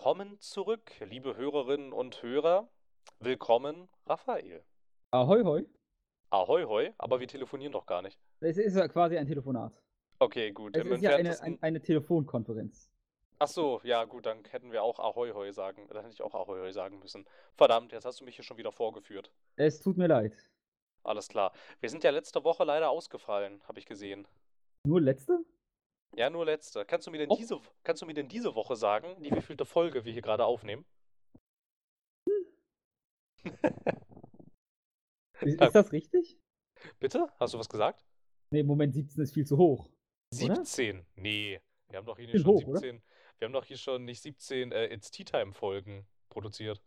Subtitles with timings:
[0.00, 2.70] willkommen zurück, liebe Hörerinnen und Hörer.
[3.18, 4.64] Willkommen, Raphael.
[5.10, 5.66] Ahoi, hoi.
[6.30, 8.18] Ahoi, hoi, aber wir telefonieren doch gar nicht.
[8.40, 9.78] Es ist ja quasi ein Telefonat.
[10.18, 10.74] Okay, gut.
[10.74, 12.90] Es Im ist ja eine, ein, eine Telefonkonferenz.
[13.40, 15.86] Ach so, ja, gut, dann hätten wir auch Ahoi, hoi sagen.
[15.88, 17.26] Dann hätte ich auch Ahoi, hoi sagen müssen.
[17.58, 19.30] Verdammt, jetzt hast du mich hier schon wieder vorgeführt.
[19.56, 20.34] Es tut mir leid.
[21.02, 21.52] Alles klar.
[21.80, 24.26] Wir sind ja letzte Woche leider ausgefallen, habe ich gesehen.
[24.82, 25.44] Nur letzte?
[26.16, 26.84] Ja, nur letzte.
[26.84, 27.36] Kannst du mir denn Oh.
[27.36, 30.84] diese, kannst du mir denn diese Woche sagen, die wievielte Folge wir hier gerade aufnehmen?
[35.40, 35.66] Ist, Ja.
[35.66, 36.38] ist das richtig?
[36.98, 37.28] Bitte?
[37.38, 38.04] Hast du was gesagt?
[38.50, 39.86] Nee, Moment, 17 ist viel zu hoch.
[39.86, 40.56] Oder?
[40.56, 41.06] 17?
[41.14, 42.80] Nee, wir haben doch hier schon hoch, oder?
[42.80, 43.02] 17.
[43.38, 46.82] Wir haben doch hier schon nicht 17 äh, It's Tea Time Folgen produziert.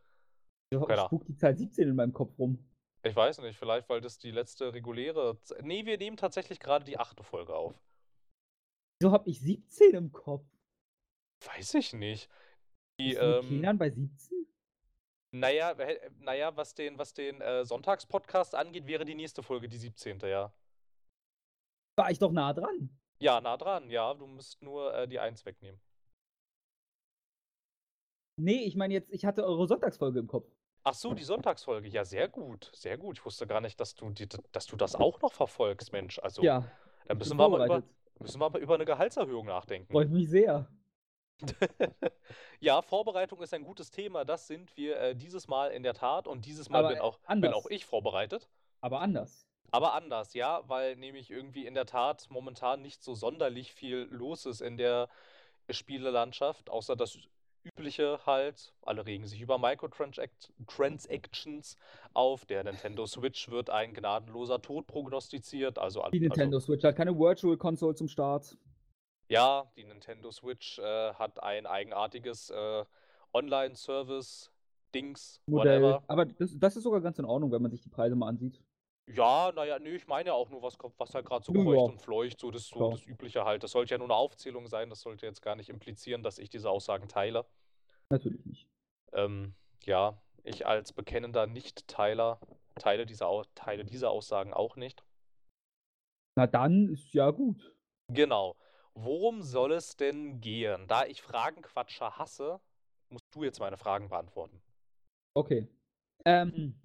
[0.71, 1.05] Keiner.
[1.05, 2.57] spukt die Zahl 17 in meinem Kopf rum.
[3.03, 5.37] Ich weiß nicht, vielleicht weil das die letzte reguläre.
[5.61, 7.75] Nee, wir nehmen tatsächlich gerade die achte Folge auf.
[9.03, 10.45] Wieso hab ich 17 im Kopf?
[11.45, 12.29] Weiß ich nicht.
[12.97, 14.47] Die, ähm, Kindern bei 17?
[15.31, 15.75] naja,
[16.19, 20.21] naja, was den, was den äh, Sonntagspodcast angeht, wäre die nächste Folge die 17.
[20.21, 20.53] Ja.
[21.97, 22.97] War ich doch nah dran.
[23.19, 24.13] Ja, nah dran, ja.
[24.13, 25.81] Du musst nur äh, die 1 wegnehmen.
[28.37, 30.49] Nee, ich meine jetzt, ich hatte eure Sonntagsfolge im Kopf.
[30.85, 31.89] Ach so, die Sonntagsfolge.
[31.89, 32.71] Ja, sehr gut.
[32.73, 33.17] Sehr gut.
[33.17, 36.19] Ich wusste gar nicht, dass du, die, dass du das auch noch verfolgst, Mensch.
[36.19, 36.71] Also, ja.
[37.05, 37.83] dann müssen wir, mal über.
[38.19, 39.91] Müssen wir mal über eine Gehaltserhöhung nachdenken.
[39.91, 40.67] Freut mich sehr.
[42.59, 44.23] Ja, Vorbereitung ist ein gutes Thema.
[44.23, 46.29] Das sind wir äh, dieses Mal in der Tat.
[46.29, 48.47] Und dieses Mal bin auch, bin auch ich vorbereitet.
[48.79, 49.45] Aber anders.
[49.69, 54.45] Aber anders, ja, weil nämlich irgendwie in der Tat momentan nicht so sonderlich viel los
[54.45, 55.09] ist in der
[55.69, 57.17] Spielelandschaft, außer das
[57.65, 58.73] übliche halt.
[58.81, 61.77] Alle regen sich über Microtransactions
[62.13, 62.45] auf.
[62.45, 65.77] Der Nintendo Switch wird ein gnadenloser Tod prognostiziert.
[65.79, 68.57] Also, al- Die Nintendo also Switch hat keine Virtual Console zum Start.
[69.29, 72.83] ja, die Nintendo Switch äh, hat ein eigenartiges äh,
[73.33, 75.81] Online-Service-Dings, Modell.
[75.81, 76.03] whatever.
[76.07, 78.61] Aber das, das ist sogar ganz in Ordnung, wenn man sich die Preise mal ansieht.
[79.07, 81.77] Ja, naja, nee, ich meine ja auch nur, was, was halt gerade so Ja, kreucht
[81.77, 81.91] ja.
[81.91, 82.91] und fleucht, so das, so Klar.
[82.91, 83.63] das Übliche halt.
[83.63, 86.49] Das sollte ja nur eine Aufzählung sein, das sollte jetzt gar nicht implizieren, dass ich
[86.49, 87.45] diese Aussagen teile.
[88.09, 88.67] Natürlich nicht.
[89.11, 92.39] Ähm, ja, ich als bekennender Nicht-Teiler
[92.75, 95.03] teile diese, teile diese Aussagen auch nicht.
[96.35, 97.75] Na dann ist ja gut.
[98.07, 98.55] Genau.
[98.95, 100.87] Worum soll es denn gehen?
[100.87, 102.59] Da ich Fragenquatscher hasse,
[103.09, 104.61] musst du jetzt meine Fragen beantworten.
[105.35, 105.67] Okay.
[106.25, 106.79] Ähm,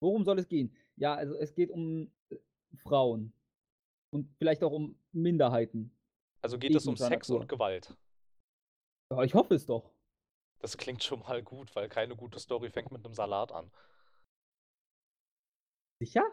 [0.00, 0.76] worum soll es gehen?
[1.00, 2.36] Ja, also es geht um äh,
[2.76, 3.32] Frauen.
[4.12, 5.96] Und vielleicht auch um Minderheiten.
[6.42, 7.40] Also geht es um Sex Natur.
[7.40, 7.96] und Gewalt.
[9.10, 9.90] Ja, ich hoffe es doch.
[10.60, 13.70] Das klingt schon mal gut, weil keine gute Story fängt mit einem Salat an.
[16.00, 16.24] Sicher?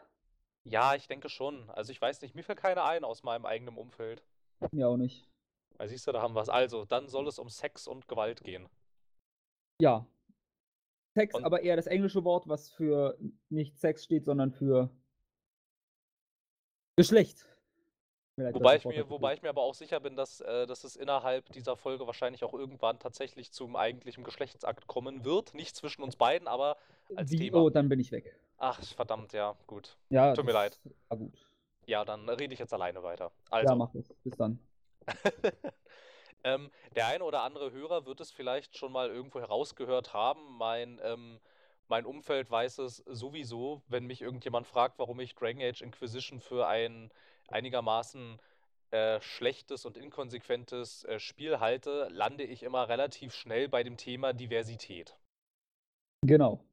[0.64, 1.70] Ja, ich denke schon.
[1.70, 4.24] Also ich weiß nicht, mir fällt keine ein aus meinem eigenen Umfeld.
[4.72, 5.30] Mir auch nicht.
[5.78, 6.50] Weil siehst du, da haben wir es.
[6.50, 8.68] Also, dann soll es um Sex und Gewalt gehen.
[9.80, 10.06] Ja.
[11.18, 13.18] Sex, Und- aber eher das englische Wort, was für
[13.50, 14.90] nicht Sex steht, sondern für
[16.96, 17.46] Geschlecht.
[18.40, 20.84] Leid, dass Wobei ich mir, wobei ich mir aber auch sicher bin, dass, äh, dass
[20.84, 25.56] es innerhalb dieser Folge wahrscheinlich auch irgendwann tatsächlich zum eigentlichen Geschlechtsakt kommen wird.
[25.56, 26.78] Nicht zwischen uns beiden, aber
[27.16, 27.58] als Wie, Thema.
[27.58, 28.40] oh, dann bin ich weg.
[28.60, 29.98] Ach, verdammt, ja, gut.
[30.10, 30.80] Ja, Tut mir das
[31.10, 31.34] War gut.
[31.88, 33.32] Ja, dann rede ich jetzt alleine weiter.
[33.46, 34.14] Ja, Also, mach das.
[34.24, 34.60] Bis dann.
[36.48, 40.58] ähm, der eine oder andere Hörer wird es vielleicht schon mal irgendwo herausgehört haben.
[40.58, 41.40] Mein, ähm,
[41.88, 46.68] mein Umfeld weiß es sowieso, wenn mich irgendjemand fragt, warum ich Dragon Age Inquisition für
[46.68, 47.12] ein
[47.50, 48.40] einigermaßen
[48.92, 54.32] äh, schlechtes und inkonsequentes äh, Spiel halte, lande ich immer relativ schnell bei dem Thema
[54.34, 55.18] Diversität.
[56.26, 56.64] Genau.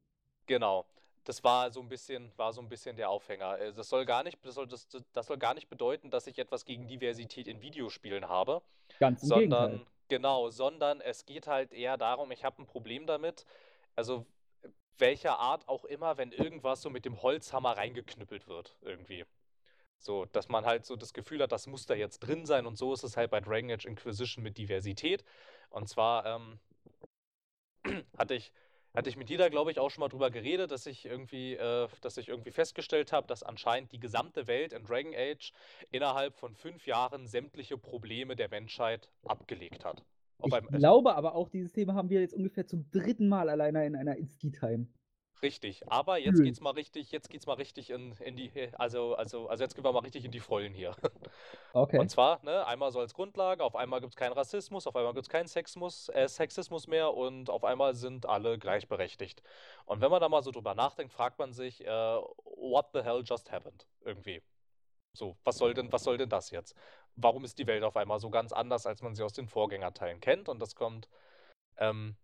[0.47, 0.87] Genau.
[1.25, 3.59] Das war so ein bisschen, war so ein bisschen der Aufhänger.
[3.59, 6.39] Äh, Das soll gar nicht, das soll, das, das soll gar nicht bedeuten, dass ich
[6.39, 8.63] etwas gegen Diversität in Videospielen habe,
[8.99, 9.93] Ganz im sondern, Gegenteil.
[10.09, 13.45] genau, sondern es geht halt eher darum, ich habe ein Problem damit,
[13.97, 14.27] also
[14.99, 19.25] welcher Art auch immer, wenn irgendwas so mit dem Holzhammer reingeknüppelt wird, irgendwie.
[19.99, 22.77] So, dass man halt so das Gefühl hat, das muss da jetzt drin sein und
[22.77, 25.25] so ist es halt bei Dragon Age Inquisition mit Diversität.
[25.71, 26.61] Und zwar ähm,
[28.19, 28.53] hatte ich,
[28.95, 31.89] hatte ich mit jeder, glaube ich, auch schon mal drüber geredet, dass ich irgendwie, äh,
[32.01, 35.53] dass ich irgendwie festgestellt habe, dass anscheinend die gesamte Welt in Dragon Age
[35.91, 40.05] innerhalb von fünf Jahren sämtliche Probleme der Menschheit abgelegt hat.
[40.39, 43.85] Auf Ich glaube aber auch, dieses Thema haben wir jetzt ungefähr zum dritten Mal alleine
[43.87, 44.87] in einer Insti-Time.
[45.43, 49.49] Richtig, aber jetzt geht's mal richtig, jetzt geht's mal richtig in, in die, also, also,
[49.49, 50.95] also jetzt gehen wir mal richtig in die Vollen hier.
[51.77, 51.99] Okay.
[51.99, 55.13] Und zwar, ne, einmal so als Grundlage, auf einmal gibt es keinen Rassismus, auf einmal
[55.13, 59.43] gibt es keinen Sexismus, äh, Sexismus mehr und auf einmal sind alle gleichberechtigt.
[59.85, 61.89] Und wenn man da mal so drüber nachdenkt, fragt man sich, äh,
[62.45, 63.89] what the hell just happened?
[64.05, 64.41] Irgendwie.
[65.15, 66.77] So, was soll denn, was soll denn das jetzt?
[67.17, 70.21] Warum ist die Welt auf einmal so ganz anders, als man sie aus den Vorgängerteilen
[70.21, 70.49] kennt?
[70.49, 71.09] Und das kommt
[71.77, 72.17] ähm,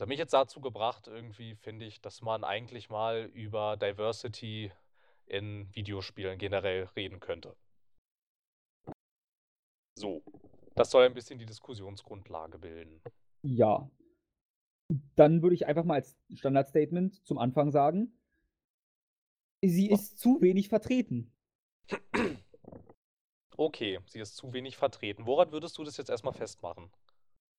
[0.00, 4.72] hat mich jetzt dazu gebracht, irgendwie finde ich, dass man eigentlich mal über Diversity
[5.26, 7.56] in Videospielen generell reden könnte.
[9.98, 10.22] So,
[10.74, 13.02] das soll ein bisschen die Diskussionsgrundlage bilden.
[13.42, 13.90] Ja.
[15.14, 18.18] Dann würde ich einfach mal als Standardstatement zum Anfang sagen,
[19.62, 21.32] sie ist zu wenig vertreten.
[23.56, 25.26] Okay, sie ist zu wenig vertreten.
[25.26, 26.90] Woran würdest du das jetzt erstmal festmachen?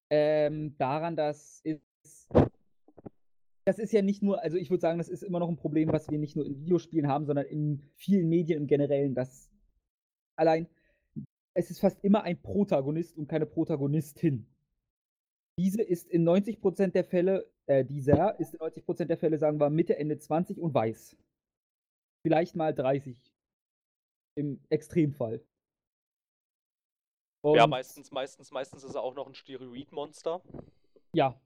[0.10, 1.62] Ähm, daran, dass
[3.66, 5.92] das ist ja nicht nur, also ich würde sagen, das ist immer noch ein Problem,
[5.92, 9.50] was wir nicht nur in Videospielen haben, sondern in vielen Medien im Generellen, dass
[10.36, 10.68] allein
[11.56, 14.48] es ist fast immer ein Protagonist und keine Protagonistin.
[15.60, 19.70] Diese ist in 90% der Fälle, äh, dieser ist in 90% der Fälle, sagen wir,
[19.70, 21.16] Mitte, Ende 20 und weiß.
[22.26, 23.32] Vielleicht mal 30.
[24.36, 25.46] Im Extremfall.
[27.44, 30.42] Und ja, meistens, meistens, meistens ist er auch noch ein Steroidmonster.
[31.14, 31.40] Ja.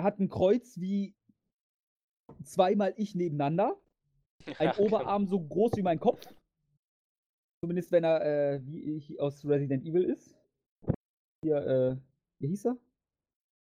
[0.00, 1.14] Hat ein Kreuz wie
[2.42, 3.76] zweimal ich nebeneinander.
[4.58, 5.30] Ein ja, Oberarm genau.
[5.30, 6.26] so groß wie mein Kopf.
[7.60, 10.36] Zumindest wenn er, äh, wie ich aus Resident Evil ist.
[11.44, 11.96] Hier, äh,
[12.40, 12.76] wie hieß er?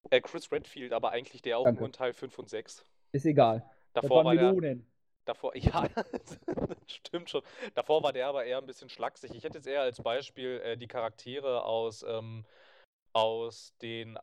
[0.09, 1.81] Äh, Chris Redfield, aber eigentlich der auch Danke.
[1.81, 2.85] nur in Teil 5 und 6.
[3.13, 3.69] Ist egal.
[3.93, 4.79] Davor war Melonen.
[4.79, 4.87] der.
[5.27, 5.87] Davor, ja,
[6.87, 7.43] stimmt schon.
[7.75, 9.33] Davor war der aber eher ein bisschen schlaksig.
[9.35, 12.47] Ich hätte jetzt eher als Beispiel äh, die Charaktere aus, ähm,
[13.13, 14.19] aus den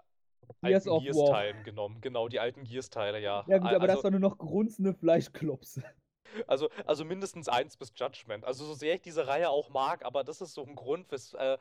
[0.61, 2.01] Gears alten Gears-Teilen genommen.
[2.01, 3.45] Genau, die alten Gears-Teile, ja.
[3.47, 5.83] Ja, gut, aber also, das war nur noch grunzende Fleischklopse.
[6.45, 8.43] Also, also mindestens eins bis Judgment.
[8.43, 11.33] Also, so sehr ich diese Reihe auch mag, aber das ist so ein Grund, wes,
[11.33, 11.57] äh,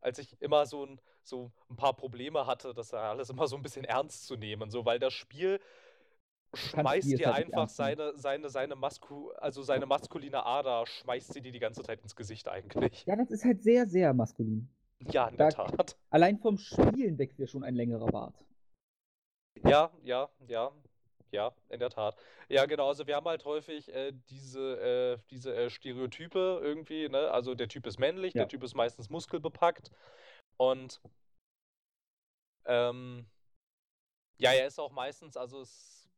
[0.00, 3.62] als ich immer so ein, so ein paar Probleme hatte, das alles immer so ein
[3.62, 4.70] bisschen ernst zu nehmen.
[4.70, 5.58] So, weil das Spiel
[6.54, 11.58] schmeißt dir einfach seine, seine, seine, Masku also seine maskuline Ader, schmeißt sie dir die
[11.58, 13.04] ganze Zeit ins Gesicht eigentlich.
[13.06, 14.68] Ja, das ist halt sehr, sehr maskulin.
[15.00, 15.96] Ja, in da, der Tat.
[16.10, 18.44] Allein vom Spielen wächst ja schon ein längerer Bart.
[19.64, 20.72] Ja, ja, ja,
[21.30, 22.16] ja, in der Tat.
[22.48, 27.30] Ja, genau, also wir haben halt häufig äh, diese, äh, diese äh, Stereotype irgendwie, ne?
[27.30, 28.42] Also der Typ ist männlich, ja.
[28.42, 29.90] der Typ ist meistens muskelbepackt
[30.56, 31.00] und
[32.64, 33.26] ähm,
[34.38, 36.08] ja, er ist auch meistens, also es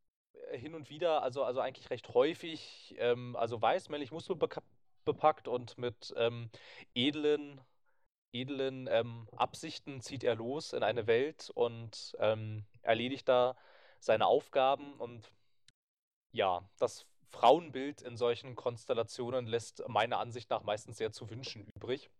[0.51, 5.79] äh, hin und wieder, also, also eigentlich recht häufig, ähm, also weiß, männlich muskelbepackt und
[5.79, 6.51] mit ähm,
[6.95, 7.61] edlen
[8.33, 13.57] edlen ähm, Absichten zieht er los in eine Welt und ähm, erledigt da
[13.99, 14.95] seine Aufgaben.
[14.95, 15.31] Und
[16.33, 22.11] ja, das Frauenbild in solchen Konstellationen lässt meiner Ansicht nach meistens sehr zu wünschen übrig.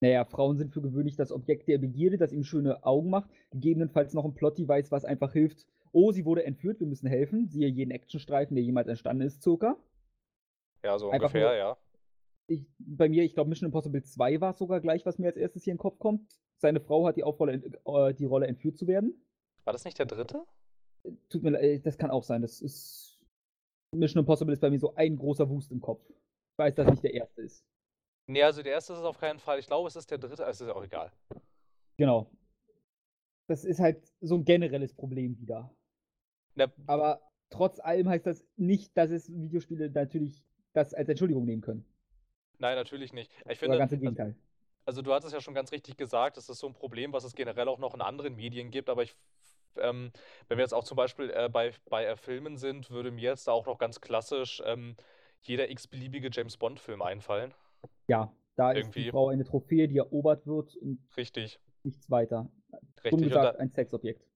[0.00, 4.14] Naja, Frauen sind für gewöhnlich das Objekt der Begierde, das ihm schöne Augen macht, gegebenenfalls
[4.14, 5.66] noch ein Plot-Device, was einfach hilft.
[5.90, 7.48] Oh, sie wurde entführt, wir müssen helfen.
[7.48, 9.76] Siehe jeden Actionstreifen, der jemals entstanden ist, circa.
[10.84, 11.78] Ja, so einfach ungefähr, nur, ja
[12.48, 15.64] ich, bei mir, ich glaube, Mission Impossible 2 war sogar gleich, was mir als erstes
[15.64, 16.26] hier in den Kopf kommt.
[16.56, 19.14] Seine Frau hat die, Aufrolle, äh, die Rolle entführt zu werden.
[19.64, 20.44] War das nicht der dritte?
[21.28, 22.42] Tut mir leid, das kann auch sein.
[22.42, 23.20] Das ist.
[23.94, 26.02] Mission Impossible ist bei mir so ein großer Wust im Kopf.
[26.08, 27.64] Ich weiß, dass nicht der erste ist.
[28.26, 29.58] Nee, also der erste ist es auf keinen Fall.
[29.58, 31.12] Ich glaube, es ist der dritte, es ist auch egal.
[31.96, 32.30] Genau.
[33.46, 35.74] Das ist halt so ein generelles Problem wieder.
[36.54, 40.44] Na, Aber trotz allem heißt das nicht, dass es Videospiele natürlich
[40.74, 41.86] das als Entschuldigung nehmen können.
[42.58, 43.32] Nein, natürlich nicht.
[43.48, 44.36] Ich finde, ganz im Gegenteil.
[44.84, 47.34] Also, du hattest ja schon ganz richtig gesagt, das ist so ein Problem, was es
[47.34, 49.14] generell auch noch in anderen Medien gibt, aber ich
[49.80, 50.10] ähm,
[50.48, 53.46] wenn wir jetzt auch zum Beispiel äh, bei, bei äh, Filmen sind, würde mir jetzt
[53.46, 54.96] da auch noch ganz klassisch ähm,
[55.42, 57.54] jeder x-beliebige James Bond-Film einfallen.
[58.08, 59.00] Ja, da Irgendwie.
[59.00, 61.60] ist die Frau eine Trophäe, die erobert wird und Richtig.
[61.84, 62.50] nichts weiter.
[63.04, 63.28] Richtig.
[63.28, 64.26] Gesagt, da, ein Sexobjekt.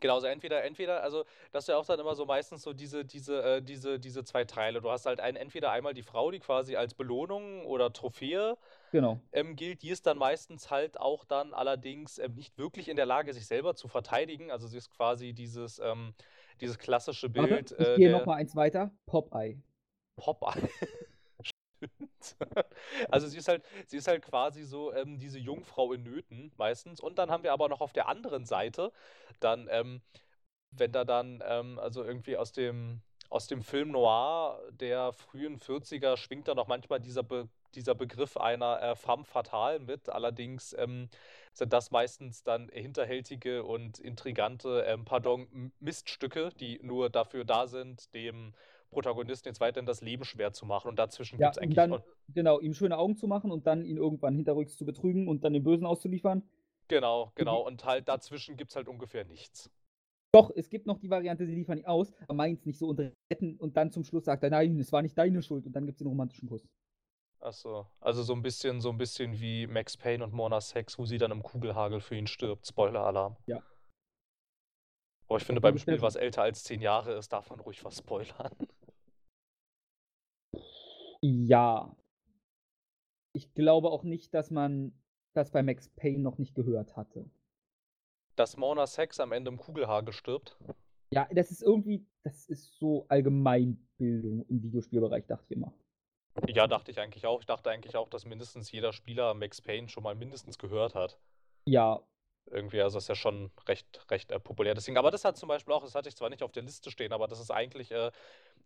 [0.00, 3.04] Genau, also entweder, entweder, also das ist ja auch dann immer so meistens so diese,
[3.04, 4.80] diese, äh, diese, diese zwei Teile.
[4.80, 8.56] Du hast halt ein, entweder einmal die Frau, die quasi als Belohnung oder Trophäe
[8.92, 9.20] genau.
[9.32, 13.06] ähm, gilt, die ist dann meistens halt auch dann allerdings ähm, nicht wirklich in der
[13.06, 14.50] Lage, sich selber zu verteidigen.
[14.50, 16.14] Also sie ist quasi dieses, ähm,
[16.60, 17.72] dieses klassische Bild.
[17.72, 18.90] Warte, ich äh, gehe nochmal eins weiter.
[19.06, 19.62] Popeye.
[20.16, 20.68] Popeye.
[23.10, 27.00] also sie ist halt, sie ist halt quasi so ähm, diese Jungfrau in Nöten meistens.
[27.00, 28.92] Und dann haben wir aber noch auf der anderen Seite
[29.40, 30.02] dann, ähm,
[30.70, 36.16] wenn da dann, ähm, also irgendwie aus dem, aus dem Film Noir der frühen 40er
[36.16, 40.08] schwingt da noch manchmal dieser, Be dieser Begriff einer äh, femme fatale mit.
[40.08, 41.08] Allerdings ähm,
[41.52, 48.12] sind das meistens dann hinterhältige und intrigante, ähm, pardon, Miststücke, die nur dafür da sind,
[48.14, 48.54] dem
[48.90, 50.88] Protagonisten jetzt weiterhin das Leben schwer zu machen.
[50.88, 51.76] Und dazwischen ja, gibt es eigentlich.
[51.76, 52.04] Dann, noch...
[52.28, 55.52] Genau, ihm schöne Augen zu machen und dann ihn irgendwann hinterrücks zu betrügen und dann
[55.52, 56.42] den Bösen auszuliefern.
[56.88, 57.64] Genau, genau.
[57.64, 59.70] Und halt dazwischen gibt es halt ungefähr nichts.
[60.32, 63.00] Doch, es gibt noch die Variante, sie liefern ihn aus, aber meins nicht so und
[63.32, 65.86] retten und dann zum Schluss sagt er, nein, es war nicht deine Schuld und dann
[65.86, 66.68] gibt es den romantischen Kuss.
[67.40, 71.04] Achso, also so ein bisschen, so ein bisschen wie Max Payne und Mona Sex, wo
[71.06, 72.66] sie dann im Kugelhagel für ihn stirbt.
[72.66, 73.36] Spoiler-Alarm.
[73.46, 73.62] Ja.
[75.26, 77.98] Aber ich finde, beim Spiel, was älter als zehn Jahre ist, darf man ruhig was
[77.98, 78.50] spoilern.
[81.22, 81.96] Ja.
[83.32, 84.92] Ich glaube auch nicht, dass man
[85.34, 87.30] das bei Max Payne noch nicht gehört hatte.
[88.36, 90.58] Dass Mona Sex am Ende im Kugelhagel stirbt?
[91.12, 95.72] Ja, das ist irgendwie, das ist so Allgemeinbildung im Videospielbereich, dachte ich immer.
[96.48, 97.40] Ja, dachte ich eigentlich auch.
[97.40, 101.18] Ich dachte eigentlich auch, dass mindestens jeder Spieler Max Payne schon mal mindestens gehört hat.
[101.66, 102.00] Ja.
[102.46, 104.74] Irgendwie, also das ist ja schon recht, recht äh, populär.
[104.74, 106.90] Deswegen, aber das hat zum Beispiel auch, das hatte ich zwar nicht auf der Liste
[106.90, 108.10] stehen, aber das ist eigentlich, äh,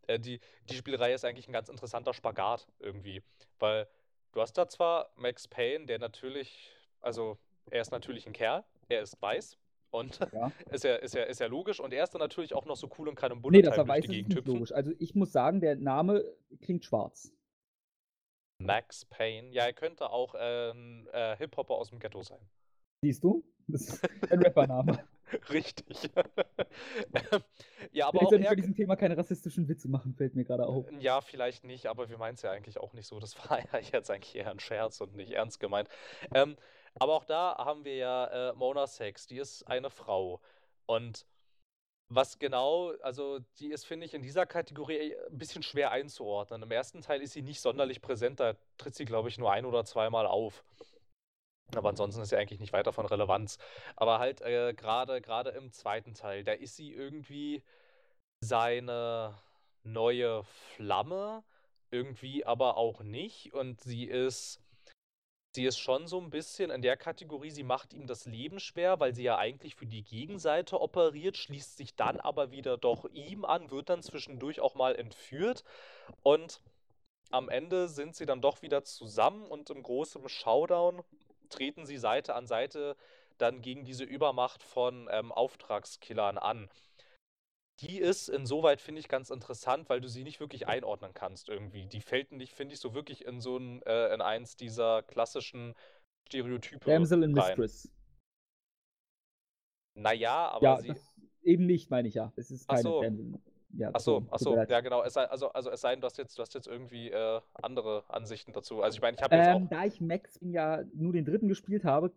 [0.07, 0.41] äh, die,
[0.71, 3.23] die Spielreihe ist eigentlich ein ganz interessanter Spagat irgendwie.
[3.59, 3.87] Weil
[4.33, 7.39] du hast da zwar Max Payne, der natürlich, also
[7.71, 9.59] er ist natürlich ein Kerl, er ist weiß,
[9.95, 10.51] und ja.
[10.73, 11.79] ist, ja, ist, ja, ist ja logisch.
[11.79, 13.77] Und er ist dann natürlich auch noch so cool und kann im Bullet nee, das
[13.77, 14.55] durch weiß, die Gegend hüpfen.
[14.55, 14.73] Logisch.
[14.73, 16.25] Also ich muss sagen, der Name
[16.61, 17.33] klingt schwarz.
[18.59, 19.53] Max Payne.
[19.53, 22.41] Ja, er könnte auch ein äh, Hip-Hopper aus dem Ghetto sein.
[23.05, 23.45] Siehst du?
[23.75, 25.05] Das ist ein Rappername.
[25.51, 26.11] Richtig.
[27.91, 30.87] ja, aber vielleicht auch für diesem Thema keine rassistischen Witze machen, fällt mir gerade auf.
[31.01, 33.19] Ja, vielleicht nicht, aber wir meinen es ja eigentlich auch nicht so.
[33.19, 35.89] Das war ja jetzt eigentlich eher ein Scherz und nicht ernst gemeint.
[36.33, 36.57] Ähm,
[37.01, 40.41] aber auch da haben wir ja äh, Mona Sex, die ist eine Frau.
[40.87, 41.27] Und
[42.09, 46.63] was genau, also die ist, finde ich, in dieser Kategorie ein bisschen schwer einzuordnen.
[46.63, 49.65] Im ersten Teil ist sie nicht sonderlich präsent, da tritt sie, glaube ich, nur ein
[49.65, 50.63] oder zweimal auf.
[51.75, 53.59] Aber ansonsten ist sie eigentlich nicht weiter von Relevanz.
[53.97, 57.63] Aber halt äh, gerade gerade im zweiten Teil, da ist sie irgendwie
[58.41, 59.35] seine
[59.83, 61.43] neue Flamme,
[61.91, 63.53] irgendwie aber auch nicht.
[63.55, 64.61] Und sie ist
[65.57, 68.99] Sie ist schon so ein bisschen in der Kategorie, sie macht ihm das Leben schwer,
[68.99, 73.45] weil sie ja eigentlich für die Gegenseite operiert, schließt sich dann aber wieder doch ihm
[73.45, 75.63] an, wird dann zwischendurch auch mal entführt
[76.25, 76.61] und
[77.31, 81.05] am Ende sind sie dann doch wieder zusammen und im großen Showdown
[81.49, 82.97] treten sie Seite an Seite
[83.39, 86.69] dann gegen diese Übermacht von ähm, Auftragskillern an
[87.81, 91.87] die ist insoweit, finde ich, ganz interessant, weil du sie nicht wirklich einordnen kannst irgendwie.
[91.87, 95.75] Die fällt nicht, finde ich, so wirklich in so ein, äh, in eins dieser klassischen
[96.29, 96.85] Stereotype.
[96.85, 97.59] Damsel in rein.
[97.59, 97.91] Mistress.
[99.97, 100.95] Naja, aber ja, sie.
[101.43, 102.33] eben nicht, meine ich ja.
[102.37, 103.03] Es ist keine so.
[103.03, 103.41] Damsel.
[103.77, 105.03] Ja, ach so, ach so, ja genau.
[105.03, 107.41] Es sei, also, also es sei denn, du hast jetzt, du hast jetzt irgendwie äh,
[107.55, 108.83] andere Ansichten dazu.
[108.83, 109.69] Also ich meine, ich habe jetzt ähm, auch.
[109.71, 112.13] Da ich Max ja nur den dritten gespielt habe,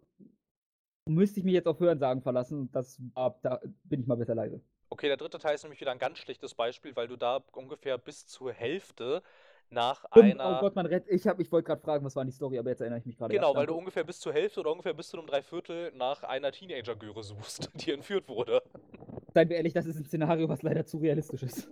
[1.08, 4.62] müsste ich mich jetzt auf Hörensagen verlassen und das da bin ich mal besser leise.
[4.90, 7.98] Okay, der dritte Teil ist nämlich wieder ein ganz schlechtes Beispiel, weil du da ungefähr
[7.98, 9.22] bis zur Hälfte
[9.70, 10.58] nach oh einer.
[10.58, 11.12] Oh Gott, man rettet.
[11.12, 13.34] Ich, ich wollte gerade fragen, was war die Story, aber jetzt erinnere ich mich gerade.
[13.34, 16.52] Genau, weil du ungefähr bis zur Hälfte oder ungefähr bis zu einem Dreiviertel nach einer
[16.52, 18.62] Teenager-Göre suchst, die entführt wurde.
[19.34, 21.70] Seien wir ehrlich, das ist ein Szenario, was leider zu realistisch ist.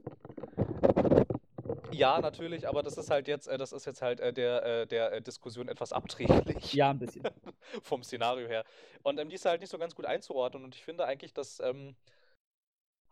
[1.92, 4.88] Ja, natürlich, aber das ist halt jetzt, äh, das ist jetzt halt äh, der, äh,
[4.88, 6.74] der Diskussion etwas abträglich.
[6.74, 7.24] Ja, ein bisschen.
[7.82, 8.66] vom Szenario her.
[9.04, 11.60] Und ähm, die ist halt nicht so ganz gut einzuordnen und ich finde eigentlich, dass.
[11.62, 11.96] Ähm,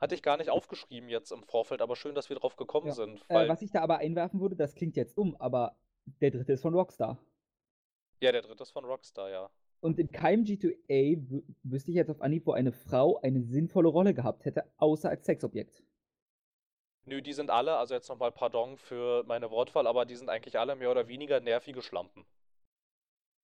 [0.03, 2.93] hatte ich gar nicht aufgeschrieben jetzt im Vorfeld, aber schön, dass wir drauf gekommen ja.
[2.93, 3.24] sind.
[3.29, 5.77] Äh, was ich da aber einwerfen würde, das klingt jetzt um, aber
[6.19, 7.17] der dritte ist von Rockstar.
[8.19, 9.50] Ja, der dritte ist von Rockstar, ja.
[9.79, 14.13] Und in keinem G2A wüsste ich jetzt auf Anhieb, wo eine Frau eine sinnvolle Rolle
[14.13, 15.83] gehabt hätte, außer als Sexobjekt.
[17.05, 20.60] Nö, die sind alle, also jetzt nochmal Pardon für meine Wortwahl, aber die sind eigentlich
[20.60, 22.25] alle mehr oder weniger nervige Schlampen.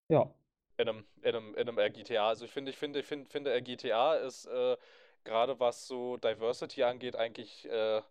[0.08, 0.34] Ja.
[0.76, 2.28] In einem, in einem, in einem GTA.
[2.28, 4.76] Also ich finde, ich finde, ich finde, finde GTA ist äh,
[5.24, 8.02] gerade was so Diversity angeht, eigentlich, äh,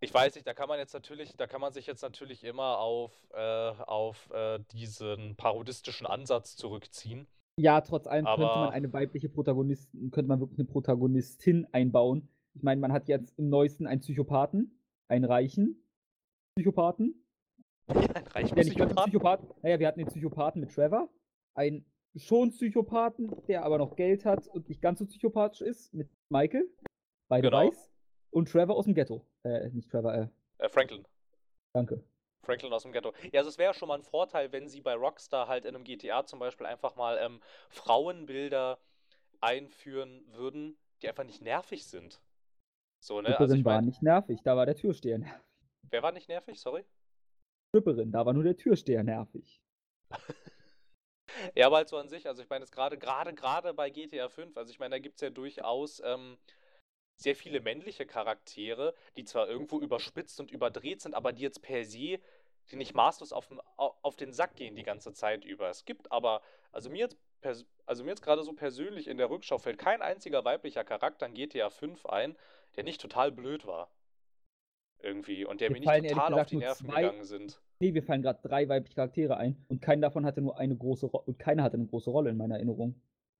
[0.00, 2.78] ich weiß nicht, da kann man jetzt natürlich, da kann man sich jetzt natürlich immer
[2.78, 7.26] auf, äh, auf äh, diesen parodistischen Ansatz zurückziehen.
[7.58, 12.28] Ja, trotz allem Aber könnte man eine weibliche Protagonistin, könnte man wirklich eine Protagonistin einbauen.
[12.54, 14.78] Ich meine, man hat jetzt im neuesten einen Psychopathen,
[15.08, 15.82] einen reichen
[16.54, 17.26] Psychopathen.
[17.88, 18.96] Ja, einen reichen Psychopathen?
[18.96, 19.48] Psychopathen.
[19.62, 21.08] Naja, wir hatten den Psychopathen mit Trevor,
[21.54, 26.08] einen schon Psychopathen, der aber noch Geld hat und nicht ganz so psychopathisch ist, mit
[26.28, 26.68] Michael,
[27.28, 27.66] beide genau.
[27.66, 27.92] weiß,
[28.30, 29.26] und Trevor aus dem Ghetto.
[29.44, 30.28] Äh, nicht Trevor, äh.
[30.58, 31.06] äh Franklin.
[31.72, 32.02] Danke.
[32.42, 33.12] Franklin aus dem Ghetto.
[33.32, 35.84] Ja, also es wäre schon mal ein Vorteil, wenn sie bei Rockstar halt in einem
[35.84, 38.78] GTA zum Beispiel einfach mal ähm, Frauenbilder
[39.40, 42.22] einführen würden, die einfach nicht nervig sind.
[43.00, 43.38] So, ne?
[43.38, 45.42] also ich mein, war nicht nervig, da war der Türsteher nervig.
[45.90, 46.84] Wer war nicht nervig, sorry?
[47.68, 49.60] Stripperin, da war nur der Türsteher nervig.
[51.54, 54.28] Ja, aber halt so an sich, also ich meine jetzt gerade, gerade, gerade bei GTA
[54.28, 56.36] 5, also ich meine, da gibt es ja durchaus ähm,
[57.16, 61.84] sehr viele männliche Charaktere, die zwar irgendwo überspitzt und überdreht sind, aber die jetzt per
[61.84, 62.20] se,
[62.70, 65.68] die nicht maßlos auf, auf den Sack gehen die ganze Zeit über.
[65.68, 67.16] Es gibt aber, also mir jetzt,
[67.86, 71.34] also mir jetzt gerade so persönlich in der Rückschau fällt kein einziger weiblicher Charakter in
[71.34, 72.36] GTA 5 ein,
[72.74, 73.90] der nicht total blöd war.
[74.98, 75.44] Irgendwie.
[75.44, 77.60] Und der mir nicht total auf die Nerven zwei, gegangen sind.
[77.78, 81.06] Nee, wir fallen gerade drei weibliche Charaktere ein und keiner davon hatte nur eine große
[81.06, 82.94] Rolle und keiner hatte eine große Rolle in meiner Erinnerung.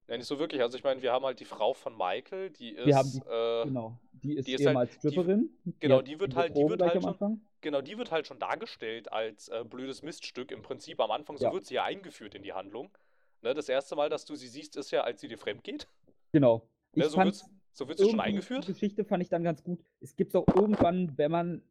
[0.09, 0.61] Ja, nicht so wirklich.
[0.62, 2.87] Also ich meine, wir haben halt die Frau von Michael, die ist.
[2.87, 3.99] Wir haben die, äh, genau.
[4.12, 5.50] Die ist, die ist halt- ehemals die- Stripperin.
[5.81, 7.40] genau, hat die wird halt- die wird halt schon-.
[7.62, 11.37] Genau, die wird halt schon dargestellt als äh, blödes Miststück im Prinzip am Anfang.
[11.38, 11.52] So Ja.
[11.52, 12.90] wird sie ja eingeführt in die Handlung.
[13.43, 15.88] Ne, das erste Mal, dass du sie siehst, ist ja, als sie dir fremd geht.
[16.33, 16.69] Genau.
[16.95, 18.64] Ne, so wird's, so wird sie schon eingeführt.
[18.69, 19.85] Die Geschichte fand ich dann ganz gut.
[20.00, 21.62] Es gibt auch irgendwann, wenn man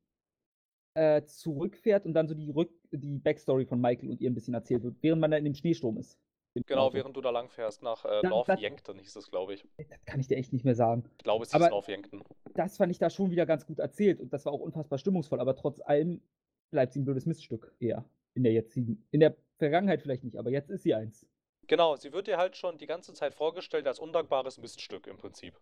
[0.96, 4.54] äh, zurückfährt und dann so die Rück die Backstory von Michael und ihr ein bisschen
[4.54, 6.18] erzählt wird, während man dann in dem Schneesturm ist.
[6.68, 9.54] Genau, während du da lang fährst nach äh, Da- North das- Yankton hieß es, glaube
[9.56, 9.68] ich.
[9.90, 11.04] Das kann ich dir echt nicht mehr sagen.
[11.18, 12.24] Ich glaube, es hieß Aber- North Yankton.
[12.54, 15.42] Das fand ich da schon wieder ganz gut erzählt und das war auch unfassbar stimmungsvoll,
[15.42, 16.22] aber trotz allem
[16.72, 18.06] bleibt sie ein blödes Miststück eher.
[18.36, 19.06] In der jetzigen.
[19.12, 21.26] In der Vergangenheit vielleicht nicht, aber jetzt ist sie eins.
[21.68, 25.58] Genau, sie wird dir halt schon die ganze Zeit vorgestellt als undankbares Miststück im Prinzip.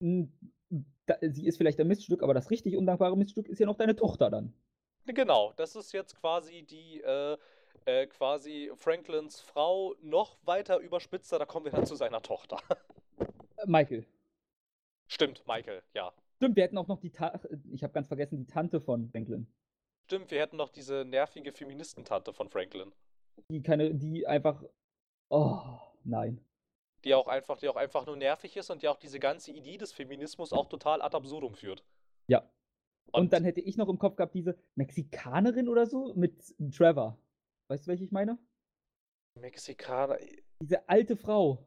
[0.00, 4.30] Sie ist vielleicht ein Miststück, aber das richtig undankbare Miststück ist ja noch deine Tochter
[4.30, 4.52] dann.
[5.14, 7.36] Genau, das ist jetzt quasi die, äh,
[7.86, 12.58] äh, quasi Franklins Frau noch weiter überspitzer, da kommen wir dann zu seiner Tochter.
[13.18, 14.06] Äh, Michael.
[15.08, 16.12] Stimmt, Michael, ja.
[16.36, 17.38] Stimmt, wir hätten auch noch die Ta
[17.72, 19.46] ich habe ganz vergessen, die Tante von Franklin.
[20.06, 22.92] Stimmt, wir hätten noch diese nervige Feministentante von Franklin.
[23.50, 24.62] Die keine, die einfach.
[25.28, 25.60] Oh,
[26.04, 26.44] nein.
[27.04, 29.78] Die auch einfach, die auch einfach nur nervig ist und die auch diese ganze Idee
[29.78, 31.84] des Feminismus auch total ad absurdum führt.
[32.26, 32.48] Ja.
[33.12, 37.18] Und, dann hätte ich noch im Kopf gehabt, diese Mexikanerin oder so mit Trevor.
[37.68, 38.38] Weißt du, welche ich meine?
[39.38, 40.18] Mexikaner.
[40.60, 41.66] Diese alte Frau.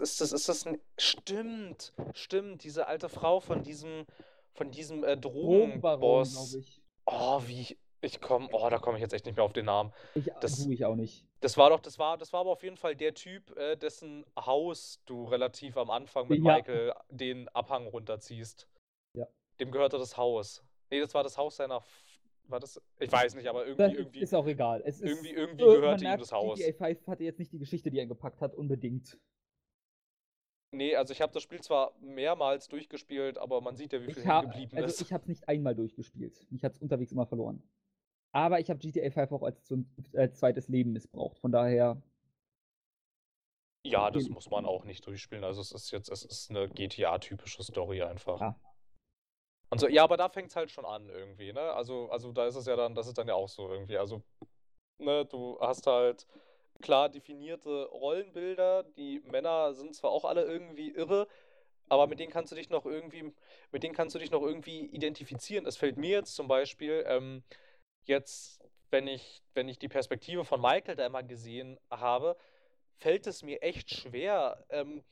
[0.00, 0.80] Ist das, ist das ein.
[0.98, 4.06] Stimmt, stimmt, diese alte Frau von diesem,
[4.54, 6.32] von diesem äh, Drogenboss.
[6.50, 6.82] glaube ich.
[7.06, 7.78] Oh, wie ich.
[8.04, 8.48] Ich komme.
[8.50, 9.92] Oh, da komme ich jetzt echt nicht mehr auf den Namen.
[10.16, 11.24] Ich Das- tue ich auch nicht.
[11.40, 14.24] Das war doch, das war, das war aber auf jeden Fall der Typ, äh, dessen
[14.36, 16.56] Haus du relativ am Anfang mit Ja.
[16.56, 18.66] Michael den Abhang runterziehst.
[19.62, 20.64] Dem gehörte das Haus.
[20.90, 21.82] Nee, das war das Haus seiner.
[22.48, 22.82] War das?
[22.98, 24.82] Ich weiß nicht, aber Das irgendwie, ist, irgendwie, ist auch egal.
[24.84, 26.58] Es ist, irgendwie, irgendwie äh, man gehörte ihm das Haus.
[26.58, 29.18] GTA 5 hatte jetzt nicht die Geschichte, die er gepackt hat, unbedingt.
[30.72, 34.22] Nee, also ich habe das Spiel zwar mehrmals durchgespielt, aber man sieht ja, wie viel
[34.22, 35.00] Ich habe geblieben also ist.
[35.00, 36.44] ich habe es nicht einmal durchgespielt.
[36.50, 37.62] Mich hat es unterwegs immer verloren.
[38.32, 39.72] Aber ich habe GTA 5 auch als,
[40.14, 41.38] als zweites Leben missbraucht.
[41.38, 42.02] Von daher,
[43.84, 45.44] Ja, das muss man auch nicht durchspielen.
[45.44, 48.40] Also es ist jetzt, es ist eine GTA-typische Story einfach.
[48.40, 48.58] Ja.
[49.72, 51.72] Und so, ja, aber da fängt es halt schon an irgendwie, ne?
[51.72, 53.96] Also, also da ist es ja dann, das ist dann ja auch so irgendwie.
[53.96, 54.20] Also,
[54.98, 56.26] ne, du hast halt
[56.82, 58.82] klar definierte Rollenbilder.
[58.82, 61.26] Die Männer sind zwar auch alle irgendwie irre,
[61.88, 63.32] aber mit denen kannst du dich noch irgendwie,
[63.70, 65.64] mit denen kannst du dich noch irgendwie identifizieren.
[65.64, 67.42] Es fällt mir jetzt zum Beispiel, ähm,
[68.04, 72.36] jetzt, wenn ich, wenn ich die Perspektive von Michael da immer gesehen habe,
[72.98, 75.02] fällt es mir echt schwer, ähm,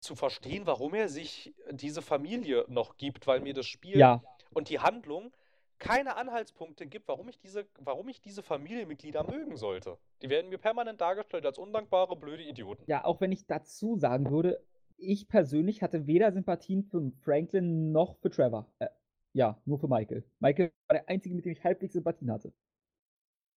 [0.00, 4.68] zu verstehen, warum er sich diese Familie noch gibt, weil mir das Spiel ja, und
[4.68, 5.32] die Handlung
[5.78, 9.98] keine Anhaltspunkte gibt, warum ich diese, warum ich diese Familienmitglieder mögen sollte.
[10.22, 12.82] Die werden mir permanent dargestellt als undankbare, blöde Idioten.
[12.86, 14.62] ja, auch wenn ich dazu sagen würde,
[14.96, 18.66] ich persönlich hatte weder Sympathien für Franklin noch für Trevor.
[18.78, 18.88] Äh,
[19.34, 20.24] ja, nur für Michael.
[20.40, 22.52] Michael war der einzige, mit dem ich halbwegs Sympathien hatte.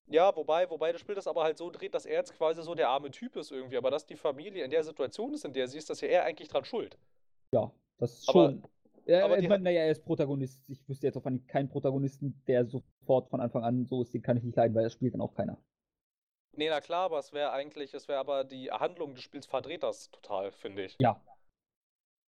[0.10, 2.74] Ja, wobei, wobei das Spiel das aber halt so dreht, dass er jetzt quasi so
[2.76, 5.68] der arme Typ ist irgendwie, aber dass die Familie in der Situation ist, in der
[5.68, 6.98] sie ist, dass ja er eigentlich dran schuld.
[7.54, 8.64] Ja, das ist Aber- schon.
[9.06, 10.62] Ja, aber aber die- naja, er ist Protagonist.
[10.68, 14.22] Ich wüsste jetzt auch von keinen Protagonisten, der sofort von Anfang an so ist, den
[14.22, 15.58] kann ich nicht leiden, weil das spielt dann auch keiner.
[16.54, 19.84] Nee, na klar, aber es wäre eigentlich, es wäre aber die Handlung des Spiels verdreht
[19.84, 20.98] das total, finde ich.
[21.00, 21.22] Ja.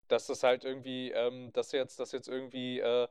[0.07, 3.07] Dass das halt irgendwie, ähm, dass jetzt, dass jetzt irgendwie, äh,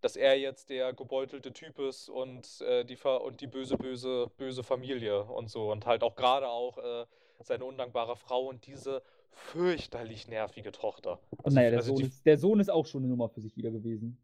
[0.00, 4.62] dass er jetzt der gebeutelte Typ ist und äh, die und die böse, böse, böse
[4.62, 5.70] Familie und so.
[5.70, 7.06] Und halt auch gerade auch äh,
[7.40, 11.20] seine undankbare Frau und diese fürchterlich nervige Tochter.
[11.42, 13.56] Und naja, der, also Sohn ist, der Sohn ist auch schon eine Nummer für sich
[13.56, 14.22] wieder gewesen.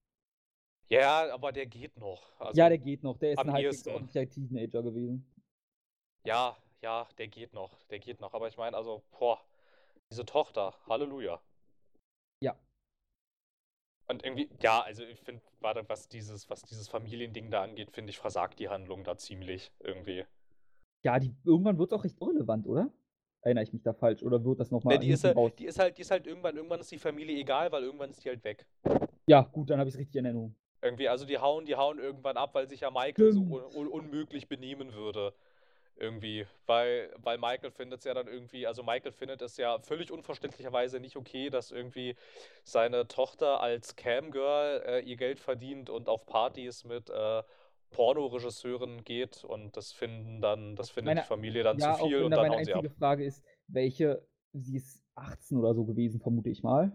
[0.89, 2.39] ja, aber der geht noch.
[2.39, 3.19] Also, ja, der geht noch.
[3.19, 5.27] Der ist ein halbwegs ordentlicher Teenager gewesen.
[6.25, 7.83] ja, ja, der geht noch.
[7.85, 8.35] Der geht noch.
[8.35, 9.41] Aber ich meine, also, boah,
[10.11, 11.41] diese Tochter, Halleluja.
[14.09, 18.11] Und irgendwie, ja, also ich finde, gerade was dieses, was dieses Familiending da angeht, finde
[18.11, 20.25] ich, versagt die Handlung da ziemlich irgendwie.
[21.05, 22.91] Ja, die, irgendwann wird es auch recht irrelevant, oder?
[23.43, 24.23] Erinnere ich mich da falsch?
[24.23, 25.53] Oder wird das nochmal Ne, die, ist halt, raus?
[25.59, 28.25] die ist halt, die ist halt irgendwann, irgendwann ist die Familie egal, weil irgendwann ist
[28.25, 28.67] die halt weg.
[29.27, 30.57] Ja, gut, dann habe ich es richtig in Erinnerung.
[30.83, 33.75] Irgendwie, also die hauen, die hauen irgendwann ab, weil sich ja Michael so un Stimmt.
[33.75, 35.35] un unmöglich benehmen würde.
[35.99, 36.47] Irgendwie.
[36.67, 41.01] Weil, weil Michael findet es ja dann irgendwie, also Michael findet es ja völlig unverständlicherweise
[41.01, 42.17] nicht okay, dass irgendwie
[42.65, 47.43] seine Tochter als Camgirl äh, ihr Geld verdient und auf Partys mit äh,
[47.91, 52.23] Pornoregisseuren geht und das finden dann, das findet Meine- die Familie dann ja, zu viel
[52.25, 52.81] und da dann meine hauen sie ab.
[52.81, 56.95] einzige Frage ist, welche, sie ist 18 oder so gewesen, vermute ich mal.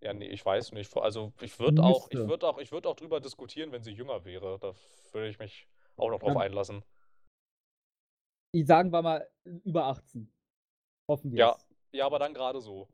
[0.00, 0.94] Ja, nee, ich weiß nicht.
[0.96, 4.24] Also ich würde auch, ich würde auch, ich würde auch drüber diskutieren, wenn sie jünger
[4.24, 4.58] wäre.
[4.58, 4.72] Da
[5.12, 5.66] würde ich mich
[5.96, 6.40] auch noch drauf Ja.
[6.40, 6.82] einlassen.
[8.62, 9.28] Sagen wir mal
[9.64, 10.30] über 18.
[11.08, 11.56] Hoffen wir Ja,
[11.92, 12.88] Ja, aber dann gerade so.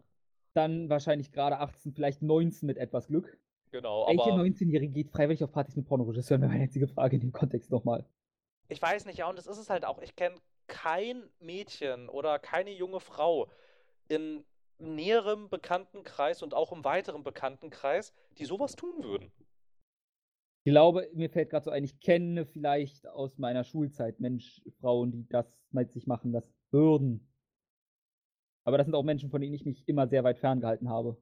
[0.54, 3.38] Dann wahrscheinlich gerade 18, vielleicht 19 mit etwas Glück.
[3.70, 6.42] Genau, Welche aber 19-Jährige geht freiwillig auf Partys mit Pornoregisseuren?
[6.42, 8.04] Wäre meine einzige Frage in dem Kontext nochmal.
[8.68, 10.00] ich weiß nicht, ja, und das ist es halt auch.
[10.00, 13.48] Ich kenne kein Mädchen oder keine junge Frau
[14.08, 14.44] in
[14.78, 19.30] näherem Bekanntenkreis und auch im weiteren Bekanntenkreis, die sowas tun würden.
[20.70, 25.10] Ich glaube, mir fällt gerade so ein, ich kenne vielleicht aus meiner Schulzeit Mensch, Frauen,
[25.10, 27.28] die das mit sich machen lassen würden.
[28.62, 31.16] Aber das sind auch Menschen, von denen ich mich immer sehr weit ferngehalten habe.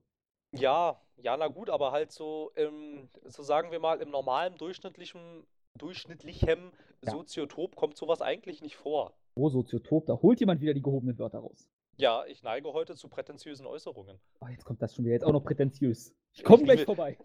[0.53, 5.47] Ja, ja, na gut, aber halt so im, so sagen wir mal, im normalen durchschnittlichen,
[5.79, 6.71] durchschnittlichem
[7.07, 7.13] Ja.
[7.13, 9.15] Soziotop kommt sowas eigentlich nicht vor.
[9.35, 11.71] Oh, Soziotop, da holt jemand wieder die gehobenen Wörter raus.
[11.97, 14.21] Ja, ich neige heute zu prätentiösen Äußerungen.
[14.43, 16.15] Oh, jetzt kommt das schon wieder, jetzt auch noch prätentiös.
[16.35, 17.17] Ich komme gleich vorbei.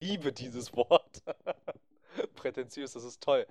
[0.00, 1.22] Ich liebe dieses Wort.
[2.34, 3.46] Prätentiös, das ist toll.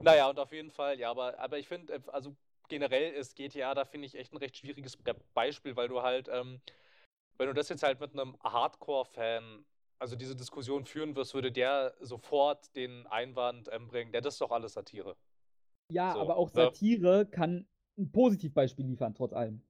[0.00, 2.36] Naja, und auf jeden Fall, ja, aber, aber ich finde, also
[2.68, 6.28] generell ist GTA, da finde ich echt ein recht schwieriges Be Beispiel, weil du halt,
[6.28, 6.60] ähm,
[7.38, 9.64] wenn du das jetzt halt mit einem Hardcore-Fan,
[9.98, 14.40] also diese Diskussion führen wirst, würde der sofort den Einwand ähm, bringen, der das ist
[14.40, 15.16] doch alles Satire.
[15.90, 16.54] Ja, So, aber auch ne?
[16.54, 17.66] Satire kann
[17.98, 19.62] ein Positivbeispiel liefern, trotz allem.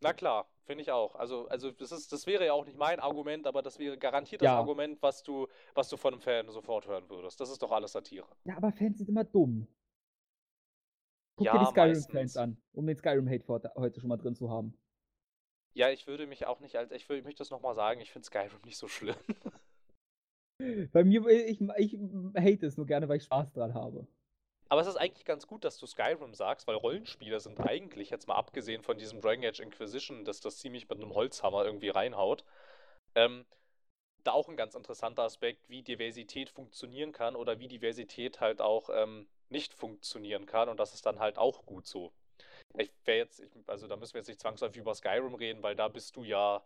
[0.00, 1.14] Na klar, finde ich auch.
[1.16, 4.42] Also, also das ist, das wäre ja auch nicht mein Argument, aber das wäre garantiert
[4.42, 4.58] das Ja.
[4.58, 7.40] Argument, was du, was du von einem Fan sofort hören würdest.
[7.40, 8.26] Das ist doch alles Satire.
[8.44, 9.66] Ja, aber Fans sind immer dumm.
[11.36, 14.74] Guck dir Ja, die Skyrim-Fans an, um den Skyrim-Hate heute schon mal drin zu haben.
[15.72, 18.10] Ja, ich würde mich auch nicht als, ich würde, ich möchte das nochmal sagen, ich
[18.12, 19.16] finde Skyrim nicht so schlimm.
[20.92, 21.98] Bei mir, ich, ich
[22.36, 24.08] hate es nur gerne, weil ich Spaß dran habe.
[24.68, 28.28] Aber es ist eigentlich ganz gut, dass du Skyrim sagst, weil Rollenspiele sind eigentlich, jetzt
[28.28, 32.44] mal abgesehen von diesem Dragon Age Inquisition, dass das ziemlich mit einem Holzhammer irgendwie reinhaut,
[33.14, 33.46] ähm,
[34.24, 38.90] da auch ein ganz interessanter Aspekt, wie Diversität funktionieren kann oder wie Diversität halt auch
[38.92, 42.12] ähm, nicht funktionieren kann und das ist dann halt auch gut so.
[42.76, 45.76] Ich wäre jetzt, ich, also da müssen wir jetzt nicht zwangsläufig über Skyrim reden, weil
[45.76, 46.62] da bist du ja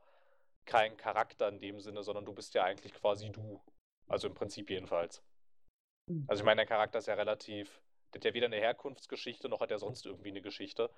[0.65, 3.61] kein Charakter in dem Sinne, sondern du bist ja eigentlich quasi du.
[4.09, 5.23] Also im Prinzip jedenfalls.
[6.27, 7.81] Also ich meine, der Charakter ist ja relativ,
[8.13, 10.91] der hat ja weder eine Herkunftsgeschichte, noch hat er sonst irgendwie eine Geschichte.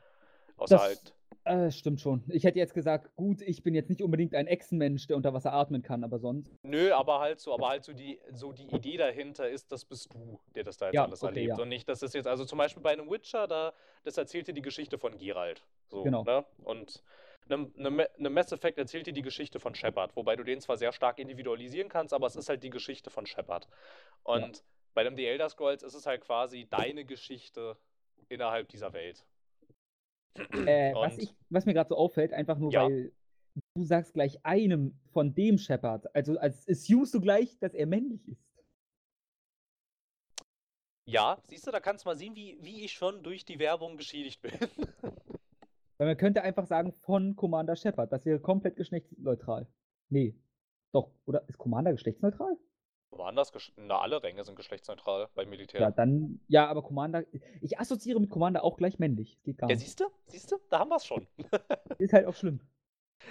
[0.56, 1.14] Außer Das- halt,
[1.46, 2.24] Äh, stimmt schon.
[2.28, 5.52] Ich hätte jetzt gesagt, gut, ich bin jetzt nicht unbedingt ein Echsenmensch, der unter Wasser
[5.52, 6.50] atmen kann, aber sonst.
[6.62, 10.14] nö, aber halt so, aber halt so die, so die Idee dahinter ist, das bist
[10.14, 11.58] du, der das da jetzt Ja, alles okay, erlebt.
[11.58, 11.62] ja.
[11.62, 13.74] Und nicht, dass es jetzt, also zum Beispiel bei einem Witcher, da,
[14.04, 15.62] das erzählt dir die Geschichte von Geralt.
[15.90, 16.24] So, Genau.
[16.24, 16.46] ne?
[16.62, 17.02] Und
[17.50, 20.62] einem, einem, Ma- einem Mass Effect erzählt dir die Geschichte von Shepard, wobei du den
[20.62, 23.68] zwar sehr stark individualisieren kannst, aber es ist halt die Geschichte von Shepard.
[24.22, 27.76] Und bei einem The Elder Scrolls ist es halt quasi deine Geschichte
[28.28, 29.26] innerhalb dieser Welt.
[30.36, 32.84] Äh, was, ich, was mir gerade so auffällt, einfach nur, Ja.
[32.84, 33.12] weil
[33.76, 36.12] du sagst gleich einem von dem Shepard.
[36.14, 38.42] Also als assumest du gleich, dass er männlich ist.
[41.06, 43.96] Ja, siehst du, da kannst du mal sehen, wie, wie ich schon durch die Werbung
[43.96, 44.52] geschädigt bin.
[45.98, 48.10] Weil man könnte einfach sagen, von Commander Shepard.
[48.10, 49.68] Das wäre komplett geschlechtsneutral.
[50.08, 50.34] Nee.
[50.92, 51.46] Doch, oder?
[51.48, 52.56] Ist Commander geschlechtsneutral?
[53.18, 55.80] Gesch- na, alle Ränge sind geschlechtsneutral beim Militär.
[55.80, 56.40] Ja, dann.
[56.48, 57.24] Ja, aber Commander.
[57.60, 59.38] Ich assoziiere mit Commander auch gleich männlich.
[59.42, 59.84] Geht gar Ja, nicht.
[59.84, 60.04] siehst du?
[60.26, 60.58] Siehst du?
[60.70, 61.26] Da haben wir es schon.
[61.98, 62.60] Ist halt auch schlimm.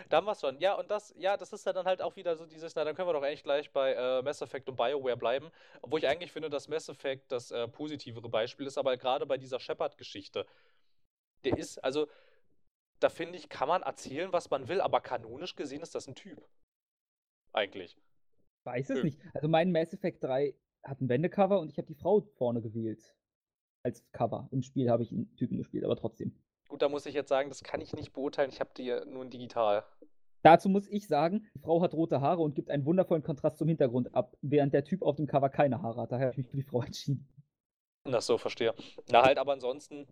[0.10, 0.60] Da haben wir es schon.
[0.60, 2.96] Ja, und das, ja, das ist ja dann halt auch wieder so dieses, na, dann
[2.96, 5.52] können wir doch eigentlich gleich bei äh, Mass Effect und BioWare bleiben.
[5.84, 9.38] Obwohl ich eigentlich finde, dass Mass Effect das äh, positivere Beispiel ist, aber gerade bei
[9.38, 10.48] dieser Shepard-Geschichte,
[11.44, 12.08] der ist, also,
[13.00, 16.16] da finde ich, kann man erzählen, was man will, aber kanonisch gesehen ist das ein
[16.16, 16.42] Typ.
[17.52, 17.96] Eigentlich.
[18.64, 19.04] Weiß es Nö.
[19.04, 19.20] nicht.
[19.34, 23.16] Also mein Mass Effect 3 hat ein Wendecover und ich habe die Frau vorne gewählt.
[23.84, 24.48] Als Cover.
[24.52, 26.34] Im Spiel habe ich einen Typen gespielt, aber trotzdem.
[26.70, 28.50] Gut, da muss ich jetzt sagen, das kann ich nicht beurteilen.
[28.50, 29.84] Ich habe die nur digital.
[30.42, 33.68] Dazu muss ich sagen, die Frau hat rote Haare und gibt einen wundervollen Kontrast zum
[33.68, 36.12] Hintergrund ab, während der Typ auf dem Cover keine Haare hat.
[36.12, 37.30] Daher habe ich mich für die Frau entschieden.
[38.06, 38.74] Ach so, verstehe.
[39.10, 40.08] Na halt, aber ansonsten,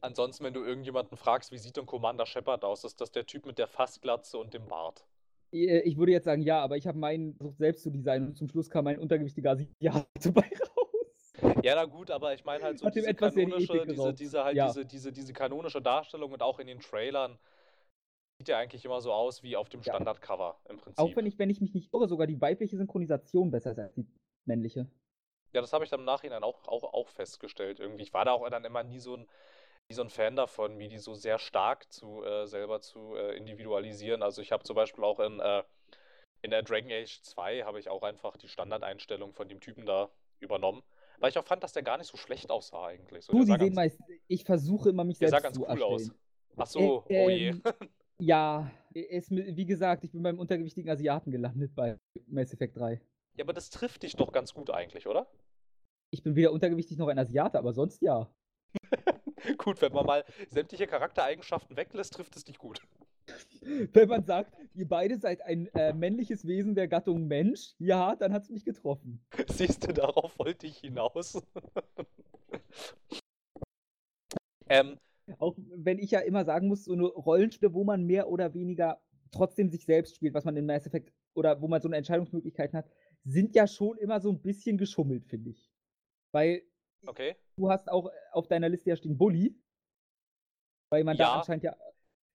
[0.00, 3.46] ansonsten, wenn du irgendjemanden fragst, wie sieht denn Commander Shepard aus, ist das der Typ
[3.46, 5.06] mit der Fassglatze und dem Bart.
[5.52, 8.36] Äh, Ich würde jetzt sagen, ja, aber ich habe meinen versucht selbst zu designen und
[8.36, 10.42] zum Schluss kam ein untergewichtiger Asiate bei
[10.76, 11.32] raus.
[11.62, 14.66] Ja, na gut, aber ich meine halt so Hat diese kanonische, diese, diese halt Ja.
[14.68, 17.38] diese, diese, diese kanonische Darstellung und auch in den Trailern
[18.38, 19.94] sieht ja eigentlich immer so aus wie auf dem Ja.
[19.94, 20.98] Standardcover im Prinzip.
[20.98, 23.94] Auch wenn ich, wenn ich mich nicht irre, sogar die weibliche Synchronisation besser ist als
[23.94, 24.06] die
[24.44, 24.86] männliche.
[25.52, 28.02] Ja, das habe ich dann im Nachhinein auch, auch, auch festgestellt irgendwie.
[28.02, 29.26] Ich war da auch dann immer nie so ein,
[29.88, 33.36] nie so ein Fan davon, wie die so sehr stark zu äh, selber zu äh,
[33.36, 34.22] individualisieren.
[34.22, 35.62] Also ich habe zum Beispiel auch in, äh,
[36.42, 40.10] in der Dragon Age 2 habe ich auch einfach die Standardeinstellung von dem Typen da
[40.40, 40.82] übernommen.
[41.18, 43.24] Weil ich auch fand, dass der gar nicht so schlecht aussah eigentlich.
[43.24, 45.56] So, Du, der sah sehen ganz, meist, ich versuche immer mich der sah selbst ganz
[45.56, 46.10] zu cool aus.
[46.56, 47.48] Ach so, Äh, oh je.
[47.48, 47.62] ähm,
[48.18, 51.96] Ja, mi- wie gesagt, ich bin beim untergewichtigen Asiaten gelandet bei
[52.26, 53.00] Mass Effect 3.
[53.36, 55.30] Ja, aber das trifft dich doch ganz gut eigentlich, oder?
[56.10, 58.28] Ich bin weder untergewichtig noch ein Asiate, aber sonst ja.
[59.58, 62.80] gut, wenn man mal sämtliche Charaktereigenschaften weglässt, trifft es nicht gut.
[63.60, 68.32] Wenn man sagt, ihr beide seid ein äh, männliches Wesen der Gattung Mensch, ja, dann
[68.32, 69.20] hat es mich getroffen.
[69.48, 71.42] Siehst du, darauf wollte ich hinaus.
[74.68, 74.98] ähm,
[75.38, 79.00] Auch wenn ich ja immer sagen muss, so eine Rollenspiele, wo man mehr oder weniger
[79.32, 82.72] trotzdem sich selbst spielt, was man in Mass Effect oder wo man so eine Entscheidungsmöglichkeit
[82.72, 82.88] hat,
[83.24, 85.72] sind ja schon immer so ein bisschen geschummelt, finde ich.
[86.30, 86.62] Weil
[87.04, 87.36] okay.
[87.56, 89.54] du hast auch auf deiner Liste ja stehen Bully.
[90.90, 91.38] Weil man da Ja.
[91.38, 91.76] anscheinend ja,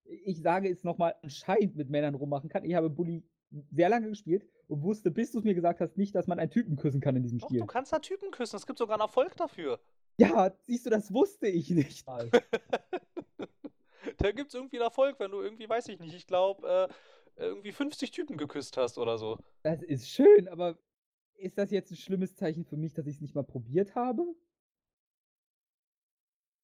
[0.04, 2.64] ich sage es nochmal, anscheinend mit Männern rummachen kann.
[2.64, 3.24] Ich habe Bully
[3.70, 6.50] sehr lange gespielt und wusste, bis du es mir gesagt hast, nicht, dass man einen
[6.50, 7.60] Typen küssen kann in diesem Doch, Spiel.
[7.60, 8.56] du kannst da Typen küssen.
[8.56, 9.80] Es gibt sogar einen Erfolg dafür.
[10.18, 12.30] Ja, siehst du, das wusste ich nicht mal.
[14.18, 16.90] da gibt es irgendwie einen Erfolg, wenn du irgendwie, weiß ich nicht, ich glaube,
[17.36, 19.38] äh, irgendwie 50 Typen geküsst hast oder so.
[19.62, 20.78] Das ist schön, aber
[21.36, 24.34] ist das jetzt ein schlimmes Zeichen für mich, dass ich es nicht mal probiert habe?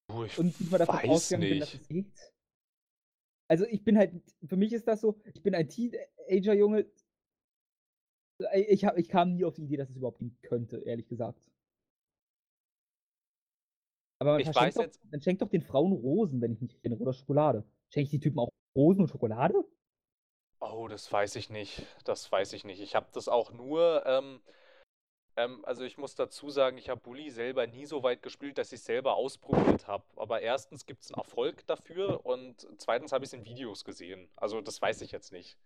[0.09, 1.83] Du, ich Und nicht mal davon weiß ausgegangen bin, dass nicht.
[1.83, 2.07] es geht?
[3.49, 4.13] Also ich bin halt,
[4.47, 6.87] für mich ist das so, ich bin ein Teenager-Junge.
[8.53, 11.09] Äh, Ich, hab, ich kam nie auf die Idee, dass es überhaupt gehen könnte, ehrlich
[11.09, 11.41] gesagt.
[14.21, 16.77] Aber man Ich weiß doch, jetzt- dann schenkt doch den Frauen Rosen, wenn ich mich
[16.79, 17.65] erinnere, oder Schokolade.
[17.91, 19.65] Schenke ich die Typen auch Rosen und Schokolade?
[20.61, 21.87] Oh, das weiß ich nicht.
[22.05, 22.81] Das weiß ich nicht.
[22.81, 24.41] Ich habe das auch nur, ähm,
[25.39, 28.73] ähm, also ich muss dazu sagen, ich habe Bully selber nie so weit gespielt, dass
[28.73, 30.05] ich selber ausprobiert habe.
[30.17, 34.29] Aber erstens gibt es einen Erfolg dafür und zweitens habe ich es in Videos gesehen.
[34.35, 35.57] Also das weiß ich jetzt nicht.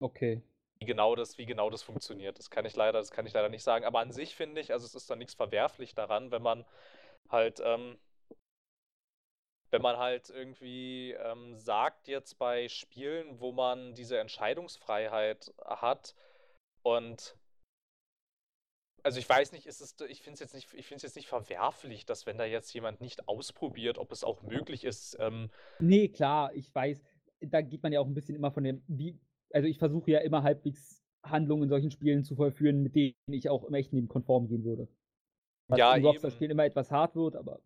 [0.00, 0.42] Okay.
[0.78, 2.38] Wie genau das, wie genau das funktioniert.
[2.38, 3.86] Das kann ich leider, das kann ich leider nicht sagen.
[3.86, 6.66] Aber an sich finde ich, also es ist da nichts verwerflich daran, wenn man
[7.30, 7.96] halt, ähm,
[9.70, 16.14] wenn man halt irgendwie ähm, sagt, jetzt bei Spielen, wo man diese Entscheidungsfreiheit hat
[16.82, 17.38] und
[19.04, 21.16] also ich weiß nicht, ist es, ich finde es jetzt nicht, ich finde es jetzt
[21.16, 25.50] nicht verwerflich, dass wenn da jetzt jemand nicht ausprobiert, ob es auch möglich ist, ähm,
[25.78, 27.02] Nee, klar, ich weiß.
[27.40, 29.20] Da geht man ja auch ein bisschen immer von dem, wie,
[29.52, 33.50] also ich versuche ja immer halbwegs Handlungen in solchen Spielen zu vollführen, mit denen ich
[33.50, 34.88] auch im echten Leben konform gehen würde.
[35.68, 36.04] Was Ja, in.
[36.04, 37.60] Rockstar-Spielen immer etwas hart wird, aber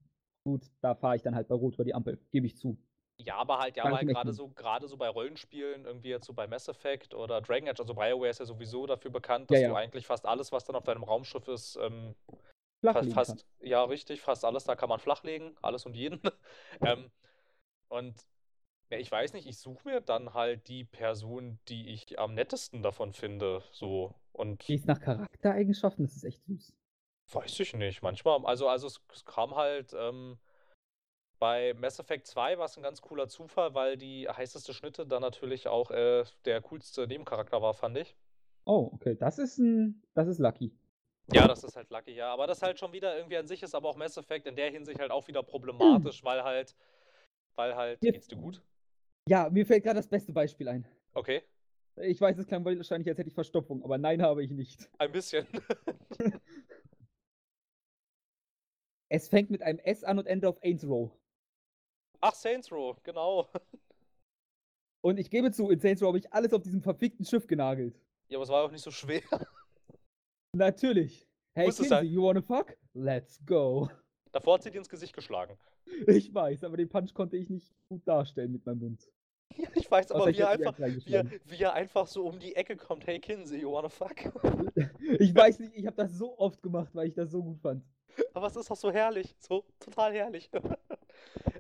[0.45, 2.79] gut, da fahre ich dann halt bei Rot über die Ampel, gebe ich zu.
[3.21, 6.27] Ja, aber halt, ja, aber ich halt gerade so, gerade so bei Rollenspielen, irgendwie jetzt
[6.27, 9.57] so bei Mass Effect oder Dragon Age, also BioWare ist ja sowieso dafür bekannt, Ja,
[9.57, 9.69] dass ja.
[9.71, 12.15] du eigentlich fast alles, was dann auf deinem Raumschiff ist, ähm,
[12.83, 16.21] fast, fast, ja, richtig, fast alles, da kann man flachlegen, alles und jeden.
[16.81, 17.11] ähm,
[17.89, 18.15] und
[18.91, 22.83] ja, ich weiß nicht, ich suche mir dann halt die Person, die ich am nettesten
[22.83, 24.15] davon finde, so.
[24.33, 26.73] Und Gehst nach Charaktereigenschaften, das ist echt süß.
[27.33, 28.03] Weiß ich nicht.
[28.03, 30.39] Manchmal, also, also es, es kam halt ähm,
[31.39, 35.23] bei Mass Effect 2 war es ein ganz cooler Zufall, weil die heißeste Schnitte dann
[35.23, 38.17] natürlich auch äh, der coolste Nebencharakter war, fand ich.
[38.65, 40.73] Oh, okay, das ist ein, das ist lucky.
[41.33, 42.33] Ja, das ist halt lucky, ja.
[42.33, 44.71] Aber das halt schon wieder irgendwie an sich ist, aber auch Mass Effect in der
[44.71, 46.75] Hinsicht halt auch wieder problematisch, weil halt,
[47.55, 48.63] weil halt, Mir- geht's dir gut?
[49.29, 50.89] Ja, mir fällt gerade das beste Beispiel ein.
[51.13, 51.43] Okay,
[51.97, 54.89] Ich weiß, es klang wahrscheinlich, als hätte ich Verstopfung, aber nein, habe ich nicht.
[54.99, 55.47] ein bisschen.
[59.11, 61.11] Es fängt mit einem S an und endet auf Ains Row.
[62.21, 63.49] Ach, Saints Row, genau.
[65.05, 68.01] Und ich gebe zu, in Saints Row habe ich alles auf diesem verfickten Schiff genagelt.
[68.29, 69.23] Ja, aber es war auch nicht so schwer.
[70.57, 71.27] Natürlich.
[71.55, 72.77] Hey, Muss Kinsey, you wanna fuck?
[72.95, 73.89] Let's go.
[74.33, 75.57] Davor hat sie dir ins Gesicht geschlagen.
[76.07, 79.09] Ich weiß, aber den Punch konnte ich nicht gut darstellen mit meinem Mund.
[79.57, 82.55] Ja, ich weiß, aber wie er, einfach, wie, er, wie er einfach so um die
[82.55, 83.07] Ecke kommt.
[83.07, 84.17] Hey Kinsey, you wanna fuck?
[85.19, 87.83] Ich weiß nicht, ich habe das so oft gemacht, weil ich das so gut fand.
[88.35, 89.35] Aber es ist auch so herrlich.
[89.39, 90.51] So total herrlich.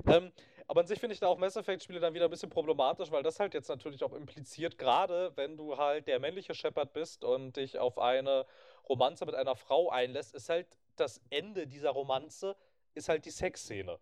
[0.06, 0.32] Ähm,
[0.66, 3.22] aber an sich finde ich da auch Mass Effect-Spiele dann wieder ein bisschen problematisch, weil
[3.22, 7.56] das halt jetzt natürlich auch impliziert, gerade wenn du halt der männliche Shepard bist und
[7.56, 8.44] dich auf eine
[8.88, 10.66] Romanze mit einer Frau einlässt, ist halt
[10.96, 12.54] das Ende dieser Romanze,
[12.94, 13.98] ist halt die Sexszene.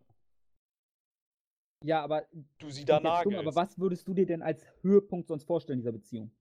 [1.85, 2.27] Ja, aber,
[2.59, 3.39] Du sie da nagelst.
[3.39, 6.33] aber was würdest du dir denn als Höhepunkt sonst vorstellen dieser Beziehung?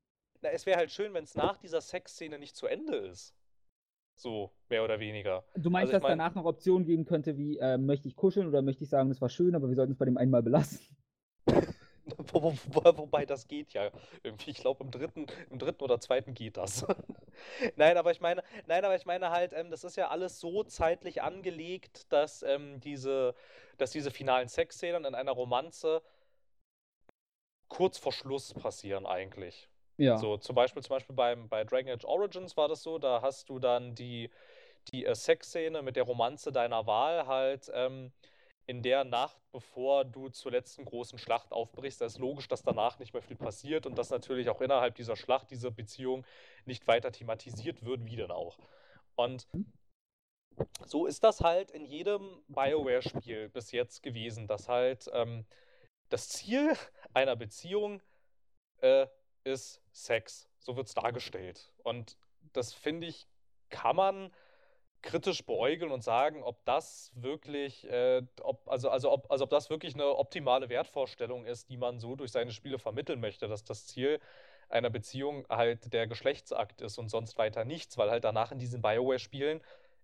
[0.42, 3.36] Na, es wäre halt schön, wenn es nach dieser Sexszene nicht zu Ende ist.
[4.16, 5.44] So, mehr oder weniger.
[5.56, 8.48] Du meinst, Also dass mein- danach noch Optionen geben könnte, wie äh, möchte ich kuscheln
[8.48, 10.80] oder möchte ich sagen, es war schön, aber wir sollten es bei dem einmal belassen?
[12.32, 13.90] Wo, wo, wo, wobei das geht ja
[14.22, 14.52] irgendwie.
[14.52, 16.86] Ich glaube, im dritten, im dritten oder zweiten geht das.
[17.76, 20.64] nein, aber ich meine, nein, aber ich meine halt, ähm, das ist ja alles so
[20.64, 23.34] zeitlich angelegt, dass ähm, diese,
[23.80, 26.04] dass diese finalen Sexszenen in einer Romanze
[27.70, 29.68] kurz vor Schluss passieren eigentlich.
[29.98, 30.18] Ja.
[30.18, 33.50] So, zum Beispiel, zum Beispiel beim, bei Dragon Age Origins war das so, da hast
[33.50, 34.30] du dann die,
[34.90, 38.12] die äh, Sexszene mit der Romanze deiner Wahl halt ähm,
[38.68, 42.02] in der Nacht, bevor du zur letzten großen Schlacht aufbrichst.
[42.02, 45.16] Da ist logisch, dass danach nicht mehr viel passiert und dass natürlich auch innerhalb dieser
[45.16, 46.26] Schlacht diese Beziehung
[46.66, 48.58] nicht weiter thematisiert wird, wie denn auch.
[49.16, 49.48] Und
[50.86, 55.46] so ist das halt in jedem BioWare-Spiel bis jetzt gewesen, dass halt ähm,
[56.10, 56.74] das Ziel
[57.14, 58.02] einer Beziehung
[58.82, 59.08] äh,
[59.46, 60.50] ist Sex.
[60.60, 61.72] So wird es dargestellt.
[61.84, 62.18] Und
[62.54, 63.28] das finde ich,
[63.70, 64.32] kann man
[65.02, 69.70] kritisch beäugeln und sagen, ob das wirklich, äh, ob, also, also, ob, also ob das
[69.70, 73.86] wirklich eine optimale Wertvorstellung ist, die man so durch seine Spiele vermitteln möchte, dass das
[73.86, 74.20] Ziel
[74.68, 78.82] einer Beziehung halt der Geschlechtsakt ist und sonst weiter nichts, weil halt danach in diesen
[78.82, 79.62] Bioware-Spielen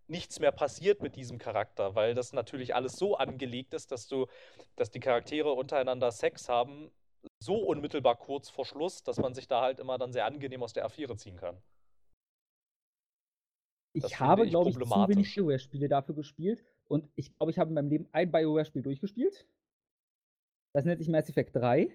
[0.08, 4.27] nichts mehr passiert mit diesem Charakter, weil das natürlich alles so angelegt ist, dass du,
[4.75, 6.91] dass die Charaktere untereinander Sex haben,
[7.41, 10.73] so unmittelbar kurz vor Schluss, dass man sich da halt immer dann sehr angenehm aus
[10.73, 11.62] der Affäre ziehen kann.
[13.93, 17.73] Ich habe, glaube ich, zu wenig BioWare-Spiele dafür gespielt und ich glaube, ich habe in
[17.73, 19.47] meinem Leben ein BioWare-Spiel durchgespielt.
[20.73, 21.89] Das nennt sich Mass Effect 3.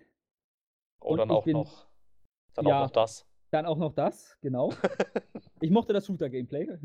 [1.00, 1.86] Oh, und dann auch bin, noch.
[2.54, 3.26] Dann ja, auch noch das.
[3.50, 4.72] Dann auch noch das, genau.
[5.60, 6.76] ich mochte das Shooter-Gameplay.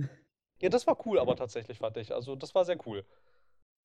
[0.61, 2.13] Ja, das war cool, aber tatsächlich fand ich.
[2.13, 3.03] Also, das war sehr cool.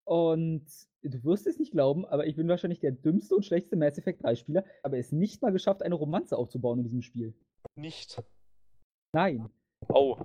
[0.06, 0.66] Und
[1.02, 4.24] du wirst es nicht glauben, aber ich bin wahrscheinlich der dümmste und schlechteste Mass Effect
[4.24, 7.34] 3-Spieler, aber es nicht mal geschafft, eine Romanze aufzubauen in diesem Spiel.
[7.76, 8.22] Nicht?
[9.14, 9.50] Nein.
[9.90, 10.18] Oh.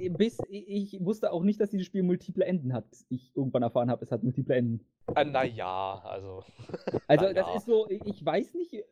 [0.00, 2.86] Ich, bis, ich wusste auch nicht, dass dieses Spiel multiple Enden hat.
[3.08, 4.86] Ich irgendwann erfahren habe, es hat multiple Enden.
[5.14, 6.44] Ah, naja, also.
[7.06, 8.84] Also, na das ist so, ich weiß nicht.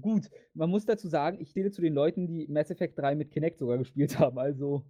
[0.00, 3.32] Gut, man muss dazu sagen, ich stehe zu den Leuten, die Mass Effect 3 mit
[3.32, 4.84] Kinect sogar gespielt haben, also.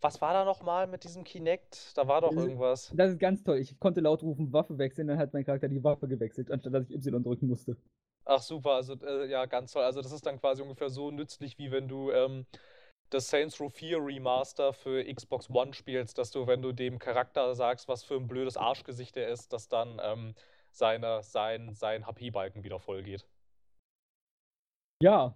[0.00, 1.96] Was war da nochmal mit diesem Kinect?
[1.96, 2.92] Da war doch das irgendwas.
[2.94, 3.58] das ist ganz toll.
[3.58, 6.88] Ich konnte laut rufen, Waffe wechseln, dann hat mein Charakter die Waffe gewechselt, anstatt dass
[6.88, 7.76] ich Y drücken musste.
[8.24, 9.82] Ach super, also äh, ja, ganz toll.
[9.82, 12.46] Also das ist dann quasi ungefähr so nützlich, wie wenn du ähm,
[13.10, 17.54] das Saints Row 4 Remaster für Xbox One spielst, dass du, wenn du dem Charakter
[17.54, 20.34] sagst, was für ein blödes Arschgesicht er ist, dass dann ähm,
[20.70, 23.26] seine, sein, sein HP-Balken wieder voll geht.
[25.02, 25.34] Ja.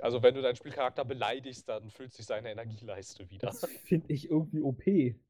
[0.00, 3.48] Also wenn du deinen Spielcharakter beleidigst, dann füllt sich seine Energieleiste wieder.
[3.48, 4.84] Das finde ich irgendwie OP.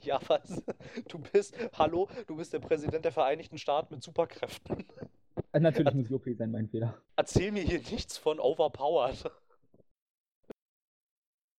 [0.00, 0.62] Ja, was?
[1.08, 4.86] Du bist, hallo, du bist der Präsident der Vereinigten Staaten mit Superkräften.
[5.52, 7.02] Äh, natürlich muss ich OP sein, mein Fehler.
[7.16, 9.28] Erzähl mir hier nichts von overpowered.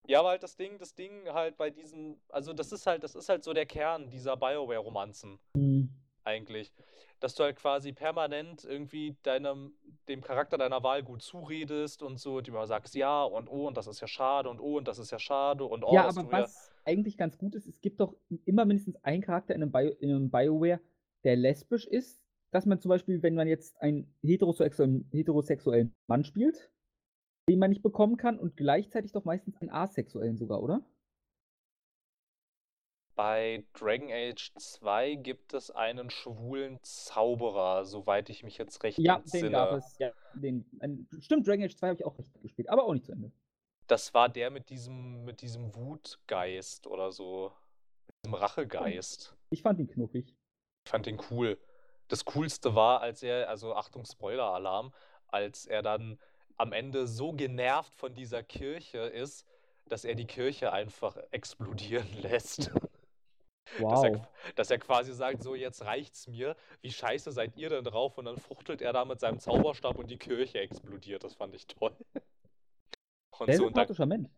[0.07, 3.13] Ja, aber halt das Ding, das Ding halt bei diesen, also das ist halt, das
[3.13, 5.37] ist halt so der Kern dieser Bioware-Romanzen.
[5.53, 5.89] Mhm.
[6.29, 6.71] Eigentlich.
[7.19, 9.73] Dass du halt quasi permanent irgendwie deinem,
[10.07, 13.75] dem Charakter deiner Wahl gut zuredest und so, und immer sagst, ja und oh, und
[13.75, 16.31] das ist ja schade und oh, und das ist ja schade und oh, Ja, aber
[16.31, 18.15] was eigentlich ganz gut ist, es gibt doch
[18.45, 20.79] immer mindestens einen Charakter in einem, Bio, in einem Bioware,
[21.23, 26.71] der lesbisch ist, dass man zum Beispiel, wenn man jetzt einen heterosexuellen, heterosexuellen Mann spielt,
[27.49, 30.83] den man nicht bekommen kann und gleichzeitig doch meistens einen asexuellen sogar, oder?
[33.19, 39.17] Bei Dragon Age 2 gibt es einen schwulen Zauberer, soweit ich mich jetzt recht ja,
[39.17, 39.43] entsinne.
[39.43, 40.65] Den gab es, ja, den
[41.19, 43.33] Stimmt, Dragon Age 2 habe ich auch recht gespielt, aber auch nicht zu Ende.
[43.87, 47.51] Das war der mit diesem, mit diesem Wutgeist oder so.
[48.07, 49.35] Mit diesem Rachegeist.
[49.49, 50.33] Ich fand ihn knuffig.
[50.85, 51.57] Ich fand ihn cool
[52.09, 54.93] das Coolste war, als er, also Achtung, Spoiler-Alarm,
[55.27, 56.19] als er dann
[56.57, 59.45] am Ende so genervt von dieser Kirche ist,
[59.87, 62.71] dass er die Kirche einfach explodieren lässt.
[63.77, 63.91] Wow.
[63.91, 67.83] Dass, er, dass er quasi sagt, so jetzt reicht's mir, wie scheiße seid ihr denn
[67.83, 68.17] drauf?
[68.17, 71.23] Und dann fuchtelt er da mit seinem Zauberstab und die Kirche explodiert.
[71.23, 71.95] Das fand ich toll.
[73.37, 74.31] Und Sehr so, sympathischer und dann, Mensch.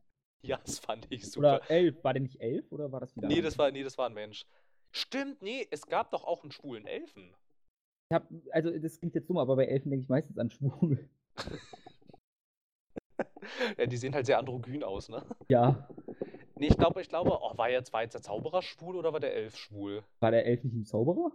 [0.43, 1.57] Ja, das fand ich super.
[1.57, 3.27] Oder elf, war der nicht elf oder war das wieder?
[3.27, 4.45] Nee, das war, nee, das war ein Mensch.
[4.91, 7.33] Stimmt, nee, es gab doch auch einen schwulen Elfen.
[8.09, 11.09] Ich hab, also das klingt jetzt dumm, aber bei Elfen denke ich meistens an schwul.
[13.77, 15.25] ja, die sehen halt sehr androgyn aus, ne?
[15.47, 15.87] Ja.
[16.61, 19.19] Nee, ich glaube, ich glaube, oh, war jetzt, war jetzt der Zauberer schwul oder war
[19.19, 20.03] der Elf schwul?
[20.19, 21.31] War der Elf nicht ein Zauberer?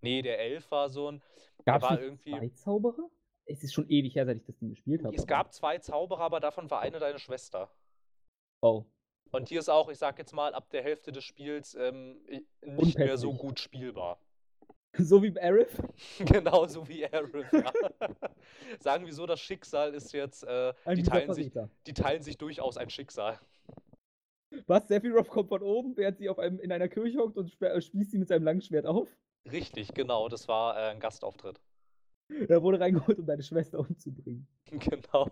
[0.00, 1.22] Nee, der Elf war so ein.
[1.64, 2.32] Gab es irgendwie...
[2.32, 3.08] zwei Zauberer?
[3.44, 5.14] Es ist schon ewig her, seit ich das Ding gespielt habe.
[5.14, 7.70] Es gab zwei Zauberer, aber davon war eine deine Schwester.
[8.60, 8.84] Oh.
[9.30, 12.20] Und hier ist auch, ich sag jetzt mal, ab der Hälfte des Spiels ähm,
[12.62, 14.18] nicht mehr so gut spielbar.
[14.96, 15.80] So wie Arif?
[16.18, 17.70] genau, so wie Arif, ja.
[18.80, 21.52] Sagen wir so, das Schicksal ist jetzt, äh, die, teilen sich,
[21.86, 23.38] die teilen sich durchaus ein Schicksal.
[24.66, 24.88] Was?
[24.88, 28.10] Sephiroth kommt von oben, während sie auf einem, in einer Kirche hockt und äh, spießt
[28.10, 29.08] sie mit seinem langen Schwert auf?
[29.50, 31.60] Richtig, genau, das war äh, ein Gastauftritt.
[32.48, 34.46] Er wurde reingeholt, um deine Schwester umzubringen.
[34.70, 35.30] Genau.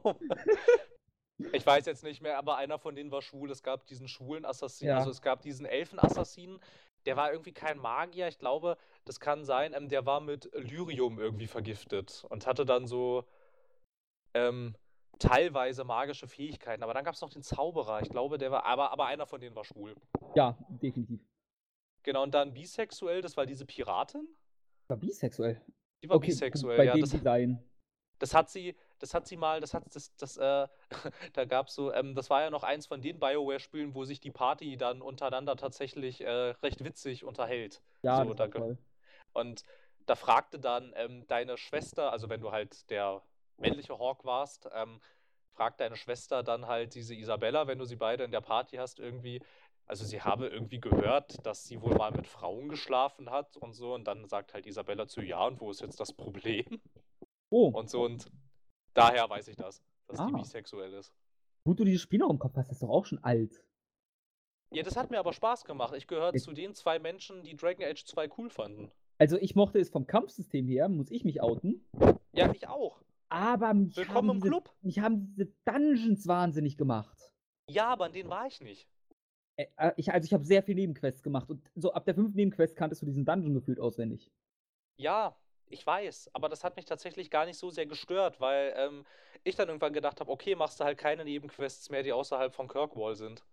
[1.53, 3.51] Ich weiß jetzt nicht mehr, aber einer von denen war schwul.
[3.51, 4.97] Es gab diesen schwulen Assassinen, ja.
[4.97, 6.59] also es gab diesen Elfenassassinen,
[7.05, 8.29] der war irgendwie kein Magier.
[8.29, 12.87] Ich glaube, das kann sein, ähm, der war mit Lyrium irgendwie vergiftet und hatte dann
[12.87, 13.25] so
[14.33, 14.75] ähm,
[15.19, 16.83] teilweise magische Fähigkeiten.
[16.83, 18.03] Aber dann gab es noch den Zauberer.
[18.03, 19.95] Ich glaube, der war, aber, aber einer von denen war schwul.
[20.35, 21.21] Ja, definitiv.
[22.03, 24.29] Genau, und dann bisexuell, das war diese Piratin.
[24.89, 25.61] War bisexuell?
[26.03, 26.93] Die war okay, bisexuell, bei ja.
[26.93, 27.59] Dem das, Design.
[28.19, 30.69] das hat sie, das hat sie mal, das hat das, das, äh,
[31.33, 34.21] da gab es so, ähm, das war ja noch eins von den BioWare-Spielen, wo sich
[34.21, 36.31] die Party dann untereinander tatsächlich äh,
[36.63, 37.83] recht witzig unterhält.
[38.03, 38.77] Ja, so, das da,
[39.33, 39.65] und
[40.07, 43.23] da fragte dann ähm, deine Schwester, also wenn du halt der
[43.59, 45.01] männliche Hawk warst, ähm,
[45.55, 48.99] fragt deine Schwester dann halt diese Isabella, wenn du sie beide in der Party hast,
[48.99, 49.41] irgendwie,
[49.87, 53.95] also sie habe irgendwie gehört, dass sie wohl mal mit Frauen geschlafen hat und so.
[53.95, 56.81] Und dann sagt halt Isabella zu, ja, und wo ist jetzt das Problem?
[57.51, 58.31] Oh, Und so, und
[58.93, 60.39] daher weiß ich das, dass die Ah.
[60.39, 61.13] bisexuell ist.
[61.65, 63.63] gut, du dieses Spiel noch im Kopf hast, das ist doch auch schon alt.
[64.73, 65.95] Ja, das hat mir aber Spaß gemacht.
[65.97, 68.91] Ich gehöre zu den zwei Menschen, die Dragon Age 2 cool fanden.
[69.19, 71.89] Also ich mochte es vom Kampfsystem her, muss ich mich outen.
[72.33, 73.01] Ja, ich auch.
[73.29, 74.71] Aber mich Willkommen haben im diese, Club.
[74.83, 77.17] mich haben diese Dungeons wahnsinnig gemacht.
[77.69, 78.89] Ja, aber an denen war ich nicht.
[79.57, 82.37] Äh, äh, Ich, also ich habe sehr viele Nebenquests gemacht und so ab der fünften
[82.37, 84.31] Nebenquest kanntest du diesen Dungeon gefühlt auswendig.
[84.99, 85.37] Ja,
[85.69, 89.05] ich weiß, aber das hat mich tatsächlich gar nicht so sehr gestört, weil ähm,
[89.45, 92.69] ich dann irgendwann gedacht habe, okay, machst du halt keine Nebenquests mehr, die außerhalb von
[92.69, 93.45] Kirkwall sind.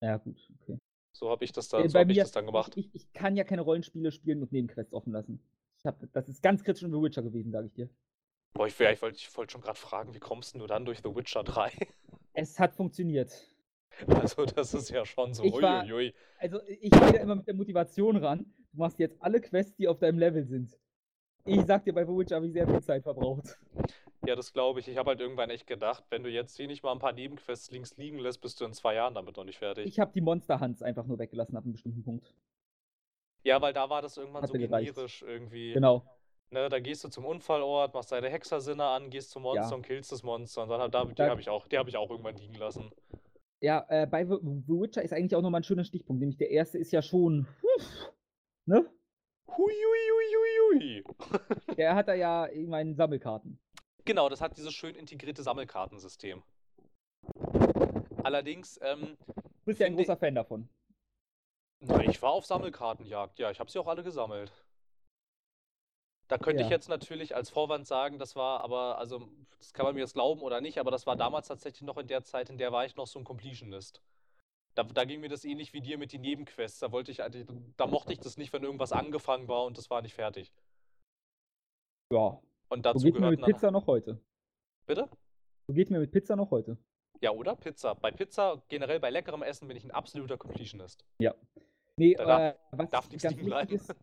[0.00, 0.78] Ja, gut, okay.
[1.12, 2.76] So habe ich das Äh, dann, so bei hab ich das dann gemacht.
[2.76, 5.40] Ich, ich, ich kann ja keine Rollenspiele spielen und Nebenquests offen lassen.
[5.78, 7.88] Ich hab, das ist ganz kritisch in The Witcher gewesen, sage ich dir.
[8.54, 10.98] Boah, ich, wär- ich wollte ich wollt schon gerade fragen, wie kommst du dann durch
[10.98, 11.70] The Witcher 3?
[12.34, 13.30] Es hat funktioniert.
[14.06, 16.14] Also, das ist ja schon so, Ich war- uiuiui.
[16.38, 18.46] Also ich gehe da immer mit der Motivation ran.
[18.72, 20.78] Du machst jetzt alle Quests, die auf deinem Level sind.
[21.44, 23.58] Ich sag dir, bei The Witcher habe ich sehr viel Zeit verbraucht.
[24.24, 24.88] Ja, das glaube ich.
[24.88, 27.70] Ich habe halt irgendwann echt gedacht, wenn du jetzt hier nicht mal ein paar Nebenquests
[27.70, 29.84] links liegen lässt, bist du in zwei Jahren damit noch nicht fertig.
[29.86, 32.32] Ich habe die Monster Hunts einfach nur weggelassen ab einem bestimmten Punkt.
[33.44, 34.94] ja, weil da war das irgendwann so Hatte gereicht.
[34.94, 35.72] generisch irgendwie.
[35.74, 36.06] Genau.
[36.52, 39.74] Ne, da gehst du zum Unfallort, machst deine Hexersinne an, gehst zum Monster Ja.
[39.74, 40.64] und killst das Monster.
[40.64, 42.92] Und dann hab, da, die habe ich auch, die habe ich auch irgendwann liegen lassen.
[43.62, 46.20] Ja, äh, bei The, Witcher ist eigentlich auch nochmal ein schöner Stichpunkt.
[46.20, 47.46] Nämlich der erste ist ja schon.
[47.76, 48.12] Uff,
[48.66, 48.84] ne?
[49.48, 51.04] Huiuiuiuiui.
[51.76, 53.58] Der hat da ja, ich meine, Sammelkarten.
[54.04, 56.42] Genau, das hat dieses schön integrierte Sammelkartensystem.
[58.24, 60.68] Allerdings, ähm, Du bist ja ein großer Fan davon.
[61.80, 63.38] na, ich war auf Sammelkartenjagd.
[63.38, 64.52] Ja, ich habe sie auch alle gesammelt.
[66.28, 66.76] Da könnte ich Ja.
[66.76, 70.40] jetzt natürlich als Vorwand sagen, das war aber, also, das kann man mir jetzt glauben
[70.40, 72.96] oder nicht, aber das war damals tatsächlich noch in der Zeit, in der war ich
[72.96, 74.00] noch so ein Completionist.
[74.74, 76.78] Da, da ging mir das ähnlich wie dir mit den Nebenquests.
[76.78, 77.46] Da wollte ich, eigentlich-
[77.76, 80.50] da mochte ich das nicht, wenn irgendwas angefangen war und das war nicht fertig.
[82.10, 82.40] Ja.
[82.68, 83.42] Und So dazu geht's mir mit.
[83.42, 84.18] Pizza noch heute.
[84.86, 85.08] Bitte?
[85.66, 86.78] So geht's mir mit Pizza noch heute.
[87.20, 87.54] Ja, oder?
[87.54, 87.94] Pizza.
[87.94, 91.04] Bei Pizza, generell bei leckerem Essen, bin ich ein absoluter Completionist.
[91.98, 93.70] Nee, Da darf- äh, was darf nichts liegen bleiben.
[93.74, 93.94] ist,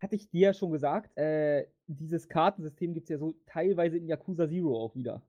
[0.00, 4.06] hatte ich dir ja schon gesagt, äh, dieses Kartensystem gibt es ja so teilweise in
[4.06, 5.22] Yakuza Zero auch wieder.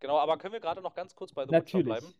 [0.00, 1.86] Genau, aber können wir gerade noch ganz kurz bei The Witcher Natürlich.
[1.86, 2.14] bleiben?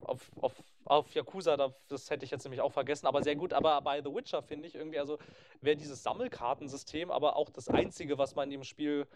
[0.00, 3.52] Auf, auf, auf Yakuza, da, das hätte ich jetzt nämlich auch vergessen, aber sehr gut.
[3.52, 5.18] Aber bei The Witcher finde ich irgendwie, also
[5.60, 9.06] wäre dieses Sammelkartensystem aber auch das Einzige, was man dem Spiel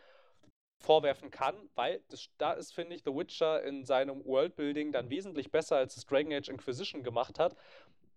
[0.81, 5.51] vorwerfen kann, weil das, da ist, finde ich, The Witcher in seinem Worldbuilding dann wesentlich
[5.51, 7.57] besser, als es Dragon Age Inquisition gemacht hat.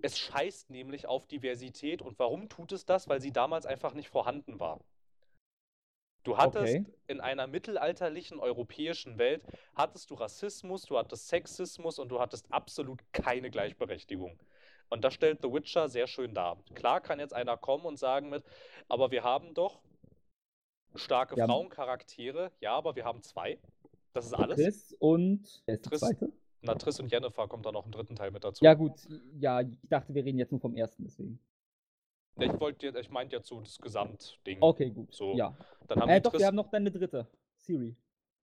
[0.01, 3.07] Es scheißt nämlich auf Diversität und warum tut es das?
[3.07, 4.79] Weil sie damals einfach nicht vorhanden war.
[6.23, 6.85] Du hattest Okay.
[7.07, 9.43] in einer mittelalterlichen europäischen Welt
[9.75, 14.39] hattest du Rassismus, du hattest Sexismus und du hattest absolut keine Gleichberechtigung.
[14.89, 16.61] Und das stellt The Witcher sehr schön dar.
[16.75, 18.43] Klar kann jetzt einer kommen und sagen mit,
[18.87, 19.81] aber wir haben doch
[20.95, 22.51] starke haben- Frauencharaktere.
[22.59, 23.57] Ja, aber wir haben zwei.
[24.13, 24.57] Das ist alles.
[24.57, 25.63] Triss und.
[25.83, 26.01] Triss.
[26.01, 26.31] zweite?
[26.63, 28.63] Na, Triss und Jennifer kommt dann noch im dritten Teil mit dazu.
[28.63, 28.93] Ja, gut.
[29.39, 31.39] Ja, ich dachte, wir reden jetzt nur vom ersten, deswegen.
[32.39, 34.57] Ich wollte, jetzt- ich meinte jetzt so das Gesamtding.
[34.61, 35.13] Okay, gut.
[35.13, 35.33] So.
[35.35, 35.55] Ja.
[35.87, 36.39] Dann haben Äh, die doch, Triss.
[36.41, 37.27] wir haben noch dann eine dritte.
[37.57, 37.95] Siri.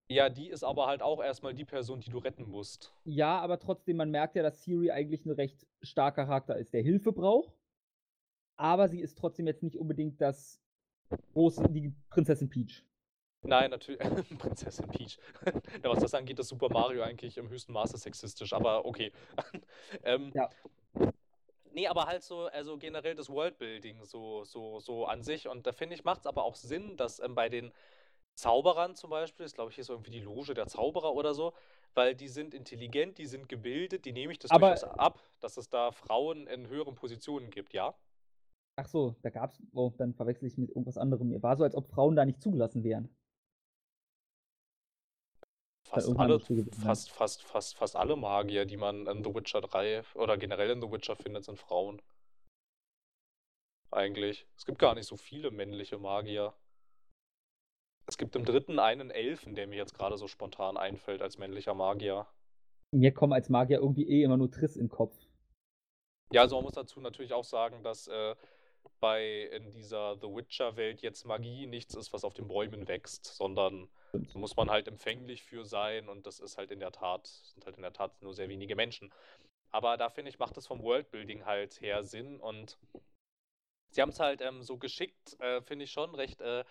[0.09, 2.93] Ja, die ist aber halt auch erstmal die Person, die du retten musst.
[3.05, 6.81] Ja, aber trotzdem, man merkt ja, dass Siri eigentlich ein recht starker Charakter ist, der
[6.81, 7.53] Hilfe braucht.
[8.55, 10.59] Aber sie ist trotzdem jetzt nicht unbedingt das
[11.33, 12.83] große, die Prinzessin Peach.
[13.41, 13.99] Nein, natürlich.
[14.37, 15.17] Prinzessin Peach.
[15.83, 19.11] ja, was das angeht, ist Super Mario eigentlich im höchsten Maße sexistisch, aber okay.
[20.03, 20.49] ähm, Ja.
[21.71, 25.47] Nee, aber halt so, also generell das Worldbuilding so, so, so an sich.
[25.47, 27.71] Und da finde ich, macht es aber auch Sinn, dass ähm, bei den
[28.35, 31.53] Zauberern zum Beispiel, ist glaube ich hier so irgendwie die Loge der Zauberer oder so,
[31.93, 35.57] weil die sind intelligent, die sind gebildet, die nehme ich das Aber- durchaus ab, dass
[35.57, 37.93] es da Frauen in höheren Positionen gibt, ja?
[38.77, 39.61] Ach so, da gab's.
[39.73, 41.27] Oh, dann verwechsel ich mit irgendwas anderem.
[41.29, 43.09] Mir war so, als ob Frauen da nicht zugelassen wären.
[45.89, 50.37] Fast alle, fast, fast, fast, fast alle Magier, die man in The Witcher 3 oder
[50.37, 51.99] generell in The Witcher findet, sind Frauen.
[53.89, 54.45] Eigentlich.
[54.55, 56.53] Es gibt gar nicht so viele männliche Magier.
[58.05, 61.73] Es gibt im dritten einen Elfen, der mir jetzt gerade so spontan einfällt als männlicher
[61.73, 62.27] Magier.
[62.91, 65.17] Mir kommen als Magier irgendwie eh immer nur Triss in den Kopf.
[66.31, 68.35] Ja, also man muss dazu natürlich auch sagen, dass äh,
[68.99, 73.89] bei in dieser The Witcher-Welt jetzt Magie nichts ist, was auf den Bäumen wächst, sondern
[74.11, 77.65] da muss man halt empfänglich für sein und das ist halt in der Tat, sind
[77.65, 79.13] halt in der Tat nur sehr wenige Menschen.
[79.71, 82.77] Aber da finde ich, macht es vom Worldbuilding halt her Sinn und
[83.91, 86.63] sie haben es halt ähm, so geschickt, äh, finde ich schon recht, äh,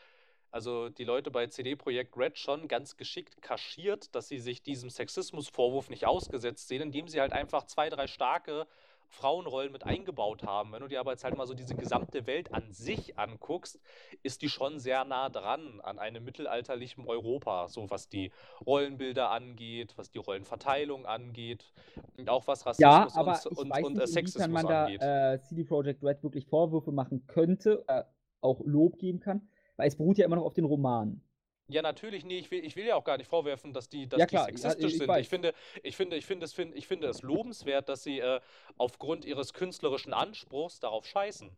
[0.50, 4.90] also die Leute bei CD Projekt Red schon ganz geschickt kaschiert, dass sie sich diesem
[4.90, 8.66] Sexismusvorwurf nicht ausgesetzt sehen, indem sie halt einfach zwei, drei starke
[9.08, 10.72] Frauenrollen mit eingebaut haben.
[10.72, 13.80] Wenn du dir aber jetzt halt mal so diese gesamte Welt an sich anguckst,
[14.22, 18.30] ist die schon sehr nah dran an einem mittelalterlichen Europa, so was die
[18.66, 21.72] Rollenbilder angeht, was die Rollenverteilung angeht
[22.16, 25.02] und auch was Rassismus ja, und, und, weiß und nicht, äh, Sexismus man angeht.
[25.02, 28.04] da äh, CD Projekt Red wirklich Vorwürfe machen könnte, äh,
[28.40, 31.27] auch Lob geben kann, weil es beruht ja immer noch auf den Romanen.
[31.70, 34.18] Ja, natürlich, nee, ich will, ich will ja auch gar nicht vorwerfen, dass die, dass
[34.18, 35.08] Ja, die klar, ja, sexistisch ich sind.
[35.08, 35.20] weiß.
[35.20, 38.40] Ich finde, ich finde, ich finde es, find, ich finde es lobenswert, dass sie äh,
[38.78, 41.50] aufgrund ihres künstlerischen Anspruchs darauf scheißen.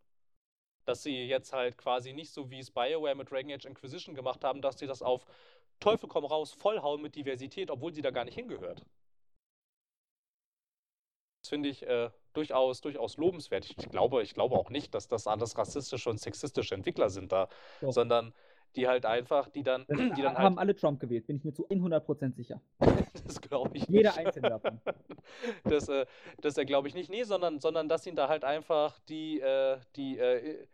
[0.85, 4.43] Dass sie jetzt halt quasi nicht so wie es BioWare mit Dragon Age Inquisition gemacht
[4.43, 5.25] haben, dass sie das auf
[5.79, 8.85] Teufel komm raus vollhauen mit Diversität, obwohl sie da gar nicht hingehört.
[11.43, 13.65] Das finde ich äh, durchaus, durchaus lobenswert.
[13.79, 17.49] Ich glaube, ich glaube auch nicht, dass das alles rassistische und sexistische Entwickler sind da,
[17.81, 17.93] Doch.
[17.93, 18.35] sondern
[18.77, 21.45] die halt einfach, die dann, Das die dann haben halt, alle Trump gewählt, bin ich
[21.45, 22.61] mir zu 100% sicher.
[23.25, 24.19] das glaube ich Jeder nicht.
[24.19, 24.81] einzelne davon.
[25.65, 26.07] Das, äh,
[26.41, 27.11] das äh, glaube ich nicht.
[27.11, 30.67] Nee, sondern, sondern dass ihnen da halt einfach die, äh, die, äh,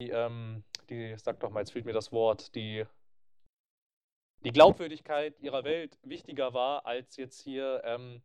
[0.00, 2.84] die, ähm, die, sag doch mal, jetzt fehlt mir das Wort, die,
[4.44, 8.22] die Glaubwürdigkeit ihrer Welt wichtiger war, als jetzt hier ähm,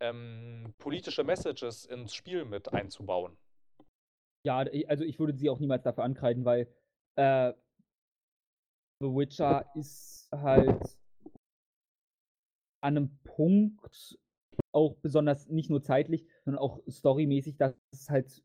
[0.00, 3.36] ähm, politische Messages ins Spiel mit einzubauen.
[4.46, 6.68] Ja, also ich würde sie auch niemals dafür ankreiden, weil
[7.16, 7.52] äh,
[9.00, 10.98] The Witcher ist halt
[12.80, 14.18] an einem Punkt
[14.72, 18.42] auch besonders nicht nur zeitlich, sondern auch storymäßig, dass es halt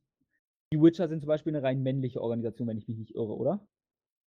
[0.71, 3.67] die Witcher sind zum Beispiel eine rein männliche Organisation, wenn ich mich nicht irre, oder?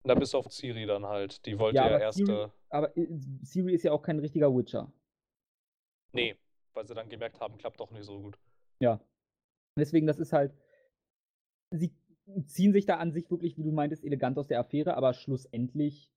[0.04, 1.44] Na, bis auf Ciri dann halt.
[1.46, 2.20] Die wollte Ja, ja, aber erst.
[2.20, 3.08] Ciri- Aber äh,
[3.44, 4.92] Ciri ist ja auch kein richtiger Witcher.
[6.12, 6.36] nee,
[6.74, 8.38] weil sie dann gemerkt haben, klappt doch nicht so gut.
[8.80, 9.00] Ja.
[9.78, 10.54] Deswegen, das ist halt.
[11.72, 11.96] Sie
[12.46, 16.12] ziehen sich da an sich wirklich, wie du meintest, elegant aus der Affäre, aber schlussendlich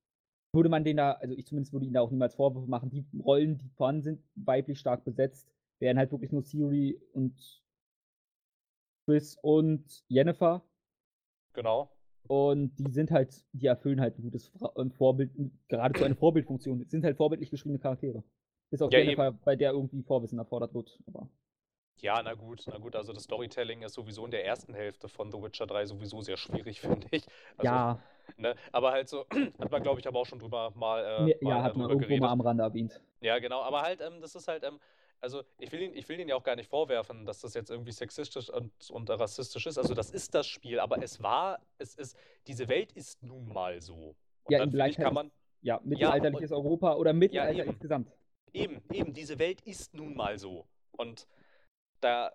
[0.53, 2.91] würde man den da, also ich zumindest würde ihnen da auch niemals Vorwürfe machen.
[2.91, 7.63] Die Rollen, die vorhanden sind, weiblich stark besetzt, wären halt wirklich nur Siri und
[9.05, 10.63] Chris und Jennifer.
[11.53, 11.91] Genau.
[12.27, 14.53] Und die sind halt, die erfüllen halt ein gutes
[14.97, 15.31] Vorbild,
[15.69, 16.83] geradezu eine Vorbildfunktion.
[16.83, 18.23] Es sind halt vorbildlich geschriebene Charaktere.
[18.71, 20.99] Bis auf Ja, Jennifer, bei der irgendwie Vorwissen erfordert wird.
[21.07, 21.31] Aber
[22.01, 25.31] Ja, na gut, na gut, also das Storytelling ist sowieso in der ersten Hälfte von
[25.33, 27.25] The Witcher 3 sowieso sehr schwierig, finde ich.
[27.57, 27.99] Also, ja,
[28.37, 29.27] Ne, aber halt so,
[29.59, 31.89] hat man, glaube ich, aber auch schon drüber mal, äh, mal ja, äh, hat man
[31.89, 33.01] drüber irgendwo mal am Rande erwähnt.
[33.21, 34.79] Ja, genau, aber halt, ähm, das ist halt, ähm,
[35.21, 37.71] also ich will ihn, ich will ihn ja auch gar nicht vorwerfen, dass das jetzt
[37.71, 39.79] irgendwie sexistisch und, und rassistisch ist.
[39.79, 43.81] Also das ist das Spiel, aber es war, es ist, diese Welt ist nun mal
[43.81, 44.15] so.
[44.45, 45.31] Und Ja, dann in ich, kann man,
[45.63, 47.73] Ja, mittelalterliches Europa oder Mittelalter eben.
[47.73, 48.09] insgesamt.
[48.53, 50.67] Eben, eben, diese Welt ist nun mal so.
[50.97, 51.27] Und
[52.01, 52.33] da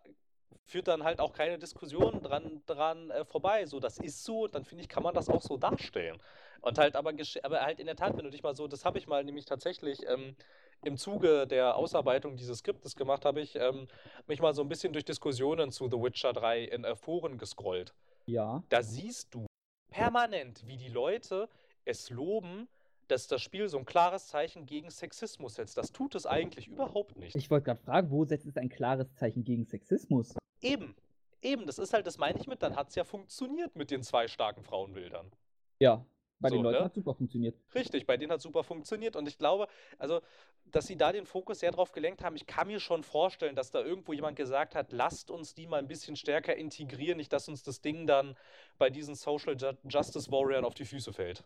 [0.66, 3.66] führt dann halt auch keine Diskussion dran, dran äh, vorbei.
[3.66, 6.22] So, das ist so, dann finde ich, kann man das auch so darstellen.
[6.62, 7.12] Und halt aber,
[7.44, 9.46] aber halt in der Tat, wenn du dich mal so, das habe ich mal nämlich
[9.46, 10.36] tatsächlich ähm,
[10.84, 13.88] im Zuge der Ausarbeitung dieses Skriptes gemacht, habe ich ähm,
[14.28, 17.94] mich mal so ein bisschen durch Diskussionen zu The Witcher 3 in äh, Foren gescrollt.
[18.26, 18.64] Ja.
[18.70, 19.46] Da siehst du
[19.92, 21.50] permanent, wie die Leute
[21.86, 22.70] es loben,
[23.08, 25.78] dass das Spiel so ein klares Zeichen gegen Sexismus setzt.
[25.78, 27.36] Das tut es eigentlich überhaupt nicht.
[27.36, 30.36] Ich wollte gerade fragen, wo setzt es ein klares Zeichen gegen Sexismus?
[30.62, 30.96] Eben,
[31.42, 34.04] eben, das ist halt, das meine ich mit, dann hat es ja funktioniert mit den
[34.04, 35.32] zwei starken Frauenbildern.
[35.80, 36.06] Ja,
[36.40, 36.86] bei So, den Leuten ne?
[36.86, 37.56] hat super funktioniert.
[37.74, 40.22] Richtig, bei denen hat super funktioniert und ich glaube, also,
[40.66, 43.72] dass sie da den Fokus sehr drauf gelenkt haben, ich kann mir schon vorstellen, dass
[43.72, 47.48] da irgendwo jemand gesagt hat, lasst uns die mal ein bisschen stärker integrieren, nicht dass
[47.48, 48.36] uns das Ding dann
[48.78, 51.44] bei diesen Social Ju Justice Warriors auf die Füße fällt.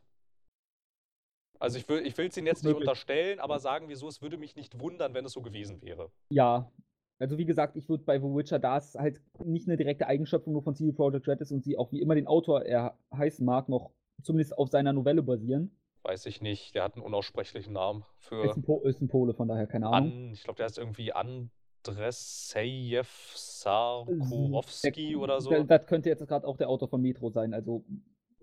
[1.60, 4.38] Also ich will ich es ihnen jetzt nicht unterstellen, aber sagen wir so, es würde
[4.38, 6.12] mich nicht wundern, wenn es so gewesen wäre.
[6.30, 6.72] Ja.
[7.20, 10.54] Also wie gesagt, ich würde bei The Witcher, da es halt nicht eine direkte Eigenschöpfung
[10.54, 13.44] nur von CD Projekt Red ist und sie auch wie immer den Autor er heißen
[13.44, 13.92] mag, noch
[14.22, 15.76] zumindest auf seiner Novelle basieren.
[16.04, 19.34] Weiß ich nicht, der hat einen unaussprechlichen Namen Ist für ein, po ist ein Pole,
[19.34, 20.12] von daher keine Ahnung.
[20.12, 23.04] An, ich glaube, der heißt irgendwie Andresejew
[23.36, 25.64] Sarkowski oder so.
[25.64, 27.54] Das könnte jetzt gerade auch der Autor von Metro sein.
[27.54, 27.84] Also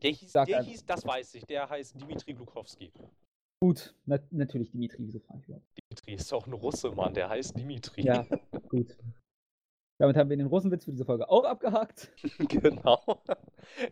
[0.05, 2.93] Der hieß, sag der einfach- hieß, das weiß ich, der heißt Dimitri Glukowski.
[3.63, 5.67] gut, na, natürlich Dimitri, wieso frage ich überhaupt?
[5.79, 8.03] Dimitri ist auch ein Russe, Mann, der heißt Dimitri.
[8.03, 8.23] Ja,
[8.69, 8.97] gut.
[9.99, 12.11] Damit haben wir den Russenwitz für diese Folge auch abgehakt.
[12.49, 13.01] genau.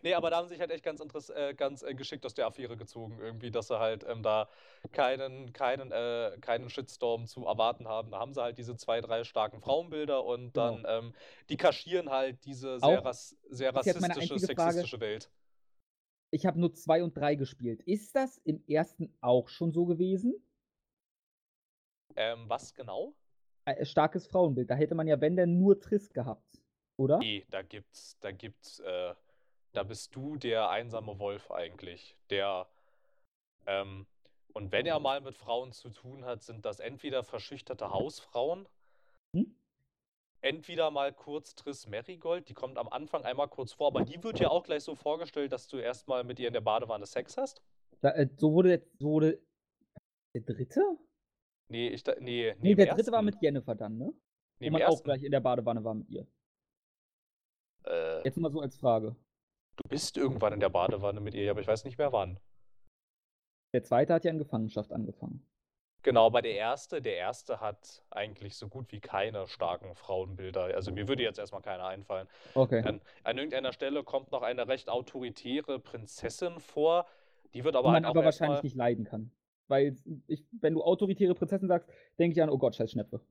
[0.03, 0.99] nee, aber da haben sie sich halt echt ganz,
[1.29, 4.49] äh, ganz äh, geschickt aus der Affäre gezogen, irgendwie, dass sie halt ähm, da
[4.91, 8.11] keinen, keinen, äh, keinen Shitstorm zu erwarten haben.
[8.11, 10.75] Da haben sie halt diese zwei, drei starken Frauenbilder und Genau.
[10.81, 11.13] dann, ähm,
[11.49, 14.71] die kaschieren halt diese sehr, Auch- ras sehr rassistische, einzige Frage.
[14.73, 15.31] sexistische Welt.
[16.33, 17.81] Ich habe nur zwei und drei gespielt.
[17.83, 20.33] Ist das im ersten auch schon so gewesen?
[22.15, 23.13] Ähm, was genau?
[23.65, 24.67] Äh, starkes Frauenbild.
[24.67, 26.59] Da hätte man ja, wenn denn, nur Triss gehabt.
[26.97, 27.19] Oder?
[27.19, 29.13] Nee, da gibt's, da gibt's, äh,
[29.73, 32.67] da bist du der einsame Wolf eigentlich, der,
[33.67, 34.07] ähm,
[34.53, 38.67] und wenn er mal mit Frauen zu tun hat, sind das entweder verschüchterte Hausfrauen?
[40.43, 44.39] Entweder mal kurz Triss Marigold, die kommt am Anfang einmal kurz vor, aber die wird
[44.39, 47.61] ja auch gleich so vorgestellt, dass du erstmal mit ihr in der Badewanne Sex hast.
[48.01, 49.41] Da, äh, so wurde jetzt, so wurde.
[50.35, 50.81] Der dritte?
[51.69, 54.13] Nee, ich, nee, nee, Nee, der dritte war mit Jennifer dann, ne?
[54.59, 56.27] Nee, Wo man auch gleich in der Badewanne war mit ihr.
[57.85, 59.15] Äh, Jetzt mal so als Frage.
[59.77, 62.39] du bist irgendwann in der Badewanne mit ihr, aber ich weiß nicht mehr wann.
[63.73, 65.45] Der zweite hat ja in Gefangenschaft angefangen.
[66.03, 70.63] Genau, aber der erste, der erste hat eigentlich so gut wie keine starken Frauenbilder.
[70.75, 72.27] Also mir würde jetzt erstmal keiner einfallen.
[72.53, 72.81] Okay.
[72.85, 77.05] An, an irgendeiner Stelle kommt noch eine recht autoritäre Prinzessin vor.
[77.53, 78.63] Die wird Die aber man halt auch aber wahrscheinlich erstmal.
[78.67, 79.31] nicht leiden kann.
[79.69, 79.95] Weil,
[80.27, 81.89] ich, wenn du autoritäre Prinzessin sagst,
[82.19, 83.21] denke ich an, oh Gott, scheiß Schnepfe.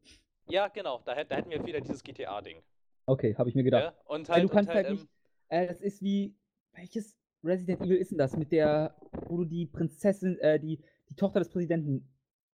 [0.46, 2.62] Ja, genau, da, hätt- da hätten wir wieder dieses GTA-Ding.
[3.04, 3.84] Okay, habe ich mir gedacht.
[3.94, 3.94] Ja?
[4.06, 5.08] Und halt, du kannst halt, halt nicht.
[5.48, 6.34] Äh, das ist wie.
[6.72, 8.34] Welches Resident Evil ist denn das?
[8.36, 8.96] Mit der,
[9.28, 12.08] wo du die Prinzessin, äh, die, die Tochter des Präsidenten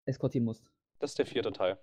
[0.08, 0.64] eskortieren musst.
[1.00, 1.78] das ist der vierte Teil.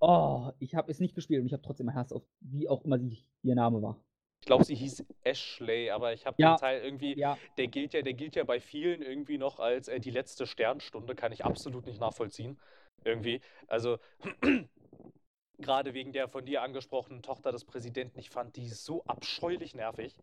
[0.00, 2.98] Oh, ich habe es nicht gespielt und ich habe trotzdem Hass auf, wie auch immer
[2.98, 4.02] sie, ihr Name war.
[4.42, 6.54] Ich glaube, sie hieß Ashley, aber ich habe Ja.
[6.54, 7.18] den Teil irgendwie.
[7.18, 10.46] Ja, Der gilt ja, der gilt ja bei vielen irgendwie noch als äh, die letzte
[10.46, 12.58] Sternstunde, kann ich absolut nicht nachvollziehen.
[13.04, 13.42] Irgendwie.
[13.66, 13.98] Also,
[15.58, 20.16] gerade wegen der von dir angesprochenen Tochter des Präsidenten, ich fand die so abscheulich nervig.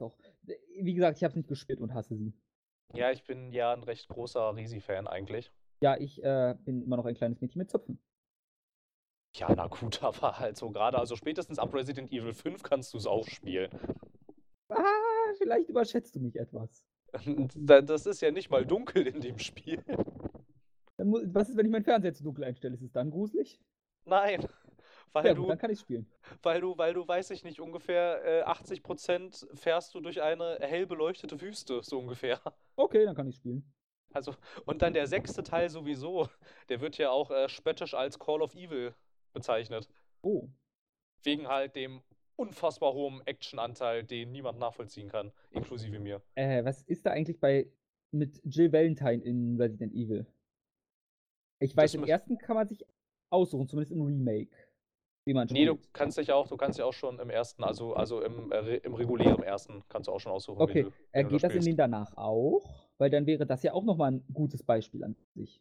[0.00, 0.18] doch.
[0.80, 2.32] Wie gesagt, ich habe es nicht gespielt und hasse sie.
[2.94, 5.52] Ja, ich bin ja ein recht großer Risi-Fan eigentlich.
[5.80, 7.98] Ja, ich äh, bin immer noch ein kleines Mädchen mit Zöpfen.
[9.36, 12.98] Ja, na gut, aber halt so gerade, also spätestens ab Resident Evil 5 kannst du
[12.98, 13.70] es auch spielen.
[14.68, 16.84] Ah, vielleicht überschätzt du mich etwas.
[17.54, 19.82] Da- Das ist ja nicht mal dunkel in dem Spiel.
[20.98, 22.74] Dann mu- was ist, wenn ich meinen Fernseher zu dunkel einstelle?
[22.74, 23.60] Ist es dann gruselig?
[24.04, 24.46] Nein,
[25.12, 26.10] weil Ja, gut, du, dann kann ich spielen.
[26.42, 30.86] weil du, weil du, weiß ich nicht, ungefähr äh, 80% fährst du durch eine hell
[30.86, 32.40] beleuchtete Wüste, so ungefähr.
[32.78, 33.70] Okay, dann kann ich spielen.
[34.12, 34.34] Also,
[34.64, 36.28] und dann der sechste Teil sowieso,
[36.68, 38.94] der wird ja auch äh, spöttisch als Call of Evil
[39.32, 39.88] bezeichnet.
[40.22, 40.48] Oh.
[41.22, 42.02] Wegen halt dem
[42.36, 46.22] unfassbar hohen Actionanteil, den niemand nachvollziehen kann, inklusive mir.
[46.34, 47.70] Äh, was ist da eigentlich bei
[48.10, 50.26] mit Jill Valentine in Resident Evil?
[51.58, 52.84] Ich weiß, Das im ersten kann man sich
[53.30, 54.54] aussuchen, zumindest im Remake.
[55.24, 57.94] Wie man Nee, du kannst dich auch, du kannst dich auch schon im ersten, also,
[57.94, 61.20] also im, äh, im regulären ersten, kannst du auch schon aussuchen, Okay, wie du, äh,
[61.20, 61.66] wie du geht das in spielst.
[61.66, 62.85] den danach auch?
[62.98, 65.60] Weil dann wäre das ja auch nochmal ein gutes Beispiel an sich.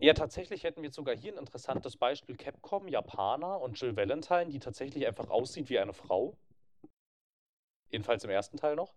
[0.00, 2.36] Ja, tatsächlich hätten wir jetzt sogar hier ein interessantes Beispiel.
[2.36, 6.36] Capcom, Japaner und Jill Valentine, die tatsächlich einfach aussieht wie eine Frau.
[7.90, 8.94] Jedenfalls im ersten Teil noch.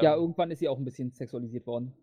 [0.00, 1.94] ja, Ähm, irgendwann ist sie auch ein bisschen sexualisiert worden.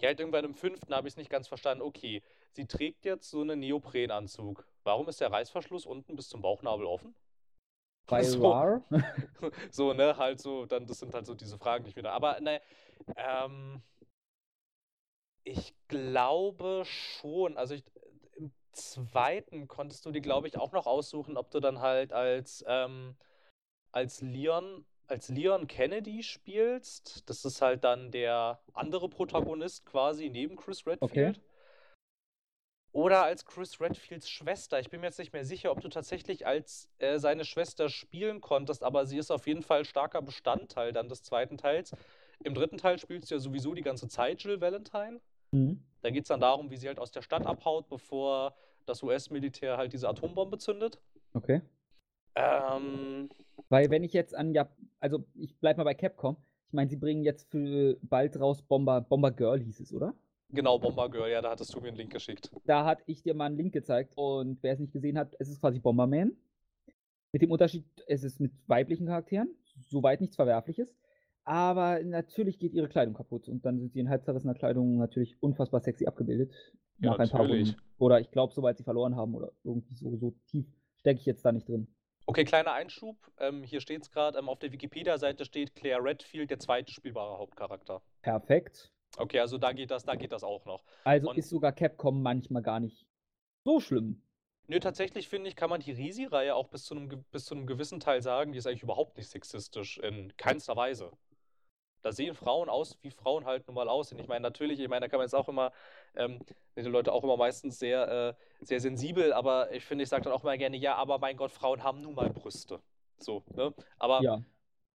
[0.00, 1.82] Ja, halt irgendwann im fünften habe ich es nicht ganz verstanden.
[1.82, 2.22] Okay,
[2.52, 4.66] sie trägt jetzt so einen Neoprenanzug.
[4.82, 7.14] Warum ist der Reißverschluss unten bis zum Bauchnabel offen?
[8.06, 8.40] Bei So.
[9.70, 12.12] So, ne, halt so, dann, das sind halt so diese Fragen, die ich wieder.
[12.12, 12.60] Aber, ne,
[13.16, 13.82] ähm,
[15.44, 17.84] ich glaube schon, also ich,
[18.36, 22.64] im zweiten konntest du dir, glaube ich, auch noch aussuchen, ob du dann halt als,
[22.68, 23.16] ähm,
[23.92, 27.28] als Leon, als Leon Kennedy spielst.
[27.28, 31.40] Das ist halt dann der andere Protagonist quasi neben Chris Redfield.
[32.92, 34.80] Oder als Chris Redfields Schwester.
[34.80, 38.40] Ich bin mir jetzt nicht mehr sicher, ob du tatsächlich als äh, seine Schwester spielen
[38.40, 41.92] konntest, aber sie ist auf jeden Fall starker Bestandteil dann des zweiten Teils.
[42.42, 45.20] Im dritten Teil spielst du ja sowieso die ganze Zeit Jill Valentine.
[45.52, 45.82] Mhm.
[46.02, 48.54] Da geht es dann darum, wie sie halt aus der Stadt abhaut, bevor
[48.86, 50.98] das US-Militär halt diese Atombombe zündet.
[51.34, 51.60] Okay.
[52.34, 53.28] Ähm,
[53.68, 56.36] Weil wenn ich jetzt an Jap also ich bleib mal bei Capcom.
[56.68, 60.14] Ich meine, sie bringen jetzt für bald raus Bomber, Bomber Girl hieß es, oder?
[60.52, 62.50] Genau, Bomber Girl, ja, da hattest du mir einen Link geschickt.
[62.64, 65.48] Da hatte ich dir mal einen Link gezeigt und wer es nicht gesehen hat, es
[65.48, 66.36] ist quasi Bomberman.
[67.32, 69.54] Mit dem Unterschied, es ist mit weiblichen Charakteren,
[69.88, 70.94] soweit nichts Verwerfliches.
[71.44, 75.36] Aber natürlich geht ihre Kleidung kaputt und dann sind sie in halb zerrissener Kleidung natürlich
[75.40, 76.52] unfassbar sexy abgebildet.
[76.98, 77.46] Ja, nach ein paar.
[77.46, 77.76] Runden.
[77.98, 81.44] Oder ich glaube, soweit sie verloren haben oder irgendwie so, so tief stecke ich jetzt
[81.44, 81.88] da nicht drin.
[82.26, 83.16] Okay, kleiner Einschub.
[83.38, 87.38] Ähm, hier steht es gerade, ähm, auf der Wikipedia-Seite steht Claire Redfield, der zweite spielbare
[87.38, 88.02] Hauptcharakter.
[88.22, 88.92] Perfekt.
[89.16, 90.84] Okay, also da geht das, da geht das auch noch.
[91.04, 93.06] Also Und- ist sogar Capcom manchmal gar nicht
[93.64, 94.22] so schlimm.
[94.66, 97.66] Nö, tatsächlich finde ich, kann man die Resi-Reihe auch bis zu, einem, bis zu einem
[97.66, 101.10] gewissen Teil sagen, die ist eigentlich überhaupt nicht sexistisch, in keinster Weise.
[102.02, 104.20] Da sehen Frauen aus, wie Frauen halt nun mal aussehen.
[104.20, 105.72] Ich meine, natürlich, ich meine, da kann man jetzt auch immer,
[106.14, 106.38] ähm,
[106.74, 110.22] sind die Leute auch immer meistens sehr, äh, sehr sensibel, aber ich finde, ich sage
[110.24, 112.80] dann auch mal gerne, ja, aber mein Gott, Frauen haben nun mal Brüste.
[113.18, 113.74] So, ne?
[113.98, 114.22] Aber.
[114.22, 114.40] Ja.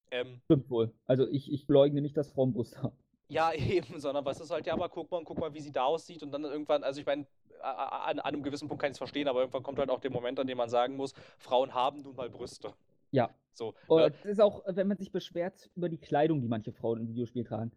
[0.09, 0.93] Ähm, Stimmt wohl.
[1.05, 2.97] Also ich, ich leugne nicht, dass Frauen Brust haben.
[3.27, 5.83] Ja, eben, sondern was ist halt, ja, aber guck mal, guck mal, wie sie da
[5.83, 7.25] aussieht und dann irgendwann, also ich meine,
[7.61, 10.11] an, an, einem gewissen Punkt kann ich es verstehen, aber irgendwann kommt halt auch der
[10.11, 12.73] Moment, an dem man sagen muss, Frauen haben nun mal Brüste.
[13.11, 13.33] Ja.
[13.53, 13.73] So.
[13.87, 17.07] Oder es ist auch, wenn man sich beschwert über die Kleidung, die manche Frauen im
[17.07, 17.71] Videospiel tragen.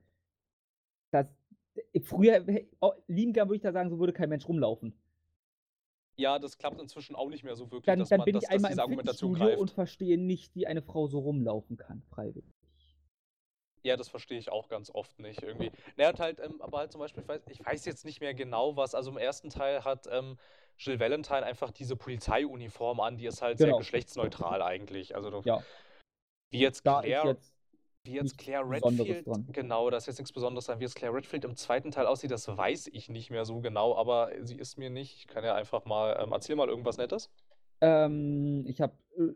[1.11, 1.27] Das,
[2.03, 2.45] früher,
[2.81, 4.93] oh, lieben gern würde ich da sagen, so würde kein Mensch rumlaufen.
[6.17, 8.43] Ja, das klappt inzwischen auch nicht mehr so wirklich, dann, dass dann man bin dass,
[8.43, 12.03] ich einmal dass diese im Argumentation und verstehe nicht, wie eine Frau so rumlaufen kann,
[12.11, 12.58] freiwillig.
[13.83, 15.71] Ja, das verstehe ich auch ganz oft nicht irgendwie.
[15.97, 18.35] Naja, und halt, ähm, aber halt zum Beispiel, ich weiß, ich weiß jetzt nicht mehr
[18.35, 18.95] genau was.
[18.95, 20.37] Also im ersten Teil hat ähm,
[20.79, 23.79] Jill Valentine einfach diese Polizeiuniform an, die ist halt sehr Genau.
[23.79, 25.15] geschlechtsneutral eigentlich.
[25.15, 25.63] Also Ja,
[26.51, 27.55] wie jetzt da Claire, jetzt
[28.05, 30.79] wie jetzt Claire Redfield, genau, das ist jetzt nichts Besonderes sein.
[30.79, 33.97] Wie jetzt Claire Redfield im zweiten Teil aussieht, das weiß ich nicht mehr so genau,
[33.97, 35.17] aber sie ist mir nicht.
[35.17, 37.31] Ich kann ja einfach mal, ähm, erzähl mal irgendwas Nettes.
[37.81, 38.95] Ähm, ich habe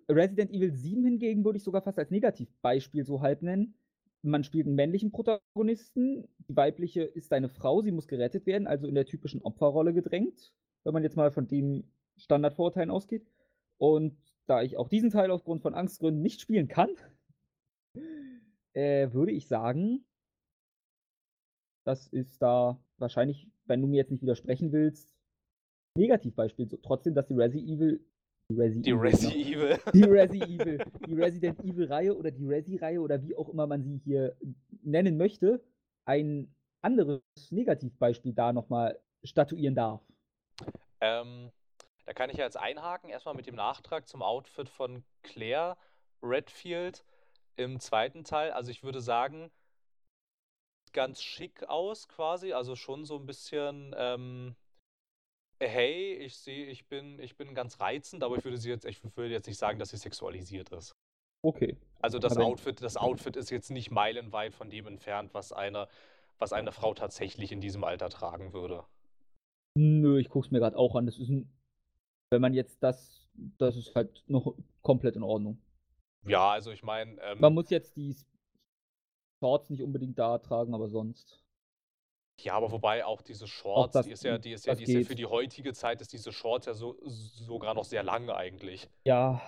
[0.08, 3.74] Resident Evil 7 hingegen würde ich sogar fast als Negativbeispiel so halb nennen.
[4.22, 8.86] Man spielt einen männlichen Protagonisten, die weibliche ist eine Frau, sie muss gerettet werden, also
[8.86, 10.52] in der typischen Opferrolle gedrängt,
[10.84, 13.26] wenn man jetzt mal von den Standardvorurteilen ausgeht.
[13.78, 14.16] Und
[14.46, 16.90] da ich auch diesen Teil aufgrund von Angstgründen nicht spielen kann,
[18.74, 20.04] äh, würde ich sagen,
[21.84, 25.10] das ist da wahrscheinlich, wenn du mir jetzt nicht widersprechen willst,
[25.96, 26.68] Negativbeispiel.
[26.68, 28.04] So, trotzdem, dass die Resi Evil.
[28.54, 29.50] Die Resi Die Evil, Resi genau.
[29.50, 29.78] Evil.
[29.92, 33.66] Die Resi Evil, die Resident Evil Reihe oder die Resi Reihe oder wie auch immer
[33.66, 34.36] man sie hier
[34.82, 35.62] nennen möchte,
[36.04, 40.00] ein anderes Negativbeispiel da nochmal statuieren darf.
[41.00, 41.50] Ähm,
[42.06, 45.76] da kann ich ja jetzt einhaken, erstmal mit dem Nachtrag zum Outfit von Claire
[46.22, 47.04] Redfield
[47.56, 48.50] im zweiten Teil.
[48.52, 49.50] Also ich würde sagen,
[50.92, 54.56] ganz schick aus quasi, also schon so ein bisschen, ähm,
[55.68, 59.02] hey, ich sehe, ich bin, ich bin ganz reizend, aber ich würde sie jetzt, ich
[59.16, 60.92] würde jetzt nicht sagen, dass sie sexualisiert ist.
[61.44, 61.76] Okay.
[62.00, 65.88] Also das Aber- Outfit, das Outfit ist jetzt nicht meilenweit von dem entfernt, was eine,
[66.38, 68.84] was eine Frau tatsächlich in diesem Alter tragen würde.
[69.76, 71.06] Nö, ich guck's mir gerade auch an.
[71.06, 71.50] Das ist ein.
[72.30, 73.28] Wenn man jetzt das.
[73.58, 75.58] Das ist halt noch komplett in Ordnung.
[76.26, 78.14] Ja, also ich meine, ähm, Man muss jetzt die
[79.42, 81.41] Shorts nicht unbedingt da tragen, aber sonst.
[82.40, 84.90] Ja, aber wobei auch diese Shorts, das- die ist ja, die ist ja, die ist
[84.92, 88.88] ja für die heutige Zeit ist diese Shorts ja so sogar noch sehr lang eigentlich.
[89.04, 89.40] Ja,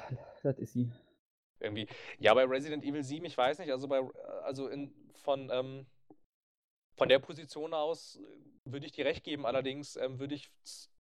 [0.42, 0.90] das ist sie.
[1.60, 1.86] Irgendwie.
[2.18, 4.00] Ja, bei Resident Evil 7, ich weiß nicht, also bei
[4.42, 5.86] also in von ähm,
[6.96, 10.50] von der Position aus äh, würde ich dir recht geben, allerdings ähm, würde ich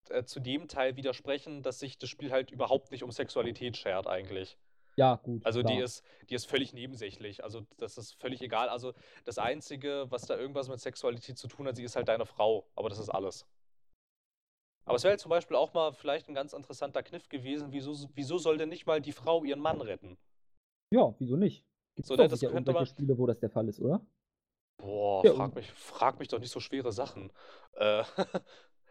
[0.09, 4.07] äh, zu dem Teil widersprechen, dass sich das Spiel halt überhaupt nicht um Sexualität schert
[4.07, 4.57] eigentlich.
[5.01, 5.43] Ja, gut.
[5.43, 5.83] Also die klar.
[5.83, 7.43] ist, die ist völlig nebensächlich.
[7.43, 8.69] Also das ist völlig egal.
[8.69, 8.93] Also
[9.25, 12.67] das Einzige, was da irgendwas mit Sexualität zu tun hat, sie ist halt deine Frau.
[12.75, 13.47] Aber das ist alles.
[14.85, 17.95] Aber es wäre halt zum Beispiel auch mal vielleicht ein ganz interessanter Kniff gewesen, wieso,
[18.13, 20.17] wieso soll denn nicht mal die Frau ihren Mann retten?
[20.93, 21.65] Ja, wieso nicht?
[21.95, 24.05] Gibt So, doch ne, das sicher irgendwelche Spiele, wo das der Fall ist, oder?
[24.77, 27.31] Boah, Ja, frag mich, frag mich doch nicht so schwere Sachen.
[27.73, 28.03] Äh,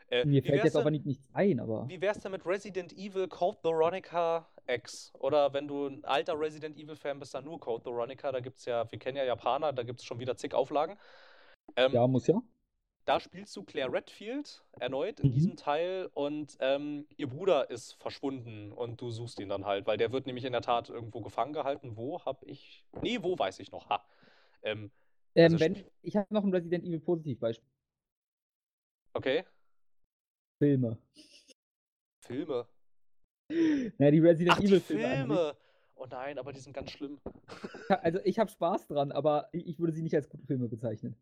[0.08, 1.88] äh, Mir fällt jetzt denn- aber nicht, nichts ein, aber.
[1.88, 5.12] Wie wär's denn mit Resident Evil Code Veronica X?
[5.18, 8.32] Oder wenn du ein alter Resident Evil-Fan bist, dann nur Code Veronica.
[8.32, 10.98] Da gibt's ja, wir kennen ja Japaner, da gibt's schon wieder zig Auflagen.
[11.76, 12.42] Ähm, Ja, muss ja.
[13.06, 15.32] Da spielst du Claire Redfield erneut in Mhm.
[15.32, 19.96] diesem Teil und ähm, ihr Bruder ist verschwunden und du suchst ihn dann halt, weil
[19.96, 21.96] der wird nämlich in der Tat irgendwo gefangen gehalten.
[21.96, 22.84] Wo hab ich.
[23.02, 23.88] Nee, wo weiß ich noch.
[23.88, 24.04] Ha.
[24.62, 24.92] Ähm,
[25.34, 27.68] Ähm, also wenn, ich habe noch ein Resident Evil Positivbeispiel.
[29.14, 29.44] okay.
[30.58, 30.98] Filme.
[32.20, 32.66] Filme.
[33.98, 35.08] Naja, die Resident Ach, Evil Filme.
[35.08, 35.56] Filme!
[35.96, 37.18] Oh nein, aber die sind ganz schlimm.
[37.88, 41.16] Also ich habe Spaß dran, aber ich ich würde sie nicht als gute Filme bezeichnen.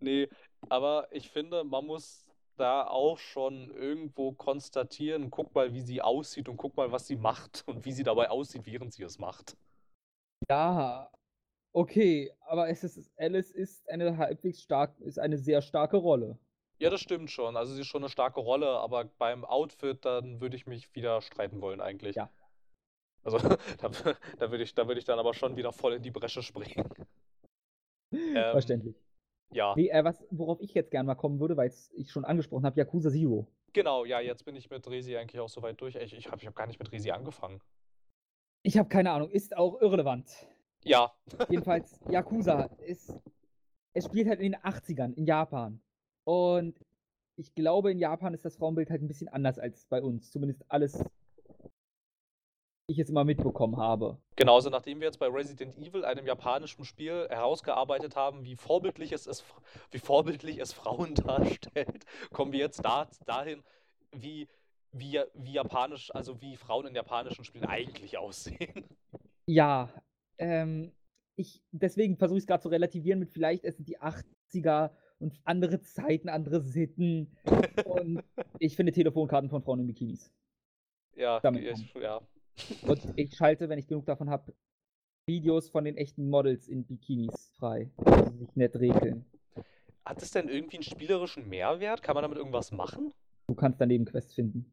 [0.00, 0.28] Nee,
[0.68, 6.48] aber ich finde, man muss da auch schon irgendwo konstatieren, guck mal, wie sie aussieht
[6.48, 9.56] und guck mal, was sie macht und wie sie dabei aussieht, während sie es macht.
[10.48, 11.10] Ja,
[11.72, 16.38] okay, aber es ist, Alice ist eine halbwegs stark, ist eine sehr starke Rolle.
[16.80, 17.56] Ja, das stimmt schon.
[17.56, 21.20] Also sie ist schon eine starke Rolle, aber beim Outfit, dann würde ich mich wieder
[21.20, 22.16] streiten wollen eigentlich.
[22.16, 22.30] Ja.
[23.22, 23.38] Also
[23.78, 23.90] da,
[24.38, 26.88] da würde ich, da würde ich dann aber schon wieder voll in die Bresche springen.
[28.12, 28.96] Ähm, Verständlich.
[29.52, 32.66] Ja, Nee, äh, was, worauf ich jetzt gerne mal kommen würde, weil ich schon angesprochen
[32.66, 33.46] habe, Yakuza Zero.
[33.72, 35.94] genau, ja, jetzt bin ich mit Resi eigentlich auch soweit durch.
[35.94, 37.60] Ich, ich habe ich hab gar nicht mit Resi angefangen.
[38.64, 40.28] Ich habe keine Ahnung, ist auch irrelevant.
[40.82, 41.12] Ja,
[41.48, 43.14] Jedenfalls, Yakuza ist.
[43.92, 45.80] Es spielt halt in den 80ern in Japan.
[46.30, 46.78] Und
[47.34, 50.30] ich glaube, in Japan ist das Frauenbild halt ein bisschen anders als bei uns.
[50.30, 51.02] Zumindest alles
[52.86, 54.16] ich es immer mitbekommen habe.
[54.36, 59.26] Genauso, nachdem wir jetzt bei Resident Evil, einem japanischen Spiel, herausgearbeitet haben, wie vorbildlich es,
[59.26, 59.44] ist,
[59.90, 63.64] wie vorbildlich es Frauen darstellt, kommen wir jetzt da, dahin,
[64.12, 64.46] wie,
[64.92, 68.84] wie, wie japanisch, also wie Frauen in japanischen Spielen eigentlich aussehen.
[69.46, 69.88] Ja,
[70.38, 70.92] ähm,
[71.34, 74.90] ich, deswegen versuche ich es gerade zu relativieren mit vielleicht es sind die 80er
[75.20, 77.30] und andere Zeiten, andere Sitten.
[77.84, 78.22] und
[78.58, 80.32] ich finde Telefonkarten von Frauen in Bikinis.
[81.14, 82.20] Ja, Damit ich, ja.
[82.82, 84.52] Und ich schalte, wenn ich genug davon habe,
[85.26, 87.90] Videos von den echten Models in Bikinis frei,
[88.32, 89.24] die sich nett regeln.
[90.04, 92.02] Hat es denn irgendwie einen spielerischen Mehrwert?
[92.02, 93.12] Kann man damit irgendwas machen?
[93.46, 94.72] Du kannst daneben Quests finden.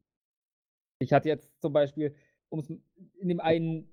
[1.00, 2.16] Ich hatte jetzt zum Beispiel,
[2.50, 3.89] um es in dem einen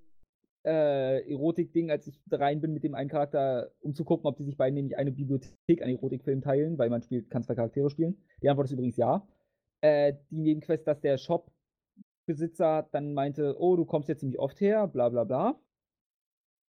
[0.64, 4.44] äh, Erotik-Ding, als ich rein bin mit dem einen Charakter, um zu gucken, ob die
[4.44, 8.16] sich beiden nämlich eine Bibliothek an Erotikfilmen teilen, weil man spielt, kann zwei Charaktere spielen.
[8.42, 9.26] Die Antwort ist übrigens ja.
[9.82, 11.50] Äh, die Nebenquest, dass der Shop
[12.26, 15.60] Besitzer dann meinte, oh, du kommst jetzt ziemlich oft her, bla bla bla.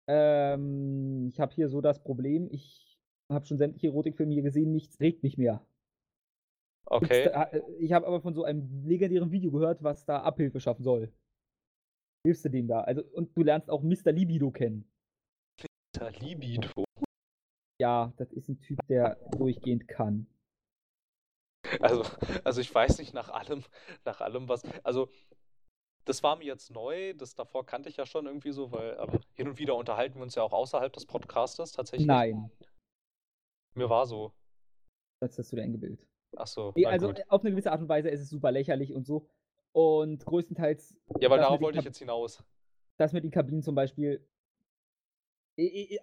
[0.08, 5.00] Ähm, ich habe hier so das Problem, ich habe schon sämtliche Erotikfilme hier gesehen, nichts
[5.00, 5.62] regt mich mehr.
[6.86, 7.26] Okay.
[7.26, 11.12] Äh, ich habe aber von so einem legendären Video gehört, was da Abhilfe schaffen soll.
[12.26, 12.82] Hilfst du dem da?
[12.82, 14.12] Also, und du lernst auch Mr.
[14.12, 14.90] Libido kennen.
[15.96, 16.12] Mr.
[16.12, 16.86] Libido?
[17.82, 20.28] Ja, das ist ein Typ, der durchgehend kann.
[21.80, 22.04] Also,
[22.44, 23.64] also ich weiß nicht nach allem,
[24.06, 24.64] nach allem was.
[24.84, 25.10] Also
[26.06, 29.20] das war mir jetzt neu, das davor kannte ich ja schon irgendwie so, weil ähm,
[29.34, 32.08] hin und wieder unterhalten wir uns ja auch außerhalb des Podcastes tatsächlich.
[32.08, 32.52] Nein.
[33.76, 34.34] Mir war so.
[35.22, 36.06] Das hast du dir eingebildet.
[36.36, 36.74] Ach so.
[36.86, 37.24] Also gut.
[37.30, 39.30] auf eine gewisse Art und Weise ist es super lächerlich und so.
[39.74, 40.96] Und größtenteils.
[41.20, 42.44] Ja, weil darauf wollte ich jetzt hinaus.
[42.98, 44.26] Das mit den Kabinen zum Beispiel.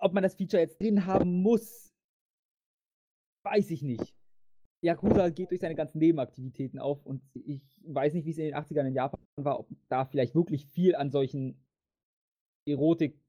[0.00, 1.92] Ob man das Feature jetzt drin haben muss,
[3.44, 4.14] weiß ich nicht.
[4.82, 8.54] Yakuza geht durch seine ganzen Nebenaktivitäten auf und ich weiß nicht, wie es in den
[8.54, 11.62] 80ern in Japan war, ob da vielleicht wirklich viel an solchen
[12.66, 13.20] Erotik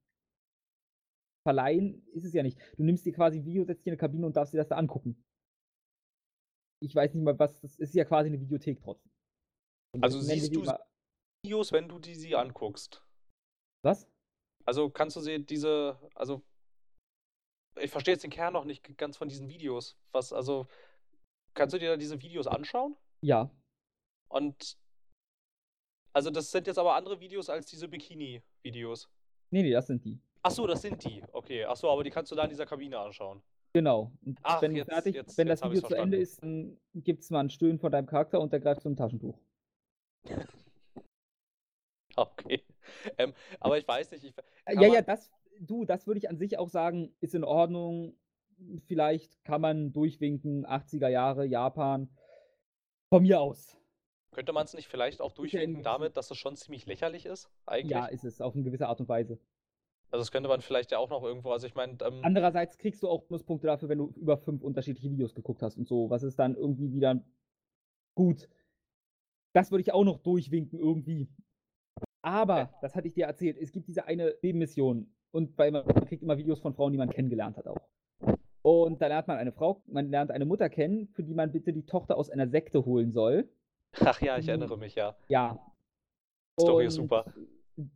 [1.43, 2.57] verleihen, ist es ja nicht.
[2.77, 4.69] Du nimmst dir quasi ein Video, setzt dich in eine Kabine und darfst dir das
[4.69, 5.23] da angucken.
[6.79, 9.10] Ich weiß nicht mal, was, das ist ja quasi eine Videothek trotzdem.
[9.93, 10.65] Und also siehst du
[11.43, 13.03] Videos, wenn du die sie anguckst?
[13.83, 14.07] Was?
[14.65, 16.43] Also kannst du sie diese, also
[17.79, 19.97] ich verstehe jetzt den Kern noch nicht ganz von diesen Videos.
[20.11, 20.67] Was, also
[21.53, 22.95] Kannst du dir da diese Videos anschauen?
[23.21, 23.51] Ja.
[24.29, 24.77] Und
[26.13, 29.09] also das sind jetzt aber andere Videos als diese Bikini-Videos.
[29.51, 30.19] Nee, nee, das sind die.
[30.43, 31.23] Ach so, das sind die.
[31.31, 31.65] Okay.
[31.65, 33.41] Ach so, aber die kannst du da in dieser Kabine anschauen.
[33.73, 34.11] Genau.
[34.25, 37.23] Und Ach, wenn, jetzt, fertig, jetzt, wenn jetzt das Video zu Ende ist, dann gibt
[37.23, 39.37] es mal ein Stöhnen von deinem Charakter und der greift zum Taschentuch.
[42.15, 42.63] Okay.
[43.17, 44.23] Ähm, aber ich weiß nicht.
[44.23, 44.33] Ich,
[44.67, 48.15] ja, ja, das, du, das würde ich an sich auch sagen, ist in Ordnung
[48.87, 52.09] vielleicht kann man durchwinken, 80er Jahre, Japan.
[53.09, 53.77] Von mir aus.
[54.33, 57.91] Könnte man es nicht vielleicht auch durchwinken damit, dass es schon ziemlich lächerlich ist, eigentlich?
[57.91, 59.39] Ja, ist es, auf eine gewisse Art und Weise.
[60.09, 61.97] Also das könnte man vielleicht ja auch noch irgendwo, also ich meine...
[62.01, 65.77] Ähm Andererseits kriegst du auch Pluspunkte dafür, wenn du über fünf unterschiedliche Videos geguckt hast
[65.77, 66.09] und so.
[66.09, 67.21] Was ist dann irgendwie wieder
[68.15, 68.47] gut.
[69.53, 71.29] Das würde ich auch noch durchwinken irgendwie.
[72.21, 76.21] Aber, das hatte ich dir erzählt, es gibt diese eine Nebenmission und weil man kriegt
[76.21, 77.89] immer Videos von Frauen, die man kennengelernt hat auch.
[78.61, 81.73] Und da lernt man eine Frau, man lernt eine Mutter kennen, für die man bitte
[81.73, 83.49] die Tochter aus einer Sekte holen soll.
[83.99, 85.15] Ach ja, ich erinnere mich, ja.
[85.27, 85.59] Ja.
[86.59, 87.25] Story und ist super.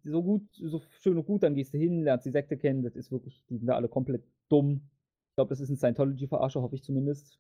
[0.04, 2.96] So gut, so schön und gut, dann gehst du hin, lernst die Sekte kennen, das
[2.96, 4.90] ist wirklich, die sind da alle komplett dumm.
[5.30, 7.40] Ich glaube, das ist ein Scientology-Verarsche, hoffe ich zumindest.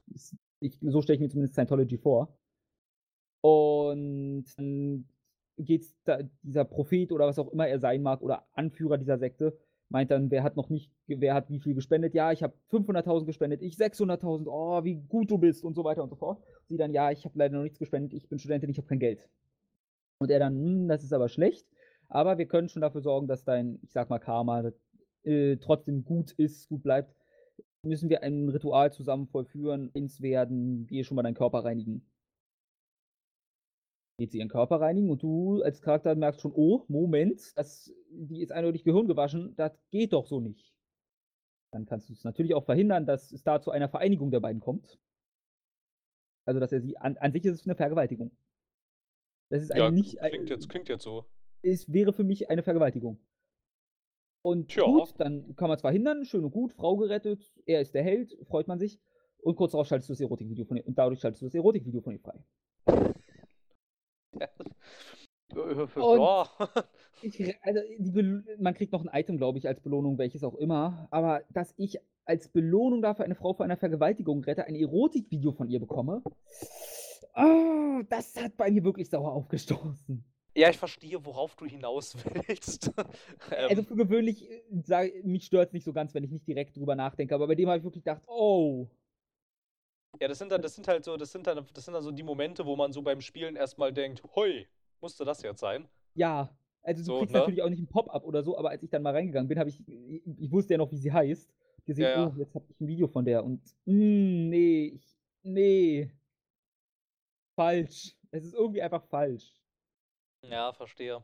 [0.59, 2.37] Ich, so stelle ich mir zumindest Scientology vor.
[3.45, 5.05] Und dann
[5.59, 5.85] geht
[6.41, 9.55] dieser Prophet oder was auch immer er sein mag oder Anführer dieser Sekte,
[9.87, 12.15] meint dann, wer hat noch nicht, wer hat wie viel gespendet?
[12.15, 16.01] Ja, ich habe 500.000 gespendet, ich 600.000, oh, wie gut du bist und so weiter
[16.01, 16.41] und so fort.
[16.69, 18.97] Sie dann, ja, ich habe leider noch nichts gespendet, ich bin Studentin, ich habe kein
[18.97, 19.29] Geld.
[20.17, 21.67] Und er dann, hm, das ist aber schlecht,
[22.09, 24.71] aber wir können schon dafür sorgen, dass dein, ich sag mal, Karma
[25.21, 27.13] äh, trotzdem gut ist, gut bleibt.
[27.83, 32.03] Müssen wir ein Ritual zusammen vollführen, ins werden, wir schon mal deinen Körper reinigen
[34.17, 38.41] geht sie ihren Körper reinigen und du als Charakter merkst schon, oh, Moment, das, die
[38.41, 40.73] ist eindeutig Gehirn gewaschen, das geht doch so nicht.
[41.71, 44.61] Dann kannst du es natürlich auch verhindern, dass es da zu einer Vereinigung der beiden
[44.61, 44.97] kommt.
[46.45, 48.31] Also, dass er sie, an, an sich ist es eine Vergewaltigung.
[49.49, 50.17] Das ist ja, nicht.
[50.19, 51.25] Klingt jetzt, klingt jetzt so.
[51.61, 53.19] Es wäre für mich eine Vergewaltigung.
[54.43, 54.85] Und Tja.
[54.85, 58.37] gut, dann kann man es verhindern, schön und gut, Frau gerettet, er ist der Held,
[58.43, 58.99] freut man sich.
[59.39, 62.01] Und kurz darauf schaltest du das Erotikvideo von ihr, und dadurch schaltest du das Erotikvideo
[62.01, 62.43] von ihr frei.
[64.39, 64.47] Ja.
[67.21, 67.79] Ich, also
[68.59, 71.07] man kriegt noch ein Item, glaube ich, als Belohnung, welches auch immer.
[71.11, 75.69] Aber dass ich als Belohnung dafür eine Frau vor einer Vergewaltigung rette, ein Erotikvideo von
[75.69, 76.21] ihr bekomme,
[77.35, 80.25] oh, das hat bei mir wirklich sauer aufgestoßen.
[80.57, 82.91] Ja, ich verstehe, worauf du hinaus willst.
[83.49, 86.47] Also ähm, für gewöhnlich, äh, sag, mich stört es nicht so ganz, wenn ich nicht
[86.47, 88.87] direkt drüber nachdenke, aber bei dem habe ich wirklich gedacht, oh,
[90.19, 92.11] ja, das sind dann, das sind halt so, das sind dann, das sind dann so
[92.11, 94.67] die Momente, wo man so beim Spielen erstmal denkt, hui,
[95.01, 95.89] musste das jetzt sein?
[96.13, 96.57] ja.
[96.83, 97.33] Also du So, kriegst ne?
[97.33, 99.69] natürlich auch nicht ein Pop-up oder so, aber als ich dann mal reingegangen bin, habe
[99.69, 101.51] ich, ich wusste ja noch, wie sie heißt,
[101.85, 102.31] gesehen, Ja, ja.
[102.31, 106.11] oh, jetzt habe ich ein Video von der und mm, nee, ich, nee,
[107.55, 108.15] falsch.
[108.31, 109.61] Es ist irgendwie einfach falsch.
[110.43, 111.23] Ja, verstehe.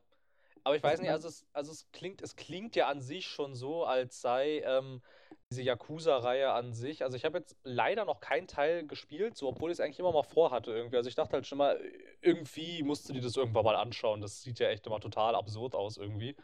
[0.64, 3.56] Aber ich weiß nicht, also es, also es klingt, es klingt ja an sich schon
[3.56, 5.02] so, als sei ähm,
[5.52, 7.04] diese Yakuza-Reihe an sich.
[7.04, 10.14] Also ich habe jetzt leider noch keinen Teil gespielt, so obwohl ich es eigentlich immer
[10.14, 10.96] mal vorhatte irgendwie.
[10.96, 11.80] Also ich dachte halt schon mal,
[12.22, 14.22] irgendwie musst du dir das irgendwann mal anschauen.
[14.22, 16.36] Das sieht ja echt immer total absurd aus irgendwie.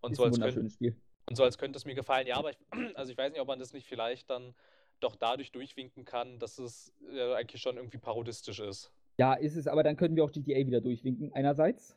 [0.00, 0.94] Und Ist so als könnte, Spiel.
[1.26, 2.26] und so als könnte es mir gefallen.
[2.26, 2.58] Ja, aber ich,
[2.94, 4.54] also ich weiß nicht, ob man das nicht vielleicht dann
[5.00, 8.92] doch dadurch durchwinken kann, dass es äh, eigentlich schon irgendwie parodistisch ist.
[9.18, 11.32] Ja, ist es, aber dann können wir auch GTA wieder durchwinken.
[11.32, 11.96] Einerseits.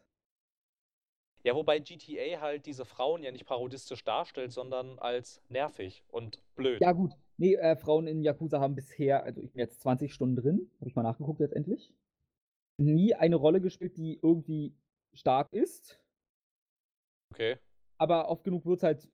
[1.48, 6.82] Ja, wobei GTA halt diese Frauen ja nicht parodistisch darstellt, sondern als nervig und blöd.
[6.82, 7.14] Ja, gut.
[7.38, 10.90] Nee, äh, Frauen in Yakuza haben bisher, also ich bin jetzt 20 Stunden drin, habe
[10.90, 11.94] ich mal nachgeguckt letztendlich,
[12.78, 14.76] nie eine Rolle gespielt, die irgendwie
[15.14, 16.02] stark ist,
[17.34, 17.56] Okay.
[17.98, 19.10] aber oft genug wird es halt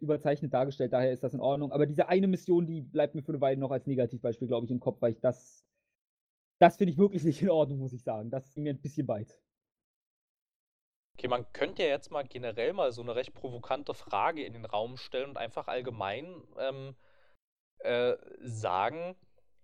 [0.00, 1.72] überzeichnet dargestellt, daher ist das in Ordnung.
[1.72, 4.70] Aber diese eine Mission, die bleibt mir für eine Weile noch als Negativbeispiel, glaube ich,
[4.70, 5.64] im Kopf, weil ich das,
[6.60, 8.30] das finde ich wirklich nicht in Ordnung, muss ich sagen.
[8.30, 9.40] Das ging mir ein bisschen weit.
[11.22, 14.64] Okay, man könnte ja jetzt mal generell mal so eine recht provokante Frage in den
[14.64, 16.96] Raum stellen und einfach allgemein ähm,
[17.78, 19.14] äh, sagen,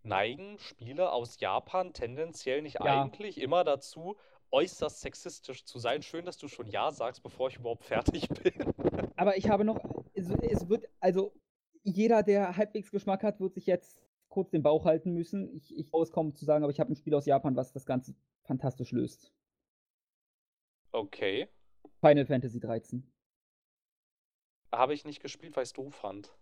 [0.05, 3.03] neigen Spiele aus Japan tendenziell nicht Ja.
[3.03, 4.17] eigentlich immer dazu,
[4.53, 6.03] äußerst sexistisch zu sein?
[6.03, 8.53] Schön, dass du schon Ja sagst, bevor ich überhaupt fertig bin.
[9.17, 9.81] Aber ich habe noch,
[10.15, 11.33] es, es wird, also
[11.83, 15.53] jeder, der halbwegs Geschmack hat, wird sich jetzt kurz den Bauch halten müssen.
[15.57, 18.15] Ich, ich kaum zu sagen, aber ich habe ein Spiel aus Japan, was das Ganze
[18.45, 19.33] fantastisch löst.
[20.93, 21.49] Okay.
[22.01, 23.03] Final Fantasy 13.
[24.73, 26.35] Habe ich nicht gespielt, weil ich es doof fand.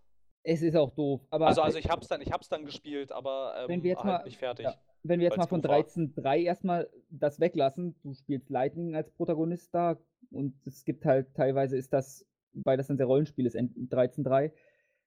[0.45, 3.55] Es ist auch doof, aber Also, also ich hab's dann, ich hab's dann gespielt, aber
[3.59, 4.65] ähm, Wenn wir jetzt halt mal- nicht fertig.
[4.65, 4.75] ja.
[5.03, 5.79] wenn wir jetzt mal von doof war.
[5.81, 9.99] 13.3 erstmal das weglassen, du spielst Lightning als Protagonist da
[10.31, 14.53] und es gibt halt teilweise ist das, weil das ein sehr Rollenspiel ist, in 13.3,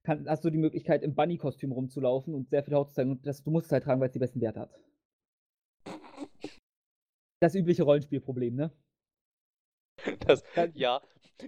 [0.03, 3.25] kann, hast du die Möglichkeit im Bunny-Kostüm rumzulaufen und sehr viel Haut zu zeigen und
[3.25, 4.73] das, du musst es halt tragen, weil es die besten Werte hat.
[7.41, 8.71] Das übliche Rollenspielproblem, ne?
[10.27, 10.43] Das,
[10.73, 11.01] ja,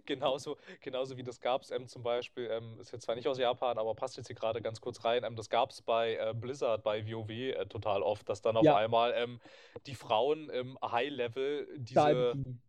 [0.06, 3.38] genauso, genauso wie das gab es ähm, zum Beispiel, ähm, ist jetzt zwar nicht aus
[3.38, 6.34] Japan, aber passt jetzt hier gerade ganz kurz rein, ähm, das gab es bei äh,
[6.34, 8.76] Blizzard, bei WoW äh, total oft, dass dann auf Ja.
[8.76, 9.40] einmal ähm,
[9.86, 12.60] die Frauen im High-Level diese, Stahlbikini.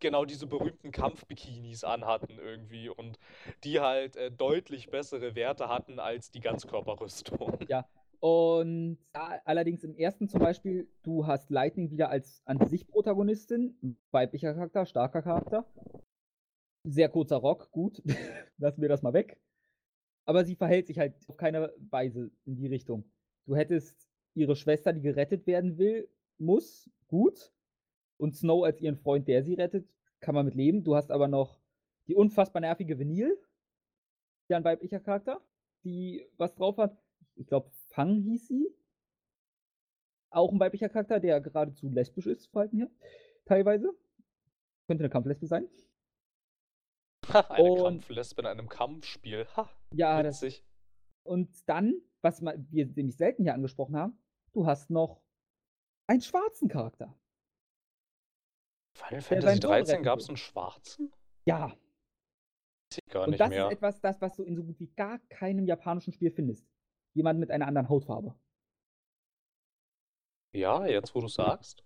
[0.00, 3.18] genau diese berühmten Kampfbikinis anhatten irgendwie und
[3.64, 7.58] die halt äh, deutlich bessere Werte hatten als die Ganzkörperrüstung.
[7.66, 7.86] Ja.
[8.22, 13.98] Und da, allerdings im ersten zum Beispiel, du hast Lightning wieder als an sich Protagonistin,
[14.12, 15.66] weiblicher Charakter, starker Charakter.
[16.84, 18.00] Sehr kurzer Rock, gut.
[18.58, 19.40] Lassen wir das mal weg.
[20.24, 23.10] Aber sie verhält sich halt auf keine Weise in die Richtung.
[23.44, 26.08] Du hättest ihre Schwester, die gerettet werden will,
[26.38, 27.52] muss, gut.
[28.18, 29.88] Und Snow als ihren Freund, der sie rettet,
[30.20, 30.84] kann man mit leben.
[30.84, 31.58] Du hast aber noch
[32.06, 33.36] die unfassbar nervige Vanille,
[34.48, 35.40] ja ein weiblicher Charakter,
[35.82, 36.96] die was drauf hat.
[37.34, 38.68] Ich glaube, Fang hieß sie.
[40.30, 42.90] Auch ein weiblicher Charakter, der geradezu lesbisch ist, Verhalten hier.
[43.44, 43.92] Teilweise.
[44.86, 45.68] Könnte eine Kampflesbe sein.
[47.28, 49.46] Eine Und- Kampflesbe in einem Kampfspiel.
[49.56, 50.40] Ha, Ja, das.
[50.42, 50.64] witzig.
[51.24, 54.18] Und dann, was wir nämlich selten hier angesprochen haben,
[54.52, 55.22] du hast noch
[56.08, 57.14] einen schwarzen Charakter.
[58.96, 61.12] Final Fantasy seinen Sohn 13 retten gab es einen schwarzen?
[61.46, 61.76] Ja,
[63.10, 63.66] gar und nicht das mehr.
[63.66, 66.66] ist etwas, das, was du in so gut wie gar keinem japanischen Spiel findest.
[67.14, 68.34] Jemand mit einer anderen Hautfarbe.
[70.54, 71.84] Ja, jetzt wo du sagst.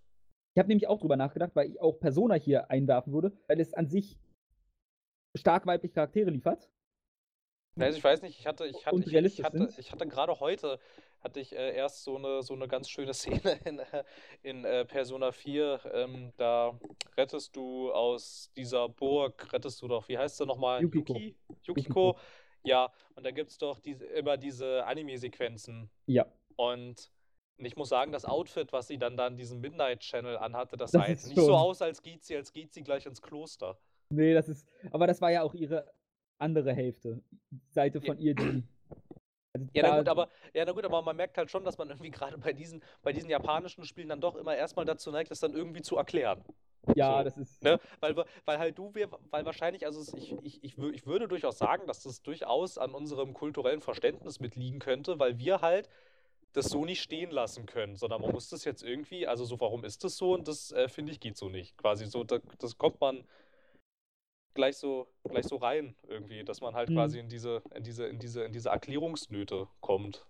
[0.54, 3.74] Ich habe nämlich auch drüber nachgedacht, weil ich auch Persona hier einwerfen würde, weil es
[3.74, 4.18] an sich
[5.36, 6.70] stark weibliche Charaktere liefert.
[7.78, 10.80] Also ich weiß nicht, ich hatte, ich hatte, ich, ich hatte, ich hatte gerade heute,
[11.20, 14.04] hatte ich äh, erst so eine, so eine ganz schöne Szene in, äh,
[14.42, 15.80] in äh, Persona 4.
[15.92, 16.78] Ähm, da
[17.16, 20.82] rettest du aus dieser Burg, rettest du doch, wie heißt sie nochmal?
[20.82, 21.12] Yukiko.
[21.12, 21.36] Yuki?
[21.64, 22.16] Yukiko?
[22.66, 25.90] Ja, und da gibt es doch diese, immer diese Anime-Sequenzen.
[26.06, 26.26] Ja.
[26.56, 27.10] Und
[27.58, 30.90] ich muss sagen, das Outfit, was sie dann da in diesem Midnight Channel anhatte, das
[30.90, 33.78] Das sah jetzt nicht so aus, als geht sie, als geht sie gleich ins Kloster.
[34.10, 34.68] Nee, das ist.
[34.90, 35.90] Aber das war ja auch ihre
[36.38, 37.22] andere Hälfte.
[37.70, 38.42] Seite von ihr, die.
[38.42, 38.62] Also
[39.72, 42.10] Ja, na gut, aber, ja, na gut, aber man merkt halt schon, dass man irgendwie
[42.10, 45.54] gerade bei diesen, bei diesen japanischen Spielen dann doch immer erstmal dazu neigt, das dann
[45.54, 46.44] irgendwie zu erklären.
[46.94, 47.62] Ja, so, das ist.
[47.62, 47.80] Ne?
[48.00, 51.86] Weil, weil halt du, wir, weil wahrscheinlich, also ich, ich, ich, ich würde durchaus sagen,
[51.86, 55.88] dass das durchaus an unserem kulturellen Verständnis mitliegen könnte, weil wir halt
[56.52, 59.84] das so nicht stehen lassen können, sondern man muss das jetzt irgendwie, also so, warum
[59.84, 60.32] ist das so?
[60.32, 61.76] Und das äh, finde ich geht so nicht.
[61.76, 63.24] Quasi so, da, das kommt man
[64.54, 66.94] gleich so, gleich so rein irgendwie, dass man halt Mhm.
[66.94, 70.26] quasi in diese, in diese, in diese, in diese Erklärungsnöte kommt.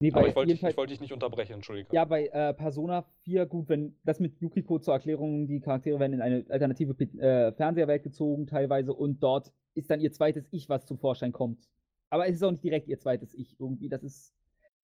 [0.00, 1.88] Nee, Aber ich wollte ich wollte dich nicht unterbrechen, entschuldige.
[1.92, 6.14] Ja, bei äh, Persona 4, gut, wenn das mit Yukiko zur Erklärung, die Charaktere werden
[6.14, 10.86] in eine alternative äh, Fernseherwelt gezogen teilweise und dort ist dann ihr zweites Ich, was
[10.86, 11.68] zum Vorschein kommt.
[12.10, 13.88] Aber es ist auch nicht direkt ihr zweites Ich irgendwie.
[13.88, 14.34] Das ist,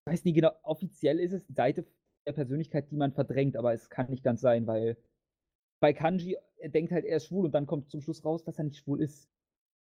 [0.06, 1.84] ich weiß nicht genau, offiziell ist es die Seite
[2.26, 4.96] der Persönlichkeit, die man verdrängt, aber es kann nicht ganz sein, weil
[5.80, 8.58] bei Kanji, er denkt halt, er ist schwul und dann kommt zum Schluss raus, dass
[8.58, 9.28] er nicht schwul ist,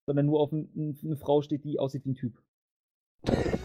[0.05, 2.41] sondern nur auf ein, ein, eine Frau steht, die aussieht wie ein Typ.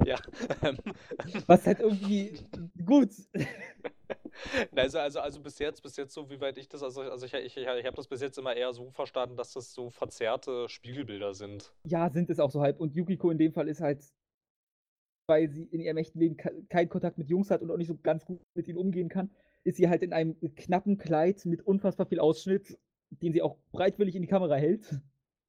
[0.06, 0.20] Ja.
[0.62, 0.76] ähm,
[1.46, 2.38] Was halt irgendwie
[2.84, 3.10] gut.
[4.74, 7.34] Also, also, also bis jetzt, bis jetzt, so wie weit ich das, also, also ich,
[7.34, 11.34] ich, ich, habe das bis jetzt immer eher so verstanden, dass das so verzerrte Spiegelbilder
[11.34, 11.72] sind.
[11.86, 12.80] Ja, sind es auch so halb.
[12.80, 14.04] Und Yukiko in dem Fall ist halt,
[15.28, 17.88] weil sie in ihrem echten Leben ke- keinen Kontakt mit Jungs hat und auch nicht
[17.88, 19.30] so ganz gut mit ihnen umgehen kann,
[19.62, 22.78] ist sie halt in einem knappen Kleid mit unfassbar viel Ausschnitt,
[23.10, 25.00] den sie auch breitwillig in die Kamera hält.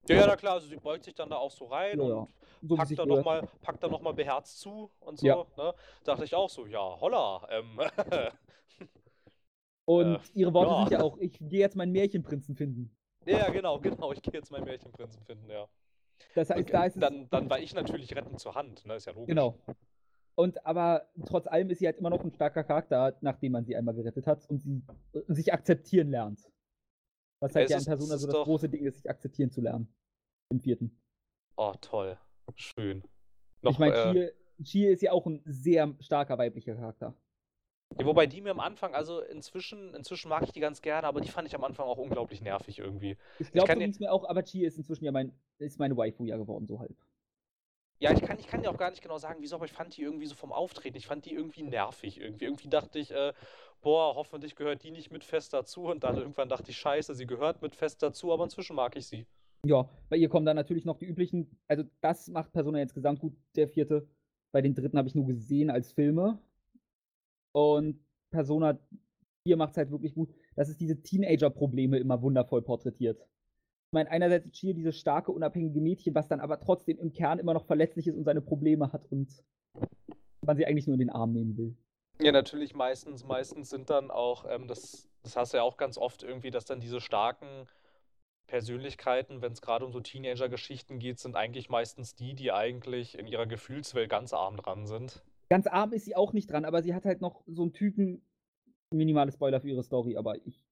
[0.08, 2.30] Ja, ja, na klar, also sie beugt sich dann da auch so rein Ja, und
[2.62, 3.26] So packt dann gehört.
[3.26, 5.26] nochmal packt dann noch mal beherzt zu und so.
[5.26, 5.46] Ja.
[5.58, 5.74] Ne?
[6.04, 7.48] Dachte ich auch so, ja, holla.
[7.50, 7.80] Ähm,
[9.86, 10.80] Und äh, ihre Worte ja.
[10.80, 12.96] sind ja auch, ich gehe jetzt meinen Märchenprinzen finden.
[13.26, 14.12] ja, genau, genau.
[14.14, 15.68] Ich gehe jetzt meinen Märchenprinzen finden, ja.
[16.34, 18.96] Das heißt, Okay, da ist dann, dann war ich natürlich rettend zur Hand, ne?
[18.96, 19.28] Ist ja logisch.
[19.28, 19.60] Genau.
[20.36, 23.76] Und aber trotz allem ist sie halt immer noch ein starker Charakter, nachdem man sie
[23.76, 24.82] einmal gerettet hat und sie
[25.14, 26.40] äh, sich akzeptieren lernt.
[27.46, 29.08] Was halt Es ja in Persona es so ist das doch- große Ding ist, sich
[29.10, 29.88] akzeptieren zu lernen.
[30.50, 31.00] Im vierten.
[31.58, 32.18] Oh, toll.
[32.56, 33.04] Schön.
[33.58, 34.34] ich Noch, meine, äh,
[34.64, 37.14] Chie, ist ja auch ein sehr starker weiblicher Charakter.
[38.00, 41.22] Ja, wobei die mir am Anfang, also inzwischen, inzwischen mag ich die ganz gerne, aber
[41.22, 43.16] die fand ich am Anfang auch unglaublich nervig irgendwie.
[43.40, 46.26] Ich glaube, dir- ging's mir auch, aber Chie ist inzwischen ja mein, ist meine Waifu
[46.26, 46.98] ja geworden, so halb.
[48.00, 49.96] Ja, ich kann, ich kann dir auch gar nicht genau sagen, wieso, aber ich fand
[49.96, 52.46] die irgendwie so vom Auftreten, ich fand die irgendwie nervig irgendwie.
[52.46, 53.34] Irgendwie dachte ich, äh,
[53.86, 55.84] boah, hoffentlich gehört die nicht mit fest dazu.
[55.84, 59.06] Und dann irgendwann dachte ich, scheiße, sie gehört mit fest dazu, aber inzwischen mag ich
[59.06, 59.28] sie.
[59.64, 63.34] Ja, bei ihr kommen dann natürlich noch die üblichen, also das macht Persona insgesamt gut,
[63.56, 64.08] der vierte.
[64.52, 66.40] Bei den dritten habe ich nur gesehen als Filme.
[67.52, 68.80] Und Persona
[69.48, 73.22] 4 macht es halt wirklich gut, dass es diese Teenager-Probleme immer wundervoll porträtiert.
[73.22, 77.38] Ich meine, einerseits ist Chie dieses starke, unabhängige Mädchen, was dann aber trotzdem im Kern
[77.38, 79.44] immer noch verletzlich ist und seine Probleme hat und
[80.42, 81.76] man sie eigentlich nur in den Arm nehmen will.
[82.20, 85.98] Ja, natürlich meistens, meistens sind dann auch, ähm, das, das hast du ja auch ganz
[85.98, 87.68] oft irgendwie, dass dann diese starken
[88.48, 93.28] Persönlichkeiten, wenn es gerade um so Teenager-Geschichten geht, sind eigentlich meistens die, die eigentlich in
[93.28, 95.24] ihrer Gefühlswelt ganz arm dran sind.
[95.50, 98.22] Ganz arm ist sie auch nicht dran, aber sie hat halt noch so einen Typen,
[98.92, 100.64] minimale Spoiler für ihre Story, aber ich,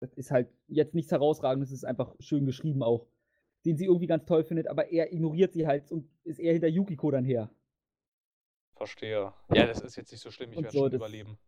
[0.00, 3.06] das ist halt jetzt nichts herausragendes, es ist einfach schön geschrieben auch,
[3.64, 6.68] den sie irgendwie ganz toll findet, aber er ignoriert sie halt und ist eher hinter
[6.68, 7.50] Yukiko dann her.
[8.80, 9.30] Verstehe.
[9.52, 11.38] Ja, das ist jetzt nicht so schlimm, ich werde so, schon das- überleben.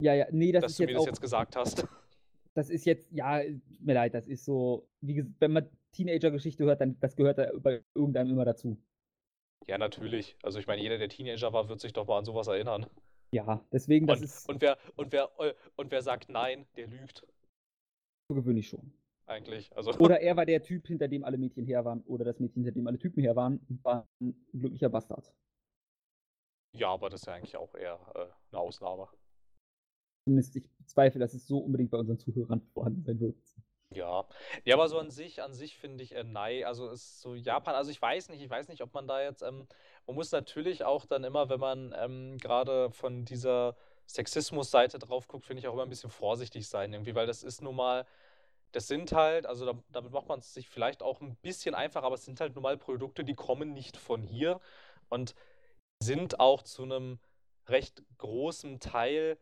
[0.00, 1.86] Ja, ja, nee, das dass ist du mir jetzt das auch, jetzt gesagt hast.
[2.54, 6.64] das ist jetzt, ja, tut mir leid, das ist so, wie gesagt, wenn man Teenager-Geschichte
[6.64, 8.78] hört, dann das gehört da bei irgendeinem immer dazu.
[9.66, 10.38] Ja, natürlich.
[10.42, 12.86] Also ich meine, jeder, der Teenager war, wird sich doch mal an sowas erinnern.
[13.34, 16.86] Ja, deswegen, das Und, ist und, wer, und, wer, äh, und wer sagt nein, der
[16.86, 17.26] lügt
[18.30, 18.90] so gewöhnlich schon.
[19.26, 19.70] eigentlich.
[19.76, 22.62] Also Oder er war der Typ, hinter dem alle Mädchen her waren, oder das Mädchen,
[22.64, 25.30] hinter dem alle Typen her waren, war ein glücklicher Bastard.
[26.72, 29.08] Ja, aber das ist ja eigentlich auch eher äh, eine Ausnahme.
[30.24, 33.36] Zumindest ich bezweifle, dass es so unbedingt bei unseren Zuhörern vorhanden sein wird.
[33.92, 34.24] Ja.
[34.64, 36.64] Ja, aber so an sich, an sich finde ich äh, nein.
[36.64, 39.42] Also ist so Japan, also ich weiß nicht, ich weiß nicht, ob man da jetzt,
[39.42, 39.66] ähm,
[40.06, 45.46] man muss natürlich auch dann immer, wenn man ähm, gerade von dieser Sexismus-Seite drauf guckt,
[45.46, 48.06] finde ich auch immer ein bisschen vorsichtig sein irgendwie, weil das ist nun mal,
[48.72, 52.06] das sind halt, also da, damit macht man es sich vielleicht auch ein bisschen einfacher,
[52.06, 54.60] aber es sind halt nun mal Produkte, die kommen nicht von hier
[55.08, 55.34] und
[56.02, 57.18] sind auch zu einem
[57.66, 59.38] recht großen Teil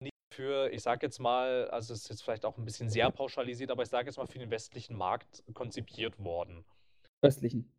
[0.00, 3.10] nicht für, ich sage jetzt mal, also es ist jetzt vielleicht auch ein bisschen sehr
[3.10, 6.64] pauschalisiert, aber ich sage jetzt mal für den westlichen Markt konzipiert worden.
[7.22, 7.72] Östlichen.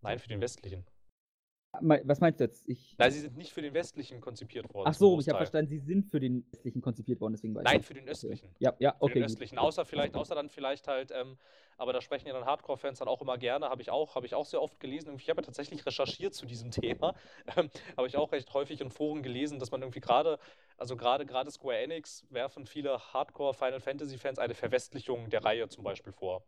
[0.00, 0.86] Nein, für den westlichen.
[1.80, 2.68] Was meinst du jetzt?
[2.68, 2.94] Ich.
[2.98, 4.88] Nein, sie sind nicht für den westlichen konzipiert worden.
[4.88, 7.80] Ach so, ich habe verstanden, sie sind für den östlichen konzipiert worden, deswegen weiß Nein,
[7.80, 7.86] ich.
[7.86, 8.54] für den östlichen.
[8.58, 9.14] Ja, ja, Für okay.
[9.14, 9.30] den gut.
[9.30, 9.58] östlichen.
[9.58, 11.38] Außer vielleicht, außer dann vielleicht halt, ähm,
[11.78, 14.34] aber da sprechen ja dann Hardcore-Fans dann auch immer gerne, habe ich auch, habe ich
[14.34, 15.14] auch sehr oft gelesen.
[15.16, 17.14] Ich habe ja tatsächlich recherchiert zu diesem Thema.
[17.56, 20.38] Ähm, habe ich auch recht häufig in Foren gelesen, dass man irgendwie gerade,
[20.76, 26.12] also gerade gerade Square Enix werfen viele Hardcore-Final Fantasy-Fans eine Verwestlichung der Reihe zum Beispiel
[26.12, 26.44] vor.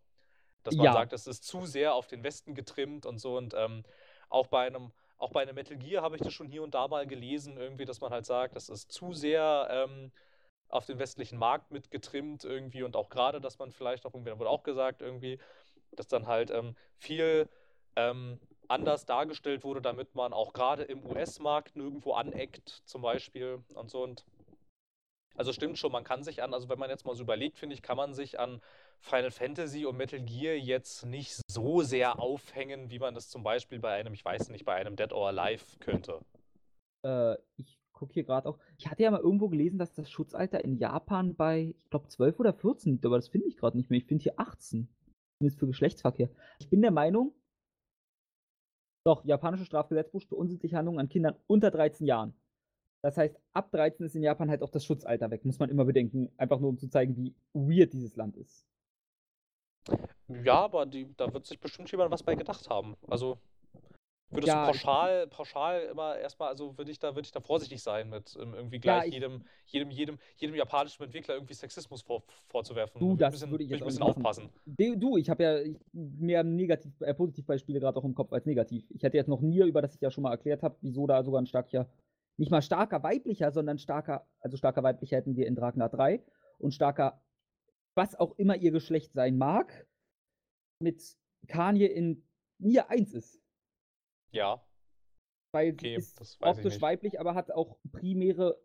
[0.64, 0.92] Dass man Ja.
[0.92, 3.36] sagt, es ist zu sehr auf den Westen getrimmt und so.
[3.38, 3.84] Und ähm,
[4.28, 6.88] auch bei einem, auch bei einem Metal Gear habe ich das schon hier und da
[6.88, 10.12] mal gelesen, irgendwie, dass man halt sagt, das ist zu sehr ähm,
[10.68, 14.38] auf den westlichen Markt mitgetrimmt irgendwie und auch gerade, dass man vielleicht auch irgendwie, da
[14.38, 15.38] wurde auch gesagt irgendwie,
[15.92, 17.48] dass dann halt ähm, viel
[17.96, 23.90] ähm, anders dargestellt wurde, damit man auch gerade im US-Markt nirgendwo aneckt, zum Beispiel und
[23.90, 24.02] so.
[24.02, 24.24] Und
[25.36, 27.74] also stimmt schon, man kann sich an, also wenn man jetzt mal so überlegt, finde
[27.74, 28.60] ich, kann man sich an
[29.00, 33.78] Final Fantasy und Metal Gear jetzt nicht so sehr aufhängen, wie man das zum Beispiel
[33.78, 36.20] bei einem, ich weiß nicht, bei einem Dead or Alive könnte.
[37.04, 38.58] Äh, ich gucke hier gerade auch.
[38.78, 42.40] Ich hatte ja mal irgendwo gelesen, dass das Schutzalter in Japan bei, ich glaube, 12
[42.40, 43.98] oder 14 liegt, aber das finde ich gerade nicht mehr.
[43.98, 44.88] Ich finde hier 18.
[45.38, 46.30] Zumindest für Geschlechtsverkehr.
[46.58, 47.34] Ich bin der Meinung,
[49.06, 52.34] doch, japanische Strafgesetzbuch für unsittliche Handlungen an Kindern unter 13 Jahren.
[53.04, 55.84] Das heißt, ab 13 ist in Japan halt auch das Schutzalter weg, muss man immer
[55.84, 56.32] bedenken.
[56.38, 58.66] Einfach nur, um zu zeigen, wie weird dieses Land ist.
[60.42, 62.96] Ja, aber die, da wird sich bestimmt jemand was bei gedacht haben.
[63.06, 63.36] Also
[64.30, 67.82] würdest ja, du pauschal, pauschal immer erstmal, also würde ich da, würde ich da vorsichtig
[67.82, 72.24] sein mit ähm, irgendwie gleich ja, jedem, jedem, jedem, jedem japanischen Entwickler irgendwie Sexismus vor,
[72.48, 72.98] vorzuwerfen.
[72.98, 74.48] Du, das bisschen, würde ich jetzt ein bisschen aufpassen.
[74.64, 78.86] Du, ich habe ja mehr negativ, äh, Positivbeispiele gerade auch im Kopf als negativ.
[78.88, 81.22] Ich hätte jetzt noch nie, über das ich ja schon mal erklärt habe, wieso da
[81.22, 81.86] sogar ein starker,
[82.36, 86.24] nicht mal starker weiblicher, sondern starker, also starker weiblicher hätten wir in Dragnar 3
[86.58, 87.22] und starker
[87.96, 89.86] was auch immer ihr Geschlecht sein mag,
[90.80, 91.16] mit
[91.46, 92.26] Kanye in
[92.58, 93.40] Nier 1 ist.
[94.32, 94.66] Ja.
[95.52, 98.60] Weil okay, sie ist optisch weiblich, aber hat auch primäre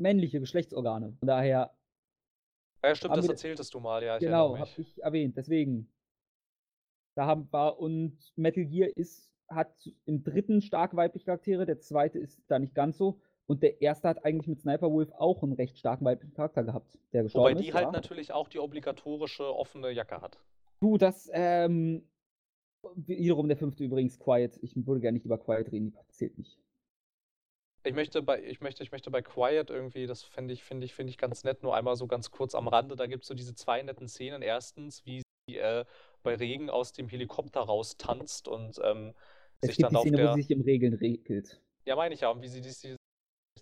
[0.00, 1.16] männliche Geschlechtsorgane.
[1.18, 1.76] Von daher.
[2.84, 4.18] Ja, stimmt, das erzähltest du mal, ja.
[4.18, 5.36] genau, habe ich erwähnt.
[5.36, 5.90] Deswegen.
[7.16, 12.18] Da haben wir, und Metal Gear ist, hat im dritten stark weibliche Charaktere, der zweite
[12.18, 13.20] ist da nicht ganz so.
[13.46, 16.98] Und der erste hat eigentlich mit Sniper Wolf auch einen recht starken weiblichen Charakter gehabt,
[17.12, 17.92] der gestorben Wobei die ist, halt ja.
[17.92, 20.38] natürlich auch die obligatorische offene Jacke hat.
[20.80, 22.08] Du, das, ähm,
[22.94, 24.58] wiederum der fünfte übrigens, Quiet.
[24.62, 26.58] Ich würde gerne nicht über Quiet reden, die zählt nicht.
[27.86, 30.94] Ich möchte bei, ich möchte, ich möchte bei Quiet irgendwie, das finde ich, finde ich,
[30.94, 33.34] finde ich ganz nett, nur einmal so ganz kurz am Rande, da gibt es so
[33.34, 34.40] diese zwei netten Szenen.
[34.40, 35.84] Erstens, wie sie äh,
[36.22, 39.12] bei Regen aus dem Helikopter raus tanzt und ähm,
[39.66, 40.30] sich dann die Szene, auf der.
[40.30, 41.60] Wo sie sich im Regeln regelt.
[41.86, 42.96] Ja, meine ich ja, und wie sie, die,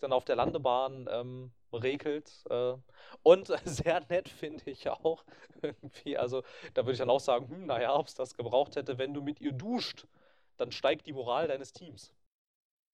[0.02, 2.44] dann auf der Landebahn ähm, regelt.
[2.50, 2.74] Äh,
[3.22, 5.24] und sehr nett finde ich auch
[5.62, 6.42] irgendwie, also
[6.74, 9.22] da würde ich dann auch sagen, hm, naja, ob es das gebraucht hätte, wenn du
[9.22, 10.06] mit ihr duscht,
[10.56, 12.12] dann steigt die Moral deines Teams.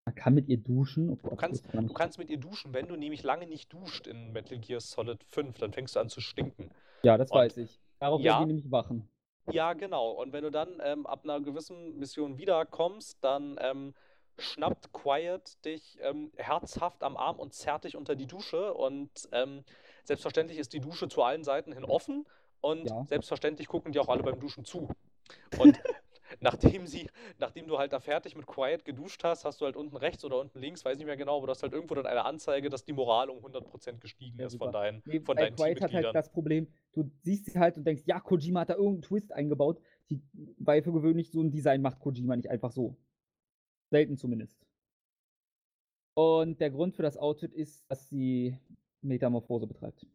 [0.07, 1.19] Man kann mit ihr duschen?
[1.23, 4.59] Du, kannst, du kannst mit ihr duschen, wenn du nämlich lange nicht duscht in Metal
[4.59, 6.71] Gear Solid 5, dann fängst du an zu stinken.
[7.03, 7.79] Ja, das und, weiß ich.
[7.99, 9.07] Darauf ja, werden die nämlich wachen.
[9.51, 10.11] Ja, genau.
[10.11, 13.95] Und wenn du dann ähm, ab einer gewissen Mission wiederkommst, dann ähm,
[14.39, 18.75] schnappt Quiet dich ähm, herzhaft am Arm und zerrt dich unter die Dusche.
[18.75, 19.65] Und ähm,
[20.05, 22.27] selbstverständlich ist die Dusche zu allen Seiten hin offen.
[22.61, 23.05] Und ja.
[23.07, 24.89] selbstverständlich gucken die auch alle beim Duschen zu.
[25.59, 25.79] Und
[26.41, 29.97] nachdem sie, nachdem du halt da fertig mit Quiet geduscht hast, hast du halt unten
[29.97, 32.25] rechts oder unten links, weiß nicht mehr genau, aber du hast halt irgendwo dann eine
[32.25, 35.81] Anzeige, dass die Moral um 100% gestiegen ja, ist von deinen, nee, von deinen Quiet
[35.81, 39.03] hat halt das Problem, du siehst sie halt und denkst, ja, Kojima hat da irgendeinen
[39.03, 39.81] Twist eingebaut,
[40.11, 40.21] die,
[40.59, 42.97] weil für gewöhnlich so ein Design macht Kojima nicht einfach so.
[43.91, 44.67] Selten zumindest.
[46.15, 48.59] Und der Grund für das Outfit ist, dass sie
[49.03, 50.07] Metamorphose betreibt.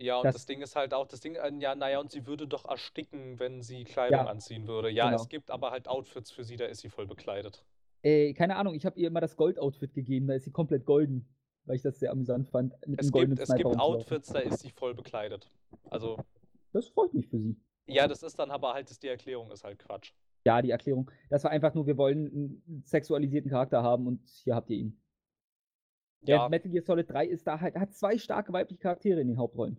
[0.00, 2.26] Ja, und das, das, Ding ist halt auch, das Ding, äh, ja, naja, und sie
[2.26, 4.90] würde doch ersticken, wenn sie Kleidung ja, anziehen würde.
[4.90, 5.20] Ja, genau.
[5.20, 7.64] es gibt aber halt Outfits für sie, da ist sie voll bekleidet.
[8.02, 11.28] Ey, keine Ahnung, ich habe ihr immer das Gold-Outfit gegeben, da ist sie komplett golden,
[11.64, 12.74] weil ich das sehr amüsant fand.
[12.96, 15.50] es gibt, es gibt Outfits, da ist sie voll bekleidet.
[15.90, 16.16] Also.
[16.72, 17.56] Das freut mich für sie.
[17.86, 20.12] Ja, das ist dann aber halt, die Erklärung ist halt Quatsch
[20.48, 21.10] ja, die Erklärung.
[21.28, 25.00] Das war einfach nur, wir wollen einen sexualisierten Charakter haben und hier habt ihr ihn.
[26.22, 26.38] Ja.
[26.38, 29.36] Der Metal Gear Solid 3 ist da halt, hat zwei starke weibliche Charaktere in den
[29.36, 29.78] Hauptrollen.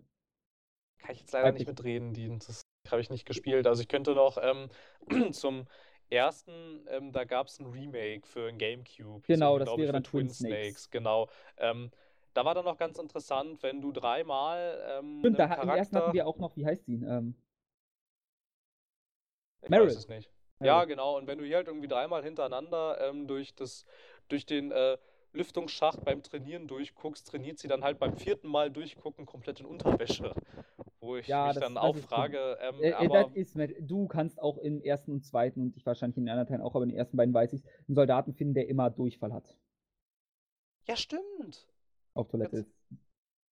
[1.02, 3.66] Kann ich jetzt leider nicht mitreden, die, das habe ich nicht gespielt.
[3.66, 4.68] Also ich könnte noch ähm,
[5.32, 5.66] zum
[6.10, 9.22] ersten, ähm, da gab es ein Remake für ein Gamecube.
[9.26, 10.58] Genau, so, das wäre dann Twin Snakes.
[10.58, 10.90] Snakes.
[10.90, 11.28] Genau.
[11.56, 11.90] Ähm,
[12.34, 14.80] da war dann noch ganz interessant, wenn du dreimal.
[14.98, 15.62] Ähm, Stimmt, da, Charakter...
[15.72, 16.94] im ersten hatten wir auch noch, wie heißt sie?
[16.94, 17.34] Ähm,
[19.62, 19.88] ich Meryl.
[19.88, 20.30] weiß es nicht.
[20.62, 21.16] Ja, genau.
[21.16, 23.86] Und wenn du hier halt irgendwie dreimal hintereinander ähm, durch, das,
[24.28, 24.98] durch den äh,
[25.32, 30.34] Lüftungsschacht beim Trainieren durchguckst, trainiert sie dann halt beim vierten Mal durchgucken komplett in Unterwäsche.
[31.02, 32.58] Wo ich ja, mich das, dann das auch frage.
[32.60, 36.18] Ähm, äh, äh, aber ist, du kannst auch im ersten und zweiten und ich wahrscheinlich
[36.18, 38.54] in den anderen Teilen auch, aber in den ersten beiden weiß ich, einen Soldaten finden,
[38.54, 39.56] der immer Durchfall hat.
[40.86, 41.66] Ja, stimmt.
[42.14, 42.74] Auf Toilette jetzt,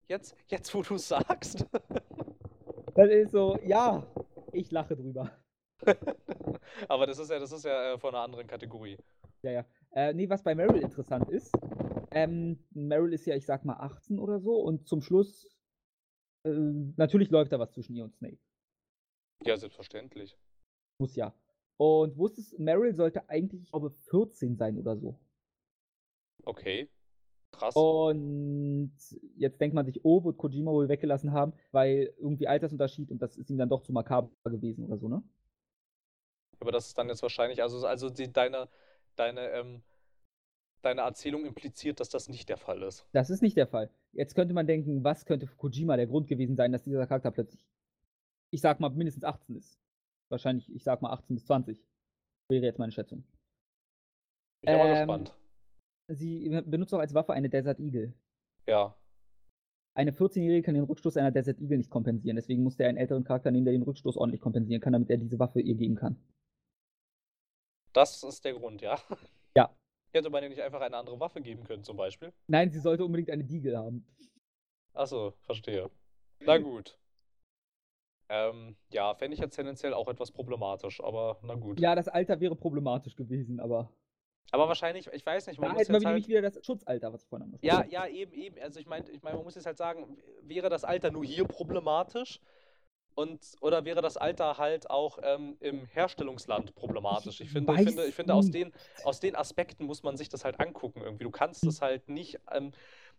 [0.07, 1.67] Jetzt, jetzt wo du sagst.
[2.95, 4.07] das ist so, ja,
[4.53, 5.31] ich lache drüber.
[6.89, 8.99] Aber das ist ja, das ist ja äh, von einer anderen Kategorie.
[9.43, 9.65] Ja, ja.
[9.93, 11.53] Äh, nee, was bei Meryl interessant ist,
[12.11, 15.54] ähm, Meryl ist ja, ich sag mal, 18 oder so und zum Schluss,
[16.45, 18.39] äh, natürlich läuft da was zwischen ihr und Snake.
[19.45, 20.37] Ja, selbstverständlich.
[20.99, 21.35] Muss ja.
[21.77, 25.19] Und wusstest, Meryl sollte eigentlich, ich glaube, 14 sein oder so.
[26.45, 26.89] Okay.
[27.51, 27.75] Krass.
[27.77, 28.93] Und
[29.37, 33.37] jetzt denkt man sich, oh, wird Kojima wohl weggelassen haben, weil irgendwie Altersunterschied und das
[33.37, 35.23] ist ihm dann doch zu makaber gewesen oder so, ne?
[36.61, 38.69] Aber das ist dann jetzt wahrscheinlich, also, also die, deine,
[39.17, 39.83] deine, ähm,
[40.83, 43.07] deine Erzählung impliziert, dass das nicht der Fall ist.
[43.13, 43.91] Das ist nicht der Fall.
[44.15, 47.31] Jetzt könnte man denken, was könnte für Kojima der Grund gewesen sein, dass dieser Charakter
[47.31, 47.67] plötzlich,
[48.51, 49.79] ich sag mal, mindestens 18 ist.
[50.31, 51.85] Wahrscheinlich, ich sag mal 18 bis 20.
[52.49, 53.25] Wäre jetzt meine Schätzung.
[54.63, 55.39] Bin ich aber Ähm, gespannt.
[56.09, 58.13] Sie benutzt auch als Waffe eine Desert Eagle.
[58.67, 58.95] Ja.
[59.97, 62.37] Eine 14-Jährige kann den Rückstoß einer Desert Eagle nicht kompensieren.
[62.37, 65.17] Deswegen muss der einen älteren Charakter nehmen, der den Rückstoß ordentlich kompensieren kann, damit er
[65.19, 66.17] diese Waffe ihr geben kann.
[67.93, 68.99] Das ist der Grund, ja.
[69.57, 69.75] Ja.
[70.15, 72.33] Hätte man ihr nicht einfach eine andere Waffe geben können, zum Beispiel?
[72.47, 74.07] Nein, sie sollte unbedingt eine Deagle haben.
[74.93, 75.91] Achso, verstehe.
[76.39, 76.97] Na gut.
[78.29, 81.81] Ähm, ja, fände ich jetzt tendenziell auch etwas problematisch, aber na gut.
[81.81, 83.91] Ja, das Alter wäre problematisch gewesen, aber
[84.53, 86.29] Aber wahrscheinlich, ich weiß nicht, man da muss hätten wir halt.
[86.29, 88.59] wieder das Schutzalter, was vorhin angesprochen Ja, ja, eben, eben.
[88.61, 91.45] Also ich meine, ich mein, man muss jetzt halt sagen, wäre das Alter nur hier
[91.45, 92.41] problematisch?
[93.15, 97.41] Und, oder wäre das Alter halt auch ähm, im Herstellungsland problematisch?
[97.41, 98.73] Ich finde, ich finde, ich finde aus, den,
[99.05, 101.25] aus den Aspekten muss man sich das halt angucken irgendwie.
[101.25, 102.73] Du kannst es halt nicht, ähm,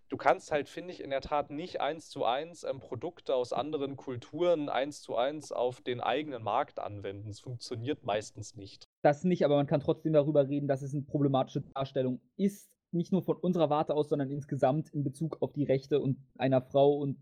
[0.09, 3.53] du kannst halt, finde ich, in der Tat nicht eins zu eins ähm, Produkte aus
[3.53, 7.29] anderen Kulturen eins zu eins auf den eigenen Markt anwenden.
[7.29, 8.83] Es funktioniert meistens nicht.
[9.01, 12.75] Das nicht, aber man kann trotzdem darüber reden, dass es eine problematische Darstellung ist.
[12.91, 16.61] Nicht nur von unserer Warte aus, sondern insgesamt in Bezug auf die Rechte und einer
[16.61, 17.17] Frau und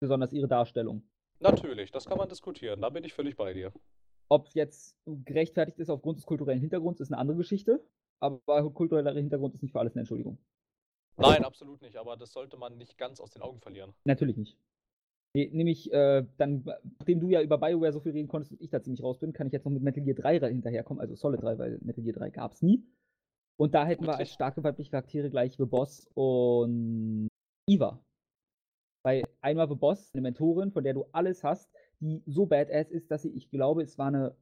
[0.00, 1.02] besonders ihre Darstellung.
[1.40, 2.80] Natürlich, das kann man diskutieren.
[2.80, 3.72] Da bin ich völlig bei dir.
[4.28, 7.84] Ob es jetzt gerechtfertigt ist aufgrund des kulturellen Hintergrunds, ist eine andere Geschichte.
[8.20, 10.38] Aber kultureller Hintergrund ist nicht für alles eine Entschuldigung.
[11.18, 13.92] Nein, absolut nicht, aber das sollte man nicht ganz aus den Augen verlieren.
[14.04, 14.58] Natürlich nicht.
[15.34, 16.64] Nee, nämlich, äh, dann,
[16.98, 19.32] nachdem du ja über BioWare so viel reden konntest und ich da ziemlich raus bin,
[19.34, 22.02] kann ich jetzt noch mit Metal Gear 3 re- hinterherkommen, also Solid 3, weil Metal
[22.02, 22.82] Gear 3 gab es nie.
[23.58, 27.28] Und da hätten wir als starke weibliche Charaktere gleich The Boss und
[27.68, 28.02] Eva.
[29.06, 31.70] Weil einmal The Boss, eine Mentorin, von der du alles hast,
[32.00, 34.36] die so badass ist, dass sie, ich glaube, es war eine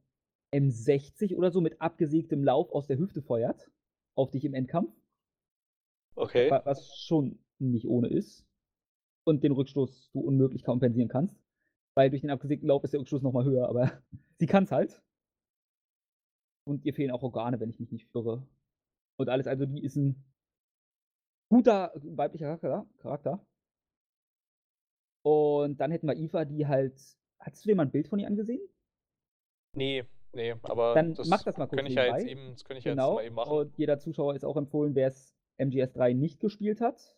[0.55, 3.71] M60 oder so mit abgesägtem Lauf aus der Hüfte feuert
[4.15, 4.91] auf dich im Endkampf.
[6.17, 6.51] Okay.
[6.51, 8.47] wa- was schon nicht ohne ist.
[9.25, 11.39] Und den Rückstoß du unmöglich kompensieren kannst.
[11.95, 13.93] Weil durch den abgesägten Lauf ist der Rückstoß nochmal höher, aber
[14.39, 15.03] sie kann es halt.
[16.67, 18.47] Und ihr fehlen auch Organe, wenn ich mich nicht irre.
[19.19, 20.25] Und alles, also die ist ein
[21.51, 22.57] guter weiblicher
[22.97, 23.47] Charakter.
[25.25, 27.01] Und dann hätten wir Eva, die halt.
[27.41, 28.61] Hattest du dir mal ein Bild von ihr angesehen?
[29.77, 32.65] Nee, nee, aber Dann das mach das mal kurz kann ich ja jetzt eben, das
[32.65, 33.11] kann ich Genau.
[33.13, 33.53] jetzt mal eben machen.
[33.59, 37.17] Und jeder Zuschauer ist auch empfohlen, wer es MGS3 nicht gespielt hat,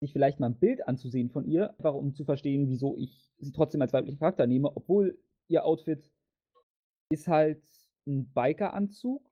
[0.00, 3.52] sich vielleicht mal ein Bild anzusehen von ihr, einfach um zu verstehen, wieso ich sie
[3.52, 5.18] trotzdem als weiblichen Charakter nehme, obwohl
[5.48, 6.10] ihr Outfit
[7.10, 7.62] ist halt
[8.06, 9.22] ein Biker-Anzug.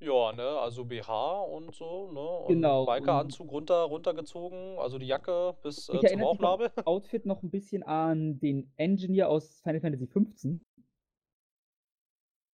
[0.00, 5.56] Ja, ne, also BH und so, ne, und Genau, Bikeranzug runter, runtergezogen, also die Jacke
[5.62, 6.70] bis äh, zum Bauchnabel.
[6.86, 10.60] Outfit noch ein bisschen an den Engineer aus Final Fantasy XV.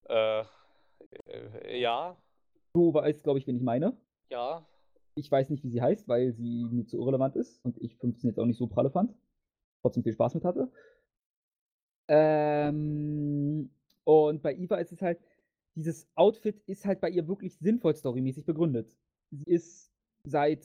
[0.08, 0.40] äh,
[1.26, 2.16] äh, ja,
[2.74, 3.96] Du weißt, glaube ich, wen ich meine.
[4.30, 4.66] ja,
[5.14, 8.30] Ich weiß nicht, wie sie heißt, weil sie mir zu irrelevant ist und ich 15
[8.30, 9.14] jetzt auch nicht so pralle fand.
[9.82, 10.72] Trotzdem viel Spaß mit hatte.
[12.08, 13.70] Ähm,
[14.04, 15.20] und bei Eva ist es halt,
[15.76, 18.92] dieses Outfit ist halt bei ihr wirklich sinnvoll storymäßig begründet.
[19.30, 19.92] Sie ist
[20.26, 20.64] seit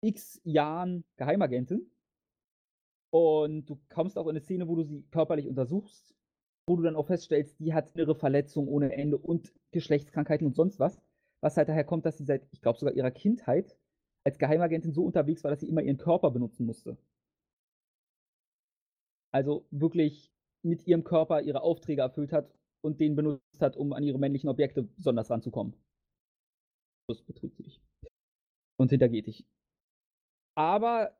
[0.00, 1.90] x Jahren Geheimagentin
[3.10, 6.14] und du kommst auch in eine Szene, wo du sie körperlich untersuchst,
[6.68, 10.78] wo du dann auch feststellst, die hat innere Verletzungen ohne Ende und Geschlechtskrankheiten und sonst
[10.78, 11.00] was.
[11.40, 13.76] Was halt daher kommt, dass sie seit, ich glaube, sogar ihrer Kindheit
[14.24, 16.98] als Geheimagentin so unterwegs war, dass sie immer ihren Körper benutzen musste.
[19.32, 20.32] Also wirklich
[20.62, 24.48] mit ihrem Körper ihre Aufträge erfüllt hat und den benutzt hat, um an ihre männlichen
[24.48, 25.74] Objekte besonders ranzukommen.
[27.08, 27.80] Das betrügt sie dich.
[28.78, 29.46] Und hintergeht dich.
[30.56, 31.16] Aber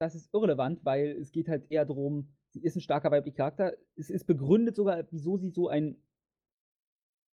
[0.00, 3.76] das ist irrelevant, weil es geht halt eher darum, sie ist ein starker weiblicher Charakter.
[3.96, 6.02] Es ist begründet sogar, wieso sie so ein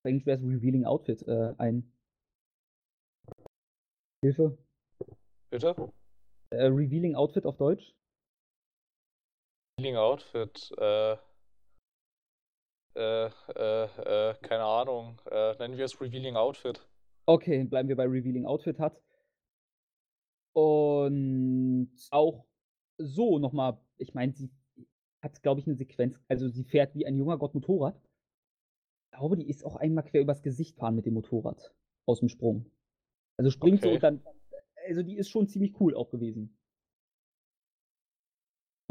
[0.05, 1.93] eigentlich wäre es Revealing Outfit, äh, ein
[4.25, 4.59] Hilfe.
[5.51, 5.93] bitte?
[6.51, 7.95] Äh, Revealing Outfit auf Deutsch.
[9.79, 11.17] Healing Outfit, äh,
[12.95, 13.31] äh, äh,
[13.85, 16.87] äh, keine Ahnung, äh, nennen wir es Revealing Outfit.
[17.27, 19.01] Okay, bleiben wir bei Revealing Outfit hat.
[20.53, 22.45] Und auch
[22.99, 24.51] so nochmal, ich meine, sie
[25.23, 27.97] hat, glaube ich, eine Sequenz, also sie fährt wie ein junger Gott Motorrad.
[29.07, 31.75] Ich glaube, die ist auch einmal quer übers Gesicht fahren mit dem Motorrad
[32.07, 32.67] aus dem Sprung.
[33.37, 33.95] Also springt so Okay.
[33.97, 34.23] und dann,
[34.87, 36.59] also die ist schon ziemlich cool auch gewesen.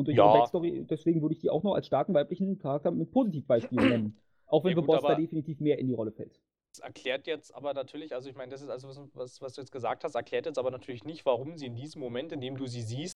[0.02, 0.34] Und durch Ja.
[0.34, 4.18] Backstory, deswegen würde ich die auch noch als starken weiblichen Charakter mit Positivbeispielen nennen.
[4.48, 6.42] Auch wenn Ja, gut, da definitiv mehr in die Rolle fällt.
[6.74, 9.62] Das erklärt jetzt aber natürlich, also ich meine, das ist also was, was, was du
[9.62, 12.58] jetzt gesagt hast, erklärt jetzt aber natürlich nicht, warum sie in diesem Moment, in dem
[12.58, 13.14] du sie siehst,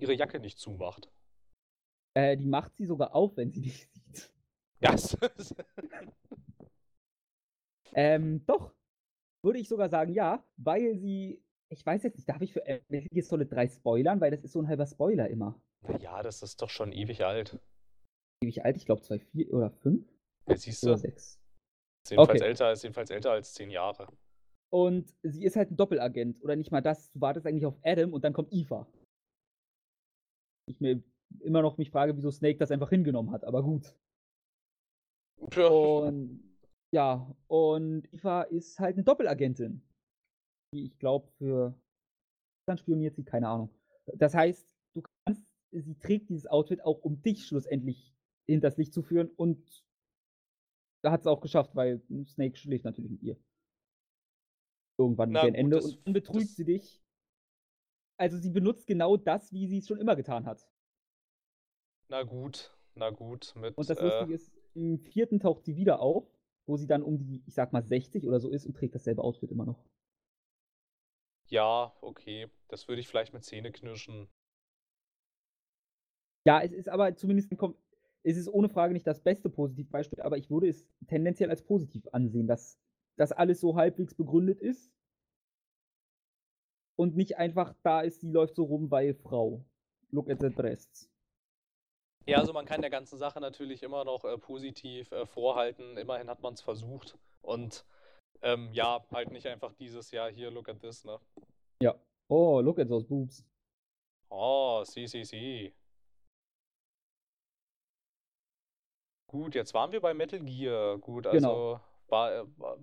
[0.00, 1.08] ihre Jacke nicht zumacht.
[2.14, 4.32] Äh, die macht sie sogar auf, wenn sie dich sieht.
[4.80, 4.96] Ja,
[7.96, 8.74] Ähm, doch.
[9.42, 13.08] Würde ich sogar sagen, ja, weil sie ich weiß jetzt nicht, darf ich für Metal
[13.10, 14.20] Gear Solid 3 spoilern?
[14.20, 15.60] Weil das ist so ein halber Spoiler immer.
[15.98, 17.58] Ja, das ist doch schon ewig alt.
[18.42, 20.06] Ewig alt, ich glaube 2, 4 oder 5
[20.48, 20.98] Ja, siehst oder du?
[21.00, 21.16] 6.
[22.04, 22.48] Ist jedenfalls, Okay.
[22.48, 24.08] älter, ist jedenfalls älter als zehn Jahre.
[24.72, 26.42] Und sie ist halt ein Doppelagent.
[26.42, 27.10] Oder nicht mal das.
[27.12, 28.86] Du wartest eigentlich auf Adam und dann kommt Eva.
[30.68, 31.02] Ich mir
[31.40, 33.94] immer noch mich frage, wieso Snake das einfach hingenommen hat, aber gut.
[35.56, 36.40] Und
[36.92, 39.82] ja, und Eva ist halt eine Doppelagentin.
[40.74, 41.74] Die ich glaube für
[42.66, 43.70] dann spioniert sie, keine Ahnung.
[44.06, 48.14] Das heißt, du kannst, sie trägt dieses Outfit auch, um dich schlussendlich
[48.46, 49.84] hinters Licht zu führen und
[51.02, 53.36] da hat es auch geschafft, weil Snake schläft natürlich mit ihr.
[54.98, 57.02] Irgendwann Na gegen Ende und dann betrügt sie dich.
[58.16, 60.66] Also sie benutzt genau das, wie sie es schon immer getan hat.
[62.08, 63.54] na gut, na gut.
[63.56, 66.24] Mit, Und das äh, Lustige ist, im vierten taucht sie wieder auf,
[66.66, 69.22] wo sie dann um die, ich sag mal, 60 oder so ist und trägt dasselbe
[69.22, 69.84] Outfit immer noch.
[71.54, 72.48] Ja, okay.
[72.68, 74.28] Das würde ich vielleicht mit Zähne knirschen.
[76.44, 77.76] Ja, es ist aber zumindest ein Kom
[78.26, 82.08] es ist ohne Frage nicht das beste Positivbeispiel, aber ich würde es tendenziell als positiv
[82.12, 82.78] ansehen, dass
[83.16, 84.90] das alles so halbwegs begründet ist
[86.96, 89.64] und nicht einfach da ist, sie läuft so rum, weil Frau.
[90.10, 91.10] Look at the breasts.
[92.26, 95.98] Ja, also man kann der ganzen Sache natürlich immer noch äh, positiv äh, vorhalten.
[95.98, 97.18] Immerhin hat man es versucht.
[97.42, 97.84] Und
[98.44, 101.18] ähm, ja, halt nicht einfach dieses Jahr hier, look at this, ne?
[101.82, 101.94] Ja.
[102.28, 103.44] Oh, look at those boobs.
[104.30, 105.74] Oh, sie, sie, sie.
[109.26, 110.98] Gut, jetzt waren wir bei Metal Gear.
[110.98, 111.80] Gut, also Genau.
[112.08, 112.78] war, äh, war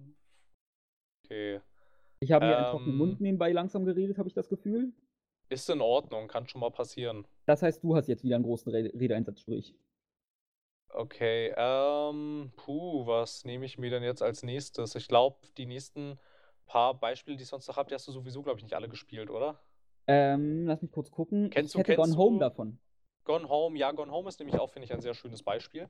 [1.24, 1.62] okay.
[2.20, 2.98] Ich habe mir einen trockenen Ähm.
[2.98, 4.92] Mund nebenbei langsam geredet, habe ich das Gefühl.
[5.50, 7.26] Ist in Ordnung, kann schon mal passieren.
[7.46, 9.74] Das heißt, du hast jetzt wieder einen großen Rede Redeeinsatz, sprich.
[10.94, 14.96] Okay, ähm, puh, was nehme ich mir denn jetzt als nächstes?
[14.96, 16.20] Ich glaube, die nächsten
[16.66, 18.90] paar Beispiele, die ich sonst noch habe, die hast du sowieso, glaube ich, nicht alle
[18.90, 19.60] gespielt, oder?
[20.08, 21.50] Ähm, lass mich kurz gucken.
[21.50, 22.80] Kennst ich du- hätte kennst Gone Home du- davon.
[23.24, 25.88] Gone Home, ja, Gone Home ist nämlich auch, finde ich, ein sehr schönes Beispiel.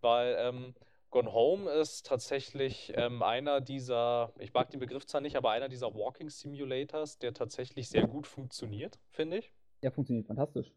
[0.00, 0.74] Weil ähm,
[1.10, 5.68] Gone Home ist tatsächlich ähm, einer dieser, ich mag den Begriff zwar nicht, aber einer
[5.68, 9.52] dieser Walking Simulators, der tatsächlich sehr gut funktioniert, finde ich.
[9.82, 10.72] Ja, funktioniert fantastisch.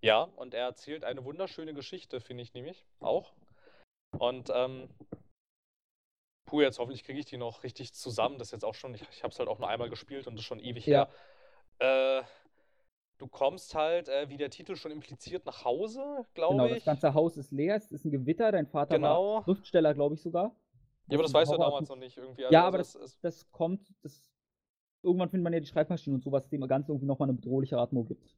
[0.00, 3.32] Ja, und er erzählt eine wunderschöne Geschichte, finde ich nämlich auch.
[4.18, 4.88] Und ähm,
[6.46, 8.38] puh, jetzt hoffentlich kriege ich die noch richtig zusammen.
[8.38, 10.34] Das ist jetzt auch schon, ich, ich habe es halt auch nur einmal gespielt und
[10.34, 11.08] das ist schon ewig Ja.
[11.78, 12.20] her.
[12.20, 12.24] Äh,
[13.18, 16.76] du kommst halt, äh, wie der Titel schon impliziert, nach Hause, glaube Genau, ich.
[16.76, 19.36] das ganze Haus ist leer, es ist ein Gewitter, dein Vater Genau.
[19.36, 20.54] war Schriftsteller, glaube ich sogar.
[21.08, 22.42] Ja, aber das weißt du ja damals noch nicht irgendwie.
[22.42, 24.30] Ja, Also aber es ist, Das kommt, das
[25.02, 28.04] irgendwann findet man ja die Schreibmaschine und sowas, dem Ganze irgendwie nochmal eine bedrohliche Atmo
[28.04, 28.34] gibt.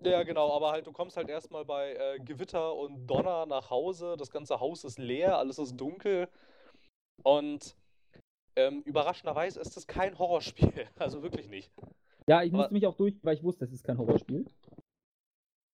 [0.00, 4.16] Ja, genau, aber halt, du kommst halt erstmal bei äh, Gewitter und Donner nach Hause.
[4.16, 6.28] Das ganze Haus ist leer, alles ist dunkel.
[7.22, 7.76] Und
[8.56, 10.88] ähm, überraschenderweise ist es kein Horrorspiel.
[10.98, 11.72] Also wirklich nicht.
[12.26, 14.44] Ja, ich Aber- musste mich auch durch, weil ich wusste, es ist kein Horrorspiel.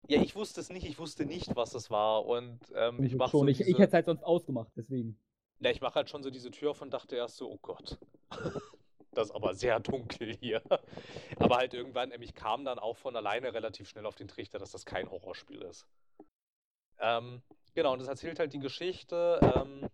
[0.09, 2.25] Ja, ich wusste es nicht, ich wusste nicht, was es war.
[2.25, 3.41] Und ähm, ich mache schon.
[3.41, 5.19] so ich, diese, ich hätte es halt sonst ausgemacht, deswegen.
[5.61, 7.99] ja, ich mach halt schon so diese Tür auf und dachte erst so, oh Gott.
[9.13, 10.63] Das ist aber sehr dunkel hier.
[11.39, 14.73] Aber halt irgendwann, ich kam dann auch von alleine relativ schnell auf den Trichter, dass
[14.73, 15.87] das kein Horrorspiel ist.
[17.01, 17.43] Ähm,
[17.75, 19.41] genau, und das erzählt halt die Geschichte.
[19.43, 19.89] Ähm,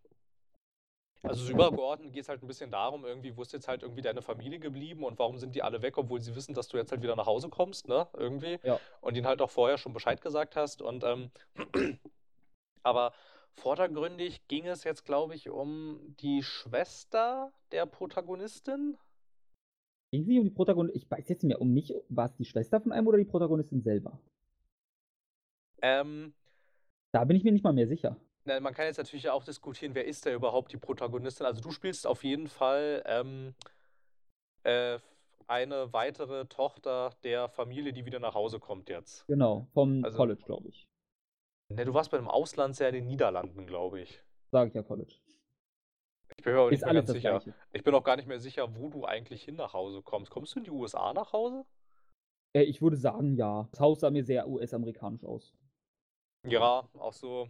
[1.23, 4.03] also so übergeordnet geht es halt ein bisschen darum, irgendwie, wo ist jetzt halt irgendwie
[4.03, 6.93] deine Familie geblieben und warum sind die alle weg, obwohl sie wissen, dass du jetzt
[6.93, 8.07] halt wieder nach Hause kommst, ne?
[8.13, 8.59] Irgendwie.
[8.63, 8.79] Ja.
[9.01, 10.83] Und ihnen halt auch vorher schon Bescheid gesagt hast.
[10.83, 11.31] Und ähm,
[12.83, 13.15] aber
[13.57, 18.97] vordergründig ging es jetzt, glaube ich, um die Schwester der Protagonistin.
[20.13, 21.03] Ging es nicht um die Protagonistin?
[21.03, 23.25] Ich weiß jetzt nicht mehr, um mich, war es die Schwester von einem oder die
[23.25, 24.21] Protagonistin selber?
[25.83, 26.35] Ähm,
[27.13, 28.17] Da bin ich mir nicht mal mehr sicher.
[28.45, 31.47] na, man kann jetzt natürlich auch diskutieren, wer ist da überhaupt die Protagonistin?
[31.47, 33.55] Also du spielst auf jeden Fall ähm,
[34.65, 34.99] äh,
[35.47, 39.27] eine weitere Tochter der Familie, die wieder nach Hause kommt jetzt.
[39.27, 40.87] Genau, vom Also- College, glaube ich.
[41.75, 44.23] Ne, du warst bei einem Auslandsjahr in den Niederlanden, glaube ich.
[44.53, 45.15] Sage ich ja College.
[46.37, 47.31] Ich bin mir aber nicht mehr ganz das sicher.
[47.41, 47.55] Gleiche.
[47.73, 50.31] Ich bin auch gar nicht mehr sicher, wo du eigentlich hin nach Hause kommst.
[50.31, 51.65] Kommst du in die USA nach Hause?
[52.57, 53.69] Äh, ich würde sagen, ja.
[53.71, 55.53] Das Haus sah mir sehr US-amerikanisch aus.
[56.47, 57.49] Ja, auch so.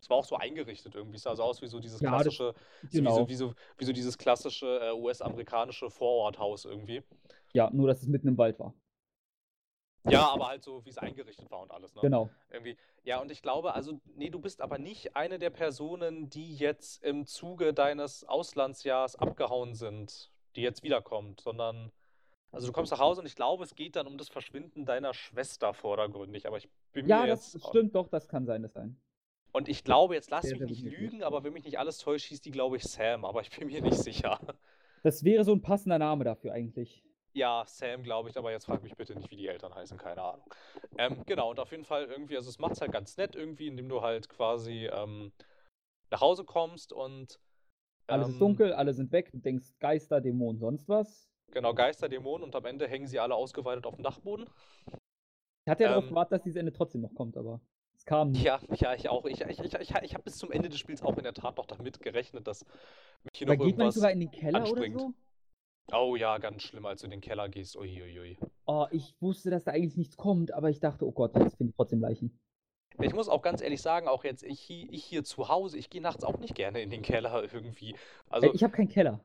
[0.00, 1.16] Es war auch so eingerichtet irgendwie.
[1.16, 3.14] Es sah so aus wie so dieses Ja, das- klassische, so wie, Genau.
[3.16, 7.02] so, wie, so, wie so dieses klassische äh, US-amerikanische Vororthaus irgendwie.
[7.52, 8.74] Ja, nur dass es mitten im Wald war.
[10.10, 12.00] Ja, aber halt so, wie es eingerichtet war und alles, ne?
[12.02, 12.30] Genau.
[12.50, 12.76] Irgendwie.
[13.04, 17.02] Ja, und ich glaube, also, nee, du bist aber nicht eine der Personen, die jetzt
[17.04, 21.92] im Zuge deines Auslandsjahrs abgehauen sind, die jetzt wiederkommt, sondern.
[22.50, 25.12] Also du kommst nach Hause und ich glaube, es geht dann um das Verschwinden deiner
[25.12, 27.68] Schwester vordergründig, aber ich bin Ja, mir das jetzt.
[27.68, 28.98] stimmt doch, das kann sein, das sein.
[29.52, 32.40] Und ich glaube, jetzt lass mich nicht lügen, aber wenn mich nicht alles täuscht, hieß
[32.40, 34.40] die, glaube ich, Sam, aber ich bin mir nicht sicher.
[35.02, 37.04] Das wäre so ein passender Name dafür eigentlich.
[37.38, 40.22] Ja, Sam, glaube ich, aber jetzt frag mich bitte nicht, wie die Eltern heißen, keine
[40.22, 40.46] Ahnung.
[40.96, 43.68] Ähm, genau, und auf jeden Fall irgendwie, also es macht es halt ganz nett irgendwie,
[43.68, 45.32] indem du halt quasi ähm,
[46.10, 47.38] nach Hause kommst und
[48.06, 51.30] Alles ist ähm, dunkel, alle sind weg, du denkst Geister, Dämonen, sonst was.
[51.52, 54.48] Genau, Geister, Dämonen und am Ende hängen sie alle ausgeweitet auf dem Dachboden.
[55.64, 57.60] Ich hatte ja darauf Ähm, gewartet, dass dieses Ende trotzdem noch kommt, aber
[57.94, 58.44] es kam nicht.
[58.44, 59.24] Ja, ja, ich auch.
[59.26, 61.56] Ich, ich, ich, ich, ich habe bis zum Ende des Spiels auch in der Tat
[61.56, 62.64] noch damit gerechnet, dass
[63.24, 63.94] mich hier Aber noch geht man irgendwas.
[63.94, 65.00] nicht sogar in den Keller oder anspringt.
[65.00, 65.14] so?
[65.92, 67.76] Oh ja, ganz schlimm, als du in den Keller gehst.
[67.76, 68.38] Uiuiui.
[68.66, 71.70] Oh, ich wusste, dass da eigentlich nichts kommt, aber ich dachte, oh Gott, jetzt finde
[71.70, 72.38] ich trotzdem Leichen.
[73.00, 76.02] Ich muss auch ganz ehrlich sagen, auch jetzt ich, ich hier zu Hause, ich gehe
[76.02, 77.96] nachts auch nicht gerne in den Keller irgendwie.
[78.28, 79.20] Also, Äh, ich habe keinen Keller.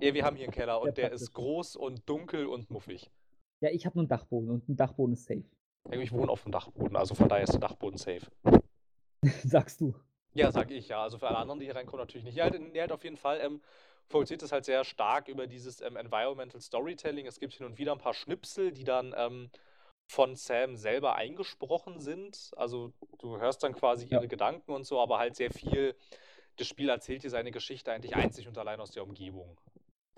[0.00, 3.10] ja, wir haben hier einen Keller und der ist groß und dunkel und muffig.
[3.60, 5.44] Ja, ich habe nur einen Dachboden und ein Dachboden ist safe.
[5.90, 8.26] Ich wohne auf dem Dachboden, also von daher ist der Dachboden safe.
[9.44, 9.94] Sagst du.
[10.34, 11.02] Ja, sag ich, ja.
[11.02, 12.36] Also für alle anderen, die hier reinkommen, natürlich nicht.
[12.36, 13.60] Ja, halt, halt auf jeden Fall ähm,
[14.08, 17.26] vollzieht es halt sehr stark über dieses ähm, Environmental Storytelling.
[17.26, 19.50] Es gibt hin und wieder ein paar Schnipsel, die dann ähm,
[20.10, 22.50] von Sam selber eingesprochen sind.
[22.56, 24.18] Also du hörst dann quasi Ja.
[24.18, 25.94] ihre Gedanken und so, aber halt sehr viel.
[26.56, 29.60] Das Spiel erzählt dir seine Geschichte eigentlich einzig und allein aus der Umgebung.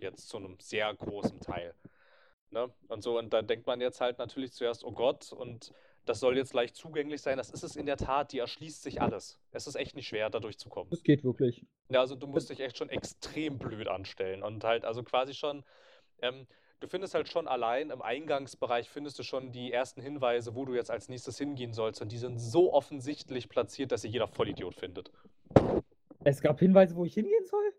[0.00, 1.74] Jetzt zu einem sehr großen Teil.
[2.50, 2.72] Ne?
[2.88, 5.72] Und so, und da denkt man jetzt halt natürlich zuerst, oh Gott, und
[6.06, 7.36] das soll jetzt leicht zugänglich sein.
[7.36, 9.38] Das ist es in der Tat, die erschließt sich alles.
[9.52, 10.90] Es ist echt nicht schwer, da durchzukommen.
[10.90, 11.64] Das geht wirklich.
[11.88, 14.42] Ja, also du musst dich echt schon extrem blöd anstellen.
[14.42, 15.64] Und halt, also quasi schon,
[16.22, 16.46] ähm,
[16.80, 20.74] du findest halt schon allein im Eingangsbereich findest du schon die ersten Hinweise, wo du
[20.74, 22.00] jetzt als nächstes hingehen sollst.
[22.00, 25.10] Und die sind so offensichtlich platziert, dass sie jeder Vollidiot findet.
[26.24, 27.74] Es gab Hinweise, wo ich hingehen soll.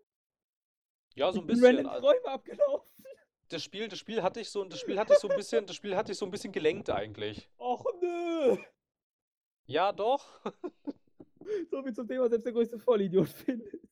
[1.14, 1.76] Ja, so ich ein bin bisschen.
[1.76, 2.91] random also Räume abgelaufen.
[3.52, 5.76] Das Spiel, das Spiel hatte ich so, das Spiel hatte ich so ein bisschen, das
[5.76, 7.50] Spiel hatte ich so ein bisschen gelenkt eigentlich.
[7.58, 8.56] Och nö.
[9.66, 10.24] Ja, doch.
[11.70, 13.82] So viel zum Thema, selbst der größte Vollidiot findet.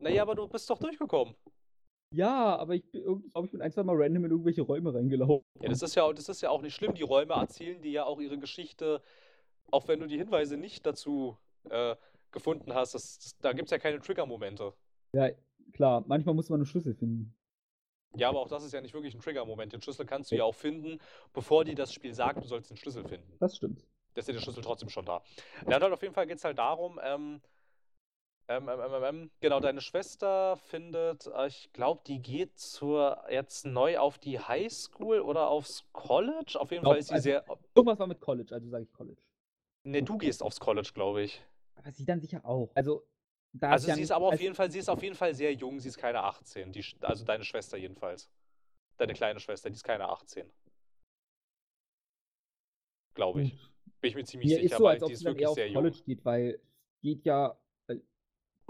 [0.00, 1.36] Naja, aber du bist doch durchgekommen.
[2.12, 5.44] Ja, aber ich glaube ich, bin ein, zwei Mal random in irgendwelche Räume reingelaufen.
[5.60, 6.94] Ja, das ist ja, das ist ja auch nicht schlimm.
[6.94, 9.02] Die Räume erzählen dir ja auch ihre Geschichte,
[9.70, 11.36] auch wenn du die Hinweise nicht dazu
[11.68, 11.94] äh,
[12.32, 12.94] gefunden hast.
[12.94, 14.72] Das, das, da gibt es ja keine Trigger-Momente.
[15.12, 15.30] Ja,
[15.74, 17.36] klar, manchmal muss man einen Schlüssel finden.
[18.16, 19.72] Ja, aber auch das ist ja nicht wirklich ein Trigger-Moment.
[19.72, 20.98] Den Schlüssel kannst du ja auch finden,
[21.32, 23.36] bevor dir das Spiel sagt, du sollst den Schlüssel finden.
[23.38, 23.86] Das stimmt.
[24.14, 25.22] Da ist ja der Schlüssel trotzdem schon da.
[25.68, 27.40] Ja, halt auf jeden Fall geht es halt darum, ähm,
[28.48, 33.64] ähm, ähm, ähm, ähm, genau, deine Schwester findet, äh, ich glaube, die geht zur jetzt
[33.64, 36.58] neu auf die Highschool oder aufs College.
[36.58, 37.44] Auf jeden Glaub, Fall ist sie also- sehr.
[37.76, 39.20] Irgendwas war mit College, also sage ich College.
[39.84, 41.44] Ne, du gehst aufs College, glaube ich.
[41.76, 42.70] Aber sie dann sicher auch.
[42.74, 43.04] Also,
[43.52, 45.52] da Also ja sie ist aber auf jeden Fall, sie ist auf jeden Fall sehr
[45.54, 46.72] jung, sie ist keine 18.
[46.72, 48.30] Die, also deine Schwester jedenfalls.
[48.96, 50.46] Deine kleine Schwester, die ist keine 18.
[53.14, 53.52] Glaube ich.
[54.00, 55.74] Bin ich mir ziemlich Mir sicher, ist so, weil die sie ist wirklich sehr jung.
[55.82, 56.60] College geht, weil
[56.94, 57.58] es geht ja
[57.88, 57.96] äh,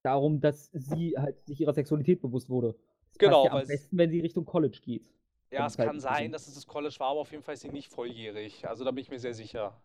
[0.02, 2.74] darum, dass sie halt sich ihrer Sexualität bewusst wurde.
[3.12, 5.12] Es Genau, ja am es- besten, wenn sie Richtung College geht.
[5.52, 7.60] Ja, es kann Zeitlichen sein, dass es das College war, aber auf jeden Fall ist
[7.60, 8.66] sie nicht volljährig.
[8.68, 9.80] Also da bin ich mir sehr sicher.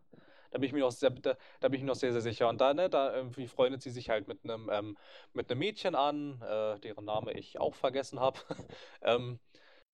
[0.56, 2.48] Da bin ich mir noch sehr, da, da bin ich mir noch sehr, sehr sicher.
[2.48, 4.98] Und da, ne, da irgendwie freundet sie sich halt mit einem ähm,
[5.34, 8.40] mit einem Mädchen an, äh, deren Name ich auch vergessen habe.
[9.02, 9.38] ähm,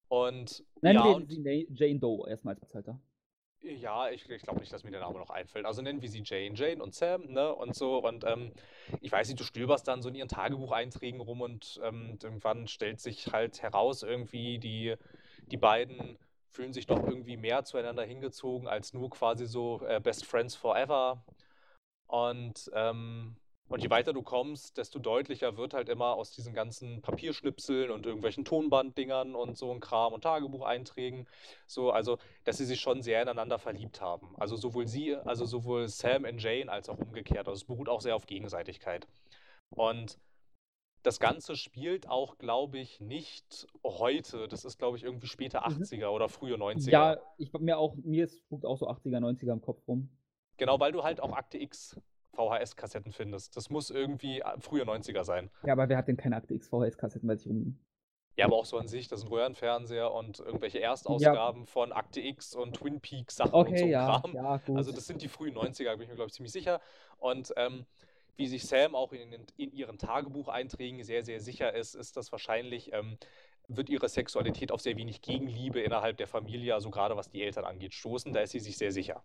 [0.08, 3.00] und Nennen ja, wir und sie Jane Doe erstmal als Platzhalter.
[3.64, 5.66] Ja, ich, ich glaube nicht, dass mir der Name noch einfällt.
[5.66, 7.56] Also nennen wir sie Jane, Jane und Sam, ne?
[7.56, 8.06] Und so.
[8.06, 8.52] Und ähm,
[9.02, 13.00] ich weiß nicht, du stöberst dann so in ihren Tagebucheinträgen rum und ähm, irgendwann stellt
[13.00, 14.96] sich halt heraus, irgendwie, die,
[15.48, 16.20] die beiden
[16.52, 21.24] fühlen sich doch irgendwie mehr zueinander hingezogen als nur quasi so äh, Best Friends Forever.
[22.08, 23.38] Und, ähm,
[23.70, 28.06] und je weiter du kommst, desto deutlicher wird halt immer aus diesen ganzen Papierschnipseln und
[28.06, 31.26] irgendwelchen Tonbanddingern und so ein Kram und Tagebucheinträgen,
[31.68, 34.36] so, also dass sie sich schon sehr ineinander verliebt haben.
[34.38, 37.48] Also sowohl sie, also sowohl Sam in Jane als auch umgekehrt.
[37.48, 39.08] Also es beruht auch sehr auf Gegenseitigkeit.
[39.70, 40.18] Und
[41.04, 44.48] das Ganze spielt auch, glaube ich, nicht heute.
[44.48, 45.82] Das ist, glaube ich, irgendwie später Mhm.
[45.84, 46.92] 80er oder frühe 90er.
[46.92, 50.10] Ja, ich mir auch, mir ist spukt auch so 80er, 90er im Kopf rum.
[50.58, 52.00] Genau, weil du halt auch Akte X
[52.34, 53.58] VHS-Kassetten findest.
[53.58, 55.50] Das muss irgendwie äh, frühe 90er sein.
[55.66, 57.84] Ja, aber wer hat denn keine Akte X VHS-Kassetten bei sich rumliegen?
[58.38, 62.56] Ja, aber auch so an sich, das sind Röhrenfernseher und irgendwelche Erstausgaben von Akte X
[62.56, 64.34] und Twin Peaks Sachen und so Okay, ja, Kram.
[64.34, 64.62] ja.
[64.74, 66.80] Also das sind die frühen 90er, bin ich mir, glaube ich, ziemlich sicher.
[67.18, 67.86] Und ähm,
[68.38, 72.92] wie sich Sam auch in, in, ihren Tagebucheinträgen sehr, sehr sicher ist, ist das wahrscheinlich,
[72.94, 73.18] ähm,
[73.68, 77.66] wird ihre Sexualität auf sehr wenig Gegenliebe innerhalb der Familie, also gerade was die Eltern
[77.66, 78.34] angeht, stoßen.
[78.34, 79.24] Da ist sie sich sehr sicher.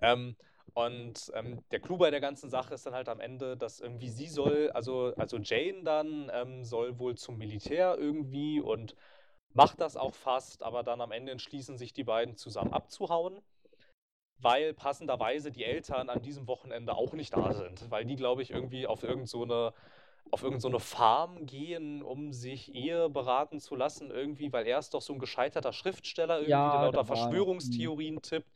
[0.00, 0.36] Ähm,
[0.74, 4.08] und ähm, der Clou bei der ganzen Sache ist dann halt am Ende, dass irgendwie
[4.08, 8.94] sie soll, also, also Jane dann ähm, soll wohl zum Militär irgendwie und
[9.52, 13.42] macht das auch fast, aber dann am Ende entschließen sich die beiden zusammen abzuhauen.
[14.42, 18.50] Weil passenderweise die Eltern an diesem Wochenende auch nicht da sind, weil die, glaube ich,
[18.50, 19.72] irgendwie auf irgend so eine
[20.30, 24.78] auf irgend so eine Farm gehen, um sich Ehe beraten zu lassen, irgendwie, weil er
[24.78, 28.48] ist doch so ein gescheiterter Schriftsteller, irgendwie, Ja, der lauter Verschwörungstheorien tippt.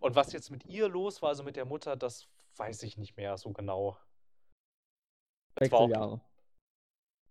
[0.00, 2.26] Und was jetzt mit ihr los war, also mit der Mutter, das
[2.56, 3.96] weiß ich nicht mehr so genau.
[5.54, 6.20] Wechseljahre.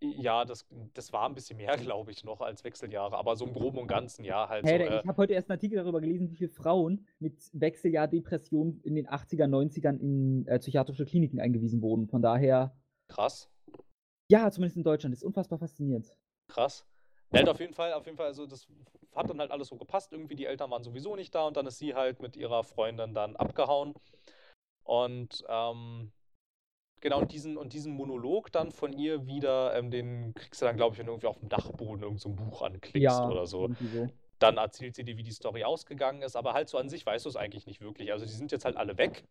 [0.02, 3.54] Ja, das, das war ein bisschen mehr, glaube ich, noch als Wechseljahre, aber so im
[3.54, 4.92] Groben und Ganzen, ja, halt Hey, so.
[4.92, 8.96] Äh, ich habe heute erst einen Artikel darüber gelesen, wie viele Frauen mit Wechseljahr-Depression in
[8.96, 12.08] den 80er, 90ern in äh, psychiatrische Kliniken eingewiesen wurden.
[12.08, 12.76] Von daher,
[13.10, 13.52] krass.
[14.30, 16.16] ja, zumindest in Deutschland, ist unfassbar faszinierend.
[16.48, 16.86] Krass.
[17.32, 18.68] Ja, halt auf jeden Fall, auf jeden Fall, also das
[19.14, 20.14] hat dann halt alles so gepasst.
[20.14, 23.14] Irgendwie die Eltern waren sowieso nicht da und dann ist sie halt mit ihrer Freundin
[23.14, 23.94] dann abgehauen.
[24.84, 26.12] Und ähm,
[27.02, 30.78] genau, und diesen, und diesen Monolog dann von ihr wieder, ähm, den kriegst du dann,
[30.78, 33.46] glaube ich, wenn du irgendwie auf dem Dachboden irgend so ein Buch anklickst Ja, oder
[33.46, 33.70] so.
[34.40, 37.26] Dann erzählt sie dir, wie die Story ausgegangen ist, aber halt so an sich weißt
[37.26, 38.12] du es eigentlich nicht wirklich.
[38.12, 39.26] Also die sind jetzt halt alle weg.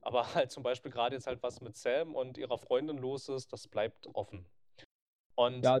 [0.00, 3.52] Aber halt zum Beispiel gerade jetzt halt was mit Sam und ihrer Freundin los ist,
[3.52, 4.44] das bleibt offen.
[5.36, 5.80] Und Ja,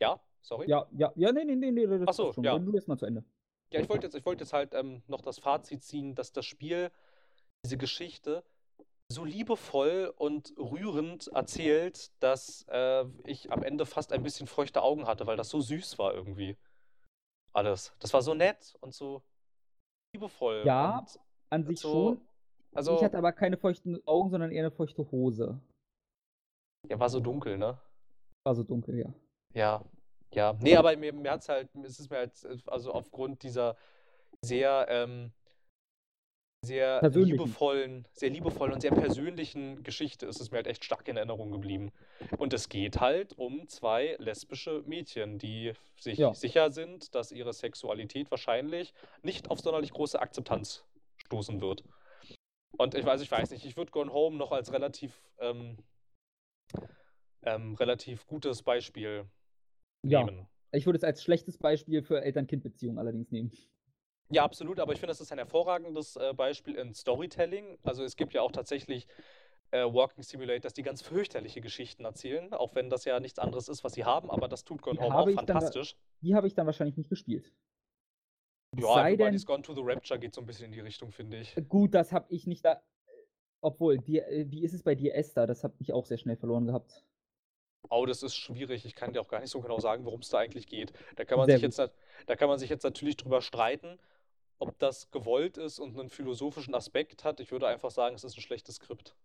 [0.00, 0.68] ja sorry?
[0.68, 2.44] ja, ja, ja, nee, nee, nee, nee, das Ach so, schon.
[2.44, 2.58] ja.
[2.58, 3.24] Du jetzt mal zu Ende.
[3.70, 6.46] Ja, ich wollte jetzt, ich wollte jetzt halt ähm, noch das Fazit ziehen, dass das
[6.46, 6.90] Spiel
[7.64, 8.42] diese Geschichte
[9.10, 15.06] so liebevoll und rührend erzählt, dass äh, ich am Ende fast ein bisschen feuchte Augen
[15.06, 16.56] hatte, weil das so süß war irgendwie.
[17.54, 17.94] Alles.
[18.00, 19.22] Das war so nett und so
[20.14, 20.62] liebevoll.
[20.66, 21.06] Ja,
[21.48, 22.28] An sich so, schon.
[22.74, 25.58] Also, ich hatte aber keine feuchten Augen, sondern eher eine feuchte Hose.
[26.88, 27.80] ja, war so dunkel, ne?
[28.44, 29.14] War so dunkel, ja.
[29.54, 29.84] Ja,
[30.32, 30.52] ja.
[30.60, 33.76] Nee, aber mir, mir hat's halt, es ist mir halt, also aufgrund dieser
[34.42, 35.32] sehr, ähm,
[36.64, 41.16] sehr liebevollen, sehr liebevollen und sehr persönlichen Geschichte ist es mir halt echt stark in
[41.16, 41.92] Erinnerung geblieben.
[42.36, 46.32] Und es geht halt um zwei lesbische Mädchen, die sich Ja.
[46.32, 50.84] sicher sind, dass ihre Sexualität wahrscheinlich nicht auf sonderlich große Akzeptanz
[51.16, 51.84] stoßen wird.
[52.78, 55.78] Und ich weiß, ich weiß nicht, ich würde Gone Home noch als relativ, ähm,
[57.42, 59.26] ähm, relativ gutes Beispiel
[60.04, 60.26] Ja.
[60.26, 60.48] nehmen.
[60.72, 63.52] Ich würde es als schlechtes Beispiel für Eltern-Kind-Beziehungen allerdings nehmen.
[64.30, 67.78] Ja, absolut, aber ich finde, das ist ein hervorragendes äh, Beispiel in Storytelling.
[67.82, 69.06] Also es gibt ja auch tatsächlich
[69.70, 73.84] äh, Walking Simulators, die ganz fürchterliche Geschichten erzählen, auch wenn das ja nichts anderes ist,
[73.84, 75.96] was sie haben, aber das tut Gone Die Home auch ich dann da- fantastisch.
[76.20, 77.52] Die habe ich dann wahrscheinlich nicht gespielt.
[78.76, 80.80] Es Ja, sei Everybody's denn, Gone to the Rapture geht so ein bisschen in die
[80.80, 81.54] Richtung, finde ich.
[81.68, 82.82] gut, das habe ich nicht da.
[83.60, 85.46] Obwohl, dir, äh, wie ist es bei dir, Esther?
[85.46, 87.04] Das habe ich auch sehr schnell verloren gehabt.
[87.90, 88.84] Oh, das ist schwierig.
[88.84, 90.92] Ich kann dir auch gar nicht so genau sagen, worum es da eigentlich geht.
[91.16, 93.98] Da kann man Sehr sich jetzt, da kann man sich jetzt natürlich drüber streiten,
[94.58, 97.40] ob das gewollt ist und einen philosophischen Aspekt hat.
[97.40, 99.16] Ich würde einfach sagen, es ist ein schlechtes Skript.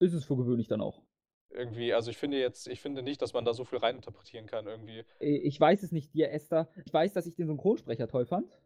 [0.00, 1.02] Ist es für gewöhnlich dann auch.
[1.50, 4.66] Irgendwie, also ich finde jetzt, ich finde nicht, dass man da so viel reininterpretieren kann
[4.66, 5.04] irgendwie.
[5.20, 6.68] Äh, Ich weiß es nicht, dir, Esther.
[6.84, 8.60] Ich weiß, dass ich den Synchronsprecher toll fand.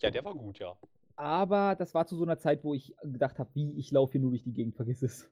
[0.00, 0.76] Ja, der war gut, ja.
[1.16, 4.20] Aber das war zu so einer Zeit, wo ich gedacht habe, wie, ich laufe hier
[4.20, 5.30] nur durch die Gegend, vergiss es.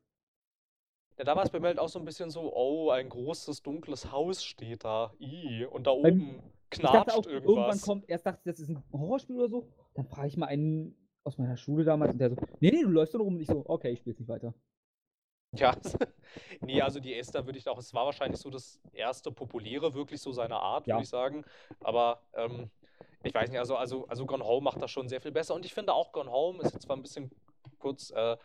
[1.16, 3.62] Ja, da war es bei mir halt auch so ein bisschen so, oh, ein großes,
[3.62, 5.12] dunkles Haus steht da.
[5.20, 7.83] I, und da oben Knatscht auch, irgendwann irgendwas.
[7.83, 9.69] kommt, erst dachte ich, das ist ein Horrorspiel oder so.
[9.95, 12.89] Dann frage ich mal einen aus meiner Schule damals und der so, nee, nee, du
[12.91, 13.35] läufst nur rum.
[13.35, 14.55] Und ich so, okay, ich spiel's nicht weiter.
[15.53, 15.75] Ja,
[16.61, 20.21] nee, also die Esther würde ich auch, es war wahrscheinlich so das erste populäre, wirklich
[20.21, 20.95] so seiner Art, Ja.
[20.95, 21.45] würde ich sagen.
[21.81, 22.71] Aber ähm,
[23.25, 25.55] ich weiß nicht, also, also, also Gone Home macht das schon sehr viel besser.
[25.55, 27.31] Und ich finde auch Gone Home ist jetzt zwar ein bisschen
[27.79, 28.37] kurz, äh,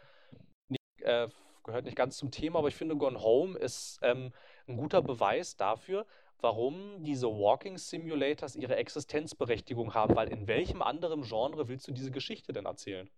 [0.68, 1.30] nicht, äh,
[1.64, 4.34] gehört nicht ganz zum Thema, aber ich finde Gone Home ist ähm,
[4.68, 6.06] ein guter Beweis dafür,
[6.42, 12.12] warum diese Walking Simulators ihre Existenzberechtigung haben, weil in welchem anderen Genre willst du diese
[12.12, 13.10] Geschichte denn erzählen?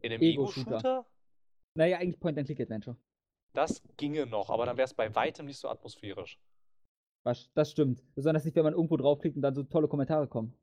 [0.00, 0.70] In einem Ego-Shooter.
[0.78, 1.06] Ego-Shooter?
[1.74, 2.96] Naja, eigentlich Point-and-Click-Adventure.
[3.54, 6.38] Das ginge noch, aber dann wäre es bei weitem nicht so atmosphärisch.
[7.24, 8.02] Was- Das stimmt.
[8.14, 10.58] Besonders nicht, wenn man irgendwo draufklickt und dann so tolle Kommentare kommen.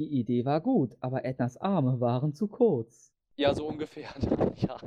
[0.00, 3.12] Die Idee war gut, aber Ednas Arme waren zu kurz.
[3.36, 4.08] Ja, so ungefähr.
[4.56, 4.78] ja.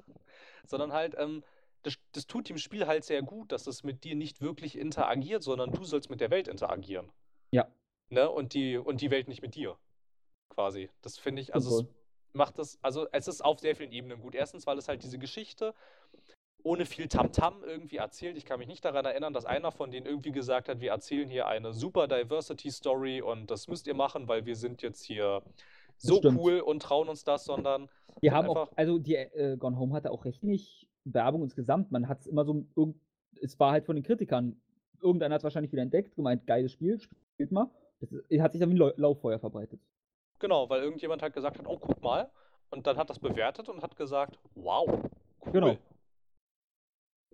[0.66, 1.44] Sondern halt, ähm,
[1.84, 5.44] das, das tut dem Spiel halt sehr gut, dass es mit dir nicht wirklich interagiert,
[5.44, 7.12] sondern du sollst mit der Welt interagieren.
[7.52, 7.68] Ja.
[8.10, 8.30] Ne?
[8.30, 9.78] Und die, und die Welt nicht mit dir.
[10.50, 10.90] Quasi.
[11.02, 11.94] Das finde ich, also es Super.
[12.34, 14.36] macht das, also es ist auf sehr vielen Ebenen gut.
[14.36, 15.74] Erstens, weil es halt diese Geschichte
[16.64, 18.38] ohne viel Tamtam irgendwie erzählt.
[18.38, 21.28] Ich kann mich nicht daran erinnern, dass einer von denen irgendwie gesagt hat, wir erzählen
[21.28, 25.44] hier eine super Diversity Story und das müsst ihr machen, weil wir sind jetzt hier
[25.98, 26.40] so stimmt.
[26.40, 27.90] cool und trauen uns das, sondern
[28.22, 31.92] sind haben auch, einfach- also die äh, Gone Home hatte auch recht wenig Werbung insgesamt.
[31.92, 32.98] Man hat es immer so, irgend,
[33.42, 34.56] es war halt von den Kritikern.
[35.02, 37.70] Irgendeiner hat es wahrscheinlich wieder entdeckt, gemeint, geiles Spiel, spielt mal.
[38.00, 39.80] Das ist- hat sich dann wie ein Lau- Lauffeuer verbreitet.
[40.40, 42.30] Genau, weil irgendjemand halt gesagt hat, oh, guck mal.
[42.70, 44.88] Und dann hat das bewertet und hat gesagt, wow,
[45.46, 45.52] cool.
[45.52, 45.78] Genau.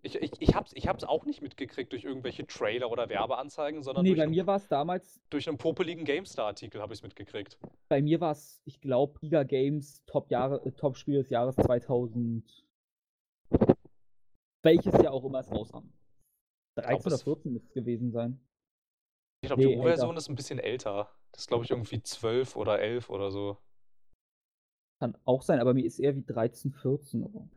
[0.02, 4.04] Ich, ich, ich, hab's, ich hab's auch nicht mitgekriegt durch irgendwelche Trailer oder Werbeanzeigen, sondern
[4.04, 7.04] Nee, durch bei einen, mir war es damals, durch einen popeligen GameStar-Artikel habe ich es
[7.04, 7.58] mitgekriegt.
[7.90, 11.56] bei mir war es, ich glaube, Giga Games Top Jahre, äh, Top Spiel des Jahres
[11.58, 12.64] 2000.
[14.64, 15.90] Welches Jahr auch immer es rauskam.
[16.76, 18.40] 13 oder es- 14 müsste es gewesen sein.
[19.42, 21.10] Ich glaube, Nee, die U-Version ist ein bisschen älter.
[21.32, 23.58] Das ist, glaube ich, irgendwie 12 oder 11 oder so.
[25.02, 27.24] Kann auch sein, aber mir ist eher wie 13, 14.
[27.24, 27.48] Aber.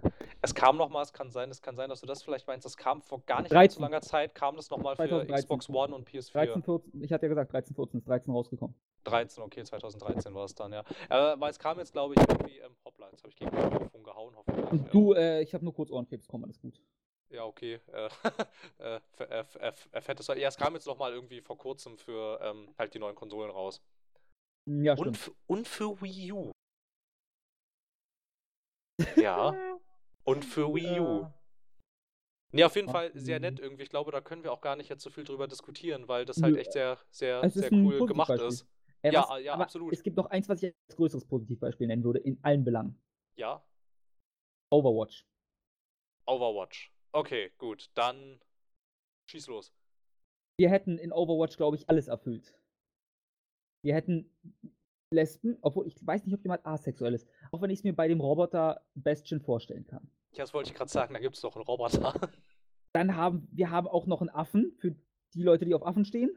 [0.42, 2.64] Es kam noch mal, es kann sein, es kann sein, dass du das vielleicht meinst.
[2.64, 3.58] Das kam vor gar nicht 13.
[3.58, 5.34] allzu langer Zeit, kam das noch mal für 2013.
[5.36, 6.32] Xbox One und PS4.
[6.32, 8.76] 13, 14, ich hatte ja gesagt, 13, 14 ist 13 rausgekommen.
[9.04, 10.84] 13, okay, 2013 war es dann, ja.
[11.08, 14.02] Weil es kam jetzt, glaube ich, irgendwie, ähm, hoppla, jetzt habe ich gegen das Mikrofon
[14.04, 14.70] gehauen, hoffentlich.
[14.70, 16.80] Und ähm, du, äh, ich habe nur kurz Ohrenkrebs bekommen, alles gut.
[17.30, 17.80] Ja, okay.
[17.92, 18.08] Äh,
[18.78, 22.74] äh, äh, äh, fettes, ja, es kam jetzt noch mal irgendwie vor kurzem für ähm,
[22.78, 23.82] halt die neuen Konsolen raus.
[24.68, 25.16] Hm, Ja, Und, stimmt.
[25.16, 26.50] f- und für Wii U.
[29.16, 29.54] Ja.
[30.24, 31.22] Und für Wii U.
[31.22, 31.34] Ja.
[32.54, 33.82] Nee, auf jeden Ach, Fall sehr nett irgendwie.
[33.82, 36.42] Ich glaube, da können wir auch gar nicht jetzt so viel drüber diskutieren, weil das
[36.42, 38.66] halt echt sehr, sehr, es sehr cool gemacht ist.
[39.02, 39.92] Äh, Ja, was, ja, aber absolut.
[39.92, 43.00] Es gibt noch eins, was ich als größeres Positivbeispiel nennen würde, in allen Belangen.
[43.36, 43.64] Ja,
[44.72, 45.26] Overwatch.
[46.26, 46.94] Overwatch.
[47.12, 47.90] Okay, gut.
[47.94, 48.40] Dann
[49.28, 49.74] schieß los.
[50.58, 52.54] Wir hätten in Overwatch, glaube ich, alles erfüllt.
[53.84, 54.30] Wir hätten
[55.12, 57.28] Lesben, obwohl ich weiß nicht, ob jemand asexuell ist.
[57.50, 60.10] Auch wenn ich es mir bei dem Roboter Bastion vorstellen kann.
[60.32, 62.14] Ja, das wollte ich gerade sagen, da gibt es doch einen Roboter.
[62.94, 64.94] Dann haben wir haben auch noch einen Affen für
[65.34, 66.30] die Leute, die auf Affen stehen.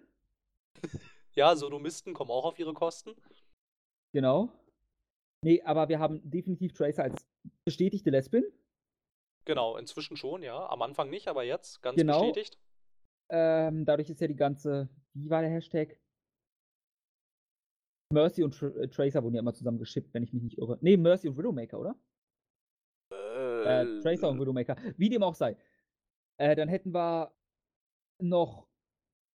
[1.35, 3.15] ja, Sodomisten kommen auch auf ihre Kosten.
[4.13, 4.49] Genau.
[5.43, 7.25] Nee, aber wir haben definitiv Tracer als
[7.65, 8.43] bestätigte Lesbin.
[9.45, 10.67] Genau, inzwischen schon, ja.
[10.69, 12.19] Am Anfang nicht, aber jetzt ganz Genau.
[12.19, 12.57] bestätigt.
[13.29, 15.99] Ähm, dadurch ist ja die ganze, wie war der Hashtag?
[18.13, 20.77] Mercy und Tr äh, Tracer wurden ja immer zusammen geschippt, wenn ich mich nicht irre.
[20.81, 21.95] Nee, Mercy und Widowmaker, oder?
[23.11, 24.75] Äh, Tracer und Widowmaker.
[24.97, 25.57] Wie dem auch sei.
[26.39, 27.35] Äh, dann hätten wir
[28.21, 28.67] noch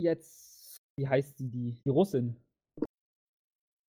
[0.02, 0.55] jetzt,
[0.98, 2.36] wie heißt die, die, die Russin?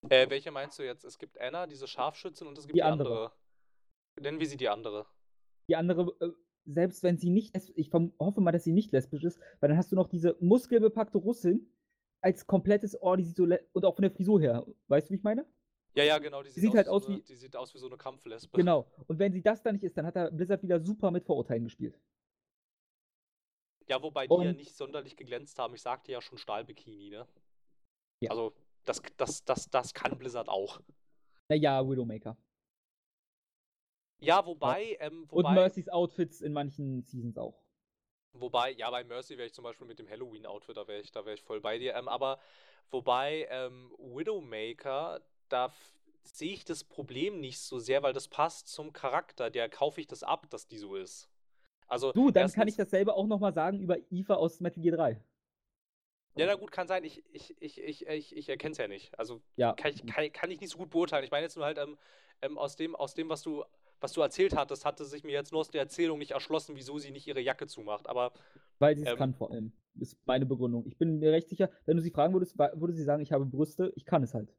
[0.10, 1.04] Äh, welche meinst du jetzt?
[1.06, 3.10] Es gibt Anna, diese Scharfschützin, und es gibt die, Die andere.
[3.10, 3.32] andere.
[4.22, 5.06] Nennen wir sie die andere.
[5.70, 6.32] Die andere, äh,
[6.66, 9.92] selbst wenn sie nicht, ich hoffe mal, dass sie nicht lesbisch ist, weil dann hast
[9.92, 11.70] du noch diese muskelbepackte Russin
[12.22, 13.44] als komplettes Ohr, die sieht so,
[13.74, 14.66] und auch von der Frisur her.
[14.88, 15.46] Weißt du, wie ich meine?
[15.96, 16.42] Ja, ja, genau.
[16.42, 17.98] Die sieht, sieht aus, halt aus so eine, wie- die sieht aus wie so eine
[17.98, 18.58] Kampflesbe.
[18.58, 18.88] Genau.
[19.08, 21.64] Und wenn sie das dann nicht ist, dann hat er Blizzard wieder super mit Vorurteilen
[21.66, 22.00] gespielt.
[23.88, 25.76] Ja, wobei die ja Und- nicht sonderlich geglänzt haben.
[25.76, 27.28] Ich sagte ja schon Stahlbikini, ne?
[28.22, 28.32] Ja.
[28.32, 28.54] Also,
[28.86, 30.80] das, das, das, das kann Blizzard auch.
[31.50, 32.38] Naja, Widowmaker.
[34.20, 37.62] Ja, wobei, ähm, Und wobei, Mercys Outfits in manchen Seasons auch.
[38.32, 41.26] wobei, ja, bei Mercy wäre ich zum Beispiel mit dem Halloween-Outfit, da wäre ich, da
[41.26, 41.94] wäre ich voll bei dir.
[41.96, 42.40] Ähm, aber
[42.90, 45.74] wobei, ähm, Widowmaker, da
[46.24, 49.50] sehe ich das Problem nicht so sehr, weil das passt zum Charakter.
[49.50, 51.30] Der kaufe ich das ab, dass die so ist.
[51.88, 54.98] Also, Du, dann kann ich erstens- dasselbe auch nochmal sagen über Eva aus Metal Gear
[54.98, 55.22] 3.
[56.36, 57.04] Ja, na gut, kann sein.
[57.04, 59.18] Ich, ich, ich, ich, ich, ich erkenne es ja nicht.
[59.20, 59.74] Also Ja.
[59.74, 61.24] kann ich, kann, kann ich nicht so gut beurteilen.
[61.24, 61.98] Ich meine jetzt nur halt, ähm,
[62.42, 63.64] ähm, aus dem, aus dem, was du,
[64.00, 66.98] was du erzählt hattest, hatte sich mir jetzt nur aus der Erzählung nicht erschlossen, wieso
[66.98, 68.08] sie nicht ihre Jacke zumacht.
[68.08, 68.34] Aber
[68.80, 69.18] Weil sie es Ähm.
[69.18, 69.72] kann vor allem.
[70.00, 70.88] Ist meine Begründung.
[70.88, 73.46] Ich bin mir recht sicher, wenn du sie fragen würdest, würde sie sagen, ich habe
[73.46, 74.52] Brüste, ich kann es halt.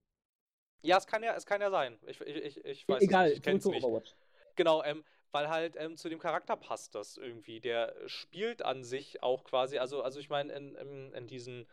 [0.82, 1.98] ja, es kann ja, es kann ja sein.
[2.06, 3.38] Ich, ich, ich, ich weiß Egal, es nicht.
[3.38, 3.84] Ich kenne zurück es zu nicht.
[3.84, 4.14] Overwatch.
[4.54, 5.02] Genau, ähm,
[5.34, 7.60] weil halt ähm, zu dem Charakter passt das irgendwie.
[7.60, 11.66] Der spielt an sich auch quasi, also, also ich meine, in, in, in diesen,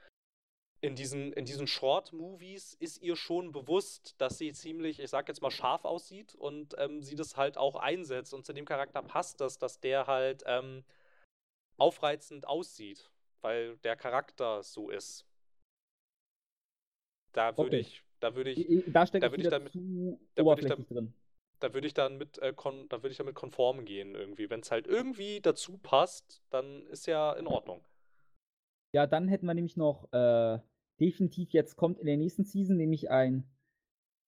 [0.81, 5.43] in diesen, in diesen Short-Movies ist ihr schon bewusst, dass sie ziemlich, ich sag jetzt
[5.43, 8.33] mal, scharf aussieht und ähm, sie das halt auch einsetzt.
[8.33, 10.83] Und zu dem Charakter passt das, dass der halt ähm,
[11.77, 13.11] aufreizend aussieht,
[13.41, 15.27] weil der Charakter so ist.
[17.33, 17.79] Da würde Okay.
[17.81, 19.79] ich, da würde ich, Da steckt da es würd ich damit- zu
[20.35, 21.13] da würd ich oberflächlich drin.
[21.63, 24.49] Da würde ich dann mit, äh, kon da würde ich damit konform gehen irgendwie.
[24.49, 27.81] Wenn es halt irgendwie dazu passt, dann ist ja in Ordnung.
[28.93, 30.59] Ja, dann hätten wir nämlich noch äh,
[30.99, 33.49] definitiv jetzt kommt in der nächsten Season nämlich ein,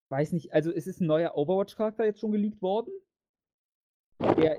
[0.10, 2.91] weiß nicht, also es ist ein neuer Overwatch-Charakter jetzt schon geleakt worden.
[4.38, 4.57] Der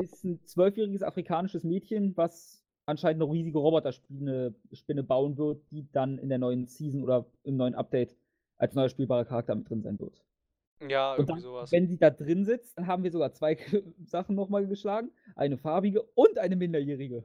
[0.00, 6.18] ist ein zwölfjähriges afrikanisches Mädchen, was anscheinend eine riesige Roboterspinne Spinne bauen wird, die dann
[6.18, 8.16] in der neuen Season oder im neuen Update
[8.56, 10.24] als neuer spielbarer Charakter mit drin sein wird.
[10.80, 11.72] Ja, irgendwie dann, sowas.
[11.72, 13.56] wenn sie da drin sitzt, dann haben wir sogar zwei
[14.04, 15.12] Sachen nochmal geschlagen.
[15.36, 17.24] Eine farbige und eine minderjährige.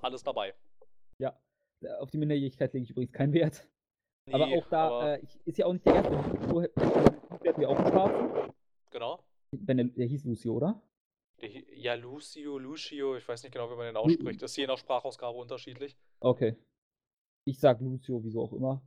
[0.00, 0.54] Alles dabei.
[1.18, 1.38] Ja,
[1.82, 3.68] äh, auf die Minderjährigkeit lege ich übrigens keinen Wert.
[4.32, 6.14] aber Nee, auch da aber- äh, ist ja auch nicht der erste.
[6.14, 6.60] Lucio
[7.42, 8.52] hätten wir auch einen Schwarzen.
[8.90, 9.22] genau.
[9.52, 10.80] Wenn der, der hieß Lucio, oder?
[11.42, 14.40] Der Ja, Lucio, Lucio, ich weiß nicht genau, wie man den ausspricht.
[14.42, 15.96] Das ist je nach Sprachausgabe unterschiedlich.
[16.20, 16.56] Okay.
[17.46, 18.80] Ich sag Lucio, wieso auch immer.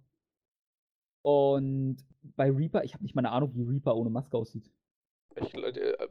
[1.24, 2.06] Und
[2.36, 4.70] bei Reaper, ich habe nicht mal eine Ahnung, wie Reaper ohne Maske aussieht.
[5.36, 6.08] Ich, äh, äh,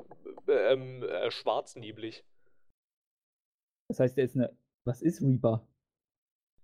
[0.48, 2.24] ähm, äh, schwarzneblig.
[3.89, 4.56] Das heißt, er ist eine.
[4.84, 5.66] Was ist Reaper?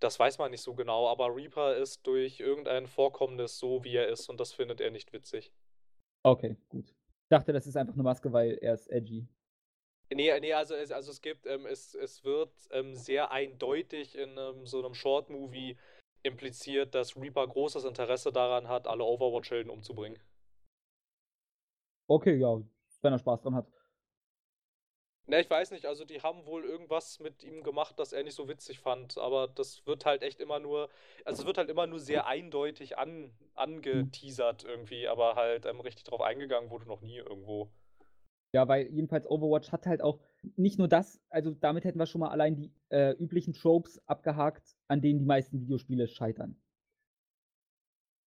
[0.01, 4.09] Das weiß man nicht so genau, aber Reaper ist durch irgendein Vorkommnis so, wie er
[4.09, 5.53] ist und das findet er nicht witzig.
[6.25, 6.89] Okay, gut.
[6.89, 9.29] Ich dachte, das ist einfach eine Maske, weil er ist edgy.
[10.11, 14.37] Nee, nee, also es, also es gibt, ähm, es, es wird ähm, sehr eindeutig in
[14.39, 15.77] ähm, so einem Short-Movie
[16.29, 20.19] impliziert, dass Reaper großes Interesse daran hat, alle Overwatch-Helden umzubringen.
[22.07, 22.61] Okay, ja,
[23.03, 23.67] wenn er Spaß dran hat.
[25.29, 28.35] Ne, ich weiß nicht, also die haben wohl irgendwas mit ihm gemacht, das er nicht
[28.35, 30.89] so witzig fand, aber das wird halt echt immer nur,
[31.27, 36.05] also es wird halt immer nur sehr eindeutig an, angeteasert irgendwie, aber halt ähm, richtig
[36.05, 37.71] drauf eingegangen wurde noch nie irgendwo.
[38.55, 40.21] Ja, weil jedenfalls Overwatch hat halt auch
[40.57, 44.77] nicht nur das, also damit hätten wir schon mal allein die äh, üblichen Tropes abgehakt,
[44.89, 46.57] an denen die meisten Videospiele scheitern.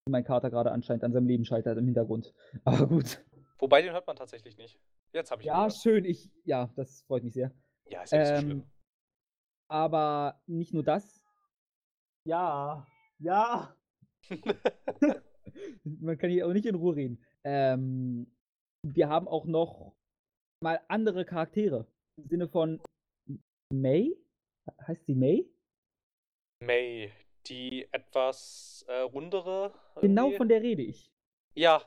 [0.10, 2.34] Mein Kater gerade anscheinend an seinem Leben scheitert im Hintergrund.
[2.66, 3.24] Aber gut.
[3.58, 4.80] Wobei den hört man tatsächlich nicht.
[5.14, 6.06] Jetzt habe ich Ja, schön.
[6.06, 7.52] Ich, ja, das freut mich sehr.
[7.86, 8.64] Ja, ist ja nicht so Ähm, schlimm.
[9.70, 11.24] aber nicht nur das.
[12.28, 12.88] Ja,
[13.20, 13.76] ja.
[15.84, 17.24] Man kann hier auch nicht in Ruhe reden.
[17.44, 18.32] Ähm,
[18.84, 19.96] wir haben auch noch
[20.62, 21.86] mal andere Charaktere.
[22.18, 22.82] Im Sinne von
[23.74, 24.16] May?
[24.88, 25.50] Heißt sie May?
[26.64, 27.12] May,
[27.48, 29.74] die etwas äh, rundere.
[30.02, 30.38] Genau irgendwie?
[30.38, 31.12] von der rede ich.
[31.56, 31.82] Ja,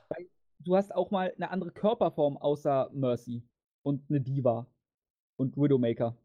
[0.59, 3.43] Du hast auch mal eine andere Körperform außer Mercy
[3.83, 4.65] und eine Diva
[5.37, 6.17] und Widowmaker.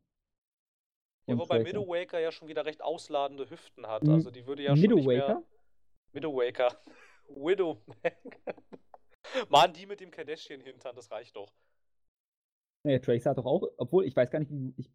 [1.26, 1.64] ja, Und wobei Tracer.
[1.78, 4.02] Midowmaker ja schon wieder recht ausladende Hüften hat.
[4.04, 5.42] M- Also die würde ja schon mehr.
[6.12, 6.80] Midowmaker.
[7.28, 8.54] Widowmaker.
[9.48, 11.52] Mann, die mit dem Kardashian-Hintern, das reicht doch.
[12.82, 14.90] Nee, Tracer hat doch auch, obwohl ich weiß gar nicht, wie ich,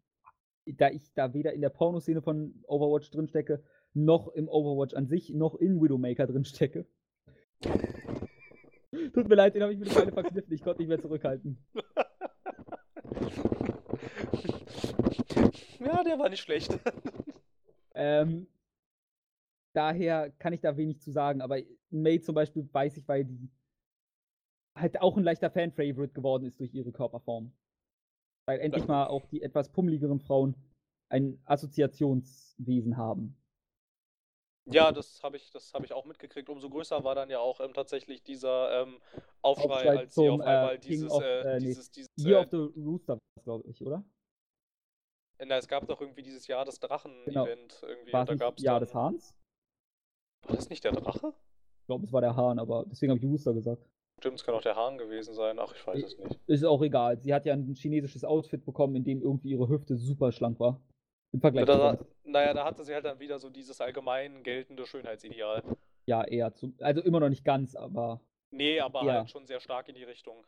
[0.76, 3.62] da ich da weder in der Pornoszene von Overwatch drin stecke,
[3.94, 6.86] noch im Overwatch an sich, noch in Widowmaker drin stecke.
[9.14, 11.58] Tut mir leid, den habe ich mit der Beine verkniffen, ich konnte nicht mehr zurückhalten.
[15.80, 16.78] ja, der war nicht schlecht.
[17.98, 18.46] Ähm,
[19.72, 23.48] daher kann ich da wenig zu sagen, aber May zum Beispiel weiß ich, weil die
[24.74, 27.54] halt auch ein leichter Fan-Favorite geworden ist durch ihre Körperform.
[28.46, 30.54] Weil endlich mal auch die etwas pummeligeren Frauen
[31.08, 33.36] ein Assoziationswesen haben.
[34.68, 36.48] Ja, das habe ich, das hab ich auch mitgekriegt.
[36.48, 39.00] Umso größer war dann ja auch ähm, tatsächlich dieser ähm,
[39.42, 42.10] Aufschrei, Aufschrei als sie auf äh, einmal King dieses, of, äh, äh, nee, dieses, dieses,
[42.16, 44.04] Year äh, of the Rooster, glaube ich, oder?
[45.44, 48.12] na, es gab doch irgendwie dieses Jahr des Drachen-Event irgendwie.
[48.12, 49.34] War da gab's Jahr des Hahns?
[50.46, 51.34] War das nicht der Drache?
[51.80, 53.86] Ich glaube, es war der Hahn, aber deswegen habe ich Rooster gesagt.
[54.18, 55.58] Stimmt, es kann auch der Hahn gewesen sein.
[55.58, 56.38] Ach, ich weiß es nicht.
[56.46, 57.18] Ist auch egal.
[57.20, 60.80] Sie hat ja ein chinesisches Outfit bekommen, in dem irgendwie ihre Hüfte super schlank war.
[61.32, 62.06] Im Vergleich zu Da, sonst.
[62.24, 65.62] naja, da hatte sie halt dann wieder so dieses allgemein geltende Schönheitsideal.
[66.06, 66.72] Ja, eher zu.
[66.80, 68.20] Also immer noch nicht ganz, aber
[68.50, 69.12] Nee, aber Ja.
[69.18, 70.46] halt schon sehr stark in die Richtung.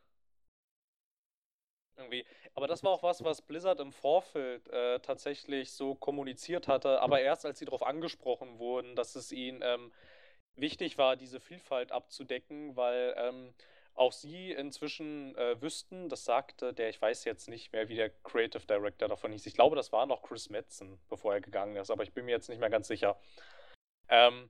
[1.97, 2.25] Irgendwie.
[2.55, 7.21] Aber das war auch was, was Blizzard im Vorfeld äh, tatsächlich so kommuniziert hatte, aber
[7.21, 9.93] erst als sie darauf angesprochen wurden, dass es ihnen ähm,
[10.61, 13.55] wichtig war, diese Vielfalt abzudecken, weil ähm,
[13.95, 18.11] auch sie inzwischen äh, wüssten, das sagte der, ich weiß jetzt nicht mehr, wie der
[18.11, 19.47] Creative Director davon hieß.
[19.47, 22.31] Ich glaube, das war noch Chris Metzen, bevor er gegangen ist, aber ich bin mir
[22.33, 23.19] jetzt nicht mehr ganz sicher.
[24.09, 24.49] Ähm,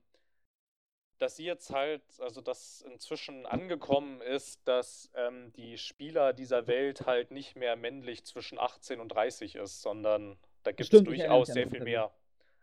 [1.17, 7.05] dass sie jetzt halt, also dass inzwischen angekommen ist, dass ähm, die Spieler dieser Welt
[7.05, 11.49] halt nicht mehr männlich zwischen 18 und 30 ist, sondern da gibt es Stimmt, durchaus
[11.49, 12.11] sehr viel mehr.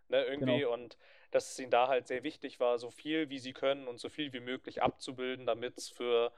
[0.09, 0.73] Ne, irgendwie Genau.
[0.73, 0.97] und
[1.31, 4.09] dass es ihnen da halt sehr wichtig war, so viel wie sie können und so
[4.09, 6.33] viel wie möglich abzubilden, damit es für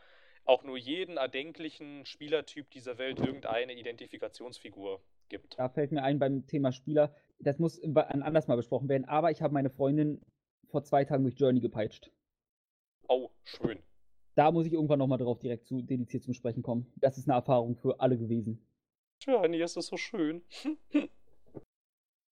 [0.45, 5.59] auch nur jeden erdenklichen Spielertyp dieser Welt irgendeine Identifikationsfigur gibt.
[5.59, 9.05] da fällt mir ein beim Thema Spieler, das muss wa- an anders mal besprochen werden,
[9.05, 10.21] aber ich habe meine Freundin
[10.71, 12.11] vor zwei Tagen durch Journey gepeitscht.
[13.09, 13.83] Oh, schön.
[14.37, 16.93] Da muss ich irgendwann nochmal drauf direkt zu dediziert zum Sprechen kommen.
[16.97, 18.65] Das ist eine Erfahrung für alle gewesen.
[19.27, 20.45] Nee, es ist so schön.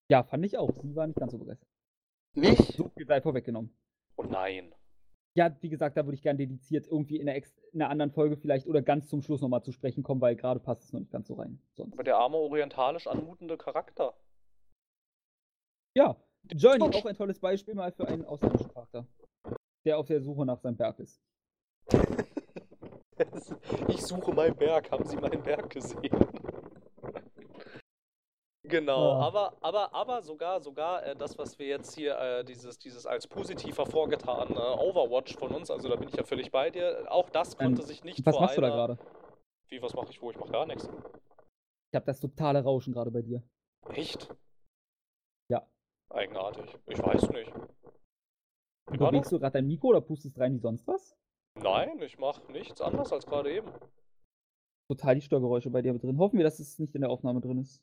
[0.09, 0.71] Ja, fand ich auch.
[0.83, 1.67] Sie war nicht ganz so begeistert.
[2.37, 2.73] Nicht?
[2.73, 3.75] So viel sei vorweggenommen.
[4.15, 4.73] Oh nein.
[5.35, 8.11] Ja, wie gesagt, da würde ich gerne dediziert irgendwie in einer, ex in einer anderen
[8.11, 10.99] Folge vielleicht oder ganz zum Schluss nochmal zu sprechen kommen, weil gerade passt es noch
[10.99, 11.59] nicht ganz so rein.
[11.73, 11.93] Sonst.
[11.93, 14.15] Aber der arme orientalisch anmutende Charakter.
[15.95, 16.15] Ja,
[16.53, 19.07] Journey, auch ein tolles Beispiel mal für einen ausländischen Charakter,
[19.85, 21.19] der auf der Suche nach seinem Berg ist.
[23.87, 24.91] Ich suche meinen Berg.
[24.91, 26.26] Haben Sie meinen Berg gesehen?
[28.67, 29.27] Genau, Ah.
[29.27, 33.25] aber, aber, aber sogar, sogar äh, das, was wir jetzt hier, äh, dieses, dieses als
[33.27, 37.57] positiv hervorgetane Overwatch von uns, also da bin ich ja völlig bei dir, auch das
[37.57, 38.75] konnte sich nicht Was vor machst du da einer...
[38.75, 38.97] gerade?
[39.69, 40.31] Wie, was mache ich wo?
[40.31, 40.85] Ich mache gar nichts.
[40.87, 43.41] Ich habe das totale Rauschen gerade bei dir.
[43.89, 44.33] Echt?
[45.49, 45.65] Ja.
[46.09, 46.77] Eigenartig.
[46.87, 47.53] Ich weiß nicht.
[48.89, 48.97] Wie?
[48.97, 51.15] Bewegst du gerade dein Mikro oder pustest rein wie sonst was?
[51.55, 53.71] Nein, ich mache nichts anderes als gerade eben.
[54.89, 56.17] Total die Störgeräusche bei dir mit drin.
[56.17, 57.81] Hoffen wir, dass es nicht in der Aufnahme drin ist.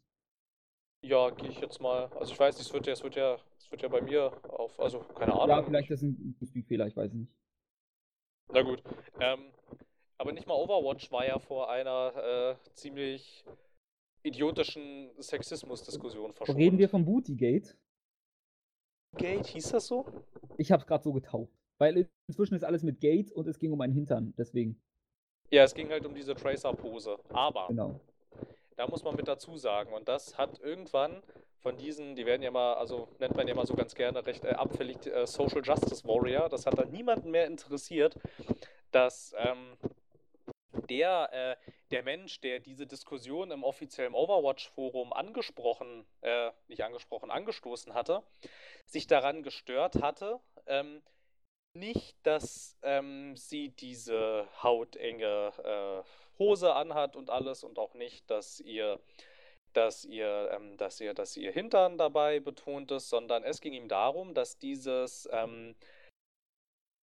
[1.05, 2.11] Ja, gehe ich jetzt mal.
[2.19, 4.33] Also ich weiß nicht, es wird ja, es wird ja, es wird ja bei mir
[4.49, 5.49] auf, also keine Ahnung.
[5.51, 7.33] Ja, vielleicht ist das ein Speak-Fehler, ich weiß es nicht.
[8.51, 8.83] Na gut.
[9.21, 9.53] Ähm,
[10.17, 13.45] aber nicht mal Overwatch war ja vor einer äh, ziemlich
[14.23, 16.63] idiotischen Sexismus-Diskussion verschwunden.
[16.63, 17.77] Reden wir vom Bootygate?
[19.19, 20.07] Gate, hieß das so?
[20.57, 21.53] Ich hab's gerade so getauft.
[21.77, 24.81] Weil inzwischen ist alles mit Gate und es ging um einen Hintern, deswegen.
[25.51, 27.19] Ja, es ging halt um diese Tracer-Pose.
[27.29, 28.01] Aber Genau.
[28.77, 31.23] Da muss man mit dazu sagen, und das hat irgendwann
[31.59, 34.45] von diesen, die werden ja mal, also nennt man ja mal so ganz gerne recht
[34.45, 38.17] äh, abfällig äh, Social Justice Warrior, das hat dann niemanden mehr interessiert,
[38.91, 39.77] dass ähm,
[40.91, 47.95] der, äh, der Mensch, der diese Diskussion im offiziellen Overwatch-Forum angesprochen, äh, nicht angesprochen, angestoßen
[47.95, 48.23] hatte,
[48.87, 51.03] sich daran gestört hatte, ähm,
[51.75, 58.61] nicht, dass ähm, sie diese hautenge äh, Hose anhat und alles und auch nicht, dass
[58.61, 59.01] ihr,
[59.73, 63.89] dass ihr, ähm, dass ihr, dass ihr Hintern dabei betont ist, sondern es ging ihm
[63.89, 65.75] darum, dass dieses ähm,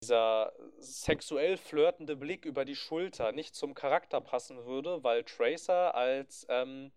[0.03, 6.45] dieser sexuell flirtende Blick über die Schulter nicht zum Charakter passen würde, weil Tracer als
[6.49, 6.91] ähm,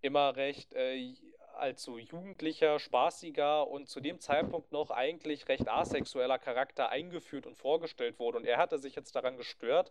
[0.00, 1.14] immer recht äh,
[1.54, 7.56] als so jugendlicher, spaßiger und zu dem Zeitpunkt noch eigentlich recht asexueller Charakter eingeführt und
[7.56, 8.38] vorgestellt wurde.
[8.38, 9.90] Und er hatte sich jetzt daran gestört,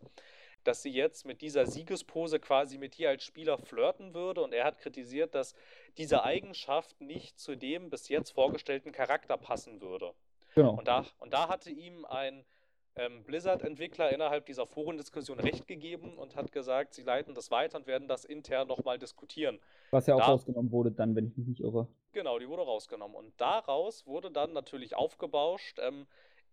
[0.63, 4.41] dass sie jetzt mit dieser Siegespose quasi mit ihr als Spieler flirten würde.
[4.41, 5.55] Und er hat kritisiert, dass
[5.97, 10.13] diese Eigenschaft nicht zu dem bis jetzt vorgestellten Charakter passen würde.
[10.55, 10.71] Genau.
[10.77, 12.43] Und da, und da hatte ihm ein
[12.95, 17.87] ähm, Blizzard-Entwickler innerhalb dieser Forendiskussion recht gegeben und hat gesagt, sie leiten das weiter und
[17.87, 19.59] werden das intern nochmal diskutieren.
[19.91, 21.87] Was ja auch Da- rausgenommen wurde dann, wenn ich mich nicht irre.
[22.11, 23.15] Genau, die wurde rausgenommen.
[23.15, 26.07] Und daraus wurde dann natürlich aufgebauscht, ähm,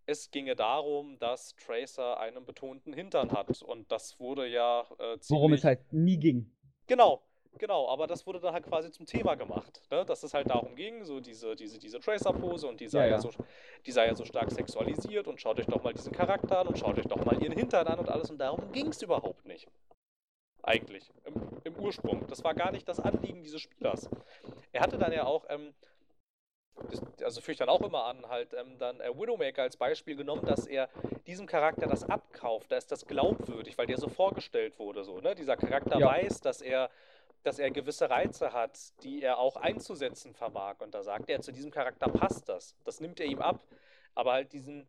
[0.07, 3.63] es ginge darum, dass Tracer einen betonten Hintern hat.
[3.63, 5.31] Und das wurde ja äh, ziemlich...
[5.31, 6.51] Worum es halt nie ging.
[6.87, 7.23] Genau,
[7.59, 10.05] genau, aber das wurde dann halt quasi zum Thema gemacht, ne?
[10.05, 13.19] dass es halt darum ging, so diese, diese, diese Tracer-Pose und die sei Ja, ja,
[13.19, 13.31] so,
[13.85, 16.79] die sei ja so stark sexualisiert und schaut euch doch mal diesen Charakter an und
[16.79, 19.67] schaut euch doch mal ihren Hintern an und alles und darum ging es überhaupt nicht.
[20.63, 21.35] Eigentlich, im,
[21.65, 22.27] im Ursprung.
[22.29, 24.11] Das war gar nicht das Anliegen dieses Spielers.
[24.73, 25.75] Er hatte dann ja auch, ähm,
[27.23, 30.45] also führe ich dann auch immer an, halt ähm, dann äh, Widowmaker als Beispiel genommen,
[30.45, 30.89] dass er
[31.27, 32.71] diesem Charakter das abkauft.
[32.71, 35.05] Da ist das glaubwürdig, weil der so vorgestellt wurde.
[35.05, 35.35] So, ne?
[35.35, 36.07] Dieser Charakter Ja.
[36.07, 36.91] weiß, dass er,
[37.43, 40.77] dass er gewisse Reize hat, die er auch einzusetzen vermag.
[40.81, 42.77] Und da sagt er, zu diesem Charakter passt das.
[42.85, 43.61] Das nimmt er ihm ab.
[44.15, 44.89] Aber halt diesen,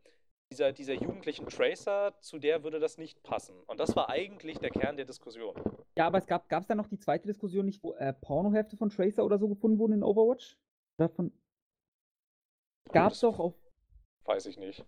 [0.51, 3.55] dieser, dieser jugendlichen Tracer, zu der würde das nicht passen.
[3.65, 5.55] Und das war eigentlich der Kern der Diskussion.
[5.97, 8.89] Ja, aber es gab es da noch die zweite Diskussion nicht, wo äh, Pornohefte von
[8.89, 10.57] Tracer oder so gefunden wurden in Overwatch?
[10.97, 11.31] Oder von.
[12.93, 13.55] Gab's Das doch auf.
[14.25, 14.85] Weiß ich nicht.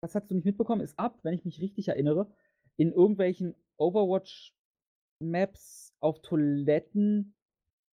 [0.00, 2.30] Das hast du nicht mitbekommen, ist ab, wenn ich mich richtig erinnere,
[2.76, 7.34] in irgendwelchen Overwatch-Maps auf Toiletten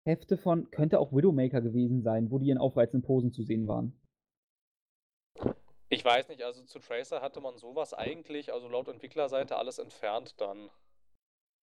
[0.05, 3.93] Hefte von, könnte auch Widowmaker gewesen sein, wo die in aufreizenden Posen zu sehen waren.
[5.89, 10.39] Ich weiß nicht, also zu Tracer hatte man sowas eigentlich, also laut Entwicklerseite alles entfernt
[10.39, 10.69] dann,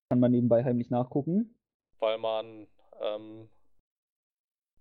[0.10, 1.56] Kann man nebenbei heimlich nachgucken.
[2.00, 2.68] weil man,
[3.02, 3.50] ähm,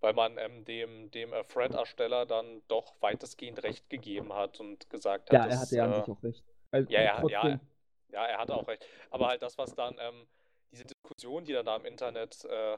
[0.04, 5.30] weil man ähm, dem, dem äh, Thread-Ersteller dann doch weitestgehend recht gegeben hat und gesagt
[5.30, 6.44] hat, Ja, er dass, hatte ja an äh, sich auch recht.
[6.70, 7.60] Also, Ja, ja, ja, trotzdem-
[8.12, 8.86] ja, er hatte auch recht.
[9.10, 10.26] Aber halt das, was dann, ähm,
[10.70, 12.76] diese Diskussion, die dann da im Internet äh,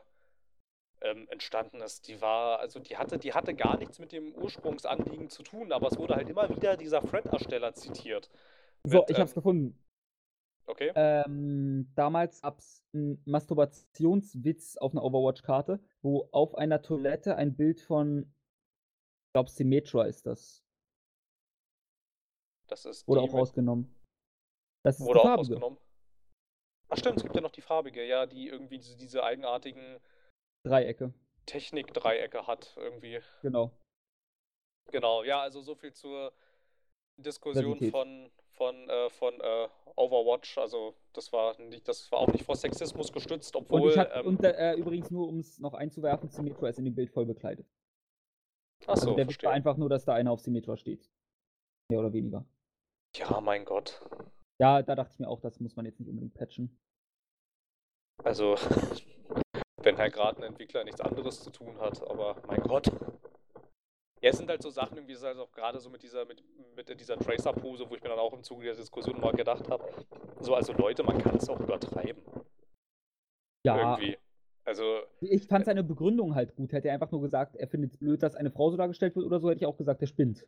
[1.03, 5.29] ähm, entstanden ist, die war, also die hatte, die hatte gar nichts mit dem Ursprungsanliegen
[5.29, 8.31] zu tun, aber es wurde halt immer wieder dieser Thread-Ersteller zitiert.
[8.85, 9.79] So, mit, ich hab's ähm, gefunden.
[10.67, 10.93] Okay.
[10.97, 17.81] Ähm, damals gab es einen Masturbationswitz auf einer Overwatch-Karte, wo auf einer Toilette ein Bild
[17.81, 20.65] von, ich glaube, Symmetra ist das.
[22.67, 23.95] Das ist Wurde auch rausgenommen.
[24.85, 25.79] Das ist Wurde auch rausgenommen.
[26.89, 30.01] Ach stimmt, es gibt ja noch die farbige, ja, die irgendwie diese, diese eigenartigen
[30.65, 31.13] Dreiecke,
[31.47, 33.21] Technik-Dreiecke hat, irgendwie.
[33.43, 33.73] genau.
[34.93, 36.33] Genau, ja, also so viel zur
[37.17, 40.59] Diskussion von, von, äh, von äh, Overwatch.
[40.59, 43.91] Also das war nicht, das war auch nicht vor Sexismus gestützt, Und obwohl.
[43.91, 46.95] ich hab, ähm, und äh, übrigens nur, um es noch einzuwerfen, Symmetra ist in dem
[46.95, 47.67] Bild voll bekleidet.
[48.85, 49.51] ach Also so, der verstehe.
[49.51, 51.09] einfach nur, dass da einer auf Symmetra steht.
[51.91, 52.45] Mehr oder weniger.
[53.17, 54.01] Ja, mein Gott.
[54.61, 56.79] Ja, da dachte ich mir auch, das muss man jetzt nicht unbedingt patchen.
[58.25, 58.55] Also,
[59.83, 62.91] wenn halt gerade ein Entwickler nichts anderes zu tun hat, aber mein Gott.
[64.23, 66.25] Ja, es sind halt so Sachen, irgendwie, das ist halt auch gerade so mit dieser,
[66.25, 66.43] mit,
[66.75, 69.85] mit dieser Tracer-Pose, wo ich mir dann auch im Zuge der Diskussion mal gedacht habe,
[70.41, 72.23] so, also Leute, man kann es auch übertreiben.
[73.65, 74.17] Ja, Irgendwie.
[74.65, 76.73] Also, ich fand seine Begründung halt gut.
[76.73, 79.25] Hätte er einfach nur gesagt, er findet es blöd, dass eine Frau so dargestellt wird
[79.25, 80.45] oder so, hätte ich auch gesagt, der spinnt.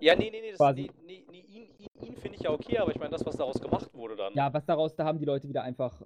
[0.00, 2.78] ja, nee, nee, nee, das, nee, nee, nee ihn, ihn, ihn finde ich ja okay,
[2.78, 4.32] aber ich meine, das, was daraus gemacht wurde dann.
[4.34, 6.02] Ja, was daraus, da haben die Leute wieder einfach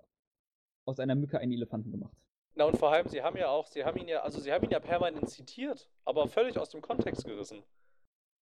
[0.87, 2.17] aus einer Mücke einen Elefanten gemacht.
[2.55, 4.65] Na und vor allem, sie haben ja auch, sie haben ihn ja, also sie haben
[4.65, 7.63] ihn ja permanent zitiert, aber völlig aus dem Kontext gerissen.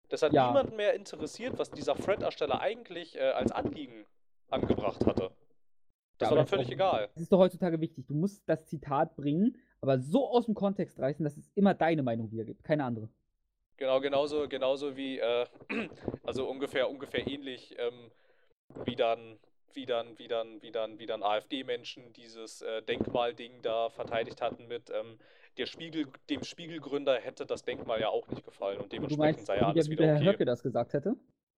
[0.09, 0.47] Das hat Ja.
[0.47, 4.05] niemanden mehr interessiert, was dieser Thread-Ersteller eigentlich äh, als Anliegen
[4.49, 5.31] angebracht hatte.
[6.17, 7.09] Das Ja, war dann völlig auch- egal.
[7.13, 8.07] Das ist doch heutzutage wichtig.
[8.07, 12.01] Du musst das Zitat bringen, aber so aus dem Kontext reißen, dass es immer deine
[12.01, 13.09] Meinung wiedergibt, keine andere.
[13.75, 15.45] Genau, genauso, genauso wie, äh,
[16.25, 18.09] also ungefähr, ungefähr ähnlich, ähm,
[18.85, 19.37] wie dann,
[19.73, 24.67] wie dann, wie dann, wie dann, wie dann AfD-Menschen dieses äh, Denkmal-Ding da verteidigt hatten
[24.67, 25.17] mit, ähm,
[25.57, 29.57] der Spiegel, dem Spiegelgründer hätte das Denkmal ja auch nicht gefallen und dementsprechend meinst, sei
[29.57, 30.31] ja alles wie wieder der Herr okay.
[30.33, 31.15] Höcke das gesagt hätte?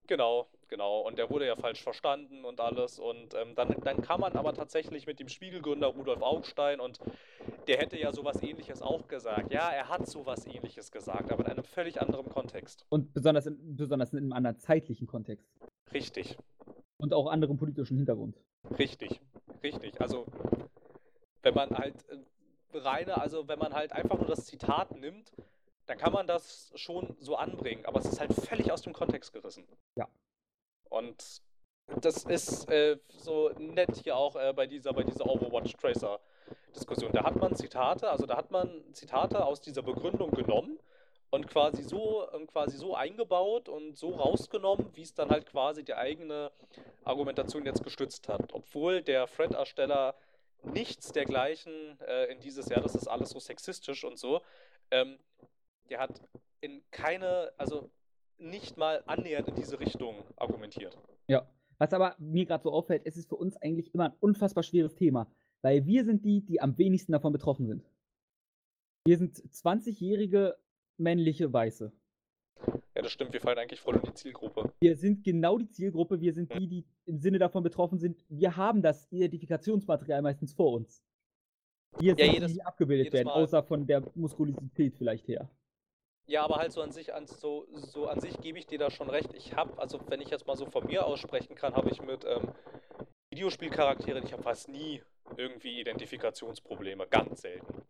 [0.07, 1.01] Genau, genau.
[1.01, 2.97] Und der wurde ja falsch verstanden und alles.
[2.97, 6.99] Und ähm, dann, dann kam man aber tatsächlich mit dem Spiegelgründer Rudolf Augstein und
[7.67, 9.53] der hätte ja sowas ähnliches auch gesagt.
[9.53, 12.87] Ja, er hat sowas ähnliches gesagt, aber in einem völlig anderen Kontext.
[12.89, 15.47] Und besonders in, besonders in einem anderen zeitlichen Kontext.
[15.93, 16.37] Richtig,
[16.99, 18.35] Und auch anderem politischen Hintergrund.
[18.77, 19.21] richtig,
[19.63, 19.99] richtig.
[20.01, 20.25] Also,
[21.41, 25.31] wenn man halt äh, reine, also wenn man halt einfach nur das Zitat nimmt,
[25.85, 29.33] dann kann man das schon so anbringen, aber es ist halt völlig aus dem Kontext
[29.33, 29.65] gerissen.
[29.95, 30.07] Ja.
[30.89, 31.41] Und
[32.01, 36.19] das ist äh, so nett hier auch äh, bei dieser, bei dieser Overwatch Tracer
[36.75, 37.11] Diskussion.
[37.11, 40.77] Da hat man Zitate, also da hat man Zitate aus dieser Begründung genommen
[41.31, 45.93] und quasi so, quasi so eingebaut und so rausgenommen, wie es dann halt quasi die
[45.93, 46.51] eigene
[47.03, 48.53] Argumentation jetzt gestützt hat.
[48.53, 50.15] Obwohl der Thread-Ersteller
[50.63, 54.41] nichts dergleichen äh, in dieses Jahr, das ist alles so sexistisch und so,
[54.91, 55.17] ähm,
[55.89, 56.21] der hat
[56.61, 57.89] in keine, also
[58.37, 60.97] nicht mal annähernd in diese Richtung argumentiert.
[61.27, 61.47] Ja.
[61.77, 64.95] Was aber mir gerade so auffällt, es ist für uns eigentlich immer ein unfassbar schweres
[64.95, 65.31] Thema.
[65.61, 67.85] Weil wir sind die, die am wenigsten davon betroffen sind.
[69.05, 70.57] Wir sind 20-jährige
[70.99, 71.91] männliche Weiße.
[72.95, 74.73] Ja, das stimmt, wir fallen eigentlich voll in die Zielgruppe.
[74.81, 78.25] Wir sind genau die Zielgruppe, wir sind die, die im Sinne davon betroffen sind.
[78.27, 81.01] Wir haben das Identifikationsmaterial meistens vor uns.
[81.97, 83.43] Wir sind jedes- die, die abgebildet werden, Mal.
[83.43, 85.49] außer von der Muskulosität vielleicht her.
[86.27, 88.91] Ja, aber halt so an sich, an, so, so an sich gebe ich dir da
[88.91, 89.33] schon recht.
[89.33, 92.23] Ich habe, also wenn ich jetzt mal so von mir aussprechen kann, habe ich mit
[92.25, 92.53] ähm,
[93.31, 95.01] Videospielcharakteren, ich habe fast nie
[95.37, 97.07] irgendwie Identifikationsprobleme.
[97.07, 97.81] Ganz selten.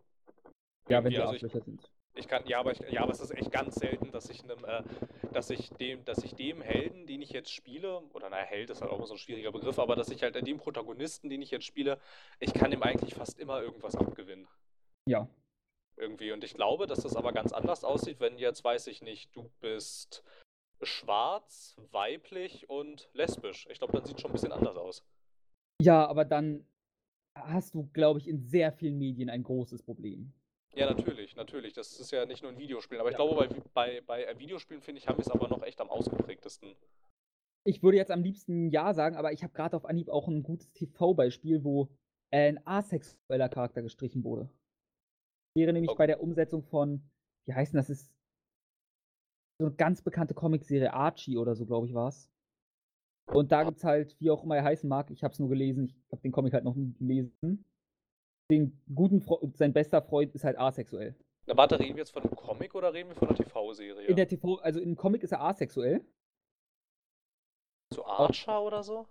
[0.88, 1.92] Ja, wenn die also ich, sind.
[2.16, 4.64] Ich kann, ja, aber ich, ja, aber es ist echt ganz selten, dass ich einem,
[4.66, 4.84] äh,
[5.32, 8.82] dass ich dem, dass ich dem Helden, den ich jetzt spiele, oder naja, Held ist
[8.82, 11.52] halt auch immer so ein schwieriger Begriff, aber dass ich halt dem Protagonisten, den ich
[11.52, 12.00] jetzt spiele,
[12.40, 14.48] ich kann ihm eigentlich fast immer irgendwas abgewinnen.
[15.08, 15.28] Ja.
[15.98, 16.32] irgendwie.
[16.32, 19.50] Und ich glaube, dass das aber ganz anders aussieht, wenn jetzt, weiß ich nicht, du
[19.60, 20.24] bist
[20.82, 23.68] schwarz, weiblich und lesbisch.
[23.72, 25.06] Ich glaube, dann sieht schon ein bisschen anders aus.
[25.82, 26.66] Ja, aber dann
[27.36, 30.34] hast du, glaube ich, in sehr vielen Medien ein großes Problem.
[30.80, 31.74] Ja, natürlich, natürlich.
[31.74, 33.02] Das ist ja nicht nur in Videospielen.
[33.02, 33.26] Aber ich Ja.
[33.26, 35.90] glaube, bei, bei, bei äh, Videospielen, finde ich, haben wir es aber noch echt am
[35.90, 36.74] ausgeprägtesten.
[37.66, 40.42] Ich würde jetzt am liebsten ja sagen, aber ich habe gerade auf Anhieb auch ein
[40.42, 41.90] gutes TV-Beispiel, wo
[42.32, 44.50] ein asexueller Charakter gestrichen wurde.
[45.54, 45.98] Wäre nämlich Okay.
[45.98, 47.02] bei der Umsetzung von,
[47.46, 48.14] wie heißt denn das, ist
[49.60, 52.32] so eine ganz bekannte Comicserie, Archie oder so, glaube ich, war es.
[53.26, 55.50] Und da gibt es halt, wie auch immer er heißen mag, ich habe es nur
[55.50, 57.66] gelesen, ich habe den Comic halt noch nie gelesen.
[58.50, 61.16] Den guten Fre sein bester Freund ist halt asexuell.
[61.46, 64.08] Na, warte, reden wir jetzt von einem Comic oder reden wir von einer TV-Serie?
[64.08, 66.02] In der TV, also im Comic ist er asexuell.
[67.94, 69.08] Zu Archer oder so?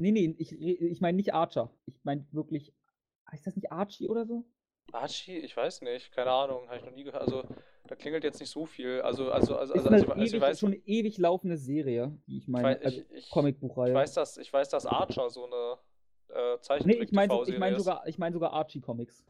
[0.00, 1.70] Nee, nee, ich, ich meine nicht Archer.
[1.86, 2.72] Ich meine wirklich,
[3.30, 4.44] heißt das nicht Archie oder so?
[4.92, 5.38] Archie?
[5.38, 6.12] Ich weiß nicht.
[6.12, 6.66] Keine Ahnung.
[6.68, 7.22] Habe ich noch nie gehört.
[7.22, 7.44] Also,
[7.86, 9.00] da klingelt jetzt nicht so viel.
[9.00, 12.16] Also, also, also, ist also, also, also ewig, ich weiß, schon eine ewig laufende Serie,
[12.26, 13.90] die ich meine, ich, also ich, ich, Comicbuchreihe.
[13.90, 15.78] ich weiß, dass, ich weiß, dass Archer so eine
[16.30, 19.24] äh, nee, Zeichentrick ich meine ich mein sogar, ich mein sogar Archie Comics.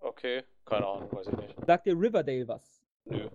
[0.00, 1.54] Okay, keine Ahnung, weiß ich nicht.
[1.66, 2.82] Sagt dir Riverdale was?
[3.04, 3.28] Nö.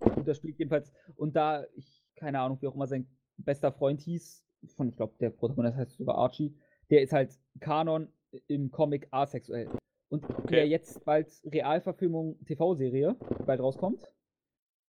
[0.00, 3.06] Und das spielt jedenfalls, und da, ich, keine Ahnung, wie auch immer sein
[3.38, 4.44] bester Freund hieß,
[4.76, 6.54] von, ich glaube, der Protagonist heißt sogar Archie,
[6.90, 8.12] der ist halt Kanon
[8.48, 9.70] im Comic asexuell.
[10.10, 10.56] Und Okay.
[10.56, 14.10] der jetzt bald Realverfilmung TV-Serie, die bald rauskommt,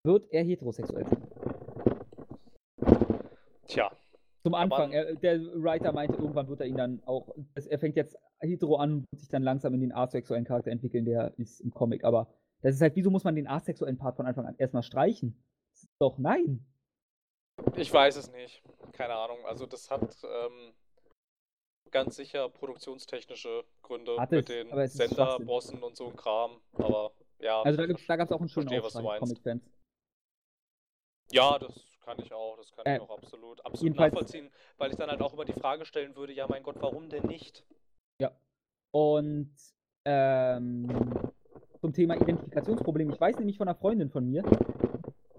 [0.04, 1.22] wird er heterosexuell sein.
[3.66, 3.90] Tja,
[4.42, 4.92] Zum Anfang.
[4.92, 7.28] Er, der Writer meinte, irgendwann wird er ihn dann auch.
[7.54, 11.04] Er fängt jetzt hetero an und wird sich dann langsam in den asexuellen Charakter entwickeln,
[11.04, 12.04] der ist im Comic.
[12.04, 15.42] Aber das ist halt, wieso muss man den asexuellen Part von Anfang an erstmal streichen?
[15.98, 16.66] Doch nein.
[17.76, 18.62] ich weiß es nicht.
[18.92, 19.38] Keine Ahnung.
[19.44, 20.72] Also, das hat ähm,
[21.90, 24.88] ganz sicher produktionstechnische Gründe Hat mit es, den.
[24.88, 26.60] Senderbossen und so ein Kram.
[26.74, 29.18] Aber ja, Also da, da gab es auch einen schönen verstehe, Aufschrei.
[29.18, 29.62] Comic-Fans.
[31.32, 34.96] Ja, das kann ich auch, das kann Äh, ich auch absolut, absolut nachvollziehen, weil ich
[34.96, 37.64] dann halt auch immer die Frage stellen würde, ja mein Gott, warum denn nicht?
[38.92, 39.54] Und
[40.04, 40.88] ähm,
[41.80, 43.10] zum Thema Identifikationsproblem.
[43.10, 44.42] Ich weiß nämlich von einer Freundin von mir,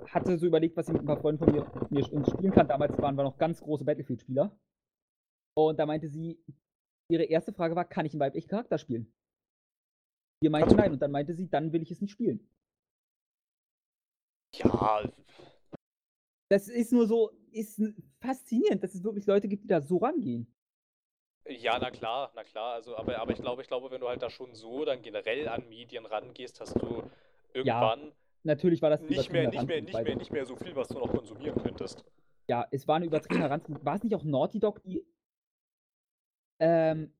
[0.07, 2.67] hatte so überlegt, was sie mit ein paar Freunden von mir, mir spielen kann.
[2.67, 4.57] Damals waren wir noch ganz große Battlefield-Spieler.
[5.53, 6.39] Und da meinte sie,
[7.09, 9.13] ihre erste Frage war, kann ich einen weiblichen Charakter spielen?
[10.41, 12.47] Wir meinten nein und dann meinte sie, dann will ich es nicht spielen.
[14.53, 15.03] Ja.
[16.51, 17.81] Das ist nur so, ist
[18.19, 20.53] faszinierend, dass es wirklich Leute gibt, die da so rangehen.
[21.47, 22.73] Ja, na klar, na klar.
[22.73, 25.47] Also, aber, aber ich glaube, ich glaube, wenn du halt da schon so dann generell
[25.47, 27.03] an Medien rangehst, hast du
[27.53, 28.11] irgendwann ja,
[28.43, 30.99] natürlich war das nicht mehr, nicht mehr, nicht mehr, nicht mehr so viel, was du
[30.99, 32.03] noch konsumieren könntest.
[32.49, 33.85] Ja, es war eine übertriebene Heranziehung.
[33.85, 35.05] War es nicht auch Naughty Dog, die
[36.59, 37.13] ähm,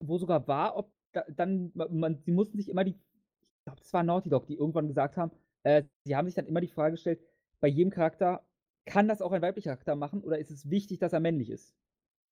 [0.00, 3.92] wo sogar war, ob da, dann, man, sie mussten sich immer die, ich glaube, es
[3.92, 5.30] war Naughty Dog, die irgendwann gesagt haben,
[5.62, 7.20] äh, sie haben sich dann immer die Frage gestellt,
[7.60, 8.45] bei jedem Charakter,
[8.86, 11.74] kann das auch ein weiblicher Charakter machen oder ist es wichtig, dass er männlich ist?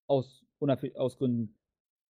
[0.06, 0.44] Aus,
[0.94, 1.56] aus Gründen.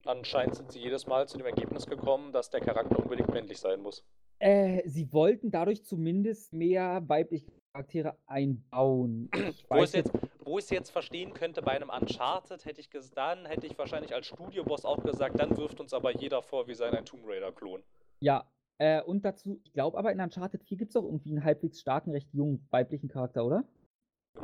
[0.04, 3.80] Anscheinend sind sie jedes Mal zu dem Ergebnis gekommen, dass der Charakter unbedingt männlich sein
[3.80, 4.04] muss.
[4.38, 9.30] Äh, sie wollten dadurch zumindest mehr weibliche Charaktere einbauen.
[9.70, 10.12] wo, es jetzt,
[10.44, 14.14] wo ich es jetzt verstehen könnte bei einem Uncharted, hätte ich dann hätte ich wahrscheinlich
[14.14, 17.82] als Studioboss auch gesagt, dann wirft uns aber jeder vor, wir seien ein Tomb Raider-Klon.
[18.20, 18.46] Ja,
[18.78, 21.80] äh, und dazu, ich glaube aber in Uncharted 4 gibt es auch irgendwie einen halbwegs
[21.80, 23.64] starken, recht jungen weiblichen Charakter, oder?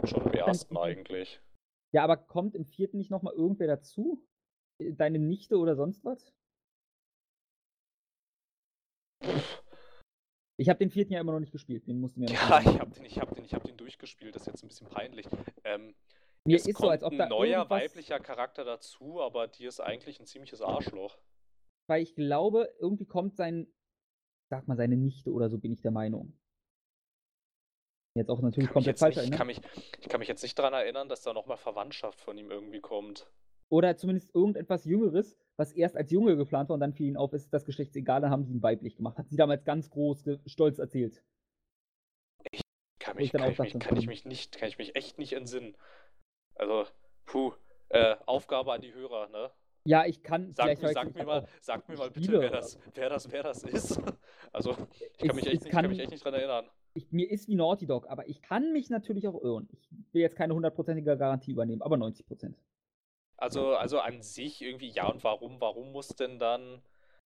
[0.04, 1.40] Schon im ersten eigentlich.
[1.92, 4.24] Ja, aber kommt im vierten nicht nochmal irgendwer dazu?
[4.78, 6.32] Deine Nichte oder sonst was?
[10.56, 11.86] Ich habe den vierten ja immer noch nicht gespielt.
[11.86, 14.34] Den mussten wir Ja, ich habe den, ich hab den, ich hab den durchgespielt.
[14.34, 15.26] Das ist jetzt ein bisschen peinlich.
[15.64, 15.94] Ähm,
[16.46, 20.20] Mir ist so, als ob da ein neuer weiblicher Charakter dazu, aber die ist eigentlich
[20.20, 21.18] ein ziemliches Arschloch.
[21.88, 23.72] Weil ich glaube, irgendwie kommt sein,
[24.50, 26.38] sag mal, seine Nichte oder so, bin ich der Meinung.
[28.14, 29.60] Jetzt auch natürlich komplett falsch nicht, ich, kann mich,
[30.00, 33.30] ich kann mich jetzt nicht daran erinnern, dass da nochmal Verwandtschaft von ihm irgendwie kommt.
[33.68, 37.32] Oder zumindest irgendetwas Jüngeres, was erst als Junge geplant war und dann fiel ihnen auf,
[37.32, 39.16] ist das geschlechtsegal, dann haben sie ihn weiblich gemacht.
[39.16, 41.22] Hat sie damals ganz groß, stolz erzählt.
[42.50, 42.62] Ich
[42.98, 45.76] kann mich, kann ich mich, kann ich mich nicht, kann ich mich echt nicht entsinnen.
[46.56, 46.86] Also,
[47.26, 47.52] puh,
[47.90, 49.52] äh, Aufgabe an die Hörer, ne?
[49.84, 50.52] Ja, ich kann.
[50.52, 53.62] Sag, mir, sag mir mal, sag mir mal bitte, wer das, wer das, wer das
[53.62, 54.00] ist.
[54.52, 56.68] Also, ich kann, mich, echt nicht, kann, kann mich echt nicht dran erinnern.
[56.94, 59.68] Ich, mir ist wie Naughty Dog, aber ich kann mich natürlich auch irren.
[59.72, 62.58] Ich will jetzt keine hundertprozentige Garantie übernehmen, aber 90 Prozent.
[63.36, 66.82] Also, also an sich irgendwie, ja, und warum, warum muss denn dann,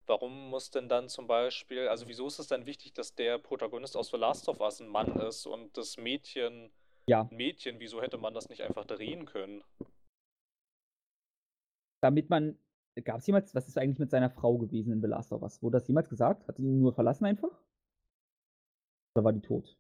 [0.07, 3.97] warum muss denn dann zum Beispiel, also wieso ist es dann wichtig, dass der Protagonist
[3.97, 6.73] aus The Last of Us ein Mann ist und das Mädchen
[7.07, 7.23] ja.
[7.23, 9.63] ein Mädchen, wieso hätte man das nicht einfach drehen können?
[12.03, 12.59] Damit man,
[13.05, 15.63] gab es jemals, was ist eigentlich mit seiner Frau gewesen in The Last of Us?
[15.63, 16.49] Wurde das jemals gesagt?
[16.49, 17.51] Hat sie ihn nur verlassen einfach?
[19.15, 19.77] Oder war die tot?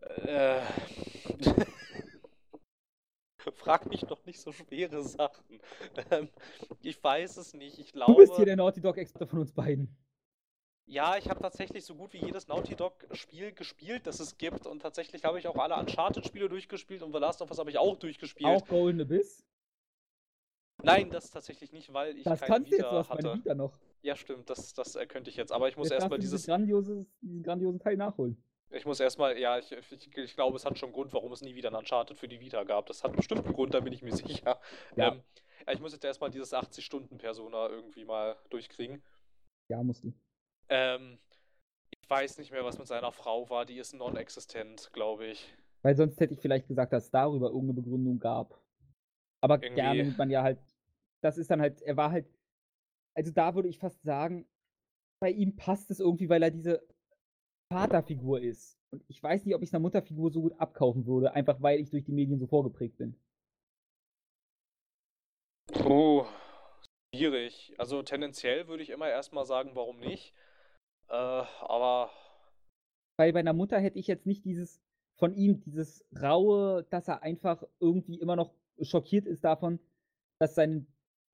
[0.00, 0.60] Äh.
[3.54, 5.60] Frag mich doch nicht so schwere Sachen.
[6.10, 6.28] Ähm,
[6.82, 7.78] ich weiß es nicht.
[7.78, 8.12] Ich glaube.
[8.12, 9.96] Du bist hier der Naughty Dog-Experte von uns beiden.
[10.86, 14.66] Ja, ich habe tatsächlich so gut wie jedes Naughty Dog-Spiel gespielt, das es gibt.
[14.66, 17.78] Und tatsächlich habe ich auch alle Uncharted-Spiele durchgespielt und The Last of Us habe ich
[17.78, 18.48] auch durchgespielt.
[18.48, 19.44] Auch Golden Abyss?
[20.82, 23.26] Nein, das tatsächlich nicht, weil ich das kannst Vita du jetzt, du hatte.
[23.26, 23.78] meine Vita noch.
[24.02, 25.52] Ja, stimmt, das, das könnte ich jetzt.
[25.52, 26.46] Aber ich muss erstmal dieses.
[26.46, 28.42] Grandiose, diesen grandiosen Teil nachholen.
[28.70, 31.40] Ich muss erstmal, ja, ich, ich, ich, glaube, es hat schon einen Grund, warum es
[31.40, 32.86] nie wieder ein Uncharted für die Vita gab.
[32.86, 34.60] Das hat bestimmt einen Grund, da bin ich mir sicher.
[34.94, 35.12] Ja.
[35.12, 35.22] Ähm,
[35.72, 39.02] ich muss jetzt erstmal dieses 80-Stunden-Persona irgendwie mal durchkriegen.
[39.70, 40.12] Ja, musst du.
[40.68, 41.18] Ähm,
[41.90, 43.64] ich weiß nicht mehr, was mit seiner Frau war.
[43.64, 45.54] Die ist non-existent, glaube ich.
[45.82, 48.60] Weil sonst hätte ich vielleicht gesagt, dass es darüber irgendeine Begründung gab.
[49.40, 49.74] Aber Irgendwie...
[49.74, 50.58] gerne nimmt man ja halt.
[51.20, 52.26] Das ist dann halt, er war halt.
[53.18, 54.46] Also da würde ich fast sagen,
[55.20, 56.86] bei ihm passt es irgendwie, weil er diese
[57.72, 58.78] Vaterfigur ist.
[58.92, 61.80] Und ich weiß nicht, ob ich es einer Mutterfigur so gut abkaufen würde, einfach weil
[61.80, 63.16] ich durch die Medien so vorgeprägt bin.
[65.72, 66.26] Puh,
[67.12, 67.74] schwierig.
[67.76, 70.32] Also tendenziell würde ich immer erstmal sagen, warum nicht.
[71.08, 72.12] Äh, aber.
[73.18, 74.80] Weil bei einer Mutter hätte ich jetzt nicht dieses
[75.18, 79.80] von ihm, dieses raue, dass er einfach irgendwie immer noch schockiert ist davon,
[80.40, 80.86] dass sein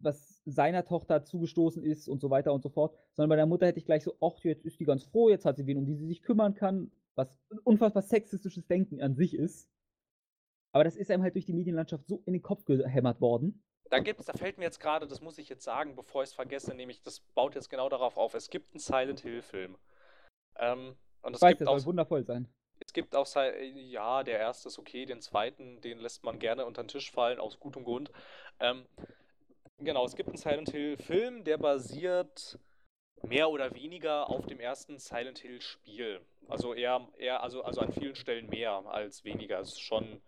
[0.04, 3.66] was seiner Tochter zugestoßen ist und so weiter und so fort, sondern bei der Mutter
[3.66, 5.86] hätte ich gleich so, ach, jetzt ist die ganz froh, jetzt hat sie wen, um
[5.86, 9.68] die sie sich kümmern kann, was unfassbar sexistisches Denken an sich ist.
[10.72, 13.62] Aber das ist einem halt durch die Medienlandschaft so in den Kopf gehämmert worden.
[13.90, 16.34] Da gibt's, da fällt mir jetzt gerade, das muss ich jetzt sagen, bevor ich es
[16.34, 18.34] vergesse, nämlich, das baut jetzt genau darauf auf.
[18.34, 19.76] Es gibt einen Silent Hill-Film.
[20.56, 22.48] Ähm, und es weiß, gibt der auch, soll wundervoll sein.
[22.80, 26.82] Es gibt auch, ja, der erste ist okay, den zweiten, den lässt man gerne unter
[26.82, 28.10] den Tisch fallen, aus gutem Grund.
[28.58, 28.86] Ähm,
[29.84, 32.58] Genau, es gibt einen Silent Hill-Film, der basiert
[33.22, 36.22] mehr oder weniger auf dem ersten Silent Hill-Spiel.
[36.48, 39.60] Also eher, eher also, also an vielen Stellen mehr als weniger.
[39.60, 40.22] Es ist schon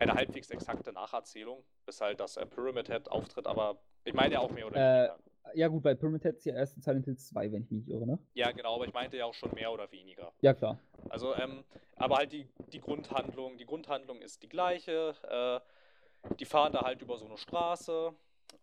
[0.00, 4.40] eine halbwegs exakte Nacherzählung, bis halt das äh, Pyramid Head auftritt, aber ich meine ja
[4.40, 5.18] auch mehr oder äh, weniger.
[5.54, 7.86] Ja, gut, bei Pyramid Head ist ja erst in Silent Hill 2, wenn ich mich
[7.86, 8.18] nicht irre, ne?
[8.34, 10.32] Ja, genau, aber ich meinte ja auch schon mehr oder weniger.
[10.40, 10.80] Ja, klar.
[11.10, 11.62] Also, ähm,
[11.94, 15.14] aber halt die, die Grundhandlung, die Grundhandlung ist die gleiche.
[15.30, 18.12] Äh, die fahren da halt über so eine Straße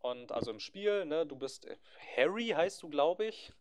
[0.02, 1.76] und also im Spiel, ne, du bist äh,
[2.18, 3.54] Harry, heißt du, glaube ich.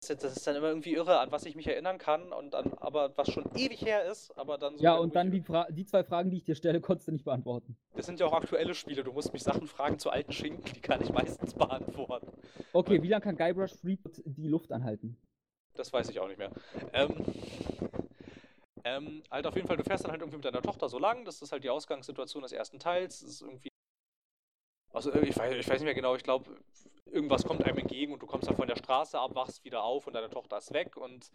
[0.00, 2.74] Das, das, ist dann immer irgendwie irre, an was ich mich erinnern kann und dann,
[2.74, 4.84] aber was schon ewig her ist, aber dann so.
[4.84, 7.76] Ja, und dann die, die zwei Fragen, die ich dir stelle, konntest du nicht beantworten.
[7.94, 9.02] Das sind ja auch aktuelle Spiele.
[9.02, 12.32] Du musst mich Sachen fragen zu alten Schinken, die kann ich meistens beantworten.
[12.72, 15.16] Okay, wie lange kann Guybrush Threepwood die Luft anhalten?
[15.74, 16.50] Das weiß ich auch nicht mehr.
[16.92, 17.24] Ähm,
[18.84, 21.24] ähm, halt auf jeden Fall, du fährst dann halt irgendwie mit deiner Tochter so lang.
[21.24, 23.20] Das ist halt die Ausgangssituation des ersten Teils.
[23.20, 23.67] Das ist irgendwie.
[24.98, 26.50] Also, ich weiß, ich weiß nicht mehr genau, ich glaube,
[27.06, 30.08] irgendwas kommt einem entgegen und du kommst dann von der Straße ab, wachst wieder auf
[30.08, 31.30] und deine Tochter ist weg und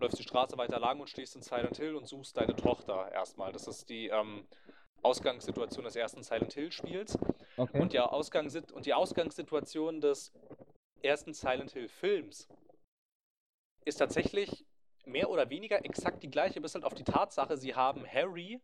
[0.00, 3.52] läufst die Straße weiter lang und stehst in Silent Hill und suchst deine Tochter erstmal.
[3.52, 4.48] Das ist die ähm,
[5.02, 7.16] Ausgangssituation des ersten Silent Hill-Spiels.
[7.56, 7.80] Okay.
[7.80, 10.32] Und, Ausgangs und die Ausgangssituation des
[11.00, 12.48] ersten Silent Hill-Films
[13.84, 14.66] ist tatsächlich
[15.04, 18.60] mehr oder weniger exakt die gleiche, bis halt auf die Tatsache, sie haben Harry,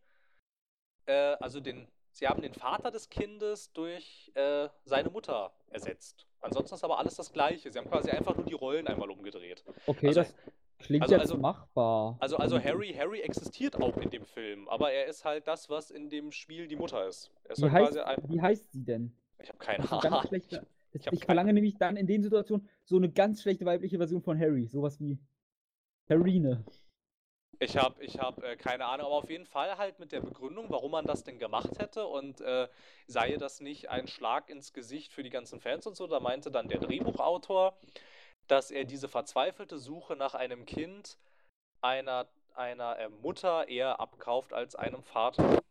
[1.05, 6.25] äh, also den, sie haben den Vater des Kindes durch äh, seine Mutter ersetzt.
[6.41, 7.71] Ansonsten ist aber alles das Gleiche.
[7.71, 9.63] Sie haben quasi einfach nur die Rollen einmal umgedreht.
[9.87, 10.35] Okay, also, das
[10.79, 12.17] klingt also, jetzt also, machbar.
[12.19, 15.91] Also, also Harry, Harry existiert auch in dem Film, aber er ist halt das, was
[15.91, 17.31] in dem Spiel die Mutter ist.
[17.49, 19.15] ist wie, halt heißt, wie heißt sie denn?
[19.41, 20.21] Ich habe keine Ahnung.
[20.31, 20.59] Ich,
[20.91, 24.39] ich, ich verlange nämlich dann in den Situationen so eine ganz schlechte weibliche Version von
[24.39, 24.67] Harry.
[24.67, 25.17] Sowas wie
[26.05, 26.63] Herine.
[27.59, 30.69] Ich habe ich hab, äh, keine Ahnung, aber auf jeden Fall halt mit der Begründung,
[30.69, 32.67] warum man das denn gemacht hätte und äh,
[33.07, 36.07] sei das nicht ein Schlag ins Gesicht für die ganzen Fans und so.
[36.07, 37.77] Da meinte dann der Drehbuchautor,
[38.47, 41.17] dass er diese verzweifelte Suche nach einem Kind
[41.81, 45.61] einer, einer äh, Mutter eher abkauft als einem Vater.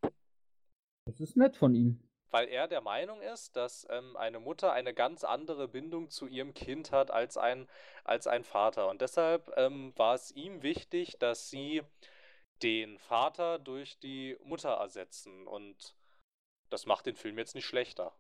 [1.06, 2.00] Das ist nett von ihm
[2.32, 6.54] weil er der Meinung ist, dass ähm, eine Mutter eine ganz andere Bindung zu ihrem
[6.54, 7.68] Kind hat als ein,
[8.04, 8.88] als ein Vater.
[8.88, 11.82] Und deshalb ähm, war es ihm wichtig, dass sie
[12.62, 15.46] den Vater durch die Mutter ersetzen.
[15.46, 15.94] Und
[16.70, 18.12] das macht den Film jetzt nicht schlechter.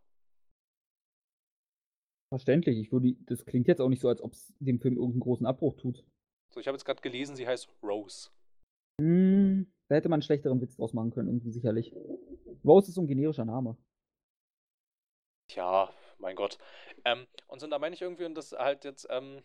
[2.28, 2.78] Verständlich.
[2.78, 5.46] Ich würde, das klingt jetzt auch nicht so, als ob es dem Film irgendeinen großen
[5.46, 6.04] Abbruch tut.
[6.50, 8.30] So, ich habe jetzt gerade gelesen, sie heißt Rose.
[9.00, 11.94] Hm, da hätte man einen schlechteren Witz draus machen können, irgendwie sicherlich.
[12.64, 13.76] Rose ist so ein generischer Name.
[15.54, 16.58] Ja, mein Gott.
[17.04, 19.42] Ähm, und so, da meine ich irgendwie, und das halt jetzt, ähm,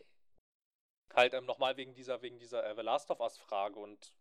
[1.13, 4.13] halt ähm, nochmal wegen dieser, wegen dieser äh, The Last of Us-Frage und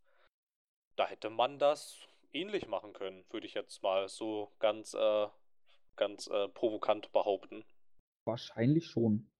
[0.97, 1.99] da hätte man das
[2.33, 5.29] ähnlich machen können, würde ich jetzt mal so ganz, äh,
[5.97, 7.65] ganz äh, provokant behaupten.
[8.27, 9.31] Wahrscheinlich schon.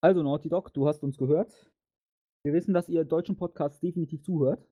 [0.00, 1.70] Also, Naughty Dog, du hast uns gehört.
[2.44, 4.66] Wir wissen, dass ihr deutschen Podcasts definitiv zuhört.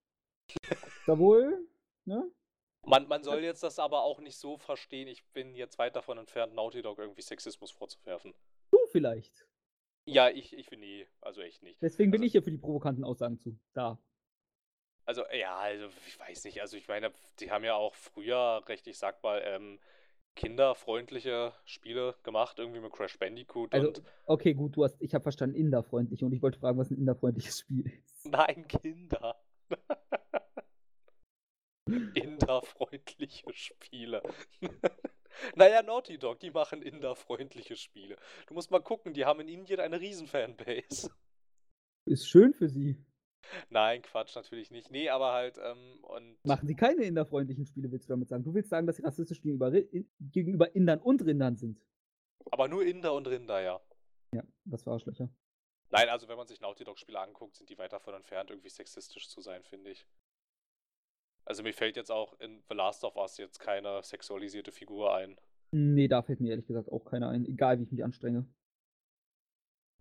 [1.07, 1.69] da wohl,
[2.05, 2.31] ne?
[2.87, 6.19] Man, man soll jetzt das aber auch nicht so verstehen, ich bin jetzt weit davon
[6.19, 8.35] entfernt, Naughty Dog irgendwie Sexismus vorzuwerfen.
[8.71, 9.47] Du vielleicht.
[10.07, 11.81] Ja, ich, ich finde nie, also echt nicht.
[11.83, 13.59] Deswegen bin also, ich hier für die provokanten Aussagen zu.
[13.75, 13.99] Da.
[15.05, 18.87] Also, ja, also ich weiß nicht, also ich meine, die haben ja auch früher recht,
[18.87, 19.79] ich sag mal, ähm,
[20.37, 23.93] kinderfreundliche Spiele gemacht, irgendwie mit Crash Bandicoot also,
[24.27, 27.61] Okay, gut, du hast, ich habe verstanden, inderfreundlich und ich wollte fragen, was ein inderfreundliches
[27.61, 28.27] Spiel ist.
[28.27, 29.37] Nein, Kinder.
[32.51, 34.23] Inderfreundliche Spiele.
[35.55, 38.17] naja, Naughty Dog, die machen inderfreundliche Spiele.
[38.49, 41.11] Du musst mal gucken, die haben in Indien eine Riesenfanbase.
[42.07, 43.05] Ist schön für sie.
[43.69, 44.91] Nein, Quatsch, natürlich nicht.
[44.91, 46.45] Nee, aber halt, ähm, und.
[46.45, 48.43] Machen sie keine inderfreundlichen Spiele, willst du damit sagen?
[48.43, 51.81] Du willst sagen, dass sie rassistisch gegenüber, gegenüber Indern und Rindern sind.
[52.51, 53.81] Aber nur Inder und Rinder, ja.
[54.35, 55.31] Ja, das war Arschlöcher.
[55.91, 59.29] Nein, also wenn man sich Naughty Dog-Spiele anguckt, sind die weit davon entfernt, irgendwie sexistisch
[59.29, 60.07] zu sein, finde ich.
[61.51, 65.37] Also mir fällt jetzt auch in The Last of Us jetzt keine sexualisierte Figur ein.
[65.73, 68.47] Nee, da fällt mir ehrlich gesagt auch keiner ein, egal wie ich mich anstrenge.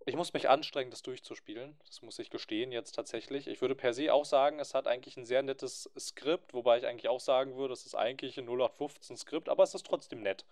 [0.06, 1.76] Ich muss mich anstrengen, das durchzuspielen.
[1.84, 3.48] Das muss ich gestehen jetzt tatsächlich.
[3.48, 6.86] Ich würde per se auch sagen, es hat eigentlich ein sehr nettes Skript, wobei ich
[6.86, 10.46] eigentlich auch sagen würde, es ist eigentlich ein 0815 Skript, aber es ist trotzdem nett.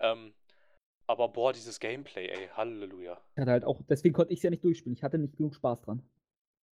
[0.00, 0.34] Ähm,
[1.06, 3.18] aber boah, dieses Gameplay, ey, Halleluja.
[3.36, 4.98] Ich hatte halt auch, deswegen konnte ich es ja nicht durchspielen.
[4.98, 6.06] Ich hatte nicht genug Spaß dran.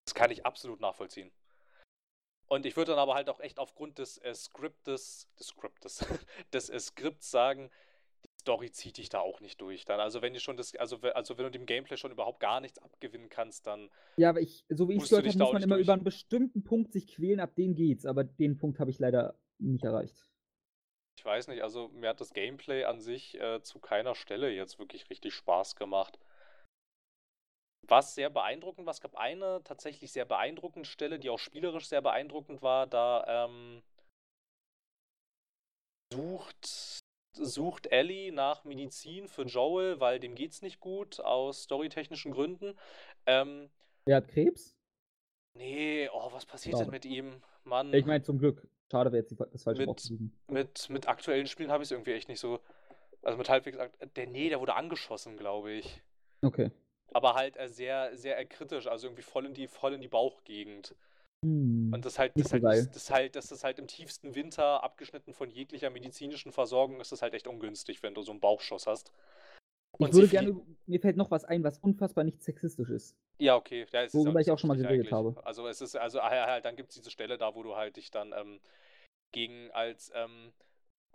[0.08, 1.30] Das kann ich absolut nachvollziehen.
[2.52, 6.04] Und ich würde dann aber halt auch echt aufgrund des äh, Skriptes, des Skriptes,
[6.52, 7.70] des äh, Skripts sagen,
[8.26, 9.86] die Story zieht dich da auch nicht durch.
[9.86, 12.60] Dann, also wenn du schon das, also, also wenn du dem Gameplay schon überhaupt gar
[12.60, 13.88] nichts abgewinnen kannst, dann.
[14.18, 15.86] Ja, aber ich, so wie ich es gehört habe, muss man immer durch.
[15.86, 18.04] über einen bestimmten Punkt sich quälen, ab dem geht's.
[18.04, 20.28] Aber den Punkt habe ich leider nicht erreicht.
[21.16, 24.78] Ich weiß nicht, also mir hat das Gameplay an sich äh, zu keiner Stelle jetzt
[24.78, 26.18] wirklich richtig Spaß gemacht
[27.88, 28.92] was sehr beeindruckend war.
[28.92, 32.86] Es gab eine tatsächlich sehr beeindruckende Stelle, die auch spielerisch sehr beeindruckend war.
[32.86, 33.82] Da ähm,
[36.12, 37.00] sucht,
[37.32, 42.78] sucht Ellie nach Medizin für Joel, weil dem geht's nicht gut, aus storytechnischen Gründen.
[43.26, 43.70] Ähm,
[44.06, 44.76] er hat Krebs?
[45.54, 46.84] Nee, oh, was passiert Schade.
[46.84, 47.42] denn mit ihm?
[47.64, 47.92] Mann.
[47.92, 48.66] Ich meine, zum Glück.
[48.90, 50.12] Schade wäre jetzt das falsche mit,
[50.48, 52.60] mit, mit aktuellen Spielen habe ich es irgendwie echt nicht so.
[53.22, 53.78] Also mit halbwegs.
[54.16, 56.02] Der, nee, der wurde angeschossen, glaube ich.
[56.42, 56.70] Okay.
[57.14, 60.08] Aber halt äh, sehr, sehr äh, kritisch, also irgendwie voll in die, voll in die
[60.08, 60.94] Bauchgegend.
[61.44, 61.92] Hm.
[61.92, 65.34] Und das halt, das halt, das, das halt, das ist halt im tiefsten Winter, abgeschnitten
[65.34, 69.12] von jeglicher medizinischen Versorgung, ist das halt echt ungünstig, wenn du so einen Bauchschuss hast.
[69.98, 73.14] Ich Und würde sie gerne, mir fällt noch was ein, was unfassbar nicht sexistisch ist.
[73.38, 73.86] Ja, okay.
[73.92, 75.34] Ja, es ist Worüber nicht ich auch schon mal geredet habe.
[75.44, 78.10] Also es ist, also halt, dann gibt es diese Stelle da, wo du halt dich
[78.10, 78.60] dann ähm,
[79.32, 80.52] gegen als, ähm,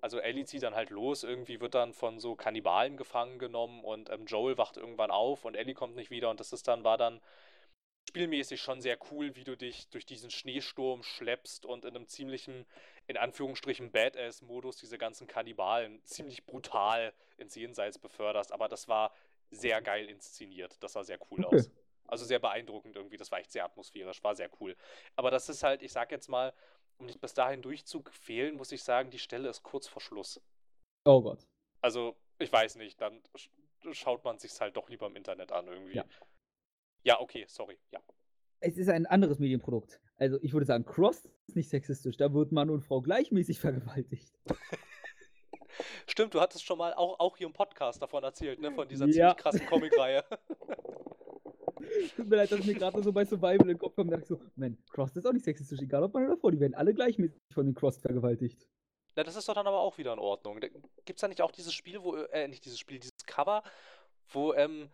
[0.02, 4.10] also Ellie zieht dann halt los, irgendwie wird dann von so Kannibalen gefangen genommen und
[4.11, 6.98] ähm, Joel wacht irgendwann auf und Ellie kommt nicht wieder und das ist dann, war
[6.98, 7.22] dann
[8.10, 12.65] spielmäßig schon sehr cool, wie du dich durch diesen Schneesturm schleppst und in einem ziemlichen,
[13.07, 18.52] in Anführungsstrichen, Badass-Modus diese ganzen Kannibalen ziemlich brutal ins Jenseits beförderst.
[18.53, 19.14] Aber das war
[19.52, 20.78] sehr geil inszeniert.
[20.82, 21.45] Das sah sehr cool Okay.
[21.45, 21.69] aus.
[22.07, 23.18] Also sehr beeindruckend irgendwie.
[23.18, 24.76] Das war echt sehr atmosphärisch, war sehr cool.
[25.18, 26.53] Aber das ist halt, ich sag jetzt mal,
[26.99, 30.41] um nicht bis dahin durchzufehlen, muss ich sagen, die Stelle ist kurz vor Schluss.
[31.06, 31.48] Oh Gott.
[31.82, 33.49] Also, ich weiß nicht, dann sch
[33.91, 35.95] schaut man sich's halt doch lieber im Internet an irgendwie.
[35.95, 36.06] Ja.
[37.03, 37.78] Ja, okay, sorry.
[37.91, 38.02] Ja.
[38.60, 40.02] Es ist ein anderes Medienprodukt.
[40.18, 42.18] Also ich würde sagen, Cross ist nicht sexistisch.
[42.18, 44.34] Da wird Mann und Frau gleichmäßig vergewaltigt.
[46.07, 48.72] Stimmt, du hattest schon mal auch, auch hier im Podcast davon erzählt, ne?
[48.72, 49.11] Von dieser Ja.
[49.14, 50.24] ziemlich krassen Comicreihe.
[52.16, 54.12] Tut mir leid, dass mir gerade so bei Survival in den Kopf kommt.
[54.12, 55.80] Da dachte ich so, Mann, Cross ist auch nicht sexistisch.
[55.82, 58.68] Egal ob Mann oder Frau, die werden alle gleichmäßig von den Cross vergewaltigt.
[59.16, 60.60] Na, das ist doch dann aber auch wieder in Ordnung.
[61.06, 63.64] Gibt's da nicht auch dieses Spiel, wo, äh, nicht dieses Spiel, dieses Cover,
[64.30, 64.90] wo, ähm,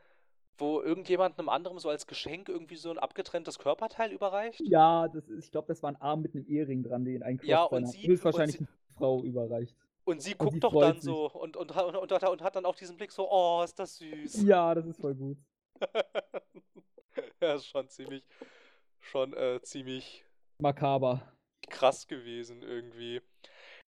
[0.57, 4.61] wo irgendjemand einem anderen so als Geschenk irgendwie so ein abgetrenntes Körperteil überreicht?
[4.63, 7.37] Ja, das ist, ich glaube, das war ein Arm mit einem Ehering dran, den ein
[7.37, 9.75] Cross Ja, und sie- höchstwahrscheinlich und eine Frau überreicht.
[10.05, 11.03] Und sie Und guckt sie doch dann sich.
[11.03, 14.43] so und, und, und, und hat dann auch diesen Blick so, oh, ist das süß.
[14.43, 15.37] Ja, das ist voll gut.
[17.41, 18.23] ja, ist schon ziemlich,
[19.01, 20.25] schon äh, ziemlich
[20.59, 21.21] Makaber.
[21.69, 23.21] krass gewesen irgendwie.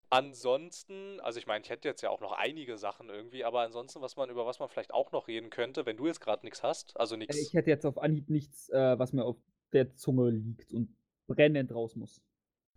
[0.09, 4.01] Ansonsten, also ich meine, ich hätte jetzt ja auch noch einige Sachen irgendwie, aber ansonsten,
[4.01, 6.63] was man, über was man vielleicht auch noch reden könnte, wenn du jetzt gerade nichts
[6.63, 7.37] hast, also Äh, nichts.
[7.37, 9.37] Ich hätte jetzt auf Anhieb nichts, äh, was mir auf
[9.73, 10.95] der Zunge liegt und
[11.27, 12.21] brennend raus muss.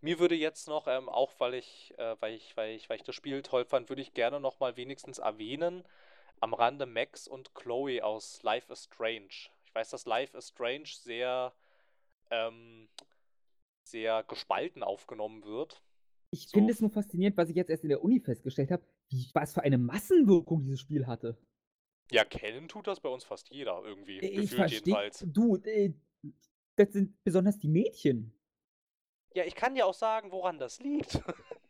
[0.00, 3.02] Mir würde jetzt noch, ähm, auch weil ich, äh, weil ich, weil ich, weil ich
[3.04, 5.84] das Spiel toll fand, würde ich gerne noch mal wenigstens erwähnen,
[6.40, 9.28] am Rande Max und Chloe aus Life is Strange.
[9.64, 11.52] Ich weiß, dass Life is Strange sehr,
[12.30, 12.88] ähm,
[13.84, 15.82] sehr gespalten aufgenommen wird.
[16.30, 16.58] Ich So.
[16.58, 18.84] finde es nur faszinierend, was ich jetzt erst in der Uni festgestellt habe,
[19.32, 21.38] was für eine Massenwirkung dieses Spiel hatte.
[22.10, 24.78] Ja, kennen tut das bei uns fast jeder irgendwie, Ich gefühlt verstehe.
[24.80, 25.24] jedenfalls.
[25.26, 25.92] Du, äh,
[26.76, 28.32] das sind besonders die Mädchen.
[29.34, 31.20] Ja, ich kann ja auch sagen, woran das liegt.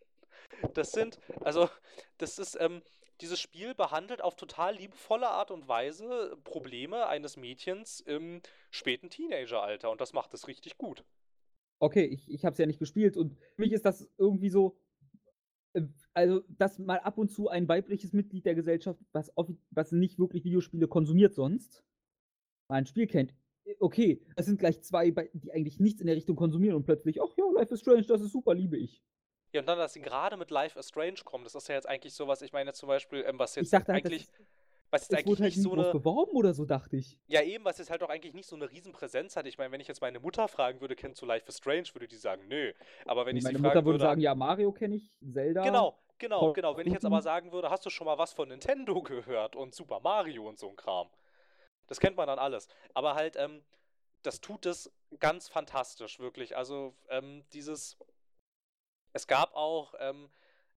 [0.74, 1.68] Das sind, also,
[2.16, 2.82] das ist, ähm,
[3.20, 8.40] dieses Spiel behandelt auf total liebevolle Art und Weise Probleme eines Mädchens im
[8.70, 11.04] späten Teenageralter und das macht es richtig gut.
[11.80, 14.78] Okay, ich, ich habe es ja nicht gespielt und für mich ist das irgendwie so,
[15.74, 15.82] äh,
[16.14, 19.32] also dass mal ab und zu ein weibliches Mitglied der Gesellschaft, was,
[19.70, 21.84] was nicht wirklich Videospiele konsumiert sonst,
[22.68, 23.34] mal ein Spiel kennt.
[23.64, 27.22] Äh, Okay, es sind gleich zwei, die eigentlich nichts in der Richtung konsumieren und plötzlich,
[27.22, 29.02] ach ja, Life is Strange, das ist super, liebe ich.
[29.52, 31.88] Ja, und dann, dass sie gerade mit Life is Strange kommen, das ist ja jetzt
[31.88, 34.32] eigentlich sowas, ich meine zum Beispiel, ähm, was Ich jetzt dachte halt, das, eigentlich, ist-
[34.90, 37.18] was jetzt eigentlich halt nicht so eine, beworben oder so, dachte ich.
[37.26, 39.46] ja eben, was jetzt halt auch eigentlich nicht so eine Riesenpräsenz hat.
[39.46, 42.08] Ich meine, wenn ich jetzt meine Mutter fragen würde, kennst du Life is Strange, würde
[42.08, 42.72] die sagen, nö.
[43.06, 45.62] Aber wenn ich sie Meine fragen Mutter würde würde, sagen, ja, Mario kenne ich, Zelda.
[45.62, 46.76] Genau, genau, genau.
[46.76, 49.74] Wenn ich jetzt aber sagen würde, hast du schon mal was von Nintendo gehört und
[49.74, 51.08] Super Mario und so ein Kram.
[51.86, 52.68] Das kennt man dann alles.
[52.94, 53.62] Aber halt, ähm,
[54.22, 56.54] das tut es ganz fantastisch, wirklich.
[56.56, 57.96] Also, ähm, dieses.
[59.18, 60.28] Es gab auch, ähm,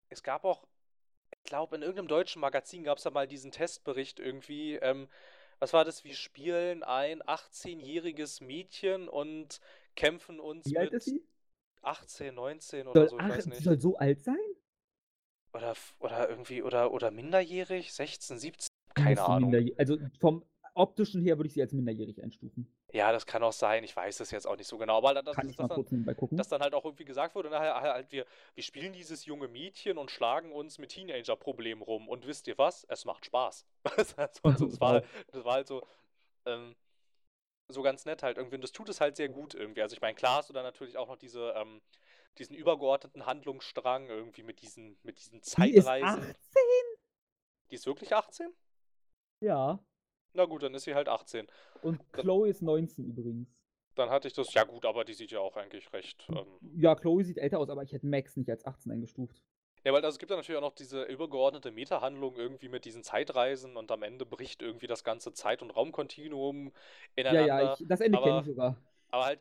[0.08, 0.66] es gab auch,
[1.30, 4.76] ich glaube, in irgendeinem deutschen Magazin gab es da mal diesen Testbericht irgendwie.
[4.76, 5.08] Ähm,
[5.58, 6.04] was war das?
[6.04, 9.60] Wir spielen ein 18-jähriges Mädchen und
[9.94, 11.22] kämpfen uns Wie alt mit ist sie?
[11.82, 13.62] 18, 19 oder Soll, so, ich ach, weiß nicht.
[13.62, 14.36] soll so alt sein?
[15.52, 19.54] Oder, oder irgendwie, oder, oder minderjährig, 16, 17, Die keine Ahnung.
[19.76, 22.72] Also vom optischen her würde ich sie als minderjährig einstufen.
[22.92, 24.98] Ja, das kann auch sein, ich weiß es jetzt auch nicht so genau.
[24.98, 28.26] Aber das, das, das, dann, dass dann halt auch irgendwie gesagt wurde, nachher halt wir,
[28.54, 32.08] wir spielen dieses junge Mädchen und schlagen uns mit Teenager-Problemen rum.
[32.08, 32.84] Und wisst ihr was?
[32.84, 33.66] Es macht Spaß.
[33.96, 35.02] Das, also, es war,
[35.32, 35.86] das war halt so,
[36.46, 36.74] ähm,
[37.68, 38.56] so ganz nett halt irgendwie.
[38.56, 39.82] Und das tut es halt sehr gut irgendwie.
[39.82, 41.80] Also ich meine, klar hast du dann natürlich auch noch diese, ähm,
[42.38, 46.20] diesen übergeordneten Handlungsstrang irgendwie mit diesen, mit diesen Die ist Zeitreisen.
[46.20, 46.36] 18?
[47.70, 48.52] Die ist wirklich 18?
[49.40, 49.78] Ja.
[50.34, 51.46] Na gut, dann ist sie halt 18.
[51.82, 53.48] Und Chloe ist 19 übrigens.
[53.94, 56.28] Dann hatte ich das, ja gut, aber die sieht ja auch eigentlich recht.
[56.34, 59.42] Ähm, Ja, Chloe sieht älter aus, aber ich hätte Max nicht als 18 eingestuft.
[59.84, 63.02] ja, weil also es gibt ja natürlich auch noch diese übergeordnete Meta-Handlung irgendwie mit diesen
[63.02, 66.72] Zeitreisen und am Ende bricht irgendwie das ganze Zeit- und Raumkontinuum
[67.28, 67.46] Ja, ineinander.
[67.46, 68.76] ja, ich, das Ende kenne ich sogar.
[69.10, 69.40] Aber halt,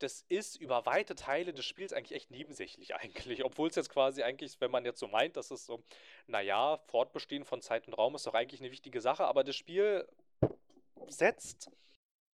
[0.00, 3.44] das ist über weite Teile des Spiels eigentlich echt nebensächlich eigentlich.
[3.44, 5.82] Obwohl es jetzt quasi eigentlich, wenn man jetzt so meint, dass es so,
[6.26, 10.06] naja, Fortbestehen von Zeit und Raum ist doch eigentlich eine wichtige Sache, aber das Spiel
[11.08, 11.70] setzt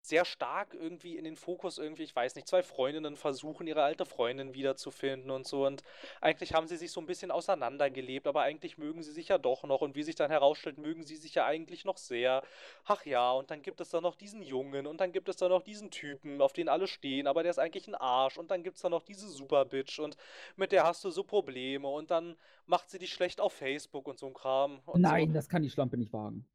[0.03, 4.05] sehr stark irgendwie in den Fokus irgendwie, ich weiß nicht, zwei Freundinnen versuchen, ihre alte
[4.05, 5.65] Freundin wiederzufinden und so.
[5.65, 5.83] Und
[6.21, 9.63] eigentlich haben sie sich so ein bisschen auseinandergelebt, aber eigentlich mögen sie sich ja doch
[9.63, 9.81] noch.
[9.81, 12.41] Und wie sich dann herausstellt, mögen sie sich ja eigentlich noch sehr.
[12.85, 15.47] Ach ja, und dann gibt es da noch diesen Jungen und dann gibt es da
[15.47, 18.37] noch diesen Typen, auf den alle stehen, aber der ist eigentlich ein Arsch.
[18.37, 20.17] Und dann gibt es da noch diese Superbitch und
[20.55, 22.35] mit der hast du so Probleme und dann
[22.65, 24.81] macht sie dich schlecht auf Facebook und so ein Kram.
[24.95, 25.33] Nein, so.
[25.33, 26.47] das kann die Schlampe nicht wagen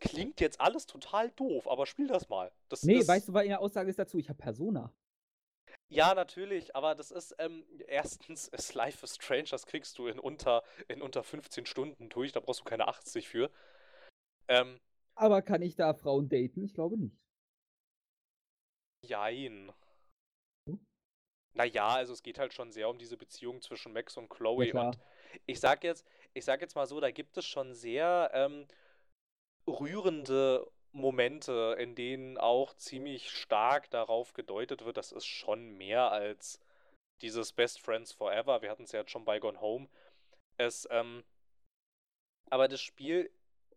[0.00, 2.52] klingt jetzt alles total doof, aber spiel das mal.
[2.68, 3.08] Das nee, ist...
[3.08, 4.92] weißt du, weil ihre Aussage ist dazu, ich habe Persona.
[5.88, 10.18] Ja, natürlich, aber das ist, ähm, erstens ist Life is Strange, das kriegst du in
[10.18, 13.50] unter, in unter 15 Stunden durch, da brauchst du keine 80 für.
[14.48, 14.80] Ähm,
[15.14, 16.62] aber kann ich da Frauen daten?
[16.62, 17.16] Ich glaube nicht.
[19.02, 19.72] Jein.
[20.68, 20.84] Hm?
[21.54, 24.66] Naja, also es geht halt schon sehr um diese Beziehung zwischen Max und Chloe.
[24.66, 24.98] Ja, und
[25.46, 28.66] ich sag jetzt, ich sag jetzt mal so, da gibt es schon sehr, ähm,
[29.66, 36.60] rührende Momente, in denen auch ziemlich stark darauf gedeutet wird, das ist schon mehr als
[37.20, 38.62] dieses Best Friends Forever.
[38.62, 39.88] Wir hatten es ja jetzt schon bei Gone Home.
[40.58, 41.22] Es, ähm,
[42.50, 43.30] aber das Spiel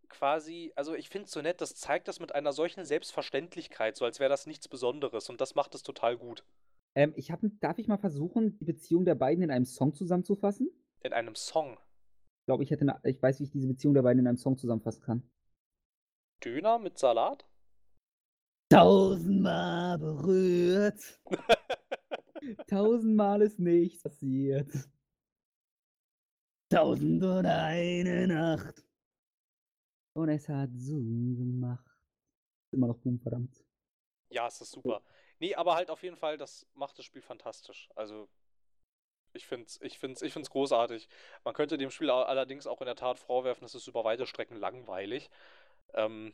[0.08, 4.06] quasi, also ich finde es so nett, das zeigt das mit einer solchen Selbstverständlichkeit, so
[4.06, 6.44] als wäre das nichts Besonderes und das macht es total gut.
[6.96, 10.70] Ähm, ich hab, darf ich mal versuchen, die Beziehung der beiden in einem Song zusammenzufassen?
[11.04, 11.74] In einem Song?
[11.74, 14.38] Ich glaube, ich hätte, eine, ich weiß, wie ich diese Beziehung der beiden in einem
[14.38, 15.30] Song zusammenfassen kann.
[16.44, 17.46] Döner mit Salat?
[18.72, 21.20] Tausendmal berührt.
[22.68, 24.72] Tausendmal ist nichts passiert.
[26.72, 28.84] Tausend und eine Nacht.
[30.14, 31.86] Und es hat Zoom gemacht.
[32.72, 33.66] Immer noch Boom, verdammt.
[34.30, 35.02] Ja, es ist super.
[35.40, 37.90] Nee, aber halt auf jeden Fall, das macht das Spiel fantastisch.
[37.96, 38.30] Also,
[39.34, 41.08] ich find's, ich find's, ich find's großartig.
[41.44, 44.58] Man könnte dem Spiel allerdings auch in der Tat vorwerfen, es ist über weite Strecken
[44.58, 45.30] langweilig.
[45.94, 46.34] Ähm,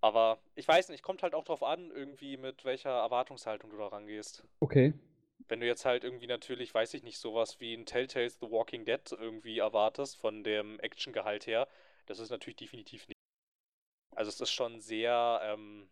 [0.00, 3.88] aber ich weiß nicht, kommt halt auch drauf an, irgendwie mit welcher Erwartungshaltung du da
[3.88, 4.44] rangehst.
[4.60, 4.94] Okay.
[5.48, 8.84] Wenn du jetzt halt irgendwie natürlich, weiß ich nicht, sowas wie ein Telltales The Walking
[8.84, 11.68] Dead irgendwie erwartest, von dem Actiongehalt her,
[12.06, 13.16] das ist natürlich definitiv nicht.
[14.16, 15.88] Also es ist schon sehr, ähm,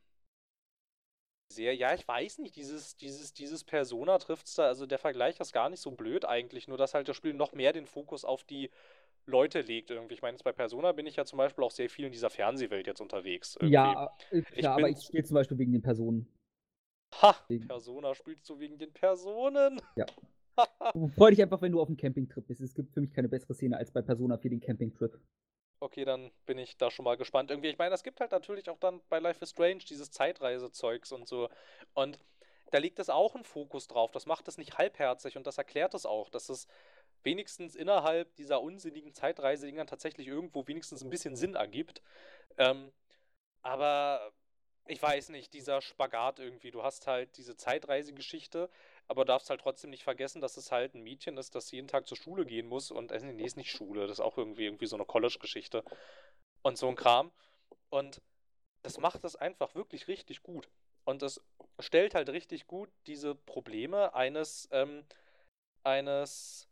[1.52, 5.52] sehr, ja, ich weiß nicht, dieses, dieses, dieses Persona trifft's da, also der Vergleich ist
[5.52, 8.44] gar nicht so blöd eigentlich, nur dass halt das Spiel noch mehr den Fokus auf
[8.44, 8.70] die
[9.26, 10.14] Leute legt irgendwie.
[10.14, 12.30] Ich meine, jetzt bei Persona bin ich ja zum Beispiel auch sehr viel in dieser
[12.30, 13.56] Fernsehwelt jetzt unterwegs.
[13.56, 13.74] Irgendwie.
[13.74, 16.32] Ja, äh, ich aber ich spiele zum Beispiel wegen den Personen.
[17.22, 17.34] Ha!
[17.66, 19.80] Persona spielst du wegen den Personen?
[19.96, 20.06] Ja.
[21.16, 22.60] Freu dich einfach, wenn du auf dem Campingtrip bist.
[22.60, 25.18] Es gibt für mich keine bessere Szene als bei Persona für den Campingtrip.
[25.80, 27.50] Okay, dann bin ich da schon mal gespannt.
[27.50, 31.12] Irgendwie, ich meine, es gibt halt natürlich auch dann bei Life is Strange dieses Zeitreisezeugs
[31.12, 31.48] und so.
[31.94, 32.18] Und
[32.70, 34.10] da liegt es auch ein Fokus drauf.
[34.10, 36.66] Das macht es nicht halbherzig und das erklärt es auch, dass es
[37.22, 42.02] wenigstens innerhalb dieser unsinnigen Zeitreise-Dinger tatsächlich irgendwo wenigstens ein bisschen Sinn ergibt.
[42.56, 42.92] Ähm,
[43.62, 44.32] aber
[44.86, 46.70] ich weiß nicht, dieser Spagat irgendwie.
[46.70, 48.70] Du hast halt diese Zeitreisegeschichte,
[49.06, 52.06] aber darfst halt trotzdem nicht vergessen, dass es halt ein Mädchen ist, das jeden Tag
[52.06, 52.90] zur Schule gehen muss.
[52.90, 55.84] Und äh, nee, ist nicht Schule, das ist auch irgendwie, irgendwie so eine College-Geschichte.
[56.62, 57.30] Und so ein Kram.
[57.90, 58.22] Und
[58.82, 60.68] das macht es einfach wirklich richtig gut.
[61.04, 61.40] Und es
[61.78, 65.04] stellt halt richtig gut diese Probleme eines, ähm,
[65.82, 66.67] eines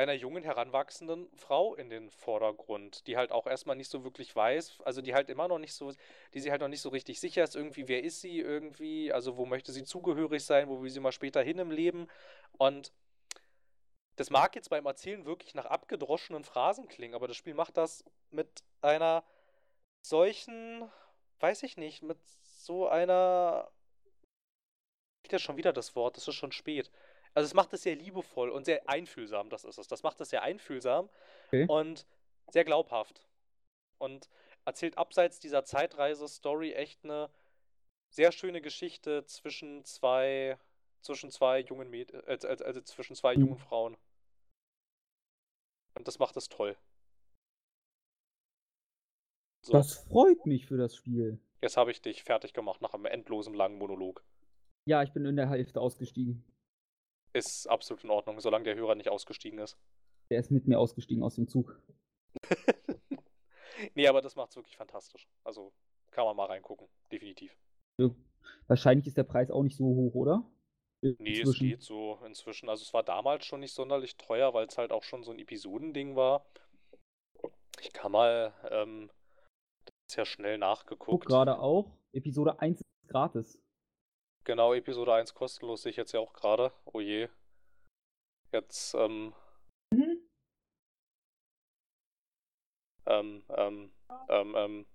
[0.00, 4.78] einer jungen, heranwachsenden Frau in den Vordergrund, die halt auch erstmal nicht so wirklich weiß,
[4.82, 5.92] also die halt immer noch nicht so,
[6.32, 9.36] die sie halt noch nicht so richtig sicher ist, irgendwie, wer ist sie irgendwie, also
[9.36, 12.08] wo möchte sie zugehörig sein, wo will sie mal später hin im Leben.
[12.56, 12.92] Und
[14.16, 18.02] das mag jetzt beim Erzählen wirklich nach abgedroschenen Phrasen klingen, aber das Spiel macht das
[18.30, 18.48] mit
[18.80, 19.22] einer
[20.00, 20.90] solchen,
[21.40, 22.18] weiß ich nicht, mit
[22.56, 23.70] so einer,
[25.24, 26.90] wieder schon wieder das Wort, das ist schon spät
[27.34, 29.88] also es macht es sehr liebevoll und sehr einfühlsam, das ist es.
[29.88, 31.08] Das macht es sehr einfühlsam
[31.48, 31.66] okay.
[31.68, 32.06] und
[32.50, 33.24] sehr glaubhaft.
[33.98, 34.28] Und
[34.64, 37.30] erzählt abseits dieser Zeitreise-Story echt eine
[38.10, 40.58] sehr schöne Geschichte zwischen zwei,
[41.02, 43.42] zwischen zwei jungen Mäd äh, also, also zwischen zwei mhm.
[43.42, 43.96] jungen Frauen.
[45.94, 46.76] Und das macht es toll.
[49.62, 49.72] So.
[49.72, 51.38] Das freut mich für das Spiel.
[51.60, 54.24] Jetzt habe ich dich fertig gemacht nach einem endlosen langen Monolog.
[54.86, 56.42] Ja, ich bin in der Hälfte ausgestiegen
[57.32, 59.76] ist absolut in Ordnung, solange der Hörer nicht ausgestiegen ist.
[60.30, 61.80] Der ist mit mir ausgestiegen aus dem Zug.
[63.94, 65.28] nee, aber das macht's wirklich fantastisch.
[65.44, 65.72] Also
[66.10, 67.56] kann man mal reingucken, definitiv.
[67.98, 68.10] Ja.
[68.66, 70.44] Wahrscheinlich ist der Preis auch nicht so hoch, oder?
[71.02, 71.22] Inzwischen.
[71.22, 72.68] Nee, es geht so inzwischen.
[72.68, 75.38] Also es war damals schon nicht sonderlich teuer, weil es halt auch schon so ein
[75.38, 76.44] Episodending war.
[77.80, 79.10] Ich kann mal, ähm,
[79.86, 81.26] das ist ja schnell nachgeguckt.
[81.26, 81.96] gerade auch.
[82.12, 83.58] Episode 1 ist gratis.
[84.44, 86.72] Genau, Episode 1 kostenlos sehe ich jetzt ja auch gerade.
[86.84, 87.28] Oh je.
[88.52, 89.34] Jetzt, ähm,
[89.92, 90.28] Mhm.
[93.06, 93.92] ähm, ähm,
[94.28, 94.86] ähm, ähm,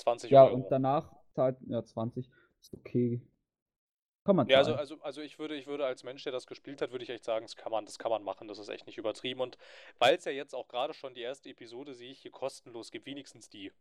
[0.00, 0.54] 20 Ja, Euro.
[0.54, 2.28] und danach zahlt, ja, 20.
[2.60, 3.20] Ist okay.
[4.24, 6.82] Kann man Ja, also, also, also ich würde, ich würde als Mensch, der das gespielt
[6.82, 8.86] hat, würde ich echt sagen, das kann man, das kann man machen, das ist echt
[8.86, 9.40] nicht übertrieben.
[9.40, 9.56] Und
[9.98, 13.06] weil es ja jetzt auch gerade schon die erste Episode, sehe ich, hier kostenlos gibt,
[13.06, 13.72] wenigstens die.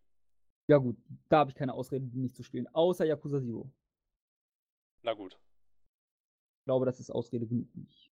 [0.70, 0.98] Ja, gut.
[1.30, 2.68] Da habe ich keine Ausrede, die nicht zu spielen.
[2.68, 3.70] Außer Yakuza Zero.
[5.04, 5.40] Na gut,
[6.60, 7.70] Ich glaube, das ist Ausrede genug.
[7.72, 8.12] für mich.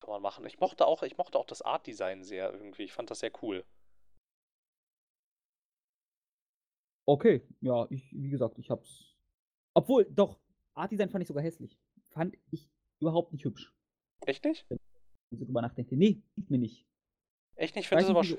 [0.00, 0.46] kann man machen.
[0.46, 2.84] Ich mochte auch, ich mochte auch das Art-Design sehr irgendwie.
[2.84, 3.64] Ich fand das sehr cool.
[7.06, 9.14] Okay, ja, ich, wie gesagt, ich hab's.
[9.74, 10.40] Obwohl, doch,
[10.74, 11.78] Art-Design fand ich sogar hässlich.
[12.12, 12.70] Fand ich
[13.00, 13.74] überhaupt nicht hübsch.
[14.26, 14.64] Echt nicht?
[14.70, 14.78] Wenn
[15.30, 15.96] ich so drüber nachdenke.
[15.96, 16.86] Nee, sieht mir nicht.
[17.56, 17.84] Echt nicht?
[17.84, 18.20] Ich finde das aber.
[18.22, 18.38] nicht,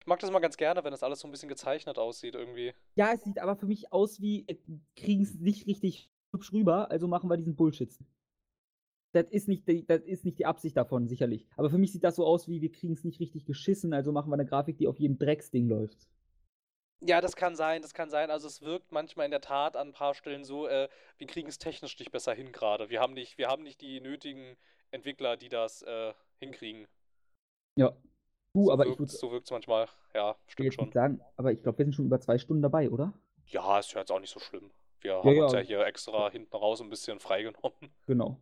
[0.00, 2.74] Ich mag das mal ganz gerne, wenn das alles so ein bisschen gezeichnet aussieht irgendwie.
[2.94, 4.56] Ja, es sieht aber für mich aus wie, äh,
[4.96, 7.92] kriegen es nicht richtig hübsch rüber, also machen wir diesen Bullshit.
[9.12, 11.46] Das ist, nicht die, das ist nicht die Absicht davon, sicherlich.
[11.56, 14.12] Aber für mich sieht das so aus wie, wir kriegen es nicht richtig geschissen, also
[14.12, 16.08] machen wir eine Grafik, die auf jedem Drecksding läuft.
[17.00, 18.30] Ja, das kann sein, das kann sein.
[18.30, 21.48] Also es wirkt manchmal in der Tat an ein paar Stellen so, äh, wir kriegen
[21.48, 22.90] es technisch nicht besser hin gerade.
[22.90, 24.56] Wir haben nicht, wir haben nicht die nötigen
[24.90, 26.88] Entwickler, die das äh, hinkriegen.
[27.76, 27.96] Ja.
[28.52, 29.88] Du, So aber ich wirkt, würde so wirkt es manchmal.
[30.14, 30.92] Ja, stimmt schon.
[30.92, 33.12] sagen, aber ich glaube, wir sind schon über zwei Stunden dabei, oder?
[33.46, 34.70] Ja, ist ja jetzt auch nicht so schlimm.
[35.00, 35.44] Wir haben ja.
[35.44, 37.78] uns ja hier extra hinten raus ein bisschen freigenommen.
[38.06, 38.40] Genau.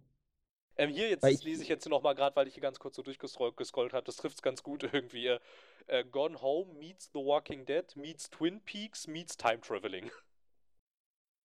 [0.78, 2.96] Ähm, hier, jetzt ich- lese ich jetzt hier nochmal gerade, weil ich hier ganz kurz
[2.96, 4.04] so durchgescrollt gescrollt habe.
[4.04, 5.26] Das trifft es ganz gut irgendwie.
[5.28, 5.40] Äh,
[5.86, 10.10] äh, Gone Home meets The Walking Dead meets Twin Peaks meets Time Traveling.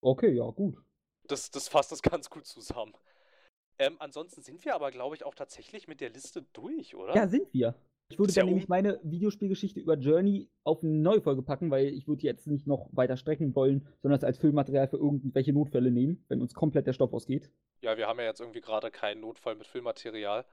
[0.03, 0.81] Okay, ja, gut.
[1.27, 2.95] Das, das fasst das ganz gut zusammen.
[3.77, 7.15] Ähm, ansonsten sind wir aber, glaube ich, auch tatsächlich mit der Liste durch, oder?
[7.15, 7.75] Ja, sind wir.
[8.11, 11.87] Ich würde ja dann nämlich meine Videospielgeschichte über Journey auf eine neue Folge packen, weil
[11.87, 15.91] ich würde jetzt nicht noch weiter strecken wollen, sondern es als Filmmaterial für irgendwelche Notfälle
[15.91, 17.49] nehmen, wenn uns komplett der Stoff ausgeht.
[17.81, 20.45] Ja, wir haben ja jetzt irgendwie gerade keinen Notfall mit Filmmaterial.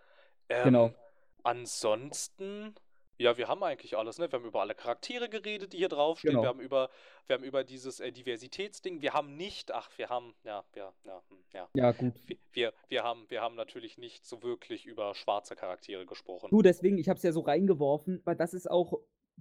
[0.48, 0.94] Ähm, Genau.
[1.42, 2.74] Ansonsten,
[3.18, 4.30] ja, wir haben eigentlich alles, ne?
[4.30, 6.34] Wir haben über alle Charaktere geredet, die hier draufstehen.
[6.34, 6.42] Genau.
[6.42, 6.88] Wir haben über,
[7.26, 9.02] wir haben über dieses äh, Diversitätsding.
[9.02, 11.68] Wir haben nicht, ach, wir haben, ja, ja, ja, hm, ja.
[11.74, 12.14] Ja, gut.
[12.26, 16.48] Wir, wir, wir haben, wir haben natürlich nicht so wirklich über schwarze Charaktere gesprochen.
[16.50, 19.00] Du, deswegen, ich habe es ja so reingeworfen, weil das ist auch,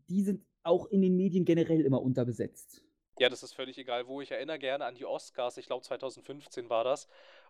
[0.10, 2.84] die sind auch in den Medien generell immer unterbesetzt.
[3.20, 6.70] Ja, das ist völlig egal, wo ich erinnere gerne an die Oscars, ich glaube 2015
[6.70, 7.08] war das,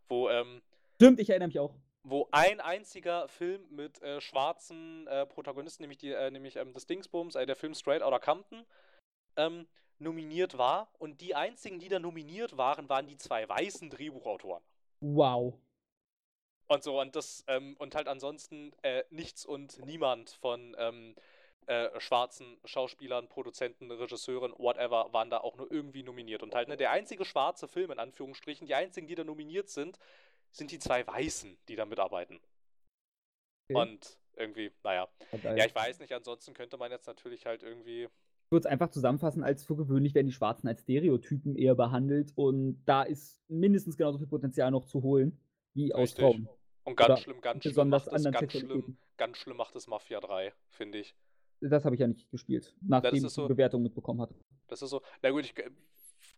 [0.07, 0.61] wo, ähm,
[0.95, 1.75] Stimmt, ich erinnere mich auch.
[2.09, 6.85] Wo ein einziger Film mit äh, schwarzen äh, Protagonisten, nämlich, die, äh, nämlich ähm, das
[6.85, 8.65] Dingsbums, äh, der Film Straight Outta Compton,
[9.35, 9.67] ähm,
[9.99, 10.89] nominiert war.
[10.99, 14.63] Und die einzigen, die da nominiert waren, waren die zwei weißen Drehbuchautoren.
[15.01, 15.53] Wow.
[16.67, 21.15] Und so, und das, ähm, und halt ansonsten äh, nichts und niemand von ähm,
[21.65, 26.43] äh, schwarzen Schauspielern, Produzenten, Regisseuren, whatever, waren da auch nur irgendwie nominiert.
[26.43, 29.99] Und halt, ne, der einzige schwarze Film, in Anführungsstrichen, die einzigen, die da nominiert sind,
[30.51, 32.39] sind die zwei Weißen, die da mitarbeiten.
[33.69, 33.79] Okay.
[33.79, 35.07] Und irgendwie, naja.
[35.43, 38.03] Ja, ich weiß nicht, ansonsten könnte man jetzt natürlich halt irgendwie.
[38.03, 42.31] Ich würde es einfach zusammenfassen, als für gewöhnlich werden die Schwarzen als Stereotypen eher behandelt
[42.35, 45.37] und da ist mindestens genauso viel Potenzial noch zu holen
[45.73, 46.13] wie aus.
[46.13, 46.47] Frauen.
[46.85, 50.21] Und ganz Oder schlimm, ganz schlimm macht es, ganz schlimm, ganz schlimm macht es Mafia
[50.21, 51.13] 3, finde ich.
[51.59, 54.35] Das habe ich ja nicht gespielt, nachdem ich so- die Bewertung mitbekommen hatte.
[54.67, 55.01] Das ist so.
[55.21, 55.69] Na gut, ich äh,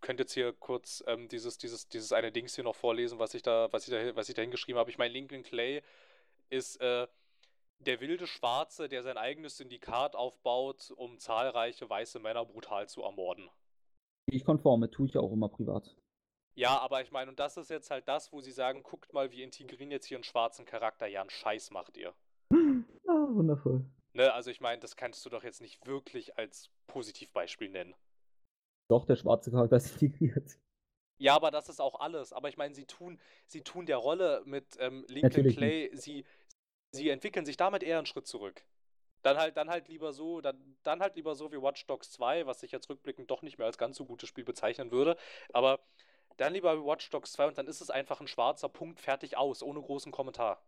[0.02, 3.42] könnte jetzt hier kurz ähm, dieses, dieses, dieses eine Dings hier noch vorlesen, was ich
[3.42, 4.90] da, was ich da, was ich da hingeschrieben habe.
[4.90, 5.82] Ich meine, Lincoln Clay
[6.50, 7.08] ist äh,
[7.80, 13.50] der wilde Schwarze, der sein eigenes Syndikat aufbaut, um zahlreiche weiße Männer brutal zu ermorden.
[14.28, 15.96] Ich konforme, tue ich ja auch immer privat.
[16.56, 19.32] Ja, aber ich meine, und das ist jetzt halt das, wo sie sagen, guckt mal,
[19.32, 21.08] wir integrieren jetzt hier einen schwarzen Charakter.
[21.08, 22.14] Ja, einen Scheiß macht ihr.
[22.52, 23.86] Ah, wundervoll.
[24.14, 27.96] Ne, also ich meine, das kannst du doch jetzt nicht wirklich als Positivbeispiel nennen.
[28.90, 30.58] Doch, der schwarze Charakter ist integriert.
[31.20, 32.34] Ja, aber das ist auch alles.
[32.34, 36.26] Aber ich meine, sie tun, sie tun der Rolle mit ähm, Lincoln Natürlich Clay, sie,
[36.92, 38.64] sie entwickeln sich damit eher einen Schritt zurück.
[39.22, 42.46] Dann halt, dann halt lieber so, dann, dann halt lieber so wie Watch Dogs 2,
[42.46, 45.18] was ich jetzt rückblickend doch nicht mehr als ganz so gutes Spiel bezeichnen würde.
[45.52, 45.82] Aber
[46.38, 49.36] dann lieber wie Watch Dogs 2 und dann ist es einfach ein schwarzer Punkt, fertig
[49.36, 50.64] aus, ohne großen Kommentar.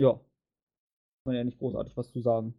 [0.00, 0.12] Ja.
[0.12, 0.22] Kann
[1.26, 2.54] man ja nicht großartig was zu sagen.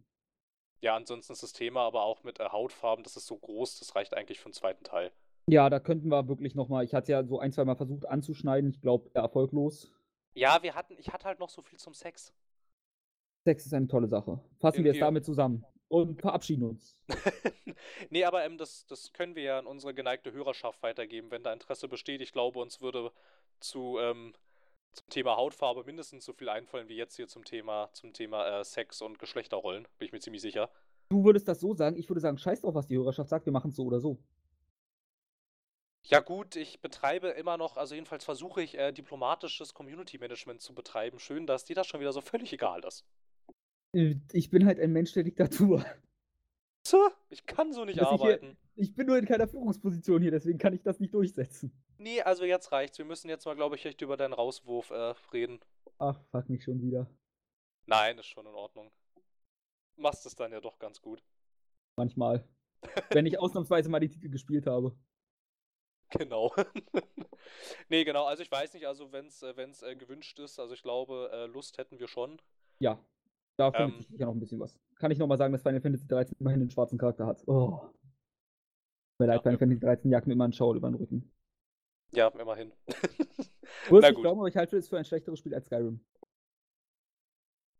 [0.82, 3.94] Ja, ansonsten ist das Thema aber auch mit äh, Hautfarben, das ist so groß, das
[3.94, 5.12] reicht eigentlich für den zweiten Teil.
[5.46, 8.70] Ja, da könnten wir wirklich nochmal, ich hatte ja so ein, zwei Mal versucht anzuschneiden,
[8.70, 9.90] ich glaube, erfolglos.
[10.34, 12.32] Ja, wir hatten, ich hatte halt noch so viel zum Sex.
[13.44, 14.40] Sex ist eine tolle Sache.
[14.60, 16.98] Fassen wir es damit zusammen und verabschieden uns.
[18.10, 21.52] nee, aber ähm, das, das können wir ja an unsere geneigte Hörerschaft weitergeben, wenn da
[21.52, 22.20] Interesse besteht.
[22.20, 23.12] Ich glaube, uns würde
[23.60, 24.32] zu, ähm,
[24.92, 28.64] zum Thema Hautfarbe mindestens so viel einfallen wie jetzt hier zum Thema, zum Thema äh,
[28.64, 30.70] Sex und Geschlechterrollen, bin ich mir ziemlich sicher.
[31.08, 33.52] Du würdest das so sagen, ich würde sagen, scheiß drauf, was die Hörerschaft sagt, wir
[33.52, 34.18] machen es so oder so.
[36.04, 40.74] Ja gut, ich betreibe immer noch, also jedenfalls versuche ich äh, diplomatisches Community Management zu
[40.74, 41.18] betreiben.
[41.20, 43.04] Schön, dass dir das schon wieder so völlig egal ist.
[43.94, 45.84] Äh, Ich bin halt ein Mensch der Diktatur.
[46.84, 48.56] So, ich kann so nicht Dass ich hier- arbeiten.
[48.74, 51.72] Ich bin nur in keiner Führungsposition hier, deswegen kann ich das nicht durchsetzen.
[51.98, 52.98] Nee, also jetzt reicht's.
[52.98, 55.60] Wir müssen jetzt mal, glaube ich, echt über deinen Rauswurf äh, reden.
[55.98, 57.06] Ach, fuck mich schon wieder.
[57.86, 58.90] Nein, ist schon in Ordnung.
[59.96, 61.22] Machst es dann ja doch ganz gut.
[61.96, 62.48] Manchmal.
[63.10, 64.96] Wenn ich ausnahmsweise mal die Titel gespielt habe.
[66.10, 66.54] Genau.
[67.88, 68.24] nee, genau.
[68.24, 71.30] Also ich weiß nicht, also wenn es äh, wenn's, äh, gewünscht ist, also ich glaube,
[71.32, 72.40] äh, Lust hätten wir schon.
[72.80, 73.02] Ja.
[73.56, 74.00] Da findet Ähm.
[74.00, 74.78] sich sicher noch ein bisschen was.
[74.98, 77.42] Kann ich nochmal sagen, dass Final Fantasy 13 immerhin einen schwarzen Charakter hat.
[77.46, 77.80] Oh.
[79.18, 79.58] Mir leid, Ja, Final.
[79.58, 81.32] Fantasy 13 jagt mir immer einen Schau über den Rücken.
[82.14, 82.72] Ja, immerhin.
[83.90, 84.22] Na du gut.
[84.22, 86.04] glauben, aber ich halte es für ein schlechteres Spiel als Skyrim.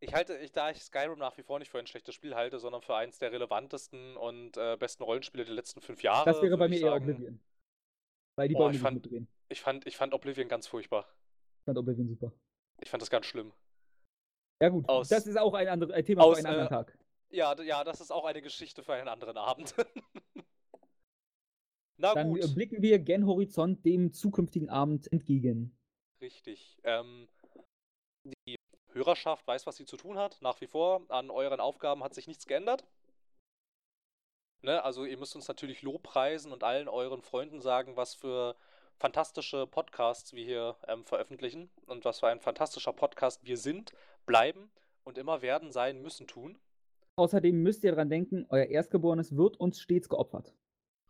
[0.01, 2.59] Ich halte, ich, da ich Skyrim nach wie vor nicht für ein schlechtes Spiel halte,
[2.59, 6.25] sondern für eins der relevantesten und äh, besten Rollenspiele der letzten fünf Jahre.
[6.25, 7.41] Das wäre bei mir ich eher Oblivion.
[8.36, 9.09] Weil die Boah, ich fand-.
[9.49, 11.07] Ich fand, ich fand Oblivion ganz furchtbar.
[11.60, 12.33] Ich fand Oblivion super.
[12.81, 13.52] Ich fand das ganz schlimm.
[14.62, 16.70] Ja gut, Aus- das ist auch ein, andere, ein Thema aus, für einen anderen äh,
[16.70, 16.97] Tag.
[17.31, 19.74] Ja, ja, das ist auch eine Geschichte für einen anderen Abend.
[21.97, 22.44] Na Dann gut.
[22.44, 25.76] äh, blicken wir gen Horizont dem zukünftigen Abend entgegen.
[26.20, 26.78] Richtig.
[26.84, 27.28] Ähm,
[28.47, 28.55] die
[28.92, 31.02] Hörerschaft weiß, was sie zu tun hat, nach wie vor.
[31.08, 32.84] An euren Aufgaben hat sich nichts geändert.
[34.65, 38.55] Ne, also ihr müsst uns natürlich Lobpreisen und allen euren Freunden sagen, was für
[39.00, 43.92] fantastische Podcasts wir hier ähm, veröffentlichen und was für ein fantastischer Podcast wir sind,
[44.26, 44.70] bleiben
[45.05, 46.59] und immer werden, sein, müssen tun.
[47.17, 50.55] Außerdem müsst ihr dran denken, euer Erstgeborenes wird uns stets geopfert.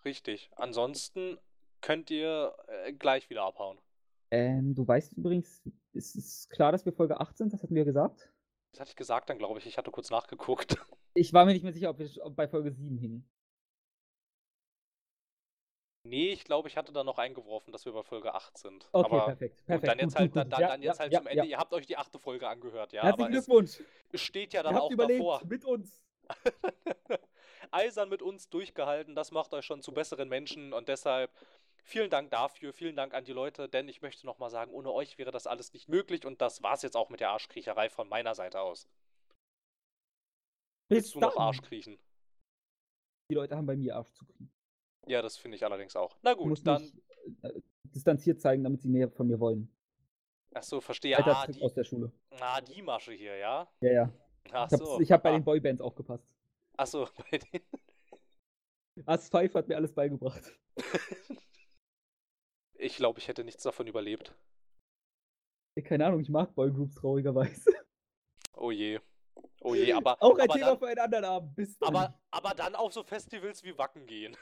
[0.05, 0.51] Richtig.
[0.57, 1.39] Ansonsten
[1.81, 3.79] könnt ihr äh, gleich wieder abhauen.
[4.31, 7.53] Ähm, du weißt übrigens, ist es klar, dass wir Folge 8 sind?
[7.53, 8.33] Das hatten wir gesagt.
[8.73, 9.67] Das hatte ich gesagt dann, glaube ich.
[9.67, 10.77] Ich hatte kurz nachgeguckt.
[11.15, 13.29] Ich war mir nicht mehr sicher, ob wir bei Folge 7 hingen.
[16.05, 18.89] Nee, ich glaube, ich hatte da noch eingeworfen, dass wir bei Folge 8 sind.
[18.93, 19.65] Okay, aber perfekt.
[19.67, 19.89] perfekt.
[19.89, 20.53] dann jetzt gut, halt, gut, dann, gut.
[20.61, 21.45] dann, Ja, jetzt halt ja, zum Ende.
[21.45, 21.51] ja.
[21.51, 23.03] Ihr habt euch die achte Folge angehört, ja.
[23.03, 23.81] Herzlichen Glückwunsch.
[24.11, 25.43] es steht ja dann Ihr auch überlebt davor.
[25.47, 26.03] mit uns.
[27.71, 31.31] Eisern mit uns durchgehalten, das macht euch schon zu besseren Menschen und deshalb
[31.85, 35.19] vielen Dank dafür, vielen Dank an die Leute, denn ich möchte nochmal sagen, ohne euch
[35.19, 38.35] wäre das alles nicht möglich und das war's jetzt auch mit der Arschkriecherei von meiner
[38.35, 38.87] Seite aus.
[40.89, 41.45] Bis Willst du noch dann.
[41.45, 41.99] Arschkriechen?
[43.31, 44.52] Die Leute haben bei mir Arsch zu kriegen.
[45.07, 46.17] Ja, das finde ich allerdings auch.
[46.23, 46.83] Na Ich muss gut, dann.
[47.43, 49.69] äh, distanziert zeigen, damit sie mehr von mir wollen.
[50.55, 51.17] Achso, verstehe.
[51.17, 52.13] Alter Ah die, aus der Schule.
[52.41, 53.69] ah, die Masche hier, ja?
[53.81, 54.13] Ja, ja.
[54.53, 55.01] Ach Ich habe so.
[55.01, 56.27] ich hab bei ah, den Boybands aufgepasst.
[56.77, 57.61] Achso, bei den.
[59.07, 60.43] As Five hat mir alles beigebracht.
[62.75, 64.35] Ich glaube, ich hätte nichts davon überlebt.
[65.85, 67.71] Keine Ahnung, ich mag Boygroups traurigerweise.
[68.55, 68.99] Oh je.
[69.63, 70.21] Oh je, aber.
[70.21, 71.55] Auch ein aber Thema dann, für einen anderen Abend.
[71.55, 71.95] Bis dann.
[71.95, 74.37] aber, aber dann auf so Festivals wie Wacken gehen.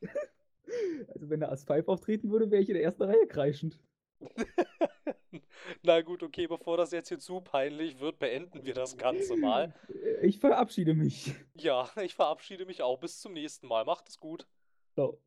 [1.08, 3.78] also wenn der As Five auftreten würde, wäre ich in der ersten Reihe kreischend.
[5.82, 9.74] Na gut, okay, bevor das jetzt hier zu peinlich wird, beenden wir das Ganze mal.
[10.22, 11.34] Ich verabschiede mich.
[11.54, 12.98] Ja, ich verabschiede mich auch.
[12.98, 13.84] Bis zum nächsten Mal.
[13.84, 14.46] Macht es gut.
[14.96, 15.18] So.